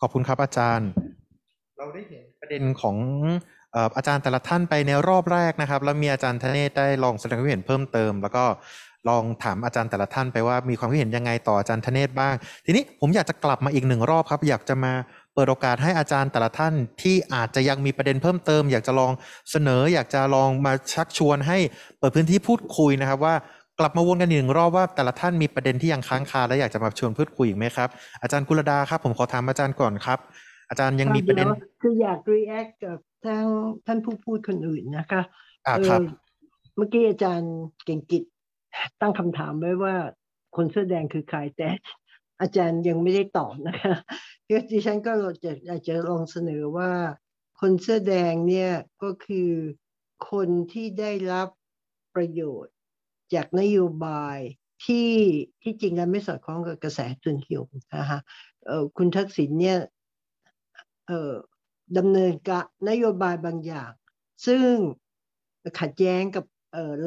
[0.01, 0.89] ขอบคุณครับอาจารย์
[1.77, 2.97] เราได้เห็นประเด็นของ
[3.72, 8.45] เอ่ออาจารย์แต่ละท่านไปในรอบแรกนะครับ แล้วมีอาจารย์ธเนศได้ลองแสดงความคิดเห็นเพิ่มเติม แล้วก็
[9.10, 12.35] ลองถามอาจารย์แต่ละท่านไปว่ามีความคิดเห็นยังไงต่ออาจารย์ธเนศบ้าง
[12.65, 14.93] ทีนี้ผมอยากจะกลับมาอีกหนึ่งรอบครับ อยากจะมา
[15.34, 19.11] เปิดโอกาสให้อาจารย์แต่ละท่านที่อาจจะยังมีประเด็นเพิ่มเติม อยากจะลอง
[19.51, 21.57] เสนอ อยากจะลองมาชักชวนให้
[21.99, 23.35] เปิดพื้นที่พูดคุยนะครับว่า
[23.79, 27.89] กลับมาวนกันอีกหนึ่งรอบว่าแต่ละท่านมีประเด็นที่ยังค้างคาและอยากจะมาชวนพูดคุยอีกไหมครับ
[28.21, 30.19] อาจารย์กุลดาครับ ผมขอถามอาจารย์ก่อนครับ
[30.69, 33.45] อาจารย์ยังมีประเด็นดี๋ยวคืออยาก react กับทาง
[33.87, 35.21] ท่านผู้พูดคนอื่นนะคะ
[35.67, 36.01] อ่าเออครับ
[36.75, 37.53] เมื่อกี้อาจารย์
[37.85, 38.23] เก่งกิจ
[39.01, 39.95] ตั้งคำถามไว้ว่า
[40.55, 41.69] คนเสื้อแดงคือใครแต่
[42.41, 43.95] อาจารย์ยังไม่ได้ตอบนะคะ
[44.47, 45.11] คือดิฉันก็
[45.43, 46.91] จะอาจจะลองเสนอว่า
[47.59, 48.71] คนเสื้อแดงเนี่ย
[49.03, 49.51] ก็คือ
[50.31, 51.47] คนที่ได้รับ
[52.15, 52.72] ประโยชน์
[53.35, 54.38] จากนโยบาย
[54.85, 55.11] ที่
[55.61, 58.19] ที่จริงแล้วไม่สอดคล้องกับกระแสทุนนิยมนะคะ
[58.65, 59.77] เอ่อคุณทักษิณเนี่ย
[61.07, 61.34] เอ่อ
[61.97, 63.91] ดำเนินการนโยบายบางอย่าง
[64.45, 64.68] ซึ่ง
[65.80, 66.45] ขัดแย้งกับ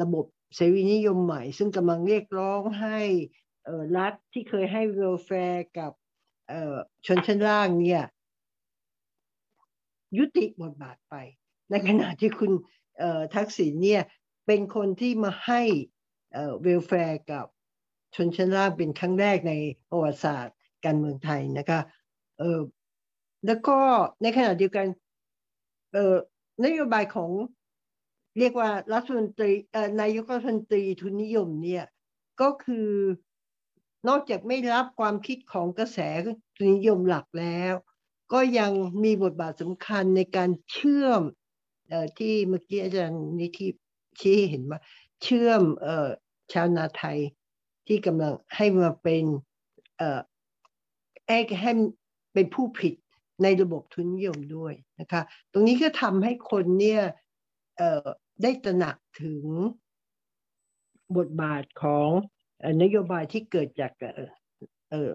[0.01, 0.25] ระบบ
[0.55, 2.99] เสรีนิยมใหม่ ซึ่งกำลังเรียกร้องให้
[3.97, 5.91] รัฐที่เคยให้ welfare กับ
[7.05, 8.03] ชนชั้นล่างเนี่ย
[10.17, 11.15] ยุติบทบาทไป
[11.69, 12.51] ในขณะที่คุณ
[13.35, 14.03] ทักษิณเนี่ย
[14.45, 15.61] เป็นคนที่มาให้
[16.33, 17.45] เออ welfare กับ
[18.15, 19.53] ชนชั้นล่างเป็นครั้งแรกใน
[19.89, 20.55] ประวัติศาสตร์
[20.85, 21.79] การเมืองไทยนะคะ
[22.39, 22.59] เออ
[23.45, 23.77] แล้วก็
[24.21, 24.87] ในขณะเดียวกัน
[25.93, 26.15] เอ่อ
[26.65, 27.31] นโยบายของ
[28.39, 31.85] เรียกว่ารัฐมนตรีเอ่อนายกรัฐมนตรีทุนนิยมเนี่ย
[32.41, 32.89] ก็คือ
[34.07, 35.99] นอกจากไม่รับความคิดของกระแส
[36.55, 37.73] ทุนนิยมหลักแล้ว
[38.33, 38.71] ก็ยัง
[39.03, 41.21] มีบทบาทสำคัญในการเชื่อม
[41.89, 43.67] เอ่อที่เมื่อกี้อาจารย์นิธิ
[44.19, 44.79] ชี้เห็นว่า
[45.23, 46.09] เชื่อมเอ่อ
[46.53, 47.19] ชาวนาไทย
[47.87, 49.23] ที่กำลังให้มาเป็น
[49.97, 50.21] เอ่อ
[51.27, 51.71] ให้ให้
[52.33, 52.93] เป็นผู้ผิด
[53.43, 55.21] ในระบบทุนนิยมด้วยนะคะ
[55.51, 57.01] ตรงนี้ก็ทำให้คนเนี่ย
[57.77, 58.07] เออ
[58.41, 59.43] ได้ตระหนักถึง
[61.17, 62.09] บทบาทของ
[62.81, 63.91] นโยบายที่เกิดจาก
[64.91, 65.11] เออ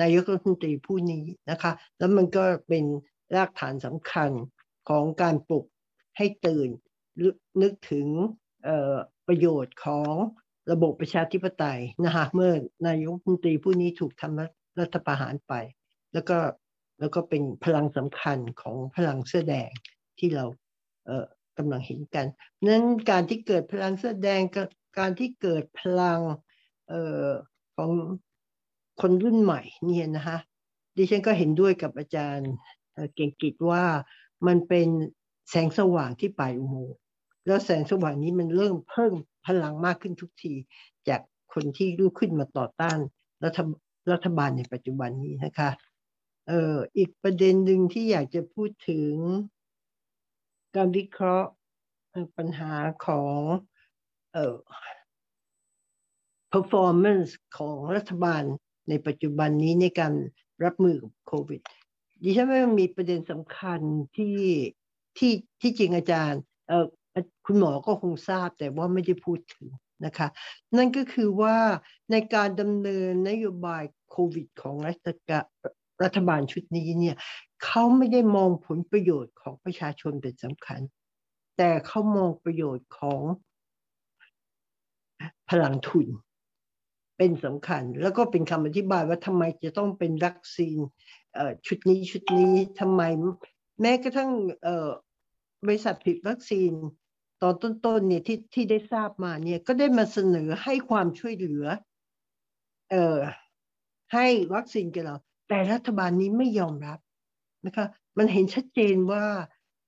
[0.00, 2.84] นายกรัฐมนตรีผู้นี้นะคะ แล้วมันก็เป็น
[3.36, 4.30] รากฐานสำคัญ
[4.88, 5.66] ของการปลุก
[6.16, 6.68] ให้ตื่น
[7.62, 8.06] นึกถึง
[8.64, 8.70] เอ
[9.28, 10.12] ประโยชน์ของ
[10.72, 12.52] ระบบประชาธิปไตยนะคะเมื่อ
[12.86, 15.52] นายกรัฐมนตรีผู้นี้ถูกทำรัฐประหารไป
[16.12, 16.38] แล้วก็
[17.00, 19.70] แล้วก็เป็นพลังสำคัญของพลังเสื้อแดง
[20.18, 20.44] ที่เรา
[21.06, 21.26] เอ่อ
[21.58, 22.26] กำลังเห็นกัน
[22.66, 24.68] นั้นการที่เกิดพลังเสื้อแดงกับ
[24.98, 26.20] การที่เกิดพลัง
[26.88, 27.28] เอ่อ
[27.76, 27.90] ของ
[29.00, 30.38] คนรุ่นใหม่เนี่ยนะคะ
[30.96, 32.52] ดิฉันก็เห็นด้วยกับอาจารย์
[32.94, 33.84] เเก่งกิจว่า
[34.46, 34.88] มันเป็น
[35.50, 36.96] แสงสว่างที่ปลายอุโมงค์
[37.46, 39.14] แล้วแสงสว่างนี้มันเริ่มเพิ่ม
[39.46, 40.54] พลังมากขึ้นทุกที
[41.08, 41.20] จาก
[41.52, 42.98] คนที่ลุกขึ้นมาต่อต้าน
[43.44, 43.58] รัฐ
[44.12, 45.70] รัฐบาลในปัจจุบันนี้นะคะ
[46.48, 49.12] เอ่ออีกประเด็นหนึ่งที่อยากจะพูดถึง
[50.76, 51.50] การวิเคราะห์
[52.36, 52.72] ปัญหา
[53.06, 53.40] ของ
[54.32, 54.56] เอ่อ
[56.52, 58.42] performance ของรัฐบาล
[58.88, 60.12] ในปัจจุบันนี้ในการ
[60.64, 61.60] รับมือกับโควิด
[62.22, 63.80] ดิฉันว่ามันมีประเด็นสำคัญ
[64.16, 64.38] ที่
[65.18, 66.86] ที่ที่จริงอาจารย์เอ่อ
[67.46, 69.68] คุณหมอก็คงทราบแต่ว่าไม่ได้พูดถึง
[70.06, 70.28] นะคะ
[70.76, 71.56] นั่นก็คือว่า
[72.10, 75.30] ในการดำเนินนโยบายโควิดของรัฐก
[76.02, 77.16] รัฐบาลชุดนี้เนี่ย
[77.64, 80.80] เขาไม่ได้มองผลประโยชน์ของประชาชนเป็นสำคัญ
[81.56, 83.22] แต่เขามองประโยชน์ของ
[85.50, 86.06] พลังทุน
[87.18, 90.78] เป็นสำคัญ แล้วก็เป็นคำอธิบายว่าทำไมจะต้องเป็นวัคซีน
[91.66, 93.02] ชุดนี้ชุดนี้ทำไม
[93.80, 94.30] แม้กระทั่ง
[95.66, 96.72] บริษัทผลิตวัคซีน
[97.42, 101.64] ตอนต้นๆเนี่ยที่ที่ได้ทราบมาเนี่ยก็ได้มาเสนอให้ความช่วยเหลือ
[102.90, 103.18] เออ
[104.12, 105.16] ให้วัคซีนกับเรา
[105.48, 106.98] แต่รัฐบาลนี้ไม่ยอมรับ
[107.66, 107.86] นะคะ
[108.18, 109.24] มันเห็นชัดเจนว่า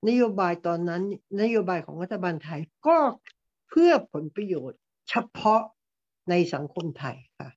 [0.09, 1.01] นโยบายตอนนั้น
[1.41, 2.97] นโยบายของรัฐบาลไทยก็
[3.69, 4.79] เพื่อผลประโยชน์
[5.09, 5.61] เฉพาะ
[6.29, 7.49] ในสังคมไทยค่ะ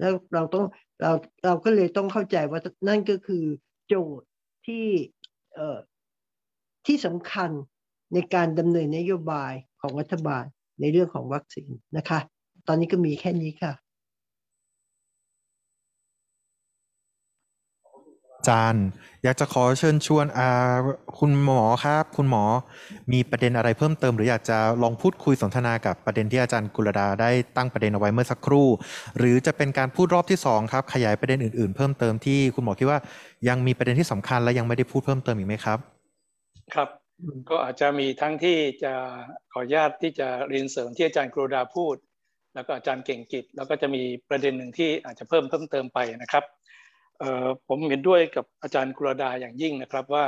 [0.00, 0.64] แล้วเราต้อง
[1.00, 1.12] เรา
[1.44, 3.44] เราก็เลยต้องเข้าใจว่านั่นก็คือ
[3.88, 4.28] โจทย์
[4.66, 4.86] ที่
[5.54, 5.78] เอ่อ
[6.86, 7.50] ที่สำคัญ
[8.12, 10.44] ในการดำเนินนโยบายของรัฐบาล
[10.80, 12.18] ในเรื่องของวัคซีนนะคะ
[12.68, 13.72] ตอนนี้ก็มีแค่นี้ค่ะ
[18.38, 18.86] อาจารย์
[19.22, 20.74] อยากจะขอเชิญชวนอ่า
[21.18, 22.44] คุณหมอครับ คุณหมอ
[23.12, 28.68] มีประเด็นอะไรเพิ่มเติม หรืออยากจะลองพูดคุยสนทนากับประเด็นที่อาจารย์กุลดาได้ตั้งประเด็นเอาไว้เมื่อสักครู่
[29.18, 32.98] หรือจะเป็นการพูดรอบที่สองครับขยายประเด็นอื่นๆ เพิ่มเติมที่คุณหมอคิดว่า
[33.48, 35.78] ยังมีประเด็นที่สำคัญและยังไม่ได้พูดเพิ่มเติมอีกไหมครับ
[36.74, 37.01] ครับ
[37.50, 38.92] ก็อาจจะมีทั้งที่จะ
[39.52, 41.96] ขออนุญาตที่จะเรียนเสริมที่อาจารย์กรดาพูด
[42.54, 46.44] แล้วก็อาจารย์เก่งกิจ แล้วก็จะมีประเด็นหนึ่งที่อาจจะเพิ่มเพิ่มเติมไปนะครับ
[47.68, 50.26] ผมเห็นด้วยกับอาจารย์กรดาอย่างยิ่งนะครับว่า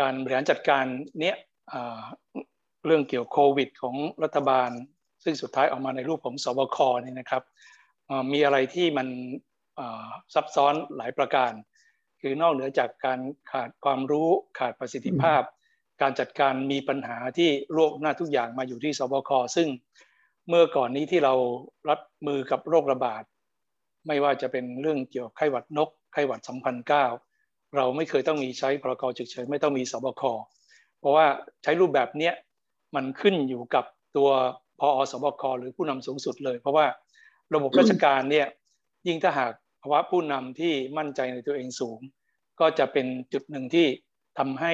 [0.00, 0.84] การบริหารจัดการ
[1.20, 1.36] เนี้ย
[2.86, 4.70] เรื่องเกี่ยวโควิด ของรัฐบาล
[5.24, 7.42] ซึ่งสุดท้ายออกมาในรูปของสบคนี่นะครับ
[8.32, 9.08] มีอะไรที่มัน
[10.34, 11.52] ซับซ้อนหลายประการ
[12.20, 14.28] คือนอกเหนือจากการขาดความรู้
[14.58, 15.42] ขาดประสิทธิภาพ
[16.02, 19.68] การจัดการมีปัญหาที่รวบหน้าทุกอย่างมาอยู่ที่สบคซึ่ง
[20.48, 21.34] เมื่อก่อนนี้ที่เรา
[21.88, 23.22] รับมือกับโรคระบาด
[24.06, 26.40] ไม่ว่าจะเป็นเรื่องเกี่ยวกับไข้หวัดนก ไข้หวัด
[26.88, 26.88] 2009
[27.76, 30.22] เราไม่เคยต้องมีใช้พรกฉุกเฉินไม่ต้องมีสบค
[30.98, 31.26] เพราะว่า
[31.62, 32.34] ใช้รูปแบบเนี้ย
[32.94, 33.84] มันขึ้นอยู่กับ
[34.16, 34.30] ตัว
[34.80, 36.86] พอสบคหรือผู้นำสูงสุดเลย เพราะว่า
[37.54, 38.46] ระบบราชการเนี่ย
[39.06, 39.52] ยิ่งถ้าหาก
[39.82, 41.98] ภาวะผู้นำที่มั่นใจในตัวเองสูง
[42.60, 43.86] ก็จะเป็นจุดหนึ่งที่
[44.38, 44.72] ทำให้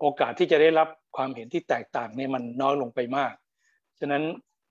[0.00, 3.34] โอกาสที่จะได้รับความเห็นที่แตกต่างเนี่ยมันน้อยลงไปมาก
[4.00, 4.22] ฉะนั้น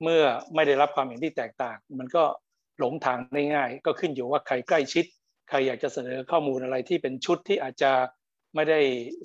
[0.04, 0.24] เมื่อ
[0.56, 2.24] ไม่ได้รับความเห็นที่แตกต่าง มันก็
[2.80, 5.06] หลงทางได้ง่าย ก็ขึ้นอยู่ว่าใครใกล้ชิด
[5.50, 7.92] ใครอยากจะเสนอข้อมูลอะไรที่เป็นชุดที่อาจจะ
[8.56, 8.80] ไม่ได้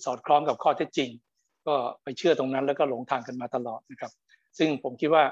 [0.05, 1.11] สอดคล้องกับข้อเท็จจริง
[1.67, 4.13] ก็ไปเชื่อตรงนั้นแล้วก็หลงทางกันมาตลอดนะครับ
[4.59, 5.25] ซึ่งผมคิดว่า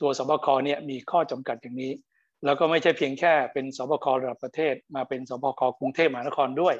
[0.00, 1.92] ตัวสบคเนี่ยมีข้อจำกัดอย่างนี้
[2.44, 6.74] แล้วก็ไม่ใช่เพียงแค่เป็นสบคระดับประเทศ มาเป็นสบคกรุงเทพมหานครด้วย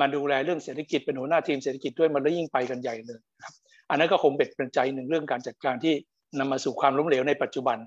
[0.00, 3.54] มาดูแลเรื่องเศรษฐกิจเป็นหัวหน้าทีมเศรษฐกิจด้วยมันแล้วยิ่งไปกันใหญ่เลยครับ
[3.90, 5.94] อันนั้นก็คงเป็นปัจจัยหนึ่งเรื่องการจัดการที่
[6.38, 7.78] นำมาสู่ความล้มเหลวในปัจจุบัน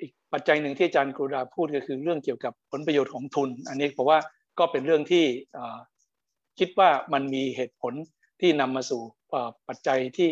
[0.00, 4.18] อีกปัจจัยหนึ่งที่อาจารย์กรุดาพูดก็คือเรื่องเกี่ยวกับผลประโยชน์ของทุน อันนี้เพราะว่า
[4.58, 5.24] ก็เป็นเรื่องที่
[6.58, 7.92] คิดว่ามันมีเหตุผล
[8.40, 9.02] ที่นำมาสู่
[9.68, 10.28] ปัจจัยที่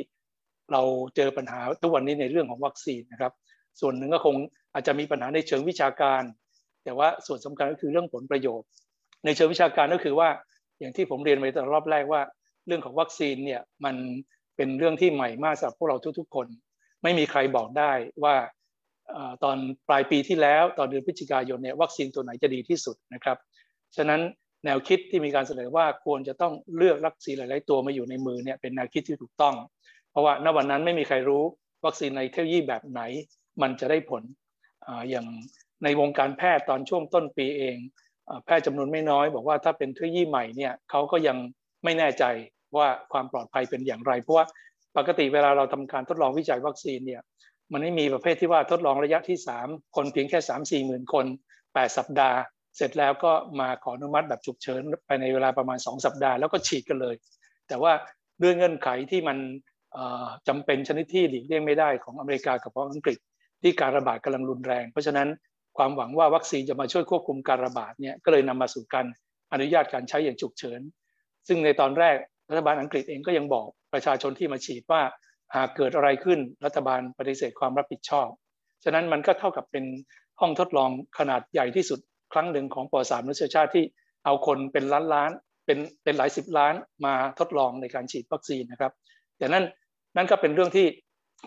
[0.72, 0.82] เรา
[1.16, 3.32] เจอปัญหาทุกวันนี้ในเรื่องของวัคซีนนะครับ
[3.80, 4.36] ส่วนหนึ่งก็คง
[4.74, 6.22] อาจจะมีปัญหาในเชิงวิชาการ
[6.84, 8.68] แต่ว่าส่วนสำคัญก็คือเรื่องผลประโยชน์
[9.24, 10.28] ในเชิงวิชาการก็คือว่า
[10.80, 12.22] อย่างที่ผมเรียนไปตอนรอบแรกว่า
[12.66, 13.96] เรื่องของวัคซีนเนี่ยมัน
[14.56, 16.46] เป็นเรื่องที่ใหม่มากสำหรับพวกเราทุกๆคน
[17.02, 17.92] ไม่มีใครบอกได้
[18.24, 18.34] ว่า
[19.44, 19.56] ตอน
[19.88, 23.38] ปลายปีที่แล้วตอนเดือนพฤศจิกายนเนี่ยวัคซีนตัวไหนจะดีที่สุดนะครับ
[23.96, 24.20] ฉะนั้น
[24.64, 29.54] แนวคิดที่มีการเสนอว่าควรจะต้องเลือกวัคซีนหลาย ๆ ตัวมาอยู่ในมือเนี่ยเป็นแนวคิดที่ถูกต้อง
[30.10, 31.42] เพราะว่าณวันนั้นไม่มีใครรู้
[31.84, 33.00] วัคซีนในเทคโนโลยีแบบไหน
[33.62, 34.22] มันจะได้ผล
[35.10, 35.26] อย่าง
[35.84, 37.76] ในวงการแพทย์ตอนช่วงต้นปีเอง
[38.44, 41.36] แพทย์จำนวนไม่น้อย บอกว่าถ้าเป็นเทคโนโลยีใหม่เนี่ยเขาก็ยัง
[41.84, 42.24] ไม่แน่ใจ
[42.76, 44.46] ว่าความปลอดภัยเป็นอย่างไร เพราะว่า
[44.96, 47.22] ปกติเวลาเราทำการทดลองวิจัยวัคซีนเนี่ย
[47.72, 51.26] มันไม่มีประเภทที่ว่าทดลองระยะที่ 3 คนเพียงแค่ 3 4หมื่นคน
[51.62, 52.38] 8 สัปดาห์
[52.76, 57.14] เสร็จแล้วก็มาขออนุมัติแบบฉุกเฉินไปในเวลาประมาณ 2 สัปดาห์แล้วก็ฉีดกันเลย
[57.68, 57.92] แต่ว่า
[58.42, 59.38] ด้วยเงื่อนไขที่มัน
[60.48, 63.18] จำเป็นชนิดที่หลีกเลี่ยงไม่ได้ของอเมริกากับของอังกฤษ
[63.62, 65.28] ที่การระบาดกำลังรุนแรง เพราะฉะนั้น
[65.78, 69.06] ความหวังว่าวัคซีนจะมาช่วยควบคุมการระบาดเนี่ยก็เลยนำมาสู่การ
[69.52, 70.80] อนุญาตการใช้อย่างฉุกเฉิน
[71.48, 72.16] ซึ่งในตอนแรก
[72.50, 75.02] รัฐบาลอังกฤษเองก็ยังบอกประชาชนที่มาฉีดว่า
[75.54, 78.28] หากเกิดอะไรขึ้นรัฐบาลปฏิเสธความรับผิดชอบ
[78.84, 79.84] ฉะนั้นมันก็เท่ากับเป็น
[80.40, 82.00] ห้องทดลองขนาดใหญ่ที่สุด
[82.32, 83.84] ครั้งหนึ่งของประวัติศาสตร์มนุษยชาติที่
[84.24, 85.30] เอาคนเป็นล้านล้าน
[85.66, 86.74] เป็นเป็นหลายสิบล้าน
[87.04, 88.92] มาทดลองในการฉีดวัคซีนนะครับ
[89.38, 89.64] แต่นั่น
[90.16, 90.86] นั่นก็เป็นเรื่องที่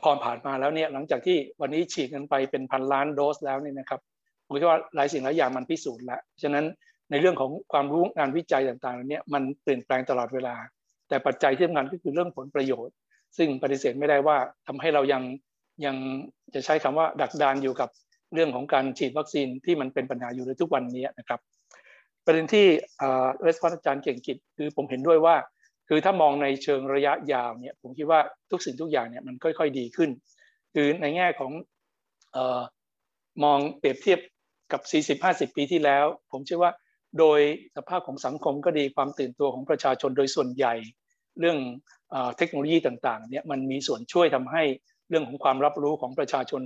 [0.04, 4.02] พอผ่านมาแล้วเนี่ยหลังจากที่วันนี้ฉีดกันไปเป็นพันล้านโดสแล้วเนี่ยนะครับ
[4.48, 6.66] ผมคิดว่าหลายสิ่งหลายอย่างมันพิสูจน์แล้วฉะนั้น
[7.12, 10.56] ในเรื่องของความรู้งานวิจัยต่างๆเนี่ยมันเปลี่ยนแปลงตลอดเวลา
[11.10, 12.96] แต่ปัจจัยที่สำคัญก็คือเรื่องผลประโยชน์
[13.38, 14.38] ซึ่งปฏิเสธไม่ได้ว่า
[14.68, 15.24] ทำให้เรายัง
[15.86, 15.96] ยัง
[16.54, 17.90] จะใช้คำว่าดักดานอยู่กับ
[18.34, 21.40] เรื่องของการฉีดวัคซีนที่มันเป็นปัญหาอยู่ในทุกวันนี้นะครับ
[22.26, 22.66] ประเด็นที่
[23.42, 25.36] เรสปอนอาจารย์เก่งกิจคือผมเห็นด้วยว่า
[25.90, 28.20] คือถ้ามองในเชิงระยะยาวเนี่ยผมคิดว่า
[28.52, 30.10] ทุกสิ่งทุกอย่างเนี่ยมันค่อย ๆ ดีขึ้น
[30.74, 31.52] คือในแง่ของ
[32.36, 32.62] ออ
[33.44, 34.20] มองเปรียบเทียบ
[34.72, 34.82] กับ
[35.20, 36.72] 40-50 ปีที่แล้ว ผมเชื่อว่า
[37.20, 37.40] โดย
[37.76, 40.74] สภาพของสังคมก็ดีความตื่นตัวของประชาชนโดยส่วนใหญ่
[41.40, 41.58] เรื่อง
[42.38, 44.64] เทคโนโลยีต่างๆเนี่ยมันมีส่วนช่วยทำให้
[45.10, 46.62] เรื่องของความรับรู้ของประชาชน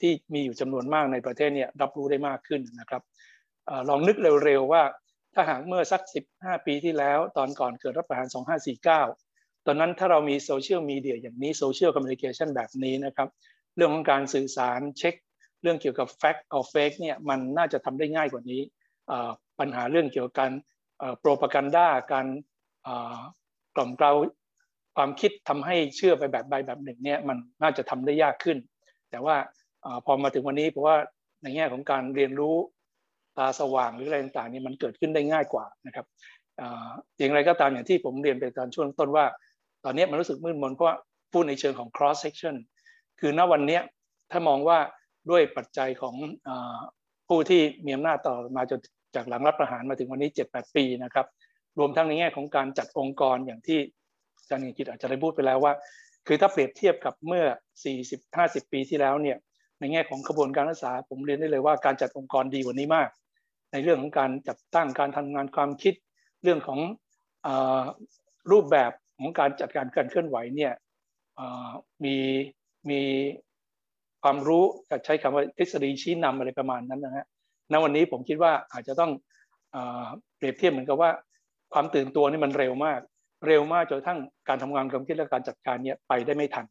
[0.00, 3.02] ที่มีอยู่จำนวนมากในประเทศเนี่ยรับรู้ได้มากขึ้นนะครับ
[3.88, 4.82] ลองนึกเร็วๆว่า
[5.34, 6.02] ถ้าหากเมื่อสัก
[6.34, 8.26] 15 ปีที่แล้ว ตอนก่อนเกิดรัฐประหาร
[8.96, 13.28] 2549 ตอนนั้นถ้าเรามีโซเชียลมีเดียอย่างนี้โซเชียลคอมมิวนิเคชันแบบนี้นะครับ
[13.76, 15.14] เรื่องของการสื่อสารเช็ค
[15.62, 18.60] เรื่องเกี่ยวกับ fact or fake เนี่ยมันน่าจะทำได้ง่ายกว่านี้
[19.58, 20.52] ปัญหาเรื่องเกี่ยวกับการ
[21.20, 22.26] โปรปากันดาการ
[23.76, 24.12] กล่อมเกลา
[24.96, 28.58] ความคิดทำให้เชื่อไปแบบใดแบบหนึ่งเนี่ยมันน่าจะทำได้ยากขึ้น
[29.10, 29.36] แต่ว่า
[30.04, 30.96] พอมาถึงวันนี้เพราะว่า
[31.42, 32.56] ในแง่ของการเรียนรู้
[33.38, 36.06] ตาสว่างหรืออะไรต่างๆนี่มันเกิดขึ้นได้ง่ายกว่านะครับ
[37.18, 39.24] อย่างไรก็ตามอย่างที่ผมเรียนไปตอนช่วงต้นว่า
[39.84, 40.96] ตอนนี้มันรู้สึกมืดมนเพราะว่า
[41.32, 42.56] พูดในเชิงของ cross section
[43.20, 43.80] คือณวันนี้
[44.30, 44.78] ถ้ามองว่า
[45.30, 46.14] ด้วยปัจจัยของ
[47.28, 48.80] ผู้ที่มีอำนาจต่อมาจน
[49.14, 51.26] จากหลังรัฐประหารมาถึงวันนี้ 7-8 ปีนะครับ
[51.78, 53.78] รวมทั้งในแง่ของการจัดองค์กรอย่างที่
[54.38, 55.72] อาจารย์กิจอาจจะได้พูดไปแล้วว่า
[56.26, 57.44] คือถ้าเปรียบเทียบกับเมื่อ
[58.08, 59.36] 40-50 ปีที่แล้วเนี่ย
[59.80, 63.08] ในแง่ของกระบวนการรักษาผมเรียนได้เลยว่าการจัดองค์กรดีกว่านี้มาก
[63.72, 65.94] ในเรื่องของการจัดตั้งการทำงานความคิด
[66.42, 66.80] เรื่องของ
[67.46, 67.48] อ
[68.52, 70.72] รูปแบบของการจัดการการเคลื่อนไหวเนี่ย
[72.04, 72.16] มี
[72.90, 73.00] มี
[74.30, 77.24] ความรู้จะใช้คำว่าทฤษฎีชี้นำอะไรประมาณนั้นนะฮะ
[77.72, 79.10] ณวันนี้ผมคิดว่าอาจจะต้อง
[80.36, 81.10] เปรียบเทียบเหมือนกับว่า
[81.74, 83.00] ความตื่นตัวนี่มันเร็วมาก
[83.46, 84.18] เร็วมากจนทั้ง
[84.48, 86.64] การทำงานความคิดและการจัดการเนี่ยไปได้ไม่ทัน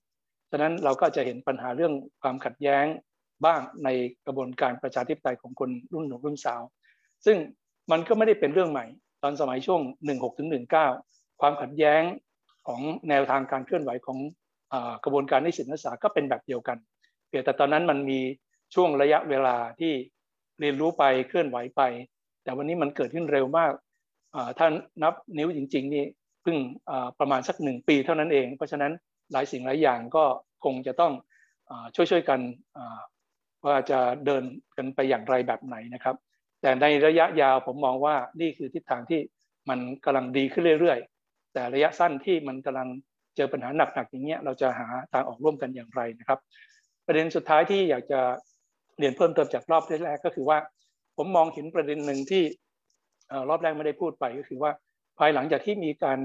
[0.51, 2.85] ฉะนั้นเราก็จะเห็นปัญหาเรื่องความขัดแย้ง
[3.45, 3.89] บ้างใน
[4.25, 6.61] กระบวนการประชาธิปไตยของคนรุ่นหนุ่มรุ่นสาว
[7.25, 7.38] ซึ่ง
[7.91, 8.85] มันก็ไม่ได้เป็นเรื่องใหม่
[9.23, 9.81] ตอนสมัยช่วง
[10.11, 10.49] 16ถึง
[10.93, 12.01] 19 ความขัดแย้ง
[12.67, 14.17] ของแนวทางการเคลื่อนไหวของ
[15.03, 16.77] กระบวนการนิสิตนักศึกษาก็เป็นแบบเดียวกัน
[17.27, 18.19] เพียงแต่ตอนนั้นมันมี
[18.75, 19.93] ช่วงระยะเวลาที่
[20.59, 21.81] เรียนรู้ไปเคลื่อนไหวไป
[22.43, 23.73] แต่วันนี้มันเกิดขึ้นเร็วมาก
[24.57, 24.67] ถ้า
[25.03, 26.05] นับนิ้วจริง ๆ นี่
[26.43, 26.57] เพิ่ง
[27.19, 28.91] ประมาณสักหนึ่งปีเท่านั้นเอง เพราะฉะนั้น
[29.31, 30.23] หลายสิ่งหลายอย่างก็
[30.63, 31.13] คงจะต้อง
[31.95, 32.39] ช่วยๆกัน
[33.65, 34.43] ว่าจะเดิน
[34.77, 36.15] กันไปอย่างไรแบบไหนนะครับ
[36.61, 39.19] แต่ในระยะยาวผมมองว่านี่คือทิศทางที่
[39.69, 42.87] มันกำลังดีขึ้นเรื่อยๆ แต่ระยะสั้นที่มันกำลัง
[43.35, 46.39] เจอปัญหาหนักๆอย่างเงี้ยเราจะหาทางออกร่วมกันอย่างไรนะครับ
[47.07, 48.21] ประเด็นสุดท้ายที่อยากจะ
[48.99, 50.57] เรียนเพิ่มเติมจากรอบแรกก็คือว่า
[51.17, 52.43] ผมมองเห็นประเด็นหนึ่งที่
[53.49, 54.71] รอบแรกไม่ได้พูดไปก็คือว่า
[55.19, 56.19] ภายหลังจากที่มีการ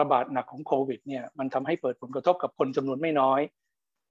[0.00, 3.40] ระบาดหนักของโควิดเนี่ยมันทำให้เปิดผลกระทบกับคนจำนวนไม่น้อย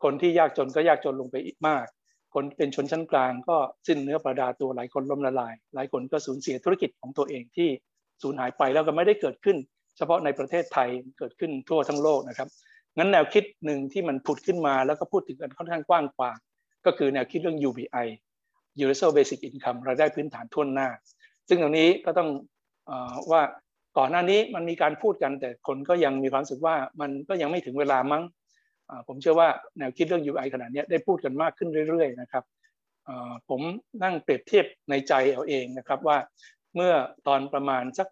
[0.04, 1.86] คนที่ยากจนก็ยากจนลงไปอีกมาก
[2.34, 3.58] คนเป็นชนชั้นกลางก็
[3.88, 7.70] สิ้นเนื้อประดาตัวหลายคนล้มละลาย หลายคนก็สูญเสียธุรกิจของตัวเองที่
[8.22, 9.58] สูญหายไปแล้วก็ไม่ได้เกิดขึ้น
[9.98, 12.50] เฉพาะในประเทศไทยเกิดขึ้นทั่วทั้งโลกนะครับ
[12.98, 16.32] งั้นแนวคิดหนึ่งที่มันผุดขึ้นมาแล้วก็พูดถึงกันค่อนข้างกว้างกว่า
[16.86, 18.08] ก็คือแนวคิดเรื่อง UBI
[18.82, 20.90] Universal Basic Income รายได้พื้นฐานทั่วหน้า
[21.48, 22.30] ซึ่งตรงนี้ก็ต้อง
[22.90, 22.92] อ
[23.32, 23.42] ว่า
[23.98, 28.24] ก่อนหน้านี้มันมีการพูดกันแต่คนก็ยังมีความรู้สึกว่ามันก็ยังไม่ถึงเวลามั้ง
[29.08, 29.50] ผมเชื่อว่า
[29.80, 32.44] แนวคิดเรื่อง UI ขนาดนี้ได้พูดกันมากขึ้นเรื่อยๆนะครับ
[33.50, 33.62] ผม
[34.04, 36.18] นั่งเปรียบเทียบในใจเอาเองนะครับว่า
[36.76, 36.94] เมื่อ
[37.28, 38.08] ตอนประมาณสัก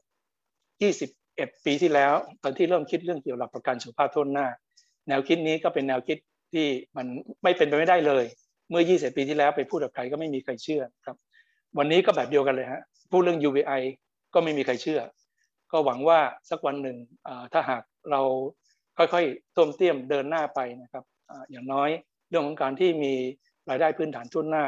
[0.82, 4.48] 21 ปีที่แล้ว ตอนที่เริ่มคิดเรื่องเกี่ยวกับประกันสุขภาพทั่วหน้า
[5.08, 6.18] แนวคิดนี้ก็เป็นแนวคิด
[6.54, 6.66] ที่
[6.98, 7.06] มัน
[7.44, 8.26] ไม่เป็นไปไม่ได้เลย
[8.70, 11.18] เมื่อ 20 ปีที่แล้วไปพูดกับใครก็ไม่มีใครเชื่อครับ
[11.78, 12.82] วันนี้ก็แบบเดียวกันเลยฮะ
[13.12, 13.82] พูดเรื่อง UBI
[14.34, 15.02] ก็ไม่มีใครเชื่อ
[15.72, 16.20] ก็หวังว่า
[16.50, 16.98] สักวันหนึ่ง
[17.54, 18.22] ถ้าหากเรา
[18.98, 21.04] ค่อยๆต้มเตี้ยมเดินหน้าไปนะครับ
[21.52, 21.90] อย่างน้อย
[22.30, 23.14] เรื่องของการที่มี
[23.70, 24.66] รายได้พื้นฐานทั่วหน้า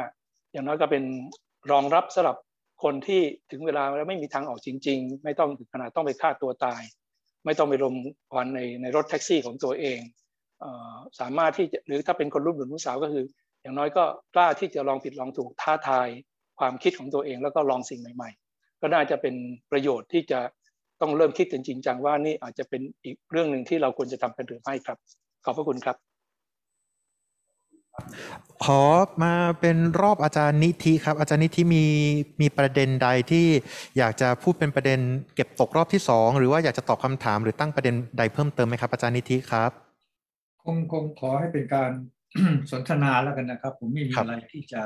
[0.52, 1.04] อย่างน้อยก็เป็น
[1.70, 2.36] รองรับสำหรับ
[2.82, 6.82] คนที่ถึงเวลาแล้วไม่มีทางออกจริง ๆ ไม่ต้องถึงขนาดต้องไปฆ่าตัวตาย
[7.44, 7.94] ไม่ต้องไปรม
[8.32, 9.98] ควันในในรถแท็กซี่ของตัวเอง
[11.20, 13.24] สามารถที่จะหรือถ้าเป็นคนรุ่นหนุ่มรุ่นสาวก็คือ
[13.62, 14.04] อย่างน้อยก็
[14.34, 16.08] กล้าที่จะลองผิดลองถูกท้าทาย
[16.58, 19.34] ความคิดของตัวเองแล้วก็ลองสิ่งใหม่ ๆ ก็น่าจะเป็น
[19.70, 20.40] ประโยชน์ที่จะ
[21.00, 24.98] ต้องเริ่มคิดจริงจังว่านี่อาจจะเป็นอีกเรื่องหนึ่งที่เราควรจะทำกันหรือไม่ครับ
[25.44, 25.96] ขอบพระคุณครับ
[28.64, 28.82] ขอ
[29.22, 31.84] มาเป็นรอบอาจารย์นิธิครับ อาจารย์นิธิมี
[32.40, 33.46] มีประเด็นใดที่
[33.98, 35.00] อยากจะพูดเป็นประเด็น
[35.34, 39.85] เก็บตกรอบที่สองหรือว่าอยากจะตอบคำถามหรือตั้งประเด็นใดเพิ่มเติมไหมครับอาจารย์นิธิครับ
[40.66, 41.90] คงคงขอให้เป็นการ
[42.70, 44.82] สนทนาแล้วกันนะครับ ผมไม่มีอะไรที่จะ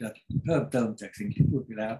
[0.00, 0.08] จะ
[0.44, 1.94] เพิ่มเติมจากสิ่งที่พูดไปแล้ว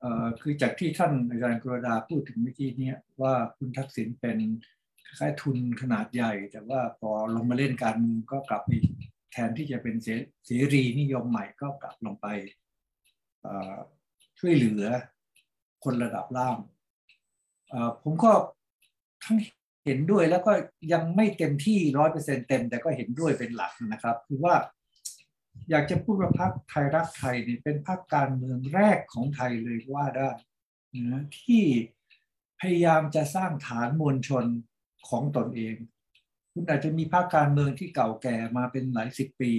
[0.00, 2.92] เอ่อคือจากที่ท่านอาจารย์กรดาพูดถึงเมื่อกี้นี้
[3.22, 4.38] ว่าคุณทักษิณเป็น
[5.06, 8.70] คล้ายทุนขนาดใหญ่ แต่ว่าพอลงมาเล่นการเมืองก็กลับไป
[9.32, 9.94] แทนที่จะเป็น
[10.46, 12.26] เสรีนิยมใหม่ก็กลับลงไป
[14.38, 14.84] ช่วยเหลือ
[15.84, 16.58] คนระดับล่าง
[18.02, 18.32] ผมก็
[19.24, 19.38] ทั้ง
[19.86, 20.52] เห็นด้วยแล้วก็
[20.92, 24.54] ยังไม่เต็มที่ร้อยเปอร์เซ็นเต็ม แต่ก็เห็นด้วยเป็นหลักนะครับ คือว่า
[25.70, 30.30] อยากจะพูดว่าพรรคไทยรักไทยนี่เป็นพรรคการเมืองแรกของไทยเลยว่าได้
[31.12, 31.62] นะที่
[32.60, 34.44] พยายามจะสร้างฐานมวลชน
[35.08, 35.74] ของตนเอง
[36.52, 39.52] คุณอาจจะมีพรรคการเมืองที่เก่าแก่มาเป็นหลายสิบปี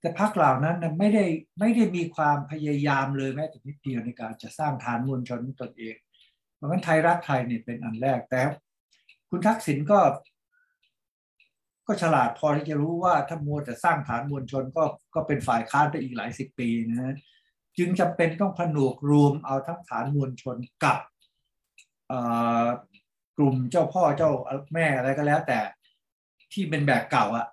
[0.00, 1.24] แต่พรรคเหล่านั้นไม่ได้
[1.60, 5.96] ไม่ได้มีความพยายามเลยแม้แต่นิดเดียวในการจะสร้างฐานมวลชนตนเอง
[6.56, 8.40] เพราะฉะนั้นไทยรักไทยเนี่ยเป็นอันแรกแต่
[9.30, 10.00] คุณทักษิณก็
[11.86, 14.84] ก็ฉลาดพอที่จะรู้ว่าถ้ามัวแต่สร้างฐานมวลชนก็
[15.14, 17.14] ก็เป็นฝ่ายค้านไปอีกหลายสิบปีนะฮะ
[17.78, 20.98] จึงจำเป็นต้องผนวกรวมเอาทั้งฐานมวลชนกับ
[23.36, 24.30] กลุ่มเจ้าพ่อเจ้า
[24.74, 25.60] แม่อะไรก็แล้ว แต่
[26.52, 27.46] ที่เป็นแบบเก่าอะ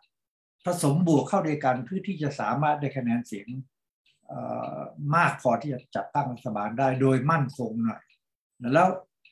[0.65, 3.47] ผสมบวกเข้าด้วยกันเพื่อที่จะสามารถได้คะแนนเสียง
[5.15, 8.03] มากพอที่จะจัดตั้งรัฐบาลได้โดยมั่นคงหน่อย
[8.73, 8.87] แล้ว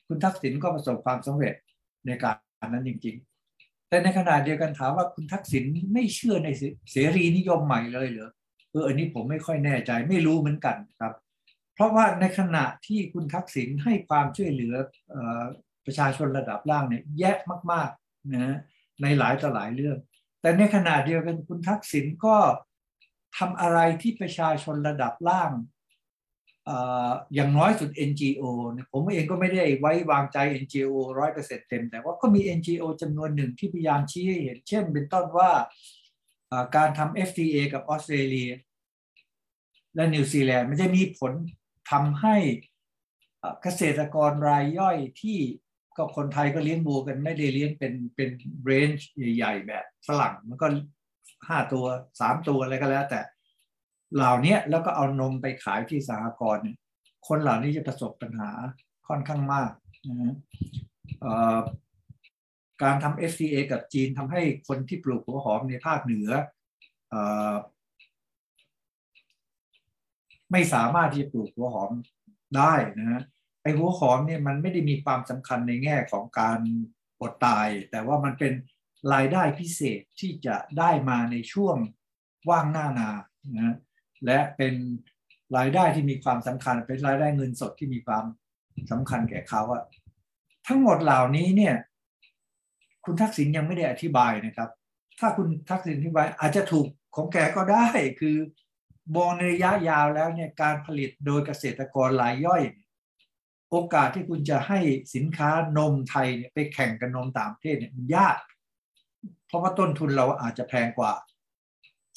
[0.06, 1.54] คุณทักษิณก็ประสบความสำเร็จ
[2.06, 3.16] ในการนั้นจริง
[3.52, 6.48] ๆ แต่ในขณะเดียวกันถามว่าคุณทักษิณไม่เชื่อใน
[6.90, 8.30] เสรีนิยมใหม่เลยเหรอ
[8.70, 11.12] เอออันนี้ผมไม่ค่อยแน่ใจไม่รู้เหมือนกันครับ
[11.74, 14.74] เพราะว่าในขณะที่คุณทักษิณให้ความช่วยเหลือ
[15.86, 17.36] ประชาชนระดับล่างเนี่ยแยะ
[17.72, 18.56] มากๆนะ
[19.02, 19.98] ในหลายต่อหลายเรื่อง
[20.40, 22.36] แต่ในขณะเดียวกันคุณทักษิณก็
[23.38, 25.50] ทำอะไรที่ประชาชนระดับล่าง
[27.34, 28.42] อย่างน้อยสุด NGO
[28.92, 35.50] ผมเองก็ไม่ได้ไว้วางใจ NGO ร้อยเปอร์เซ็นต์เต็ม แต่ว่าก็มี NGO จำนวนหนึ่งที่พยายามชี้ให้เห็น เช่น เป็นต้นว่า
[36.76, 38.50] การทำ FTA กับออสเตรเลีย
[39.94, 41.32] และนิวซีแลนด์มันจะมีผล
[41.90, 42.36] ทำให้
[43.62, 45.38] เกษตรกรรายย่อยที่
[45.96, 48.30] ก็คนไทยก็เลี้ยงบัวกันไม่ได้เลี้ยงเป็นเป็น
[48.62, 50.66] เรนจ์ใหญ่ ๆ แบบฝรั่งมันก็
[51.48, 51.84] ห้าตัว
[52.20, 53.20] สามตัวอะไรก็แล้วแต่
[54.14, 56.68] เหล่านี้แล้วก็เอานมไปขายที่สหกรณ์
[57.28, 58.50] คนเหล่านี้จะประสบปัญหา
[59.08, 59.70] ค่อนข้างมาก
[60.08, 60.34] นะ
[62.82, 66.30] การทำ FTA กับจีนทำให้คนที่ปลูกหัวหอมในภาคเหนือ
[67.12, 67.14] อ
[70.52, 71.90] ไม่สามารถที่จะปลูกหัวหอม
[72.56, 73.22] ได้นะฮะ
[73.62, 76.58] ไอหัวหอมเนี่ยมันไม่ได้มีความสำคัญในแง่ของการ
[77.20, 78.52] อดตาย แต่ว่ามันเป็น
[79.12, 81.76] รายได้พิเศษที่จะได้มาในช่วง
[82.50, 83.10] ว่างหน้านา
[83.56, 83.76] นะ
[84.26, 84.74] และเป็น
[85.56, 88.24] รายได้ที่มีความสำคัญ เป็นรายได้เงินสดที่มีความ
[88.90, 89.82] สำคัญแก่เขาอะ
[90.66, 91.74] ทั้งหมดเหล่านี้เนี่ย
[93.04, 94.70] คุณทักษิณยังไม่ได้อธิบายนะครับ
[95.18, 96.86] ถ้าคุณทักษิณอธิบายอาจจะถูก
[97.16, 97.86] ของแกก็ได้
[98.20, 98.36] คือ
[99.16, 102.62] มองในระยะยาวแล้วเนี่ยการผลิตโดยเกษตรกรรายย่อย
[103.70, 104.78] โอกาสที่คุณจะให้
[105.14, 108.36] สินค้านมไทยเนี่ยไปแข่งกับนมต่างประเทศเนี่ยมันยาก
[109.46, 111.12] เพราะว่าต้นทุนเราอาจจะแพงกว่า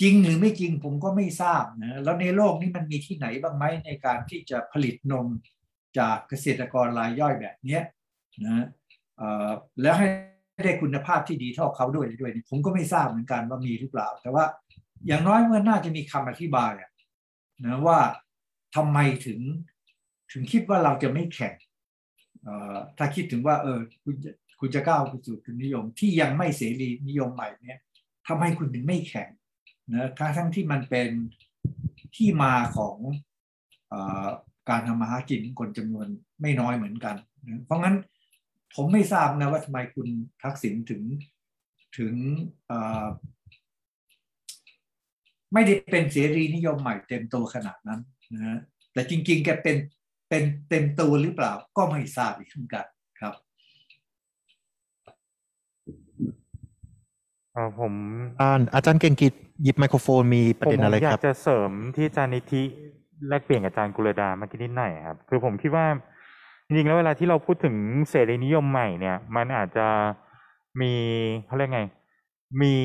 [0.02, 5.28] จริงหรือไม่จริงผมก็ไม่ทราบนะแล้วในโลกนี้มันมีที่ไหนบ้างไหมในการที่จะผลิตนม
[5.98, 7.84] จากเกษตรกรรายย่อยแบบเนี้ย
[8.46, 8.66] นะ
[9.82, 10.08] แล้วให้
[10.66, 14.46] ได้คุณภาพที่ดีเท่าเขาด้วยด้วยนี่ผมก็ไม่ทราบเหมือนกันว่ามีหรือเปล่า แต่ว่า
[15.08, 16.72] อย่างน้อยเมันน่าจะมีคำอธิบาย
[17.66, 18.00] นะว่า
[18.76, 19.40] ทำไมถึง
[20.32, 21.54] ถึงคิดว่าเราจะไม่แข่ง
[22.98, 27.80] ถ้าคิดถึงว่า เออคุณจะคุณจะก้าวไปสู่ทุนนิยม ที่ยังไม่เสรีนิยมใหม่เนี่ย
[28.28, 29.30] ทำไมคุณถึงไม่แข่ง
[29.92, 31.10] นะทั้งทั้งที่มันเป็น
[32.16, 32.98] ที่มาของ
[33.94, 33.96] อ
[34.70, 36.08] การทำมาหากินของคนจำนวน
[36.42, 37.16] ไม่น้อยเหมือนกัน
[37.48, 37.96] นะเพราะงั้น
[38.76, 40.08] ผมไม่ทราบนะว่าทำไมคุณ
[40.44, 41.02] ทักษิณถึง
[41.98, 42.14] ถึง
[45.54, 48.02] ไม่ได้เป็นเสรีนิยมใหม่เต็มตัวขนาดนั้น
[48.34, 48.60] นะฮะ
[48.94, 49.78] แต่จริงๆแกเป็น
[50.30, 52.86] เป็นเต็มตัวหรือเปล่าก็ไม่ทราบอีกเหมือนกัน
[53.20, 53.34] ครับ
[57.80, 57.94] ผม
[58.40, 62.64] อาอาจารย์เก่งกิจ หยิบไมโครโฟนมีประผมเด็นอะไรอยาครักบจะเสริมที่อาจารย์นิธิ
[63.30, 65.86] แลกเปลี่ยนกับอาจารย์กุลดาเมื่อกี้นิดหน่อยครับ คือผมคิดว่า
[66.66, 67.76] จริงๆแล้วเวลาที่เราพูดถึง
[68.10, 69.88] เสรีนิยมใหม่เนี่ย มันอาจจะ
[70.82, 70.94] มี
[71.46, 71.82] เขาเรียกไง
[72.62, 72.76] มี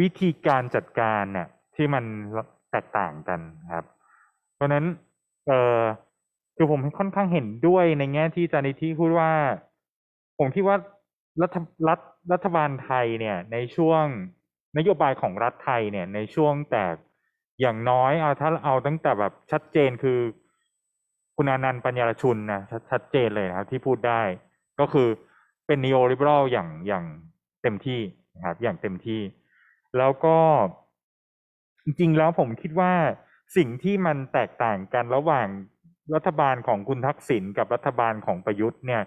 [0.00, 2.04] วิธีการจัดการเนี่ยที่มัน
[2.70, 3.40] แตกต่างกัน
[3.72, 3.84] ครับ
[4.54, 4.84] เพราะฉะนั้น
[5.46, 5.80] เออ
[6.56, 9.30] คือผมค่อนข้างเห็นด้วยในแง่ที่อาจารย์นิธิพูดว่า
[10.38, 10.76] ผมคิดว่า
[11.40, 11.56] รัฐ
[11.88, 12.00] รัฐ
[12.32, 14.04] รัฐบาลไทยเนี่ยในช่วง
[14.76, 16.84] นโยบายของรัฐไทยเนี่ยในช่วงแต่
[17.60, 20.18] อย่างน้อยเอาถ้าเอาตั้งแต่แบบชัดเจนคือ
[21.36, 24.22] คุณอานันต์ปัญญารชุนนะชัดชัดเจนเลยนะครับที่พูดได้
[24.80, 25.08] ก็คือ
[25.66, 27.04] เป็น neo liberal อย่างอย่าง
[27.62, 28.00] เต็มที่
[28.36, 29.20] นะครับอย่างเต็มที่
[29.98, 30.38] แล้วก็
[31.84, 32.92] จริงๆแล้วผมคิดว่า
[33.56, 35.48] สิ่งที่มันแตกต่างกันระหว่าง
[36.14, 39.02] รัฐบาลของคุณทักษิณกับรัฐบาลของประยุทธ์เนี่ย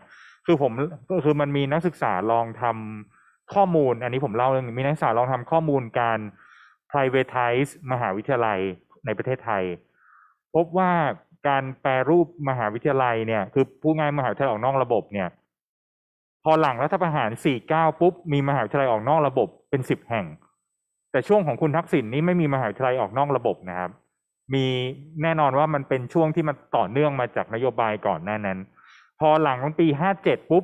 [0.45, 0.71] คือผม
[1.09, 3.14] ก็คือมันมีนักศึกษาลองทำ
[3.53, 6.19] ข้อมูล อันนี้ผมเล่าเรื่องมีนักศึกษาลองทำข้อมูลการ
[6.91, 8.59] privatize มหาวิทยาลัย
[9.05, 9.63] ในประเทศไทย
[10.55, 10.91] พบว่า
[11.47, 15.27] การแปรรูปมหาวิทยาลัยเนี่ย คือผู้ง่ายมหาวิทยาลัยออกนอกระบบเนี่ย
[16.43, 17.29] พอหลังรัฐประหาร
[17.65, 20.25] 49 ปุ๊บ มีมหาวิทยาลัยออกนอกระบบเป็น 10 แห่ง
[21.11, 23.91] แต่ช่วงของคุณทักษิณนี่ไม่มีมหาวิทยาลัยออกนอกระบบนะครับ
[24.53, 24.65] มี
[25.21, 28.57] แน่นอนว่ามันเป็นช่วงที่มันต่อเนื่องมาจากนโยบายก่อนหน้านั้น
[29.19, 29.87] พอหลังปี
[30.19, 30.63] 57 ปุ๊บ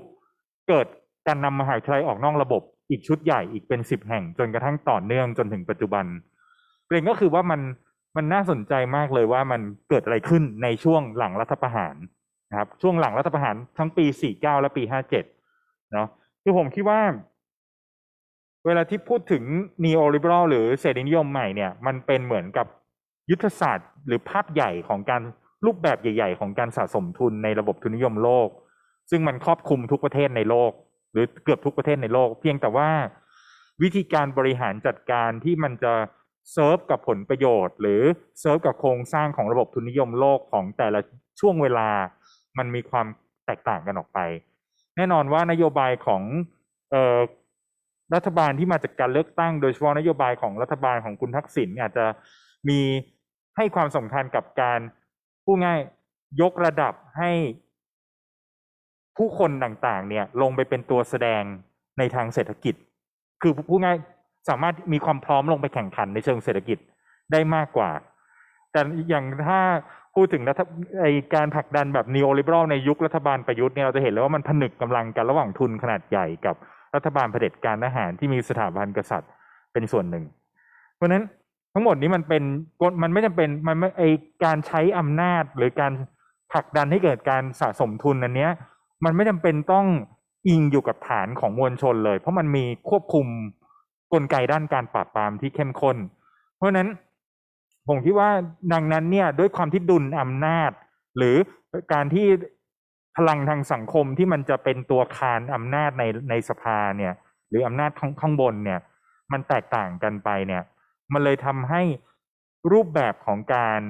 [0.67, 0.88] เกิด
[1.27, 6.05] การนำมหาวิทยาลัยออกนอกระบบ อีกชุดใหญ่อีกเป็น10แห่ง จนกระทั่งต่อเนื่องจนถึงปัจจุบัน
[6.85, 7.61] ประเด็นก็คือว่ามัน
[8.17, 11.95] มันน่าสนใจมากเลยว่ามันเกิดอะไรขึ้นในช่วงหลังรัฐประหาร
[12.49, 15.09] นะครับ ช่วงหลังรัฐประหารทั้งปี 49 และปี 57
[15.93, 16.07] เนาะ
[16.43, 17.01] คือผมคิดว่า
[18.65, 19.43] เวลาที่พูดถึง
[19.83, 22.67] neo liberal หรือเสรีนิยมใหม่เนี่ยมันเป็นเหมือนกับ
[23.31, 25.21] ยุทธศาสตร์ หรือภาพใหญ่ของการ
[25.65, 28.49] รูปแบบใหญ่ ๆ ของการสะสมทุนในระบบทุนนิยมโลก
[29.09, 30.71] ซึ่งมันครอบคลุมทุกประเทศในโลก
[31.11, 32.90] หรือเกือบทุกประเทศในโลก เพียงแต่ว่า
[33.81, 35.93] วิธีการบริหารจัดการที่มันจะ
[36.51, 38.01] เซิร์ฟกับผลประโยชน์ หรือ
[38.40, 40.99] เซิร์ฟกับโครงสร้างของระบบทุนนิยมโลกของแต่ละ
[41.40, 41.90] ช่วงเวลา
[42.57, 43.07] มันมีความ
[43.45, 44.19] แตกต่างกันออกไป
[44.98, 46.22] แน่นอนว่านโยบายของ
[46.93, 47.19] ออ
[48.15, 52.06] รัฐบาลที่มาจากการเลือกตั้ง โดยเฉพาะนโยบายของรัฐบาลของคุณทักษิณอาจจะ
[52.69, 52.80] มี
[53.57, 54.80] ให้ความสำคัญกับการ
[55.45, 55.80] พูดง่าย
[56.41, 57.31] ยกระดับให้
[59.17, 61.43] ผู้คนต่างๆ เนี่ยลงไปเป็นตัวแสดง
[61.98, 62.75] ในทางเศรษฐกิจ
[63.41, 63.98] คือพูดง่าย
[64.49, 66.77] สามารถมีความพร้อมลงไปแข่งขันในเชิงเศรษฐกิจ
[67.31, 67.91] ได้มากกว่า
[68.72, 69.59] แต่อย่างถ้า
[70.15, 70.61] พูดถึงรัฐ
[71.01, 76.56] ไอการผลักดันแบบ neo liberal ในยุครัฐบาลประยุทธ์เนี่ยเราจะเห็นเลยว่ามันผนึกกำลังกันระหว่างทุนขนาดใหญ่กับ
[76.95, 79.31] รัฐบาลเผด็จการทหารที่มีสถาบันกษัตริย์
[79.73, 80.23] เป็นส่วนหนึ่ง
[80.95, 81.23] เพราะฉะนั้น
[81.73, 82.43] ทั้งหมดนี้มันเป็น
[82.81, 84.03] กมันไม่จำเป็นมันไม่ไอ
[84.45, 85.91] การใช้อำนาจหรือการ
[86.51, 88.51] ผลักดันให้เกิดการสะสมทุนอันเนี้ย
[89.05, 89.85] มันไม่จำเป็นต้อง
[90.47, 93.27] อิงอยู่กับฐานของมวลชนเลย เพราะมันมีควบคุม
[94.13, 95.97] กลไกด้านการปราบปรามที่เข้มข้น
[96.55, 96.89] เพราะฉะนั้น
[97.88, 98.30] ผมคิดว่า
[98.73, 100.71] ดังนั้นเนี่ยด้วยความที่ดุลอำนาจ
[101.17, 101.35] หรือ
[101.93, 102.27] การที่
[103.17, 107.13] พลังทางสังคมที่มันจะเป็นตัวคานอำนาจในในสภาเนี่ย
[107.49, 108.80] หรืออำนาจข้างข้างบนเนี่ย
[109.31, 110.63] มันแตกต่างกันไปเนี่ย
[111.13, 111.81] มันเลยทำให้
[112.71, 113.81] รูปแบบของการ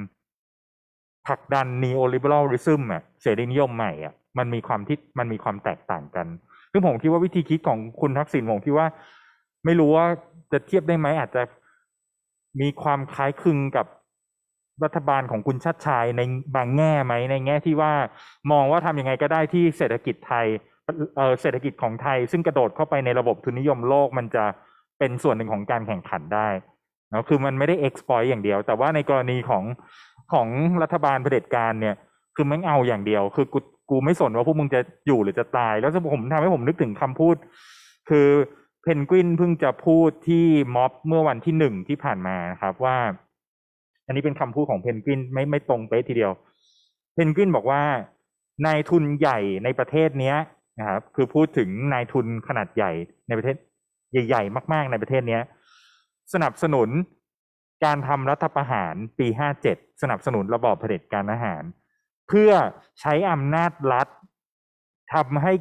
[1.28, 6.28] ผลักดัน neoliberalism อะเสรีนิยมใหม่อะ มันมีความที่มันมีความแตกต่างกัน
[6.72, 8.88] ซึ่งผมคิดว่าวิธีคิดของคุณทักษิณผมคิดว่า
[9.66, 10.06] ไม่รู้ว่า
[10.52, 11.44] จะเทียบได้ไหมอาจจะ
[12.62, 13.86] มีความคล้ายคลึงกับ
[14.84, 16.22] รัฐบาลของคุณชัดชายใน
[16.56, 17.94] บางแง่ไหมในแง่ที่ว่า
[18.52, 20.46] มองว่าทำยังไงก็ได้ที่เศรษฐกิจไทย
[21.18, 24.46] เออเศรษฐกิจของไทย ซึ่งกระโดดเข้าไปในระบบทุนนิยมโลกมันจะ
[25.00, 26.48] เป็นส่วนหนึ่งของการแข่งขันได้
[27.12, 29.64] นะคือมันไม่ได้ exploit อย่างเดียว แต่ว่าในกรณีของ
[30.34, 30.48] ของ
[30.84, 31.96] รัฐบาลเผด็จการเนี่ย
[32.36, 33.48] คือมันเอาอย่างเดียว คือ
[33.92, 37.36] กูไม่สนว่าพวกมึงจะอยู่หรือจะตาย แล้วผมทำให้ผมนึกถึงคำพูด
[38.10, 38.28] คือ
[38.84, 40.46] เพนกวินเพิ่งจะพูดที่
[40.76, 42.98] ม็อบเมื่อวันที่หนึ่งที่ผ่านมานะครับว่า
[44.06, 46.32] อันนี้เป็นคำพูดของเพนกวินไม่ไม่ตรงเป๊ะทีเดียว
[47.14, 47.82] เพนกวินบอกว่า
[48.66, 50.36] นายทุนใหญ่ในประเทศเนี้ย
[50.80, 52.92] นะครับคือพูดถึงนายทุนขนาดใหญ่
[53.28, 53.56] ในประเทศ
[54.28, 55.42] ใหญ่ ๆ มาก ๆ ในประเทศเนี้ย
[56.34, 56.90] สนับสนุน
[57.86, 59.28] การทำรัฐประหารปี
[59.64, 61.64] 57สนับสนุนระบอบเผด็จการอาหาร
[62.32, 62.52] เพื่อ
[63.02, 64.08] ใช้อำนาจรัฐ
[65.14, 65.54] ทำให้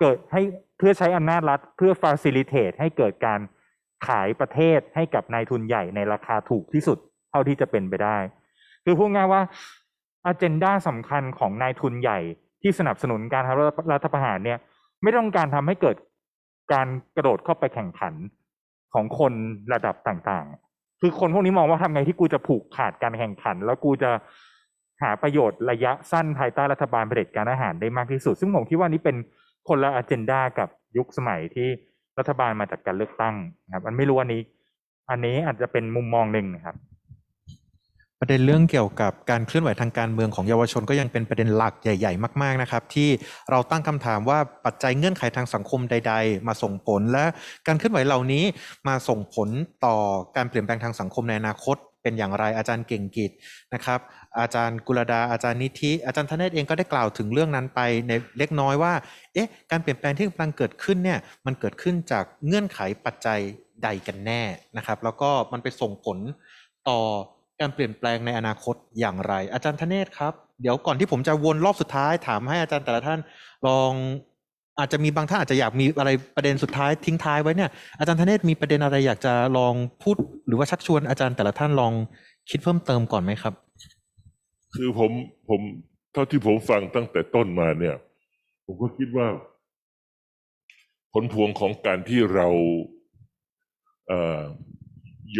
[0.00, 0.42] เกิดให้
[0.78, 3.40] เพื่อใช้อำนาจรัฐ เพื่อ facilitate ให้เกิดการ
[4.06, 6.98] ขายประเทศให้กับนายทุนใหญ่ในราคาถูกที่สุด
[7.30, 8.16] เท่าที่จะเป็นไปได้
[8.84, 9.42] คือพูดง่ายว่า
[10.24, 12.18] อ g e n d a สำคัญของนายทุนใหญ่
[12.62, 14.58] ที่สนับสนุนการทำรัฐประหารเนี่ย
[15.02, 15.96] ไม่ต้องการทำให้เกิด
[16.72, 18.14] การกระโดดเข้าไปแข่งขัน
[18.94, 19.32] ของคน
[19.72, 24.10] ระดับต่างๆ คือคนพวกนี้มองว่าทำไงที่กูจะผูกขาดการแข่งขัน แล้วกูจะ
[25.02, 29.16] หาประโยชน์ระยะสั้นภายใต้รัฐบาลเผด็จการอาหารได้มากที่สุด ซึ่งผมคิดว่านี้เป็น
[29.68, 31.68] คนละอ g e n d a กับยุคสมัยที่
[32.18, 33.34] รัฐบาลมาจากการเลือกตั้ง
[33.66, 34.42] นะครับมันไม่รู้อันนี้
[35.10, 36.76] อันนี้อาจจะเป็นมุมมองหนึ่งนะครับ
[38.24, 43.08] ประเด็นเรื่องเกี่ยวกับการเคลื่อนไหวทางการเมืองของเยาวชนก็ยังเป็นประเด็นหลักใหญ่ ๆ มากๆนะครับ ที่
[43.50, 47.24] เราตั้งคำถามว่าปัจจัยเงื่อนไขทางสังคมใด ๆ มาส่งผลและ
[47.66, 48.44] การเคลื่อนไหวเหล่านี้
[48.88, 49.48] มาส่งผล
[49.84, 49.96] ต่อ
[50.36, 53.30] การเปลี่ยนแปลงทางสังคมในอนาคต เป็นอย่างไรอาจารย์เก่งกิจ
[53.74, 54.00] นะครับ
[54.40, 58.92] อาจารย์กุลดาอาจารย์นิธิอาจารย์ธเนศเองก็ได้กล่าวถึงเรื่องนั้นไปในเล็กน้อยว่า
[59.34, 63.40] เอ๊ะการเปลี่ยนแปลงที่กำลังเกิดขึ้นเนี่ยมันเกิดขึ้นจากเงื่อนไขปัจจัย
[63.82, 64.42] ใดกันแน่
[64.76, 66.18] นะครับ แล้วก็มันไปส่งผล
[66.88, 67.00] ต่อ
[67.60, 70.32] การเปลี่ยนแปลงในอนาคตอย่างไร อาจารย์ธเนศครับ
[70.62, 73.20] เดี๋ยวก่อนที่ผมจะวนรอบสุดท้ายถามให้อาจารย์แต่ละท่าน
[73.66, 73.92] ลอง
[74.78, 81.92] อาจจะมีบางท่านอาจจะอยากมีอะไรประเด็นสุดท้ายทิ้งท้ายไว้เนี่ยอาจารย์ธเนศมีประเด็นอะไรอยากจะลองพูด หรือว่าชักชวนอาจารย์แต่ละท่านลอง
[82.50, 83.54] คิดเพิ่มเติมก่อนไหมครับ
[84.74, 85.10] คือผม
[85.48, 85.60] ผม
[86.12, 87.96] เท่าที่ผมฟังตั้งแต่ต้นมาเนี่ย
[88.64, 89.28] ผมก็คิดว่า
[91.12, 92.48] ผลพวงของการที่เรา
[94.08, 94.42] เออ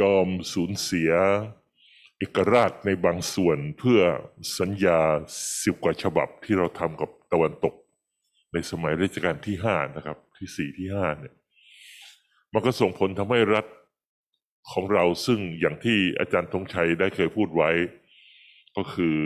[0.00, 1.10] ยอมสูญเสีย
[2.18, 4.00] เอกราชในบางส่วนเพื่อ
[4.58, 5.00] สัญญา
[5.62, 7.74] สิบกว่าฉบับที่เราทำกับตะวันตก
[8.52, 11.34] ในสมัยรัชกาลที่ห้านะครับ ที่สี่ที่ห้าเนี่ย
[12.52, 13.66] มันก็ส่งผลทำให้รัฐ
[14.72, 17.70] ของเราซึ่งอย่างที่อาจารย์ธงชัยได้เคยพูดไว้
[18.76, 19.16] ก็คือ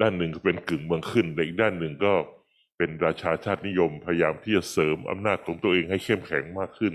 [0.00, 2.14] ด้านหนึ่งก็เป็นกึ่งเมืองขึ้นแต่อีกด้านหนึ่งก็
[2.76, 6.94] เป็นราชาชาตินิยมพยายามที่จะเสริมอำนาจของตัวเองให้เข้มแข็งมากขึ้น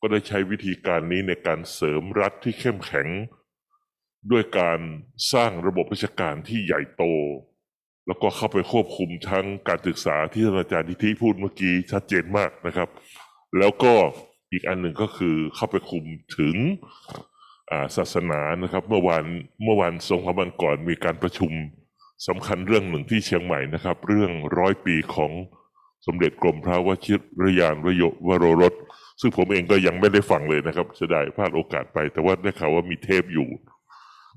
[0.00, 3.08] ก็ได้ใช้วิธีการนี้ในการเสริมรัฐที่เข้มแข็ง
[4.30, 4.80] ด้วยการ
[5.32, 7.04] สร้างระบบราชการที่ใหญ่โต
[8.06, 12.88] แล้วก็เข้าไปควบคุมทั้งการศึกษาที่ท่านอาจารย์นิธิพูดเมื่อกี้ชัดเจนมากนะครับ
[13.58, 13.92] แล้วก็
[14.52, 16.04] อีกอันหนึ่งก็คือเข้าไปคุม
[16.38, 16.56] ถึง
[17.96, 19.24] ศาสนานะครับ เมื่อวาน
[19.64, 21.52] เมื่อวันสองสามวันก่อนมีการประชุม
[22.28, 25.32] สำคัญเรื่องหนึ่งที่เชียงใหม่นะครับ เรื่องร้อยปีของ
[26.06, 27.14] สมเด็จกรมพระวชิ
[27.44, 28.74] รยานวโยวโรรส
[29.20, 33.48] ซึ่งผมเองก็ยังไม่ได้ฟังเลยนะครับเสียดายพลาดโอกาสไป แต่ว่าได้ข่าวว่ามีเทปอยู่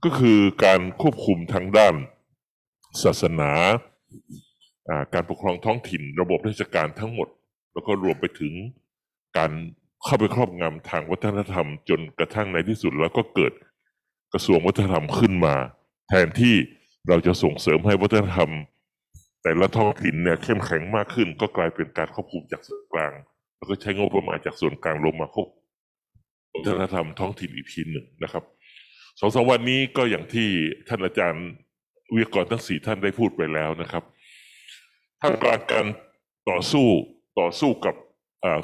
[0.04, 1.96] ก็คือการควบคุมทางด้าน
[3.02, 3.52] ศาสนา
[5.14, 7.28] การปกครองท้องถิ่น ระบบราชการทั้งหมด
[7.74, 8.54] แล้วก็รวมไปถึง
[9.38, 9.52] การ
[10.04, 13.54] เข้าไปครอบงำทางวัฒนธรรม จนกระทั่งในที่สุดแล้วก็เกิด
[14.34, 15.56] กระทรวงวัฒนธรรมขึ้นมา
[16.10, 16.56] แทนที่
[17.08, 18.50] เราจะส่งเสริมให้วัฒนธรรม
[19.42, 23.14] แต่ละท้องถิ่นเนี่ยเข้มแข็งมากขึ้น ก็กลายเป็นการควบคุมจากส่วนกลาง
[23.58, 25.48] แล้วก็ใช้งบประมาณจากส่วนกลางลงมาควบ
[26.54, 28.44] วัฒนธรรมท้องถิ่นอีกทีหนึ่งนะครับ
[29.20, 30.48] สองสามวันนี้ก็อย่างที่
[30.88, 31.46] ท่านอาจารย์
[32.14, 34.04] วิทยากรทั้งสี่ท่านได้พูดไปแล้วนะครับ
[35.22, 35.86] ท่ามกลางการ
[36.50, 36.88] ต่อสู้
[37.40, 37.96] ต่อสู้กับ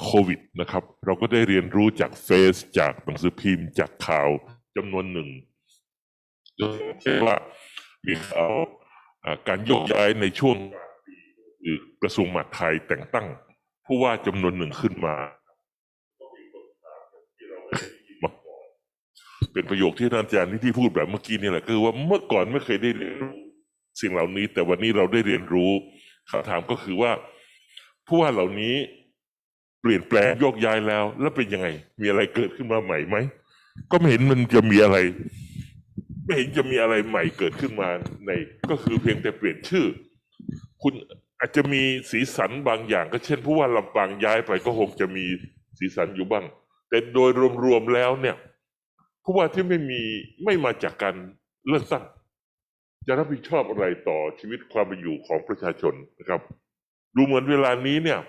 [0.03, 4.29] โควิดนะครับ เราก็ได้เรียนรู้จากเฟซจากหนังสือพิมพ์ จากข่าว
[4.75, 5.29] จำนวนหนึ่ง
[6.59, 6.61] ย
[7.01, 7.35] เช่นว่า
[8.05, 8.53] มีข่าว
[9.23, 10.57] อ่าการโยกย้ายในช่วง
[11.61, 13.27] หรือกระทรวงมหาดไทยแต่งตั้ง
[13.85, 15.15] ผู้ว่าจำนวนหนึ่งขึ้นมา
[19.53, 23.35] เป็นประโยคที่ท่านอาจารย์นิติพูดแบบเมื่อกี้นี่แหละคือว่าเมื่อก่อนไม่เคยได้เรียนรู้
[24.01, 25.71] สิ่งเหล่านี้ แต่วันนี้เราได้เรียนรู้
[26.29, 27.11] คำถามก็คือว่า
[28.07, 28.75] ผู้ว่าเหล่านี้
[29.81, 31.67] เปลี่ยนแปลงโยกย้ายแล้ว แล้วเป็นยังไง
[32.01, 33.17] มีอะไรเกิดขึ้นมาใหม่ไหม
[33.91, 34.97] ก็ไม่เห็นมันจะมีอะไร
[36.25, 37.89] ไม่เห็นจะมีอะไรใหม่เกิดขึ้นมา
[38.25, 38.31] ใน
[38.71, 39.85] ก็คือเพียงแต่เปลี่ยนชื่อ
[40.81, 40.93] คุณ
[41.39, 45.25] อาจจะมีสีสันบางอย่าง ก็เช่นผู้ว่าลำปางย้ายไปก็คงจะมี
[45.79, 46.45] สีสันอยู่บ้าง
[46.89, 47.29] แต่โดย
[47.63, 48.35] รวมๆแล้วเนี่ย
[49.23, 50.01] ผู้ว่าที่ไม่มี
[50.43, 51.15] ไม่มาจากการ
[51.67, 52.03] เลือกตั้ง
[53.07, 56.41] จะรับผิดชอบอะไรต่อชีวิตความเป็นอยู่ของประชาชนนะครับ
[57.15, 58.19] ดูเหมือนเวลานี้เนี่ย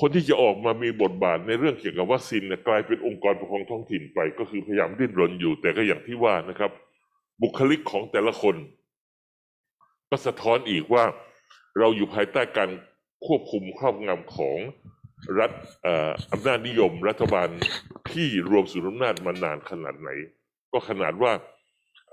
[0.00, 6.70] คนที่จะออกมามีบทบาทในเรื่องเกี่ยวกับวัคซีนเนี่ยกลายเป็นองค์กรปกครองท้องถิ่นไป ก็คือพยายามดิ้นรนอยู่ แต่ก็อย่างที่ว่านะครับ
[7.42, 8.56] บุคลิกของแต่ละคน
[10.10, 11.04] ก็สะท้อนอีกว่า
[11.78, 12.70] เราอยู่ภายใต้การ
[13.26, 14.58] ควบคุมครอบงำของ
[15.38, 15.50] รัฐ
[16.32, 17.48] อำนาจนิยมรัฐบาล
[18.12, 20.10] ที่รวมศูนย์อำนาจมานานขนาดไหน
[20.72, 21.32] ก็ขนาดว่า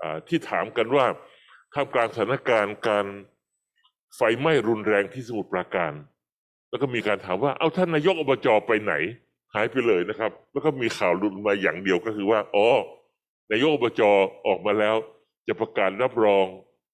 [0.02, 1.06] อ่าที่ถามกันว่า
[1.74, 3.06] ท่ามกลางสถานการณ์การ
[4.16, 5.92] ไฟไหม้รุนแรงที่สมุทรปราการ
[6.70, 8.94] แล้วก็มีการถามว่าเอาท่านนายกอบจไปไหน
[9.54, 12.66] หายไปเลยนะครับ แล้วก็มีข่าวหลุดมาอย่างเดียวก็คือว่าอ๋อ
[13.50, 14.02] นายกอบจ
[14.46, 14.96] ออกมาแล้ว
[15.48, 16.46] จะประกาศรับรอง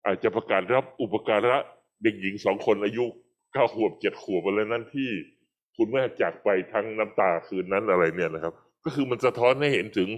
[0.04, 1.56] อาจจะประกาศรับอุปการะ
[2.02, 3.04] เด็กหญิงสองคนอายุ
[3.52, 5.10] เก้าขวบเจ็ดขวบอะไรนั่นที่
[5.78, 10.08] คุณแม่จากไปทั้งน้ำตาคืนนั้นอะไรเนี่ยนะครับ ก็คือมันสะท้อนให้เห็นถึง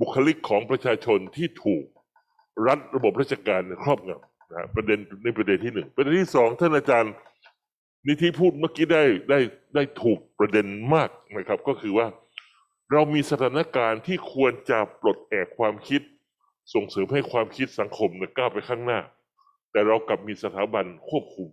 [0.00, 1.84] บุคลิกของประชาชนที่ถูก
[2.66, 7.12] รัฐระบบราชการครอบงำนะฮะประเด็นในประเด็นที่หนึ่งประเด็นที่สองท่านอาจารย์
[8.08, 9.38] นิธิพูดเมื่อกี้ได้ได้
[9.74, 12.06] ได้ถูกประเด็นมากนะครับ ก็คือว่า
[12.92, 16.00] เรามีสถานการณ์ที่ควรจะปลดแอกความคิด
[16.74, 19.00] ส่งเสริมให้ความคิดสังคมเนี่ยก้าวไปข้างหน้า
[19.72, 21.48] แต่เรากลับมีสถาบันควบคุม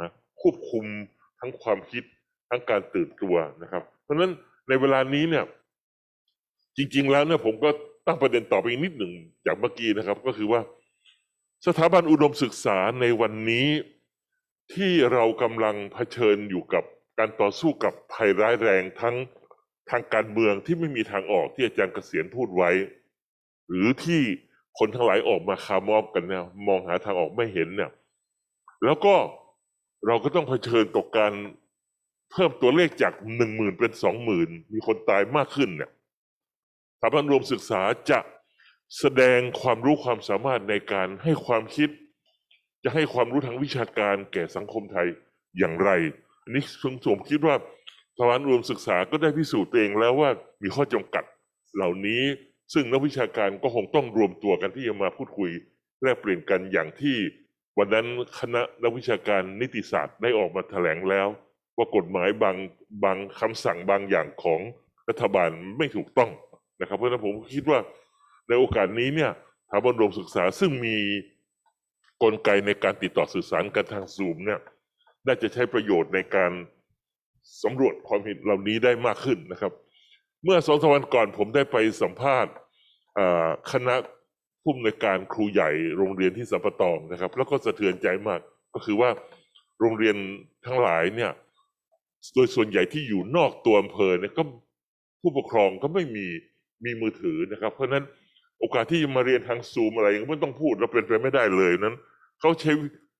[0.00, 0.10] นะ
[0.42, 0.84] ควบคุม
[1.40, 2.04] ทั้งความคิด
[2.52, 4.32] ทั้งการตื่นตัวนะครับ เพราะฉะนั้น
[4.68, 5.44] ในเวลานี้เนี่ย
[6.76, 7.70] จริง ๆ แล้วเนี่ยผมก็
[8.06, 9.12] ตั้งประเด็นต่อไปอีกนิดหนึ่ง
[9.46, 10.60] จากเมื่อกี้นะครับ ก็คือว่า
[11.66, 13.66] สถาบันอุดมศึกษาในวันนี้
[14.74, 16.84] ที่เรากำลังเผชิญอยู่กับ
[17.18, 19.16] การต่อสู้กับภัยร้ายแรงทั้ง
[19.90, 22.70] ทางการเมืองที่ไม่มีทางออกที่อาจารย์เกษียณพูดไว้
[23.68, 24.22] หรือที่
[24.78, 27.90] คนทั้งหลายออกมาคามอบกันเนี่ยมองหาทางออกไม่เห็นเนี่ย
[28.84, 29.14] แล้วก็
[30.06, 31.32] เราก็ต้องเผชิญกับการ
[32.32, 35.90] เพิ่มตัวเลขจากหนึ่งหมื่นเป็นสองหมื่นมีคนตายมากขึ้นเนี่ย
[37.00, 38.20] สถาบันรวมศึกษาจะ
[38.98, 41.88] แสดงความรู้ความสามารถในการให้ความคิด
[42.84, 45.06] จะให้ความรู้ทางวิชาการแก่สังคมไทย
[45.58, 45.90] อย่างไร
[46.42, 47.56] อันนี้ผมผมคิดว่า
[48.16, 50.30] สถาบันรวมศึกษาก็ได้พิสูจน์ตัวเองแล้วว่า
[50.62, 51.24] มีข้อจำกัด
[51.74, 52.22] เหล่านี้
[52.72, 55.50] ซึ่งนักวิชาการก็คงต้องรวมตัวกันที่จะมาพูดคุย
[56.02, 57.16] แลกเปลี่ยนกันอย่างที่
[57.78, 58.06] วันนั้น
[58.38, 61.28] คณะนักวิชาการนิติศาสตร์ได้ออกมาแถลงแล้ว
[61.76, 62.56] ว่ากฎหมายบาง
[63.04, 64.60] บางคำสั่งบางอย่างของ
[65.08, 66.30] รัฐบาลไม่ถูกต้อง
[66.80, 67.78] นะครับ เพราะฉะนั้นผมคิดว่า
[68.48, 69.30] ในโอกาสนี้เนี่ย
[69.70, 70.96] ถาบันรวมศึกษาซึ่งมี
[72.22, 74.60] กลไกในการติดต่อสื่อสารกันทางซูมเนี่ย
[75.26, 76.52] น่าจะใช้ประโยชน์ในการ
[77.62, 79.72] สำรวจความเห็นเหล่านี้ได้มากขึ้นนะครับ
[80.44, 82.52] เมื่อสองสวันก่อนผมได้ไปสัมภาษณ์
[83.72, 83.94] คณะ
[84.62, 88.40] ผู้อำนวยการครูใหญ่โรงเรียนที่สัมปะตองนะครับ แล้วก็สะเทือนใจมาก
[88.74, 89.10] ก็คือว่า
[89.80, 90.16] โรงเรียน
[90.66, 91.30] ทั้งหลายเนี่ย
[92.34, 94.42] โดยส่วนใหญ่ที่อยู่นอกตัวอำเภอเนี่ยก็
[95.20, 96.26] ผู้ปกครองก็ไม่มี
[96.84, 98.04] มีมือถือนะครับ เพราะนั้น
[98.58, 101.96] โอกาสที่จะมาเรียนทางซูมอะไรก็ไม่ต้องพูดเราเป็นไปไม่ได้เลยนั้น
[102.40, 102.72] เขาใช้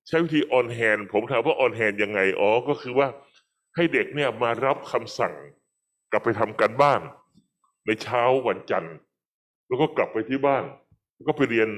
[0.08, 3.08] ใช้วิธีออนแฮนผมถามว่าออนแฮนยังไงอ๋อก็คือว่า
[3.76, 5.34] ให้เด็กเนี่ยมารับคำสั่ง
[6.10, 7.00] กลับไปทำการบ้าน
[7.86, 8.96] ในเช้าวันจันทร์
[9.68, 10.64] แล้วก็กลับไปที่บ้าน
[11.14, 11.68] แล้วก็ไปเรียน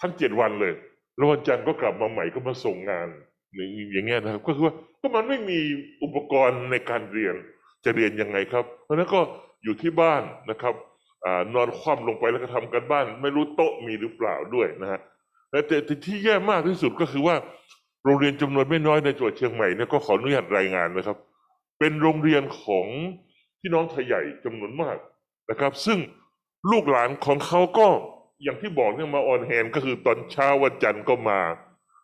[0.00, 0.72] ทั้งเจ็ดวันเลย
[1.16, 3.08] แล้ววันจันทร์ก็กลับมาใหม่ก็มาส่งงาน
[3.92, 5.58] อย่างเงี้ยนะครับ ก็คือว่าก็มันไม่มี
[6.02, 7.34] อุปกรณ์ในการเรียน
[7.84, 9.20] จะเรียนยังไงครับ เพราะนั้นก็
[9.64, 10.74] อยู่ที่บ้านนะครับ
[11.24, 15.00] อนอนคว่ำลงไปแล้วก็ทำกันบ้าน ไม่รู้โต๊ะมีหรือเปล่าด้วยนะฮะ
[15.50, 17.36] แต่แต่ที่แย่มากที่สุดก็คือว่า
[18.04, 21.18] โรงเรียนจำนวนไม่น้อยในจังหวัดเชียงใหม่เนี่ยก็ขออนุญาตรายงานนะครับ
[21.78, 22.86] เป็นโรงเรียนของ
[23.60, 24.96] พี่น้องไทยใหญ่จำนวนมาก
[25.50, 25.98] นะครับ ซึ่ง
[26.70, 27.86] ลูกหลานของเขาก็
[28.42, 31.40] อย่างที่บอกเนี่ยมาออนแฮนก็คือตอนเช้าวันจันทร์ก็มา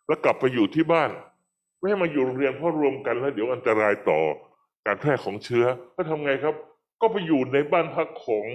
[0.07, 1.09] แล้วกลับไปอยู่ที่บ้าน
[1.81, 4.19] ไม่ให้มาอยู่โรงเรียนเพราะรวมกันแล้วเดี๋ยวอันตรายต่อ
[4.85, 6.55] การแพร่ของเชื้อก็ทำไงครับ
[7.01, 8.45] ก็ไปอยู่ในบ้านพักของ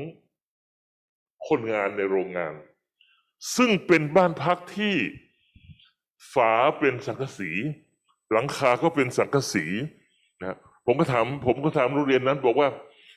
[1.48, 2.54] คนงานในโรงงาน
[3.56, 4.94] ซึ่งเป็นบ้านพักที่
[6.32, 7.50] ฝาเป็นสังกะสี
[8.32, 9.64] หลังคาก็เป็นสังกะสี
[10.40, 12.68] นะผมก็ถามผมก็ถามโรงเรียนนั้น บอกว่า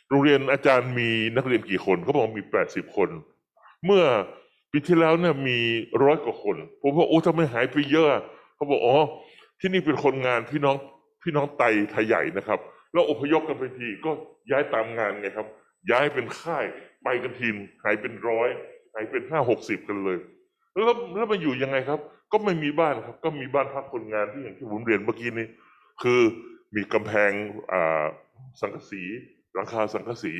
[0.09, 3.09] โรงเรียนอาจารย์มีนักเรียนกี่คนเขาบอกมีแปดสิบคน
[3.85, 4.03] เมื่อ
[4.71, 5.59] ปีที่แล้วเนี่ยมี
[6.03, 8.07] ร้อยกว่าคน ผมว่าโอ้ทำไมหายไปเยอะ
[8.55, 8.97] เขาบอกอ๋อ
[9.59, 10.75] ที่นี่เป็นคนงานพี่น้อง
[11.23, 12.59] พี่น้องไตไทยใหญ่นะครับ
[12.93, 14.11] แล้วอพยพกันไปทีก็
[14.51, 15.47] ย้ายตามงานไงครับ
[15.91, 16.65] ย้ายเป็นค่าย
[17.03, 18.49] ไปกันทีมหายเป็นร้อย
[18.93, 20.17] หายเป็นห้าหกสิบกันเลย
[20.73, 21.99] แล้วแล้วมาอยู่ยังไงครับ
[22.31, 25.47] ก็ไม่มีบ้านครับ ก็มีบ้านพักคนงานที่อย่างที่ผมเรียนเมื่อกี้นี้
[26.01, 26.21] คือ
[26.75, 27.31] มีกำแพง
[27.71, 28.05] อ่า
[28.61, 29.01] สังกะสี
[29.53, 30.33] หลังคาสังกะสี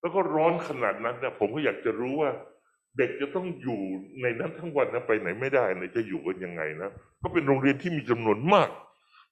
[0.00, 2.30] แล้วก็ร้อนขนาดนั้นเนี่ยผมก็อยากจะรู้ว่า
[2.98, 3.80] เด็กจะต้องอยู่
[4.22, 6.90] ในนั้นทั้งวันนะไปไหนไม่ได้เนี่ยจะอยู่กันยังไงนะ
[7.22, 8.68] ก็เป็นโรงเรียนที่มีจำนวนมาก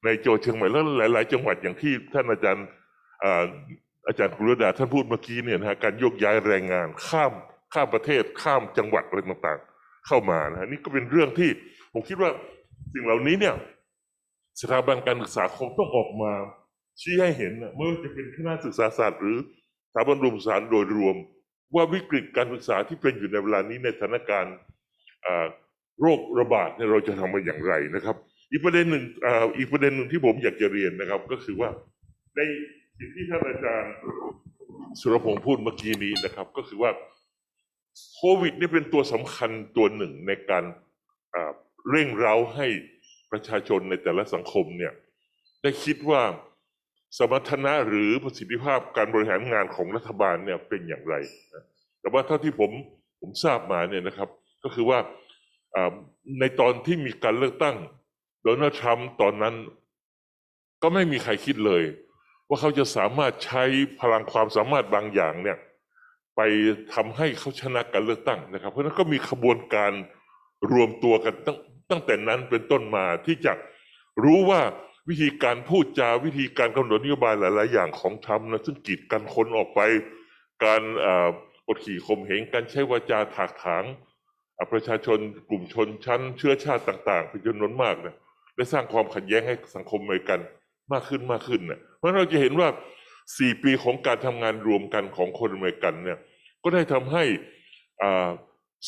[0.04, 2.66] ในจังหวัดเชียงใหม่แล้วหลาย ๆ จังหวัดอย่างที่ท่านอาจารย์
[3.24, 3.44] อา
[4.06, 7.32] อาจารย์กุลดาท่านพูดเมื่อกี้เนี่ยนะการโยกย้ายแรงงานข้าม
[7.72, 11.50] ข้ามประเทศข้ามจังหวัดอะไรต่าง ๆ เข้ามานะฮะนี่ก็เป็นเรื่องที่
[11.92, 12.30] ผมคิดว่า
[12.94, 13.54] สิ่งเหล่านี้เนี่ย
[14.60, 16.32] สถาบันการศึกษาคงต้องออกมา
[17.00, 19.38] ชี้ให้เห็นนะไม่ว่าจะเป็นคณะศึกษาศาสตร์หรือ
[19.92, 21.16] สถาบันรวมศึกษาโดยรวม
[21.74, 24.56] ว่าวิกฤตการศึกษาที่เป็นอยู่ในเวลานี้ในสถานการณ์
[26.00, 28.16] โรคระบาดเนี่ยเราจะทำมันอย่างไรนะครับ
[28.50, 31.70] อีกประเด็นหนึ่งอ,อีกประเด็นหนึ่งที่ผมอยากจะเรียนนะครับ ก็คือว่า
[32.36, 32.40] ใน
[32.98, 33.94] สิ่งที่ท่านอาจารย์
[35.00, 36.90] สุรพงศ์พูดเมื่อกี้นี้นะครับ ก็คือว่า
[38.14, 40.64] โควิดนี่เป็นตัวสำคัญตัวหนึ่งในการ
[41.90, 42.66] เร่งเร้าให้
[43.30, 44.92] ประชาชนในแต่ละสังคมเนี่ย
[45.62, 46.22] ได้คิดว่า
[47.18, 51.14] สมรรถนะหรือประสิทธิภาพการบริหารงานของรัฐบาลเนี่ยเป็นอย่างไร
[51.54, 51.64] นะ
[52.00, 52.70] แต่ว่าเท่าที่ผม
[53.20, 54.28] ผมทราบมาเนี่ยนะครับ
[54.64, 54.98] ก็คือว่า
[56.40, 57.76] ในตอนที่มีการเลือกตั้ง
[58.42, 59.54] โดนัลด์ทรัมป์ตอนนั้น
[60.82, 61.82] ก็ไม่มีใครคิดเลย
[62.48, 63.62] ว่าเขาจะสามารถใช้
[64.00, 65.58] พลังความสามารถบางอย่างเนี่ย
[66.36, 66.40] ไป
[66.94, 69.92] ทำให้เขาชนะการเลือกตั้งนะครับ เพราะฉะนั้นก็มีขบวนการ
[70.72, 71.58] รวมตัวกันตั้ง
[71.90, 73.52] ตั้งแต่นั้นเป็นต้นมาที่จะ
[74.24, 74.60] รู้ว่า
[75.08, 79.80] วิธีการพูดจาวิธีการกำหนดนโยบายหลาย ๆ อย่างของทรัมป์นะซึ่งกีดกันคนออกไป
[80.64, 81.28] การเอ่อ
[81.66, 83.84] กดขี่ข่มเหงการใช้วาจาถากถาง
[84.72, 88.14] ประชาชนกลุ่มชนชั้น เชื้อชาติต่างๆเป็นจำนวนมากนะ
[88.56, 90.40] ได้สร้างความขัดแย้งให้สังคมอเมริกัน
[90.92, 92.68] มากขึ้นมากขึ้นนะเพราะเราจะเห็นว่า
[93.38, 96.18] สี่ปีของการทำงานรวมกันของคนอเมริกันเนี่ย
[96.62, 97.24] ก็ได้ทำให้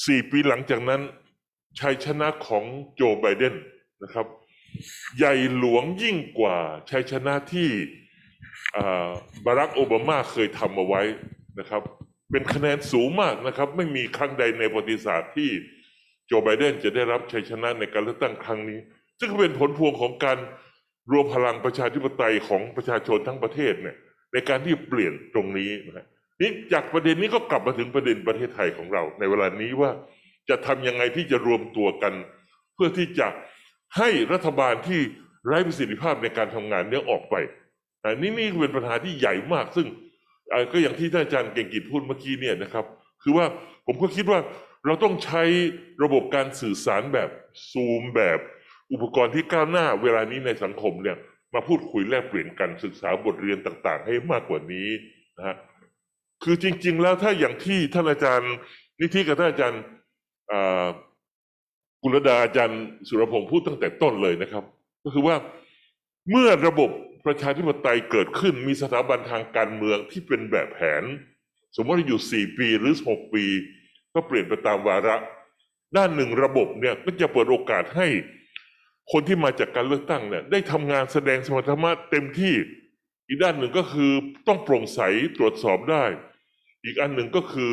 [0.06, 1.00] สี่ปีหลังจากนั้น
[1.80, 3.54] ชัยชนะของโจไบเดน
[4.02, 4.26] นะครับ
[5.16, 6.58] ใหญ่หลวงยิ่งกว่า
[6.90, 7.70] ชัยชนะที่
[9.44, 11.02] บารักโอบามาเคยทำเอาไว้
[11.58, 11.82] นะครับ
[12.30, 15.50] เป็นคะแนนสูงมากนะครับ ไม่มีครั้งใดในประวัติศาสตร์ที่
[16.26, 18.78] โจไบเดนจะได้รับชัยชนะในการเลือกตั้งครั้งนี้
[19.20, 20.38] ซึ่งเป็นผลพวงของการ
[21.12, 23.96] รวมพลังประชาธิปไตยของประชาชนทั้งประเทศเนี่ย
[24.32, 26.06] ในการที่เปลี่ยนตรงนี้นะฮะ
[26.40, 29.90] นี่จากประเด็นนี้ก็กลับมาถึงประเด็นประเทศไทยของเรา ในเวลานี้ว่า
[30.48, 32.12] จะทำยังไงที่จะรวมตัวกัน
[32.74, 33.26] เพื่อที่จะ
[33.96, 35.00] ให้รัฐบาลที่
[35.46, 37.34] ไร้ประสิทธิภาพในการทำงานเนี้ยออกไป
[38.02, 39.86] อันนี้นี่เป็นปัญหาที่ใหญ่มากซึ่ง
[40.72, 42.84] ก็อย่างที่ท่านอาจารย์เก่งกิจพูดเมื่อกี้เนี่ยนะครับ
[43.22, 43.46] คือว่า
[43.86, 44.40] ผมก็คิดว่า
[44.86, 45.42] เราต้องใช้
[46.02, 47.30] ระบบการสื่อสารแบบ
[47.70, 48.38] ซูมแบบ
[48.92, 51.16] อุปกรณ์ที่ก้าวหน้าเวลานี้ในสังคมเนี่ย
[51.54, 54.88] มาพูดคุยแลกเปลี่ยนกันศึกษาบทเรียนต่าง ๆ ให้มากกว่านี้
[55.36, 55.56] นะฮะ
[56.42, 58.52] คือจริง ๆ แล้วถ้าอย่างที่ท่านอาจารย์
[59.00, 59.82] นิธิกับท่านอาจารย์
[62.02, 64.64] อ่ากุลดาอาจารย์สุรพงศ์พูดตั้งแต่ต้นเลยนะครับ
[65.04, 65.36] ก็คือว่า
[66.30, 66.90] เมื่อระบบ
[67.26, 71.02] ประชาธิปไตยเกิดขึ้นมีสถาบันทางการเมืองที่เป็นแบบแผน
[71.76, 73.44] สมมติอยู่สี่ปีหรือหกปี
[74.14, 75.16] ก็เปลี่ยนไปตามวาระ
[75.96, 78.06] ด้านหนึ่งระบบเนี่ยก็จะเปิดโอกาสให้
[79.12, 82.54] คนที่มาจากการเลือกตั้งเนี่ยได้ทำงานแสดงสมรรถนะเต็มที่
[83.26, 84.10] อีกด้านหนึ่งก็คือ
[84.46, 85.00] ต้องโปร่งใส
[85.38, 86.04] ตรวจสอบได้
[86.84, 87.72] อีกอันหนึ่งก็คือ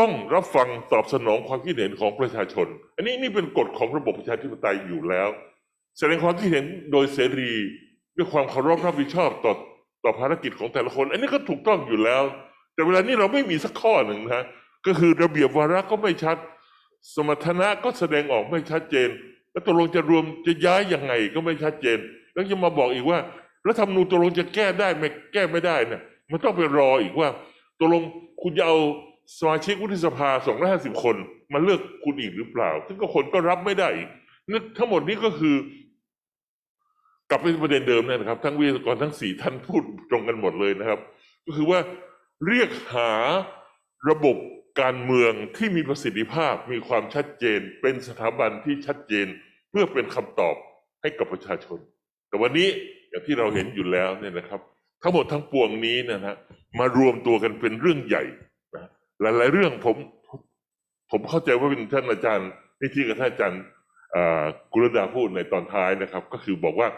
[0.00, 5.28] ต้องรับฟังตอบสนองความคิดเห็นของประชาชน อันนี้นี่เป็นกฎของระบบประชาธิปไตยอยู่แล้ว
[5.98, 7.52] แสดงความคิดเห็นโดยเสรี
[8.16, 9.54] ด้วยความเคารพรับผิดชอบต่อ
[10.04, 12.22] ต่อภารกิจของแต่ละคน อันนี้ก็ถูกต้องอยู่แล้ว
[12.74, 14.42] แต่เวลานี้เราไม่มีสักข้อหนึ่งนะ
[14.86, 16.36] ก็คือระเบียบวาระก็ไม่ชัด
[17.14, 19.08] สมรรถนะก็แสดงออกไม่ชัดเจน
[19.52, 21.98] แล้วตกลงจะรวมจะย้ายยังไงก็ไม่ชัดเจน
[22.32, 23.18] แล้วจะมาบอกอีกว่า
[23.68, 27.28] รัฐธรรมนูญตกลงจะแก้ได้ไม่แก้ไม่ได้เนี่ยมันต้องไปรออีกว่า
[27.78, 28.02] ตกลง
[28.42, 28.78] คุณจะเอา
[29.38, 30.28] สมาชิกวุฒิสภา
[30.66, 31.16] 250คน
[31.52, 33.88] มาเลือกคุณอีกหรือเปล่า ซึ่งก็คนก็รับไม่ได้
[34.50, 35.56] นั่นทั้งหมดนี้ก็คือ
[37.30, 41.00] กลับไปประเด็นเดิมนะครับ ทั้งวิทยากรทั้งสี่ท่านพูดตรงกันหมดเลยนะครับ
[41.46, 41.80] ก็คือว่า
[42.46, 43.12] เรียกหา
[44.10, 44.36] ระบบ
[44.80, 49.26] การเมืองที่มีประสิทธิภาพมีความชัดเจน เป็นสถาบันที่ชัดเจน
[49.70, 50.56] เพื่อเป็นคำตอบ
[51.02, 51.78] ให้กับประชาชน
[52.28, 52.68] แต่วันนี้
[53.08, 54.60] อย่างที่เราเห็นอยู่แล้วเนี่ยนะครับ
[55.02, 56.34] ทั้งหมดทั้งปวงนี้นะฮะ
[56.78, 58.24] มารวมตัวกันเป็นเรื่องใหญ่
[59.22, 59.96] หลาย ๆ เรื่องผม
[61.10, 62.50] ผมเข้าใจว่าเป็นท่านอาจารย์
[62.80, 63.62] นิติกับท่านอาจารย์
[64.72, 66.88] กุลดาพูดในตอนท้ายนะครับ ก็คือบอกว่า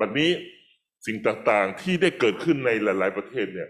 [0.00, 0.30] วันนี้
[1.06, 3.68] สิ่งต่างๆที่ได้เกิดขึ้นในหลาย ๆ ประเทศเนี่ย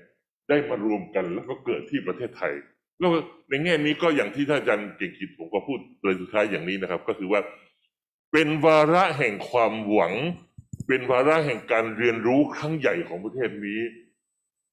[0.49, 2.53] ได้มารวมกันแล้วก็เกิดที่ประเทศไทย
[2.99, 3.11] แล้ว
[3.49, 7.41] ในแง่นี้ก็อย่างที่ท่านอาจารย์เก่งกิจผมก็พูดเลยสุดท้ายอย่างนี้นะครับ ก็คือว่า
[8.33, 10.15] เป็นวาระแห่งความหวัง
[10.89, 13.81] เป็นวาระแห่งการเรียนรู้ครั้งใหญ่ของประเทศนี้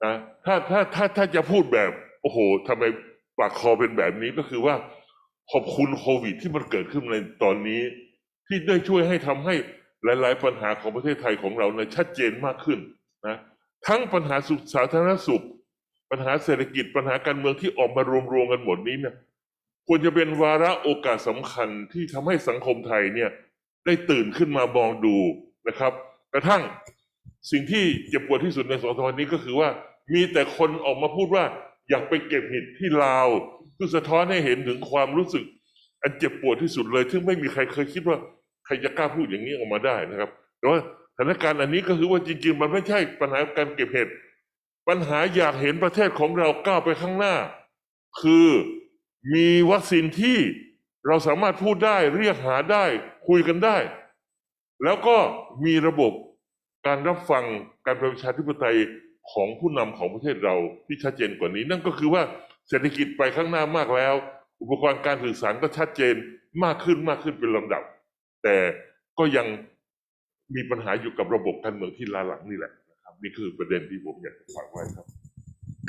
[0.04, 1.92] นะถ้าถ้าถ้าถ้าจะพูดแบบ
[2.22, 2.84] โอ้โหทำไม
[3.40, 4.76] ปากคอเป็นแบบนี้ก็คือว่า
[5.52, 7.82] ขอบคุณโควิด ที่มันเกิดขึ้นในตอนนี้
[8.48, 9.56] ที่ได้ช่วยให้ทำให้
[10.04, 12.80] หลาย ๆ ปัญหาของประเทศไทยของเราเนี่ยชัดเจนมากขึ้น
[13.28, 13.38] นะ
[13.88, 15.44] ทั้งปัญหาสุขสาธารณสุข
[16.12, 18.02] ปัญหาเศรษฐกิจปัญหาการเมืองที่ออกมา
[18.34, 19.16] รวมๆกันหมดนี้เนี่ย
[19.88, 23.30] ควรจะเป็นวาระโอกาสสำคัญที่ทำให้สังคมไทยเนี่ย
[23.86, 25.18] ได้ตื่นขึ้นมามองดู
[25.68, 25.92] นะครับ
[26.34, 26.62] กระทั่ง
[27.52, 29.70] สิ่งที่เจ็บปวดที่สุดในสองสามวันนี้ก็คือว่า
[30.14, 31.44] มีแต่คนออกมาพูดว่า
[31.90, 33.28] อยากไปเก็บเห็ดที่ลาว
[33.78, 35.46] คือสะท้อนให้เห็นถึงความรู้สึก
[36.02, 38.18] อันเจ็บปวดที่สุดเลย ซึ่งไม่มีใครเคยคิดว่า
[38.66, 40.80] ใครจะกล้าพูดอย่างนี้ออกมาได้นะครับ แต่ว่า
[41.16, 44.08] สถานการณ์อันนี้ก็คือว่าจริงๆ มันไม่ใช่ปัญหาการเก็บเห็ด
[44.88, 47.36] ปัญหาอยากเห็นประเทศของเราก้าวไปข้างหน้า
[48.22, 48.48] คือ
[49.34, 50.38] มีวัคซีนที่
[51.08, 52.86] เราสามารถพูดได้เรียกหาได้
[53.28, 53.78] คุยกันได้
[54.84, 55.18] แล้วก็
[55.66, 56.12] มีระบบ
[56.88, 57.46] การรับฟัง
[57.86, 58.78] การประชาธิปไตย
[59.34, 60.56] ของผู้นำของประเทศเรา
[60.88, 62.22] ที่ชัดเจนกว่านี้ นั่นก็คือว่า
[62.70, 64.14] เศรษฐกิจไปข้างหน้ามากแล้ว
[64.62, 66.16] อุปกรณ์การสื่อสารก็ชัดเจน
[66.64, 67.84] มากขึ้นมากขึ้นเป็นลำดับ
[68.44, 68.58] แต่
[69.20, 69.48] ก็ยัง
[70.56, 75.06] มีปัญหาอยู่กับระบบการเมืองที่ล้าหลังนี่แหละนะครับนี่คือประเด็นที่ผมอยากจะฝากไว้ครับ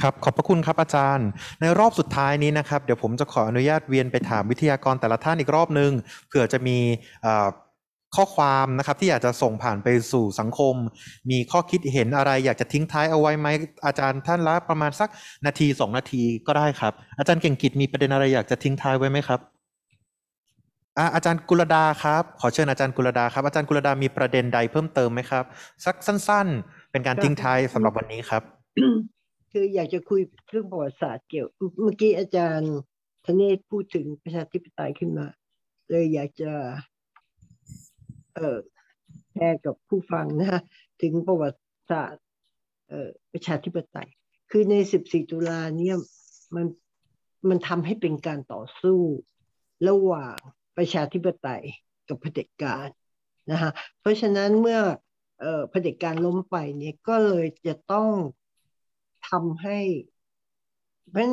[0.03, 1.29] ครับขอบพระคุณครับอาจารย์
[1.61, 5.91] ในรอบสุดท้ายนี้นะครับ เดี๋ยวผมจะขออนุญาตเวียนไปถามวิทยากรแต่ละท่านอีกรอบหนึ่ง
[6.29, 6.79] เผื่อจะมี
[7.27, 7.49] อ่อ
[8.17, 10.75] ข้อความนะครับที่อยากจะส่งผ่านไปสู่สังคม
[11.31, 13.49] มีข้อคิดเห็นอะไร อยากจะทิ้งท้ายเอาไว้ไหม
[13.87, 15.09] อาจารย์ท่านละประมาณสัก
[15.47, 19.41] นาทีสองนาทีก็ได้ครับ อาจารย์เก่งกิจมีประเด็นอะไรอยากจะทิ้งท้ายไว้ไหมครับ
[20.99, 25.45] อะอาจารย์กุลดาครับ ขอเชิญอาจารย์กุลดาครับ อาจารย์กุลดามีประเด็นใดเพิ่มเติมไหมครับ
[25.85, 28.43] สักสั้น ๆ เป็นการทิ้งท้ายสำหรับวันนี้ครับ
[29.53, 30.21] คืออยากจะคุย
[30.51, 31.47] เรื่องประวัติศาสตร์เกี่ยว
[31.83, 32.73] เมื่อกี้อาจารย์
[33.27, 35.27] ธเนศพูดถึงประชาธิปไตยขึ้นมา
[35.91, 36.53] เลยอยากจะ
[38.39, 38.59] เออ
[39.33, 40.61] แชร์กับผู้ฟังนะฮะ
[41.03, 42.25] ถึงประวัติศาสตร์
[42.89, 44.09] เออประชาธิปไตย
[44.51, 45.97] คือใน 14 ตุลาเนี่ย
[46.55, 46.67] มัน
[47.49, 49.01] มันทำให้เป็นการต่อสู้
[49.89, 50.37] ระหว่าง
[50.77, 51.65] ประชาธิปไตย
[52.09, 52.89] กับเผด็จการ
[53.51, 54.81] นะฮะเพราะฉะนั้นเมื่อ
[55.41, 58.11] เออเผด็จการล้มไปเนี่ยก็เลยจะต้อง
[59.29, 59.79] ทำให้
[61.11, 61.31] เพราะ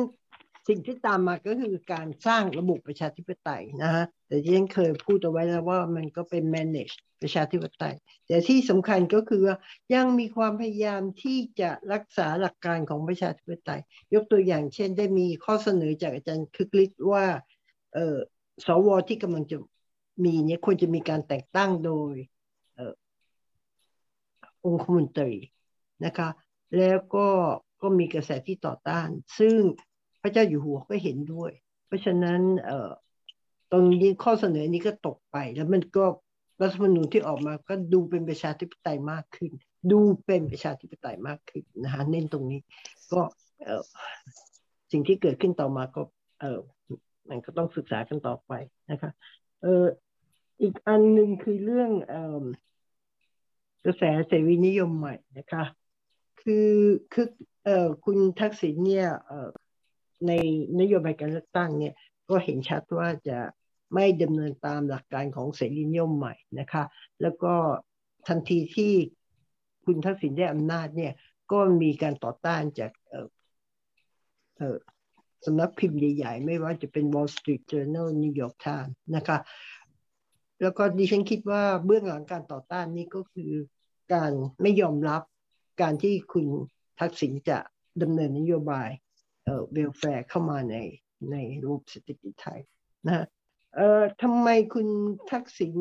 [0.68, 7.94] สิ่งที่ตามมาก็คือการสร้างระบบประชาธิปไตยนะฮะแต่ที่ฉันเคยพูดเอาไว้แล้วว่ามันก็เป็น manage ประชาธิปไตย
[8.26, 9.42] แต่ที่สำคัญก็คือ
[9.94, 13.80] ยังมีความพยายามที่จะรักษาหลักการของประชาธิปไตย
[14.14, 17.24] ยกตัวอย่างเช่นได้มีข้อเสนอจากอาจารย์คึกฤทธิ์ว่า
[17.94, 18.16] เออ
[18.66, 19.56] สวที่กำลังจะ
[20.24, 22.14] มีเนี่ยควรจะมีการแต่งตั้งโดย
[22.78, 22.80] อ
[24.64, 25.32] องคมนตรี
[26.04, 26.28] นะคะ
[26.78, 27.28] แล้วก็
[27.82, 29.58] ก็มีกระแสที่ต่อต้าน ซึ่ง
[30.26, 31.52] ระเจ้าอยู่หัวก็เห็นด้วย
[31.86, 32.90] เพราะฉะนั้นเอ่อ
[33.72, 36.04] ตรงนี้ข้อเสนอนี้ก็ตกไป แล้วมันก็
[36.60, 39.50] รัฐธรรมนูญที่ออกมาก็ดูเป็นประชาธิปไตยมากขึ้น
[39.92, 42.60] ดูเป็นประชาธิปไตยมากขึ้นนะคะเน้นตรงนี้
[43.12, 43.20] ก็
[43.64, 43.82] เออ
[44.92, 46.02] สิ่งที่เกิดขึ้นต่อมาก็
[46.40, 46.58] เออ
[47.28, 48.52] มันก็ต้องศึกษากันต่อไป
[48.90, 49.10] นะคะ
[49.62, 49.84] เออ
[50.62, 52.44] อีกอันหนึ่งคือเรื่องเอ่อ
[53.84, 55.64] กระแสเสรีนิยมใหม่นะคะ
[56.40, 56.70] คือ
[57.12, 57.26] คือ
[57.64, 59.48] เอ่อคุณทักษิณเนี่ยเอ่อ
[60.28, 60.32] ใน
[60.80, 61.94] นโยบายการเลือกตั้งเนี่ย
[62.28, 63.38] ก็เห็นชัดว่าจะ
[63.94, 66.82] ไม่ดำเนินตามหลักการของเสรีนิยมใหม่นะคะ
[67.22, 67.54] แล้วก็
[68.28, 68.92] ทันทีที่
[69.84, 71.12] คุณทักษิณได้อำนาจเนี่ย
[71.52, 73.28] ก็มีการต่อต้านจากเออ
[74.58, 74.76] เออ
[75.44, 79.38] สำนักพิมพ์ใหญ่ๆ ไม่ว่าจะเป็น Wall Street Journal New York Times นะคะ
[80.62, 83.52] แล้วก็ดิฉันคิดว่าเบื้องหลังการต่อต้านนี้ก็คือ
[84.14, 85.22] การไม่ยอมรับ
[85.82, 86.46] การที่คุณ
[87.00, 87.58] ทักษิณจะ
[88.02, 88.88] ดำเนินนโยบาย
[89.46, 90.76] เออ welfare เข้ามาใน
[91.30, 92.60] ในรูปเศรษฐกิจไทย
[93.06, 93.26] นะ
[93.74, 94.88] เอ่อทำไมคุณ
[95.30, 95.74] ทักษิณ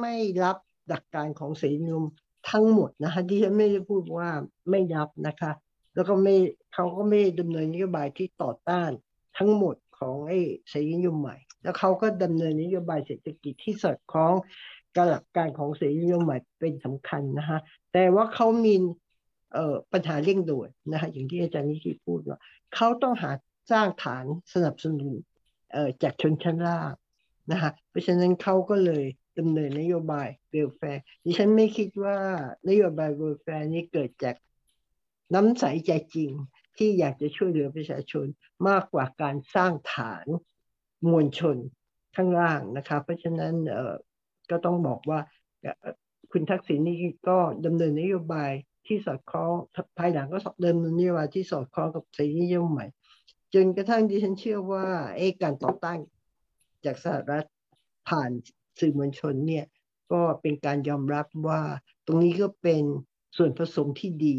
[0.00, 0.56] ไม่รับ
[0.88, 2.04] หลักการของเสรีนิยม
[2.50, 4.28] ทั้งหมดนะคะดิฉันไม่ได้พูดว่า
[4.70, 5.52] ไม่รับนะคะ
[5.94, 6.34] แล้วก็ไม่
[6.74, 8.90] เขาก็ไม่ดำเนินนโยบายที่ต่อต้าน
[9.38, 14.34] ทั้งหมดของไอ้เสรีนิยมใหม่ แล้วเขาก็ดำเนินนโยบายเศรษฐกิจที่สอดคล้อง
[14.96, 17.58] กับหลักการของเสรีนิยมใหม่เป็นสำคัญนะคะ
[17.92, 18.74] แต่ว่าเขามี
[19.92, 22.38] ปัญหาเร่งด่วนนะคะอย่างที่อาจารย์นิธิพูดว่า
[22.74, 23.30] เขาต้องหา
[23.72, 25.14] สร้างฐานสนับสนุน
[26.02, 26.92] จากชนชั้นล่าง
[27.52, 29.04] นะคะเพราะฉะนั้นเขาก็เลย
[29.38, 32.18] ดำเนินนโยบาย welfare ดิฉันไม่คิดว่า
[32.68, 34.36] นโยบาย welfare นี้เกิดจาก
[35.34, 36.30] น้ำใสใจจริง
[36.76, 38.26] ที่อยากจะช่วยเหลือประชาชน
[38.68, 40.26] มากกว่าการสร้างฐาน
[41.10, 41.56] มวลชน
[42.16, 43.54] ข้างล่างนะคะเพราะฉะนั้น
[44.50, 45.20] ก็ต้องบอกว่า
[46.32, 48.52] คุณทักษิณนี่ก็ดำเนินนโยบาย
[48.86, 49.52] ที่สอดคล้อง
[49.98, 52.86] ภายหลังก็เดินนโยบายที่สอดคล้องกับเสรีนิยมใหม่
[53.54, 55.98] จนกระทั่งดิฉันเชื่อว่าเอการต่อต้าน
[56.84, 57.46] จากสหรัฐ
[58.08, 58.30] ผ่าน
[58.78, 59.66] สื่อมวลชนเนี่ย
[60.12, 61.62] ก็เป็นการยอมรับว่า
[62.06, 62.84] ตรงนี้ก็เป็น
[63.36, 64.36] ส่วนผสมที่ดี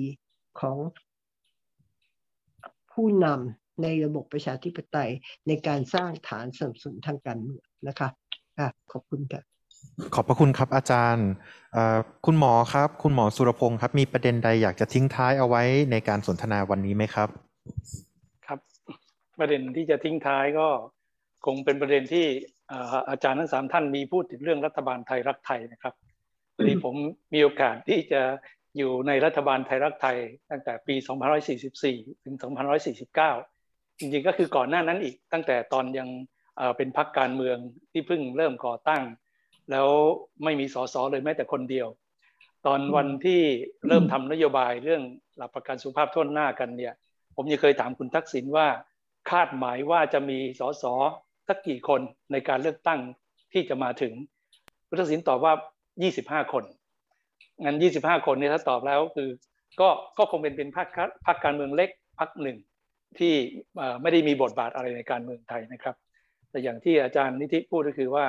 [0.60, 0.78] ของ
[2.94, 5.12] ผู้นำในระบบประชาธิปไตย
[5.48, 8.10] ในการสร้างฐานสนับสนุนทางการเมืองนะคะ
[8.58, 9.55] ค่ะ ขอบคุณค่ะ
[10.16, 11.28] ขอบพระคุณครับอาจารย์
[12.26, 17.30] คุณหมอครับ คุณหมอสุรพงศ์ครับ มีประเด็นใดอยากจะทิ้งท้ายเอาไว้ในการสนทนาวันนี้ไหมครับ
[18.48, 18.60] ครับ
[19.40, 20.68] ประเด็นที่จะทิ้งท้ายก็
[21.46, 22.26] คงเป็นประเด็นที่
[23.10, 25.94] อาจารย์ทั้งสามท่านมีพูดถึงเรื่องรัฐบาลไทยรักไทยนะครับ
[26.56, 26.96] พอดีผม
[27.34, 28.22] มีโอกาสที่จะ
[28.78, 30.18] อยู่ในรัฐบาลไทยรักไทย
[30.52, 30.96] ตั้งแต่ปี
[31.60, 32.36] 2544 ถึง
[33.38, 36.10] 2549 จริงๆก็คือก่อนหน้านั้นอีกตั้งแต่ตอนยัง
[36.78, 37.58] เป็นพรรคการเมือง
[37.92, 39.02] ที่เพิ่งเริ่มก่อตั้ง
[39.72, 39.88] แล้ว
[40.44, 41.88] ไม่มีสสเลยแม้แต่คนเดียว
[42.66, 43.42] ตอนวันที่
[43.88, 45.04] เริ่มทำนโยบายเรื่อง
[45.38, 46.94] หลักประกันสุขภาพทั่วหน้ากันเนี่ย
[47.36, 48.68] ผมยังเคยถามคุณทักษิณว่า
[49.30, 50.84] คาดหมายว่าจะมีสส
[51.48, 53.00] สักกี่คนในการเลือกตั้ง
[53.54, 54.14] ที่จะมาถึง
[54.88, 55.54] คุณทักษิณตอบว่า
[56.04, 56.64] 25 คน
[57.64, 59.30] งั้น 25 คนเนี่ยถ้าตอบแล้วคือ
[59.80, 60.88] ก็ก็คงเป็นเป็นพรรค
[61.26, 62.58] พรรคการเมืองเล็กพรรคหนึ่ง
[63.20, 63.34] ที่
[64.02, 65.96] ไม่ได้มีบทบาทอะไรในการเมืองไทยนะครับ
[66.50, 68.26] แต่อย่างที่อาจารย์นิธิพูดก็คือว่า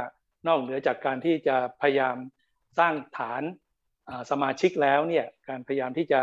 [0.48, 2.16] นอกเหนือจากการที่จะพยายาม
[2.78, 3.42] สร้างฐาน
[4.30, 6.20] สมาชิกแล้วเนี่ยการพยายามที่จะ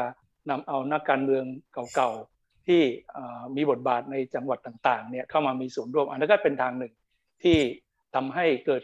[0.49, 1.43] นำเอานักการเมือง
[1.95, 2.81] เก่าๆที่
[3.55, 6.93] มีบทบาทในจังหวัดต่างๆเนี่ยเข้ามามีส่วนร่วมอันนั้นก็เป็นทางหนึ่ง
[7.43, 7.57] ที่
[8.15, 8.81] ทำให้เกิด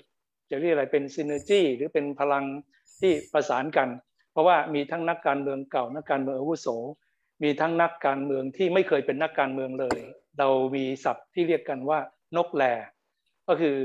[0.51, 2.45] จะเรียกอะไรเป็นซินเนอร์จีหรือเป็นพลัง
[3.01, 3.89] ที่ประสานกัน
[4.31, 6.67] เพราะว่ามีทั้งนักการเมืองเก่า นักการเมืองอาวุโส
[7.43, 9.99] มีทั้งนักการเมืองที่ไม่เคยเป็นนักการเมืองเลย
[10.39, 11.99] เรามีศัพท์ที่เรียกกันว่า
[12.37, 12.63] นกแล
[13.47, 13.75] ก็คือ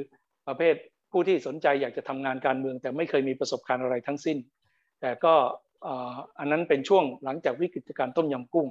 [0.47, 0.75] ประเภท
[1.15, 4.39] ผู้ที่สนใจอยากจะทำงานการเมือง แต่ไม่เคยมีประสบการณ์อะไรทั้งสิ้น
[5.01, 5.35] แต่ก็
[6.39, 8.67] อันนั้นเป็นช่วงหลังจากวิกฤตการต้มยำกุ้ง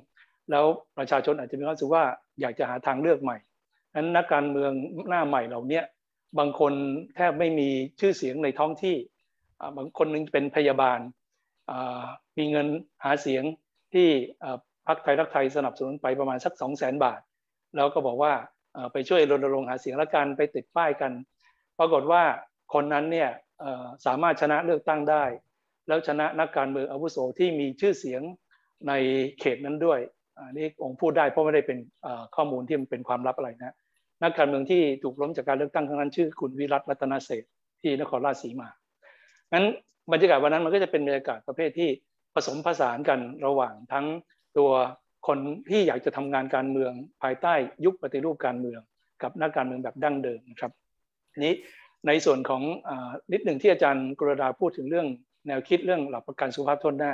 [0.51, 0.65] แล้ว
[0.97, 2.03] ประชาชนอาจจะมีความรู้สึกว่า
[2.41, 3.37] อยากจะหาทางเลือกใหม่
[3.95, 4.71] นั้นนักการเมือง
[5.09, 5.81] หน้าใหม่เหล่านี้
[6.39, 6.73] บางคน
[7.15, 8.97] แทบไม่มีชื่อเสียงในท้องที่
[9.77, 10.99] บางคนนึงเป็นพยาบาล
[12.37, 12.67] มีเงิน
[13.03, 13.43] หาเสียง
[13.93, 14.07] ที่
[14.87, 17.19] พรรคไทยรักไทยสนับสนุนไปประมาณสัก 2 0 0 0 0 0 บาท
[17.75, 18.33] แล้วก็บอกว่า
[18.93, 21.11] ไปช่วยรณรงค์หาเสียงและกันไปติดป้ายกัน
[21.83, 22.23] รากฏว่า
[22.73, 23.29] คนนั้นเนี่ย
[24.05, 25.23] สามารถชนะเลือกตั้งได้
[25.87, 28.21] แล้วชนะนักการเมืองอาวุโสที่มีชื่อเสียง
[28.87, 28.93] ใน
[29.39, 29.99] เขตนั้นด้วย
[30.37, 31.77] อันนี้องค์พูดได้เพราะไม่ได้เป็น
[32.35, 33.75] ข้อมูลที่มันเป็นความลับอะไรนะ
[34.23, 37.43] นักการเมืองที่ถูกล้มจากการเลือกตั้งครั้งนั้นชื่อคุณวิรัตรัตนเศษ
[37.81, 38.69] ที่นครราชสีมา
[39.51, 39.65] งั้น
[40.11, 41.89] บรรยากาศวันนั้นมันก็จะเป็นบรรยากาศประเภทที่
[42.35, 44.05] ผสมผสานกันระหว่างทั้ง
[44.57, 44.71] ตัว
[45.27, 45.39] คน
[45.69, 47.53] ที่อยากจะทำงานการเมืองภายใต้
[47.85, 48.81] ยุคปฏิรูปการเมือง
[49.23, 50.71] กับนักการเมืองแบบดั้งเดิมนะครับ
[51.45, 51.53] นี้
[52.07, 52.91] ในส่วนของอ
[53.31, 55.07] นิดหนึ่งที่อาจารย์กรดาพูดถึงเรื่อง
[55.47, 57.13] แนวคิดเรื่องหลักประกันสุขภาพทนหน้า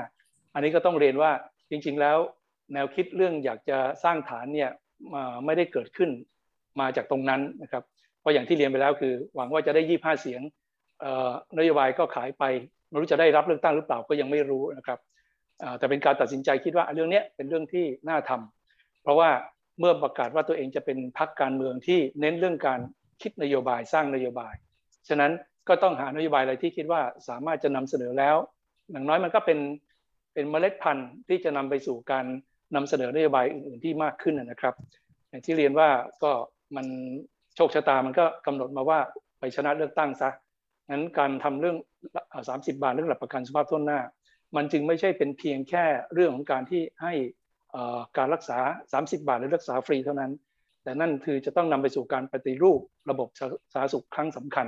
[0.53, 1.31] อันนี้ก็ต้องเรียนว่า
[1.71, 2.17] จริง ๆ แล้ว
[2.73, 4.69] แนวคิดเรื่องอยากจะสร้างฐานเนี่ย
[5.45, 6.09] ไม่ได้เกิดขึ้น
[6.79, 7.83] มาจากตรงนั้นนะครับ
[8.19, 10.41] เพราะอย่างที่เรียนไปแล้วคือ หวังว่าจะได้ยี่ห้าเสียง
[11.57, 12.43] นโยบายก็ขายไป
[12.89, 14.99] ไม่รู้จะได้รับเลือกตั้งหรือเปล่าก็ยังไม่รู้นะครับ
[15.77, 19.29] แต่เป็นการตัดสินใจคิดว่าเรื่องนี้เป็นเรื่องที่น่าทำเพราะว่า
[19.79, 22.79] เมื่อประกาศว่าตัวเองจะเป็นพรรคการเมืองที่เน้นเรื่องการ
[23.21, 24.53] คิดนโยบายสร้างนโยบาย
[25.07, 25.31] ฉะนั้น
[25.67, 28.35] ก็ต้องหานโยบายอะไรที่คิดว่าสามารถจะนำเสนอแล้ว
[28.91, 29.59] อย่างน้อยมันก็เป็น
[30.33, 32.25] เป็นเมล็ดพันธุ์ที่จะนำไปสู่การ
[32.75, 34.75] นำเสนอนโยบายอื่น ๆที่มากขึ้นนะครับ
[35.29, 35.89] อย่างที่เรียนว่า
[36.23, 36.31] ก็
[36.75, 36.87] มัน
[37.55, 38.99] โชคชะตามันก็กำหนดมาว่า
[39.39, 40.29] ไปชนะเลือกตั้งซะ
[40.89, 41.77] งั้นการทำเรื่อง
[42.37, 43.99] 30 บาทเรื่องหลักประกันสุขภาพต้นหน้า
[44.55, 47.13] มันจึงไม่ใช่เป็นเพียงแค่เรื่องของการที่ให้
[48.17, 48.59] การรักษา
[48.91, 50.31] 30 บาทหรือรักษาฟรีเท่านั้น
[50.89, 54.67] แต่นั่นคือจะต้องนำไปสู่การปฏิรูประบบสาธารณสุขครั้งสำคัญ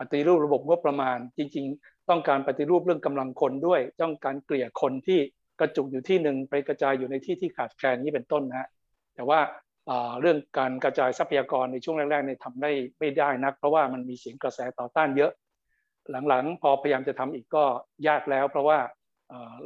[0.00, 5.18] ปฏิรูประบบงบประมาณ จริง ๆ ต้องการปฏิรูปเรื่องกำลังคนด้วย ต้องการเกลี่ยคนที่
[5.60, 8.68] กระจุกอยู่ที่หนึ่งไปกระจายอยู่ในที่ที่ขาดแคลนนี้เป็นต้นนะฮะ
[9.14, 9.40] แต่ว่า
[10.20, 15.32] เรื่องการกระจายทรัพยากรในช่วงแรกๆเนี่ยทำได้ไม่ได้นัก เพราะว่ามันมีเสียงกระแสต่อต้านเยอะ
[16.28, 17.64] หลังๆ พอพยายามจะทำอีกก็
[18.08, 18.78] ยากแล้ว เพราะว่า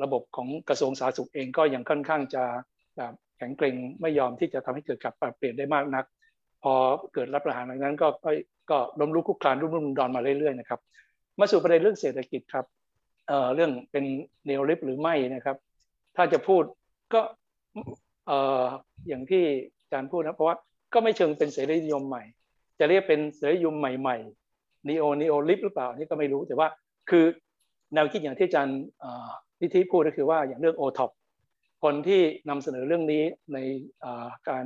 [0.02, 2.44] ระบบของกระทรวงสาธารณสุขเองก็ยังค่อนข้างจะ
[3.38, 6.04] แข็งเกร็งไม่ยอมที่จะทำให้เกิดการปรับเปลี่ยนได้มากนัก
[6.62, 6.74] พอ
[7.14, 8.30] เกิดรับประหารอย่างนั้น ก็ก็
[8.70, 10.80] กล้มลุกคุกคลานรุ่มรุ่มดอนมาเรื่อยๆนะครับ
[11.38, 12.64] มาสู่ประเด็นเรื่องเศรษฐกิจครับ
[13.28, 14.04] เอ่อเรื่องเป็น
[14.46, 15.56] เนโอลิฟหรือไม่นะครับ
[16.16, 16.62] ถ้าจะพูด
[17.14, 17.20] ก็
[18.26, 18.64] เอ่อ
[19.08, 19.42] อย่างที่
[19.80, 20.56] อาจารย์พูดนะเพราะว่า
[20.94, 22.22] ก็ไม่เชิงเป็นเสรีนิยมใหม่
[22.78, 26.68] จะเรียกเป็นเสรีนิยมใหม่ๆนีโอนีโอลิฟหรือเปล่านี่ก็ไม่รู้แต่ว่า
[27.10, 27.24] คือ
[27.94, 28.78] แนวคิดอย่างที่อาจารย์
[29.62, 31.10] นิธิพูดก็คือว่าอย่างเรื่องโอท็อป
[31.82, 33.22] คนที่นำเสนอเรื่องนี้
[33.54, 33.58] ใน
[34.48, 34.64] การ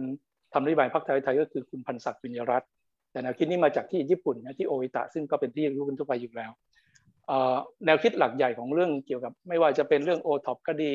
[0.52, 2.68] ทำนโยบายพรรคไทยไทยก็คือคุณพันศักดิ์วิญญรัตน์
[3.12, 6.50] แต่แนวคิดนี้มาจากที่ญี่ปุ่นนะที่โออิตะซึ่งก็เป็นที่รู้กันทั่วไปอยู่แล้ว
[7.86, 10.92] แนวคิดหลักใหญ่ของเรื่องเกี่ยวกับไม่ว่าจะเป็นเรื่องโอท็อปก็ดี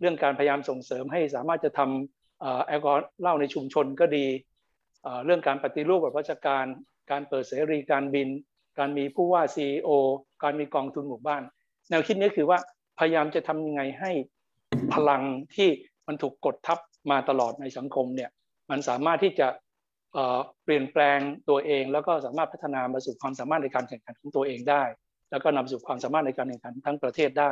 [0.00, 4.26] เรื่องการพยายามส่งเสริมให้สามารถจะทำแอลกอฮอล์เหล้าในชุมชนก็ดี
[5.24, 6.64] เรื่องการปฏิรูปแบบราชการ
[7.10, 8.28] การเปิดเสรีการบิน
[8.78, 9.88] การมีผู้ว่า CEO
[10.42, 11.42] การมีกองทุนหมู่บ้าน
[11.90, 12.58] แนวคิดนี้คือว่า
[12.98, 14.10] พยายามจะทำยังไงให้
[14.94, 15.22] พลัง
[15.54, 15.68] ที่
[16.06, 16.78] มันถูกกดทับ
[17.10, 18.30] มาตลอดในสังคมเนี่ย
[18.70, 19.48] มันสามารถที่จะ
[20.64, 21.18] เปลี่ยนแปลง
[21.48, 24.82] ตัวเอง แล้วก็สามารถพัฒนามาสู่ความสามารถในการแข่งขันของตัวเองได้
[25.30, 27.50] แล้วก็นำสู่ความสามารถในการแข่งขันทั้งประเทศได้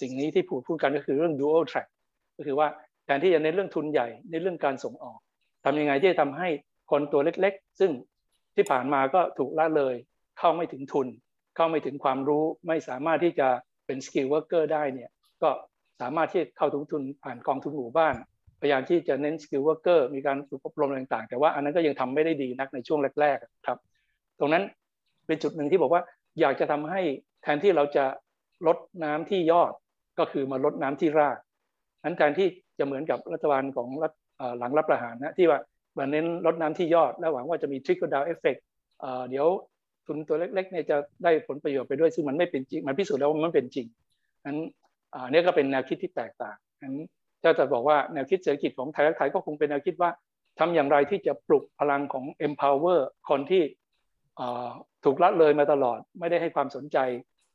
[0.00, 1.88] สิ่งนี้ที่พูดพูดกันก็คือเรื่อง dual track
[2.36, 2.68] ก็คือว่า
[3.04, 5.18] แทนที่จะในเรื่องทุนใหญ่ในเรื่องการส่งออก
[5.64, 6.48] ทำยังไงที่จะทำให้
[6.90, 7.90] คนตัวเล็กๆ ซึ่ง
[8.56, 9.94] ที่ผ่านมาก็ถูกละเลย
[10.38, 11.06] เข้าไม่ถึงทุน
[11.56, 13.48] เข้าไม่ถึงความรู้ไม่สามารถที่จะ
[13.86, 15.10] เป็น skilled worker ได้เนี่ย
[15.42, 15.50] ก็
[16.00, 18.14] สามารถที่เข้าถึงทุนผ่านกองทุนหมู่บ้าน
[18.60, 23.78] พยายามที่จะเน้น skilled worker มีการฝึกอบรมต่างๆ แต่ว่าอันนั้นก็ยังทำไม่ได้ดีนักในช่วงแรกๆครับ
[24.38, 24.64] ตรงนั้น
[25.26, 26.02] เป็นจุดหนึ่งที่บอกว่า
[26.40, 27.00] อยากจะทำให้
[27.42, 28.04] แทนที่เราจะ
[28.66, 29.72] รดน้ำที่ยอด
[30.18, 31.38] ก็คือมารดน้ำที่ราก
[32.04, 32.48] นั้นการที่
[32.78, 34.12] จะเหมือนกับรัฐบาลของรัฐ
[34.58, 35.58] หลังรับประหารนะที่ว่า
[35.98, 38.60] มาเน้นลดน้ำที่ยอด แล้วหวังว่าจะมี trickle down effect
[39.00, 39.46] เอ่อเดี๋ยว
[40.06, 43.86] ทุนตัวเล็กๆเนี่ยจะได้ผลประโยชน์ไปด้วยซึ่งมันไม่เป็นจริงมันพิสูจน์แล้วว่ามันเป็นจริง
[44.46, 44.58] นั้น
[45.14, 47.08] อ่าเนี่ยก็เป็นแนวคิดที่แตกต่างนั้น
[47.42, 50.10] ถ้าจะบอกว่าแนวคิดเศรษฐกิจของไทยรักไทยก็คงเป็นแนวคิดว่า
[50.58, 53.00] ทำอย่างไรที่จะปลุกพลังของ empower
[53.30, 53.62] คนที่
[55.04, 56.98] ถูกละเลยมาตลอด ไม่ได้ให้ความสนใจ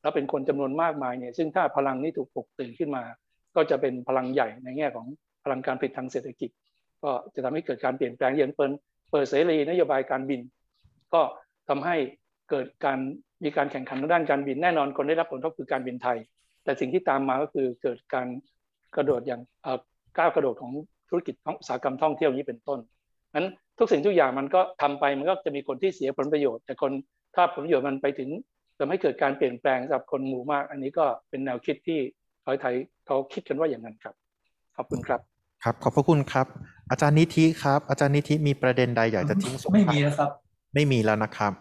[0.02, 3.03] แล้วเป็นคนจำนวนมากมายเนี่ยซึ่งถ้าพลังนี้ถูกปลุกตื่นขึ้นมา
[3.56, 5.06] ก็จะเป็นพลังใหญ่ในแง่ของ
[5.44, 6.50] พลังการผลิตทางเศรษฐกิจ
[7.03, 8.72] ก็จะทำให้เกิดการเปลี่ยนแปลงอย่างเปิด
[9.11, 10.42] เปิดเสรีนโยบายการบิน
[11.14, 11.22] ก็
[11.69, 11.95] ทำให้
[12.50, 13.00] เกิดการ
[13.44, 16.18] มีการแข่งขันทางด้านการบินแน่นอนคนได้รับผลกระทบคือการบินไทย
[16.68, 18.28] แต่สิ่งที่ตามมาก็คือเกิดการ
[18.96, 19.80] กระโดดอย่างเอ่อ
[20.18, 20.72] ก้าวกระโดดของ
[21.10, 22.80] ธุรกิจอุตสาหกรรมท่องเที่ยวนี้เป็นต้น
[23.34, 23.48] นั้น
[23.80, 26.92] ทุกสิ่งทุกอย่างมันก็ทำไปมันก็จะมีคนที่เสียผลประโยชน์ แต่คน
[27.36, 28.30] ถ้าผลประโยชน์มันไปถึง
[28.78, 32.00] ทำให้เกิดการเปลี่ยนแปลงสำหรับคนหมู่มาก อันนี้ก็เป็นแนวคิดที่
[32.44, 32.76] ไทยไทย
[33.08, 34.14] เขาคิดกันว่าอย่างนั้นครับ
[34.78, 35.20] ขอบคุณครับ
[35.64, 36.48] ครับ ขอบพระคุณครับ
[36.90, 40.30] อาจารย์นิธิครับ อาจารย์นิธิมีประเด็นใดอยากจะทิ้งส่งไม่ท้ายมีแล้วครับ
[40.74, 41.54] ไม่มีแล้วนะครับ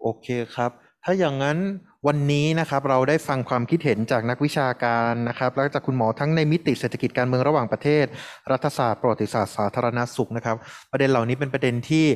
[0.00, 0.70] โอเคครับ
[1.04, 1.58] ถ้าอย่างนั้น
[2.08, 8.06] วันนี้นะครับเราได้ฟังความคิดเห็นจากนักวิชาการนะครับแล้วก็จากคุณหมอทั้งในมิติเศรษฐกิจการเมืองระหว่างประเทศ
[8.50, 10.56] รัฐศาสตร์ประวัติศาสตร์สาธารณสุขนะครับ
[10.92, 12.06] ประเด็นเหล่านี้เป็นประเด็นที่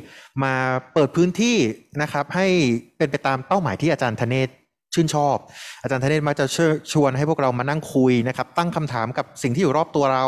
[0.43, 0.53] มา
[0.93, 1.57] เปิดพื้นที่
[2.01, 2.47] นะครับให้
[2.97, 4.49] เป็นไปตามเป้าหมายที่อาจารย์ธเนศ
[4.93, 5.37] ชื่นชอบ
[5.83, 10.25] อาจารย์ธเนศมักจะเชิญชวนให้พวกเรามานั่งคุยนะครับ ตั้งคำถามกับสิ่งที่อยู่รอบตัวเรา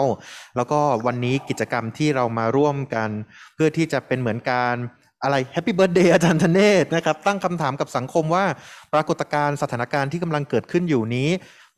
[0.55, 3.09] แล้วก็วันนี้กิจกรรมที่เรามาร่วมกัน
[3.55, 4.75] เพื่อที่จะเป็นเหมือนการ
[5.23, 8.45] อะไร Happy Birthday อาจารย์ธเนศนะครับตั้งคำถามกับสังคมว่า
[8.93, 11.29] ปรากฏการณ์สถานการณ์ที่กำลังเกิดขึ้นอยู่นี้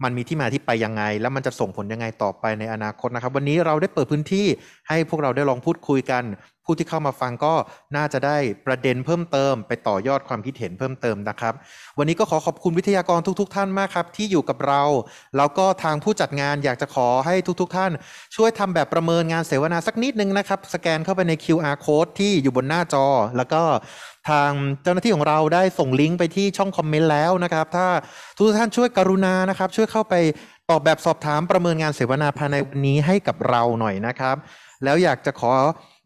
[0.04, 4.48] มันมีที่มาที่ไปยังไง แล้วมันจะส่งผลยังไงต่อไปในอนาคตนะครับ วันนี้เราได้เปิดพื้นที่
[4.90, 6.24] ให้พวกเราได้ลองพูดคุยกัน
[6.70, 7.54] ผู้ที่เข้ามาฟังก็
[7.96, 11.54] น่าจะได้ประเด็นเพิ่มเติม ไปต่อยอดความคิดเห็นเพิ่มเติมนะครับ
[11.98, 14.84] วันนี้ก็ขอขอบคุณวิทยากรทุกๆท่านมากครับ ที่อยู่กับเรา
[15.38, 17.92] แล้วก็ทางผู้จัดงานอยากจะขอให้ทุกๆท่าน
[18.36, 23.06] ช่วยทำแบบประเมินงานเสวนาสักนิดนึงนะครับ สแกนเข้าไปใน QR code ที่อยู่บนหน้าจอ
[23.38, 23.62] แล้วก็
[24.30, 24.52] ทาง
[24.84, 27.88] เจ้าหน้าที่ของเราได้ส่งลิงก์ไปที่ช่องคอมเมนต์แล้วนะครับ ถ้า
[28.36, 30.16] ทุกท่านช่วยกรุณานะครับ ช่วยเข้าไป
[30.70, 34.36] ตอบแบบสอบถามประเมินงานเสวนาภายในวันนี้ให้กับเราหน่อยนะครับ
[34.84, 35.52] แล้วอยากจะขอ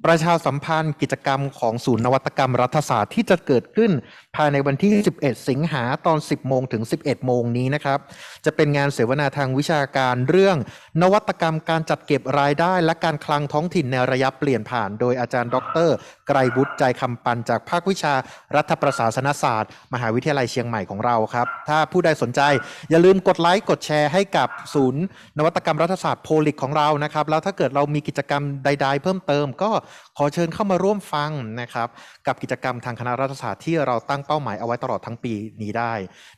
[0.06, 3.92] ประชาสัมพันธ์กิจกรรมของศูนย์นวัตกรรมรัฐศาสตร์ที่จะเกิดขึ้น
[4.38, 8.00] ภายในวันที่ 11 สิงหาตอน 10 โมงถึง 11 โมงนี้นะครับ
[8.46, 10.58] จะเป็นงานเสวนาทางวิชาการเรื่อง
[11.02, 15.90] นวัตกรรมการจัดเก็บรายได้ และการคลังท้องถิ่นในระยะเปลี่ยนผ่าน โดยอาจารย์ ดร
[16.28, 18.14] ไกรบุตรใจคำปันจากภาควิชา
[18.56, 22.42] รัฐประศาสนศาสตร์ มหาวิทยาลัยเชียงใหม่ของเราครับ ถ้าผู้ใดสนใจ
[22.90, 25.04] อย่าลืมกดไลค์กดแชร์ให้กับศูนย์
[25.38, 29.72] นวัตกรรมรัฐศาสตร์โพลิกของเรานะครับแล้วถ้าเกิดเรามีกิจกรรมใด ๆ เพิ่มเติมก็
[30.18, 31.88] ขอเชิญเข้ามาร่วมฟังนะครับ
[32.28, 35.94] กับกิจกรรมทางคณะรัฐศาสตร์ที่เราตั้งเป้าหมายเอาไว้ตลอดทั้งปีนี้ได้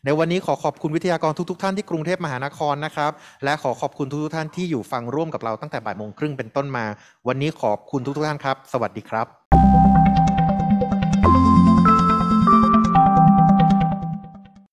[0.05, 3.11] ในวันนี้ขอขอบคุณวิทยากรทุกๆ ท่านที่กรุงเทพมหานครนะครับ
[3.43, 6.85] และขอขอบคุณทุกๆท่านที่อยู่ฟังร่วมกับเราตั้งแต่บ่ายโมงครึ่งเป็นต้นมา
[7.27, 9.64] วันนี้ขอบคุณทุกๆท่านครับ สวัสดีครับ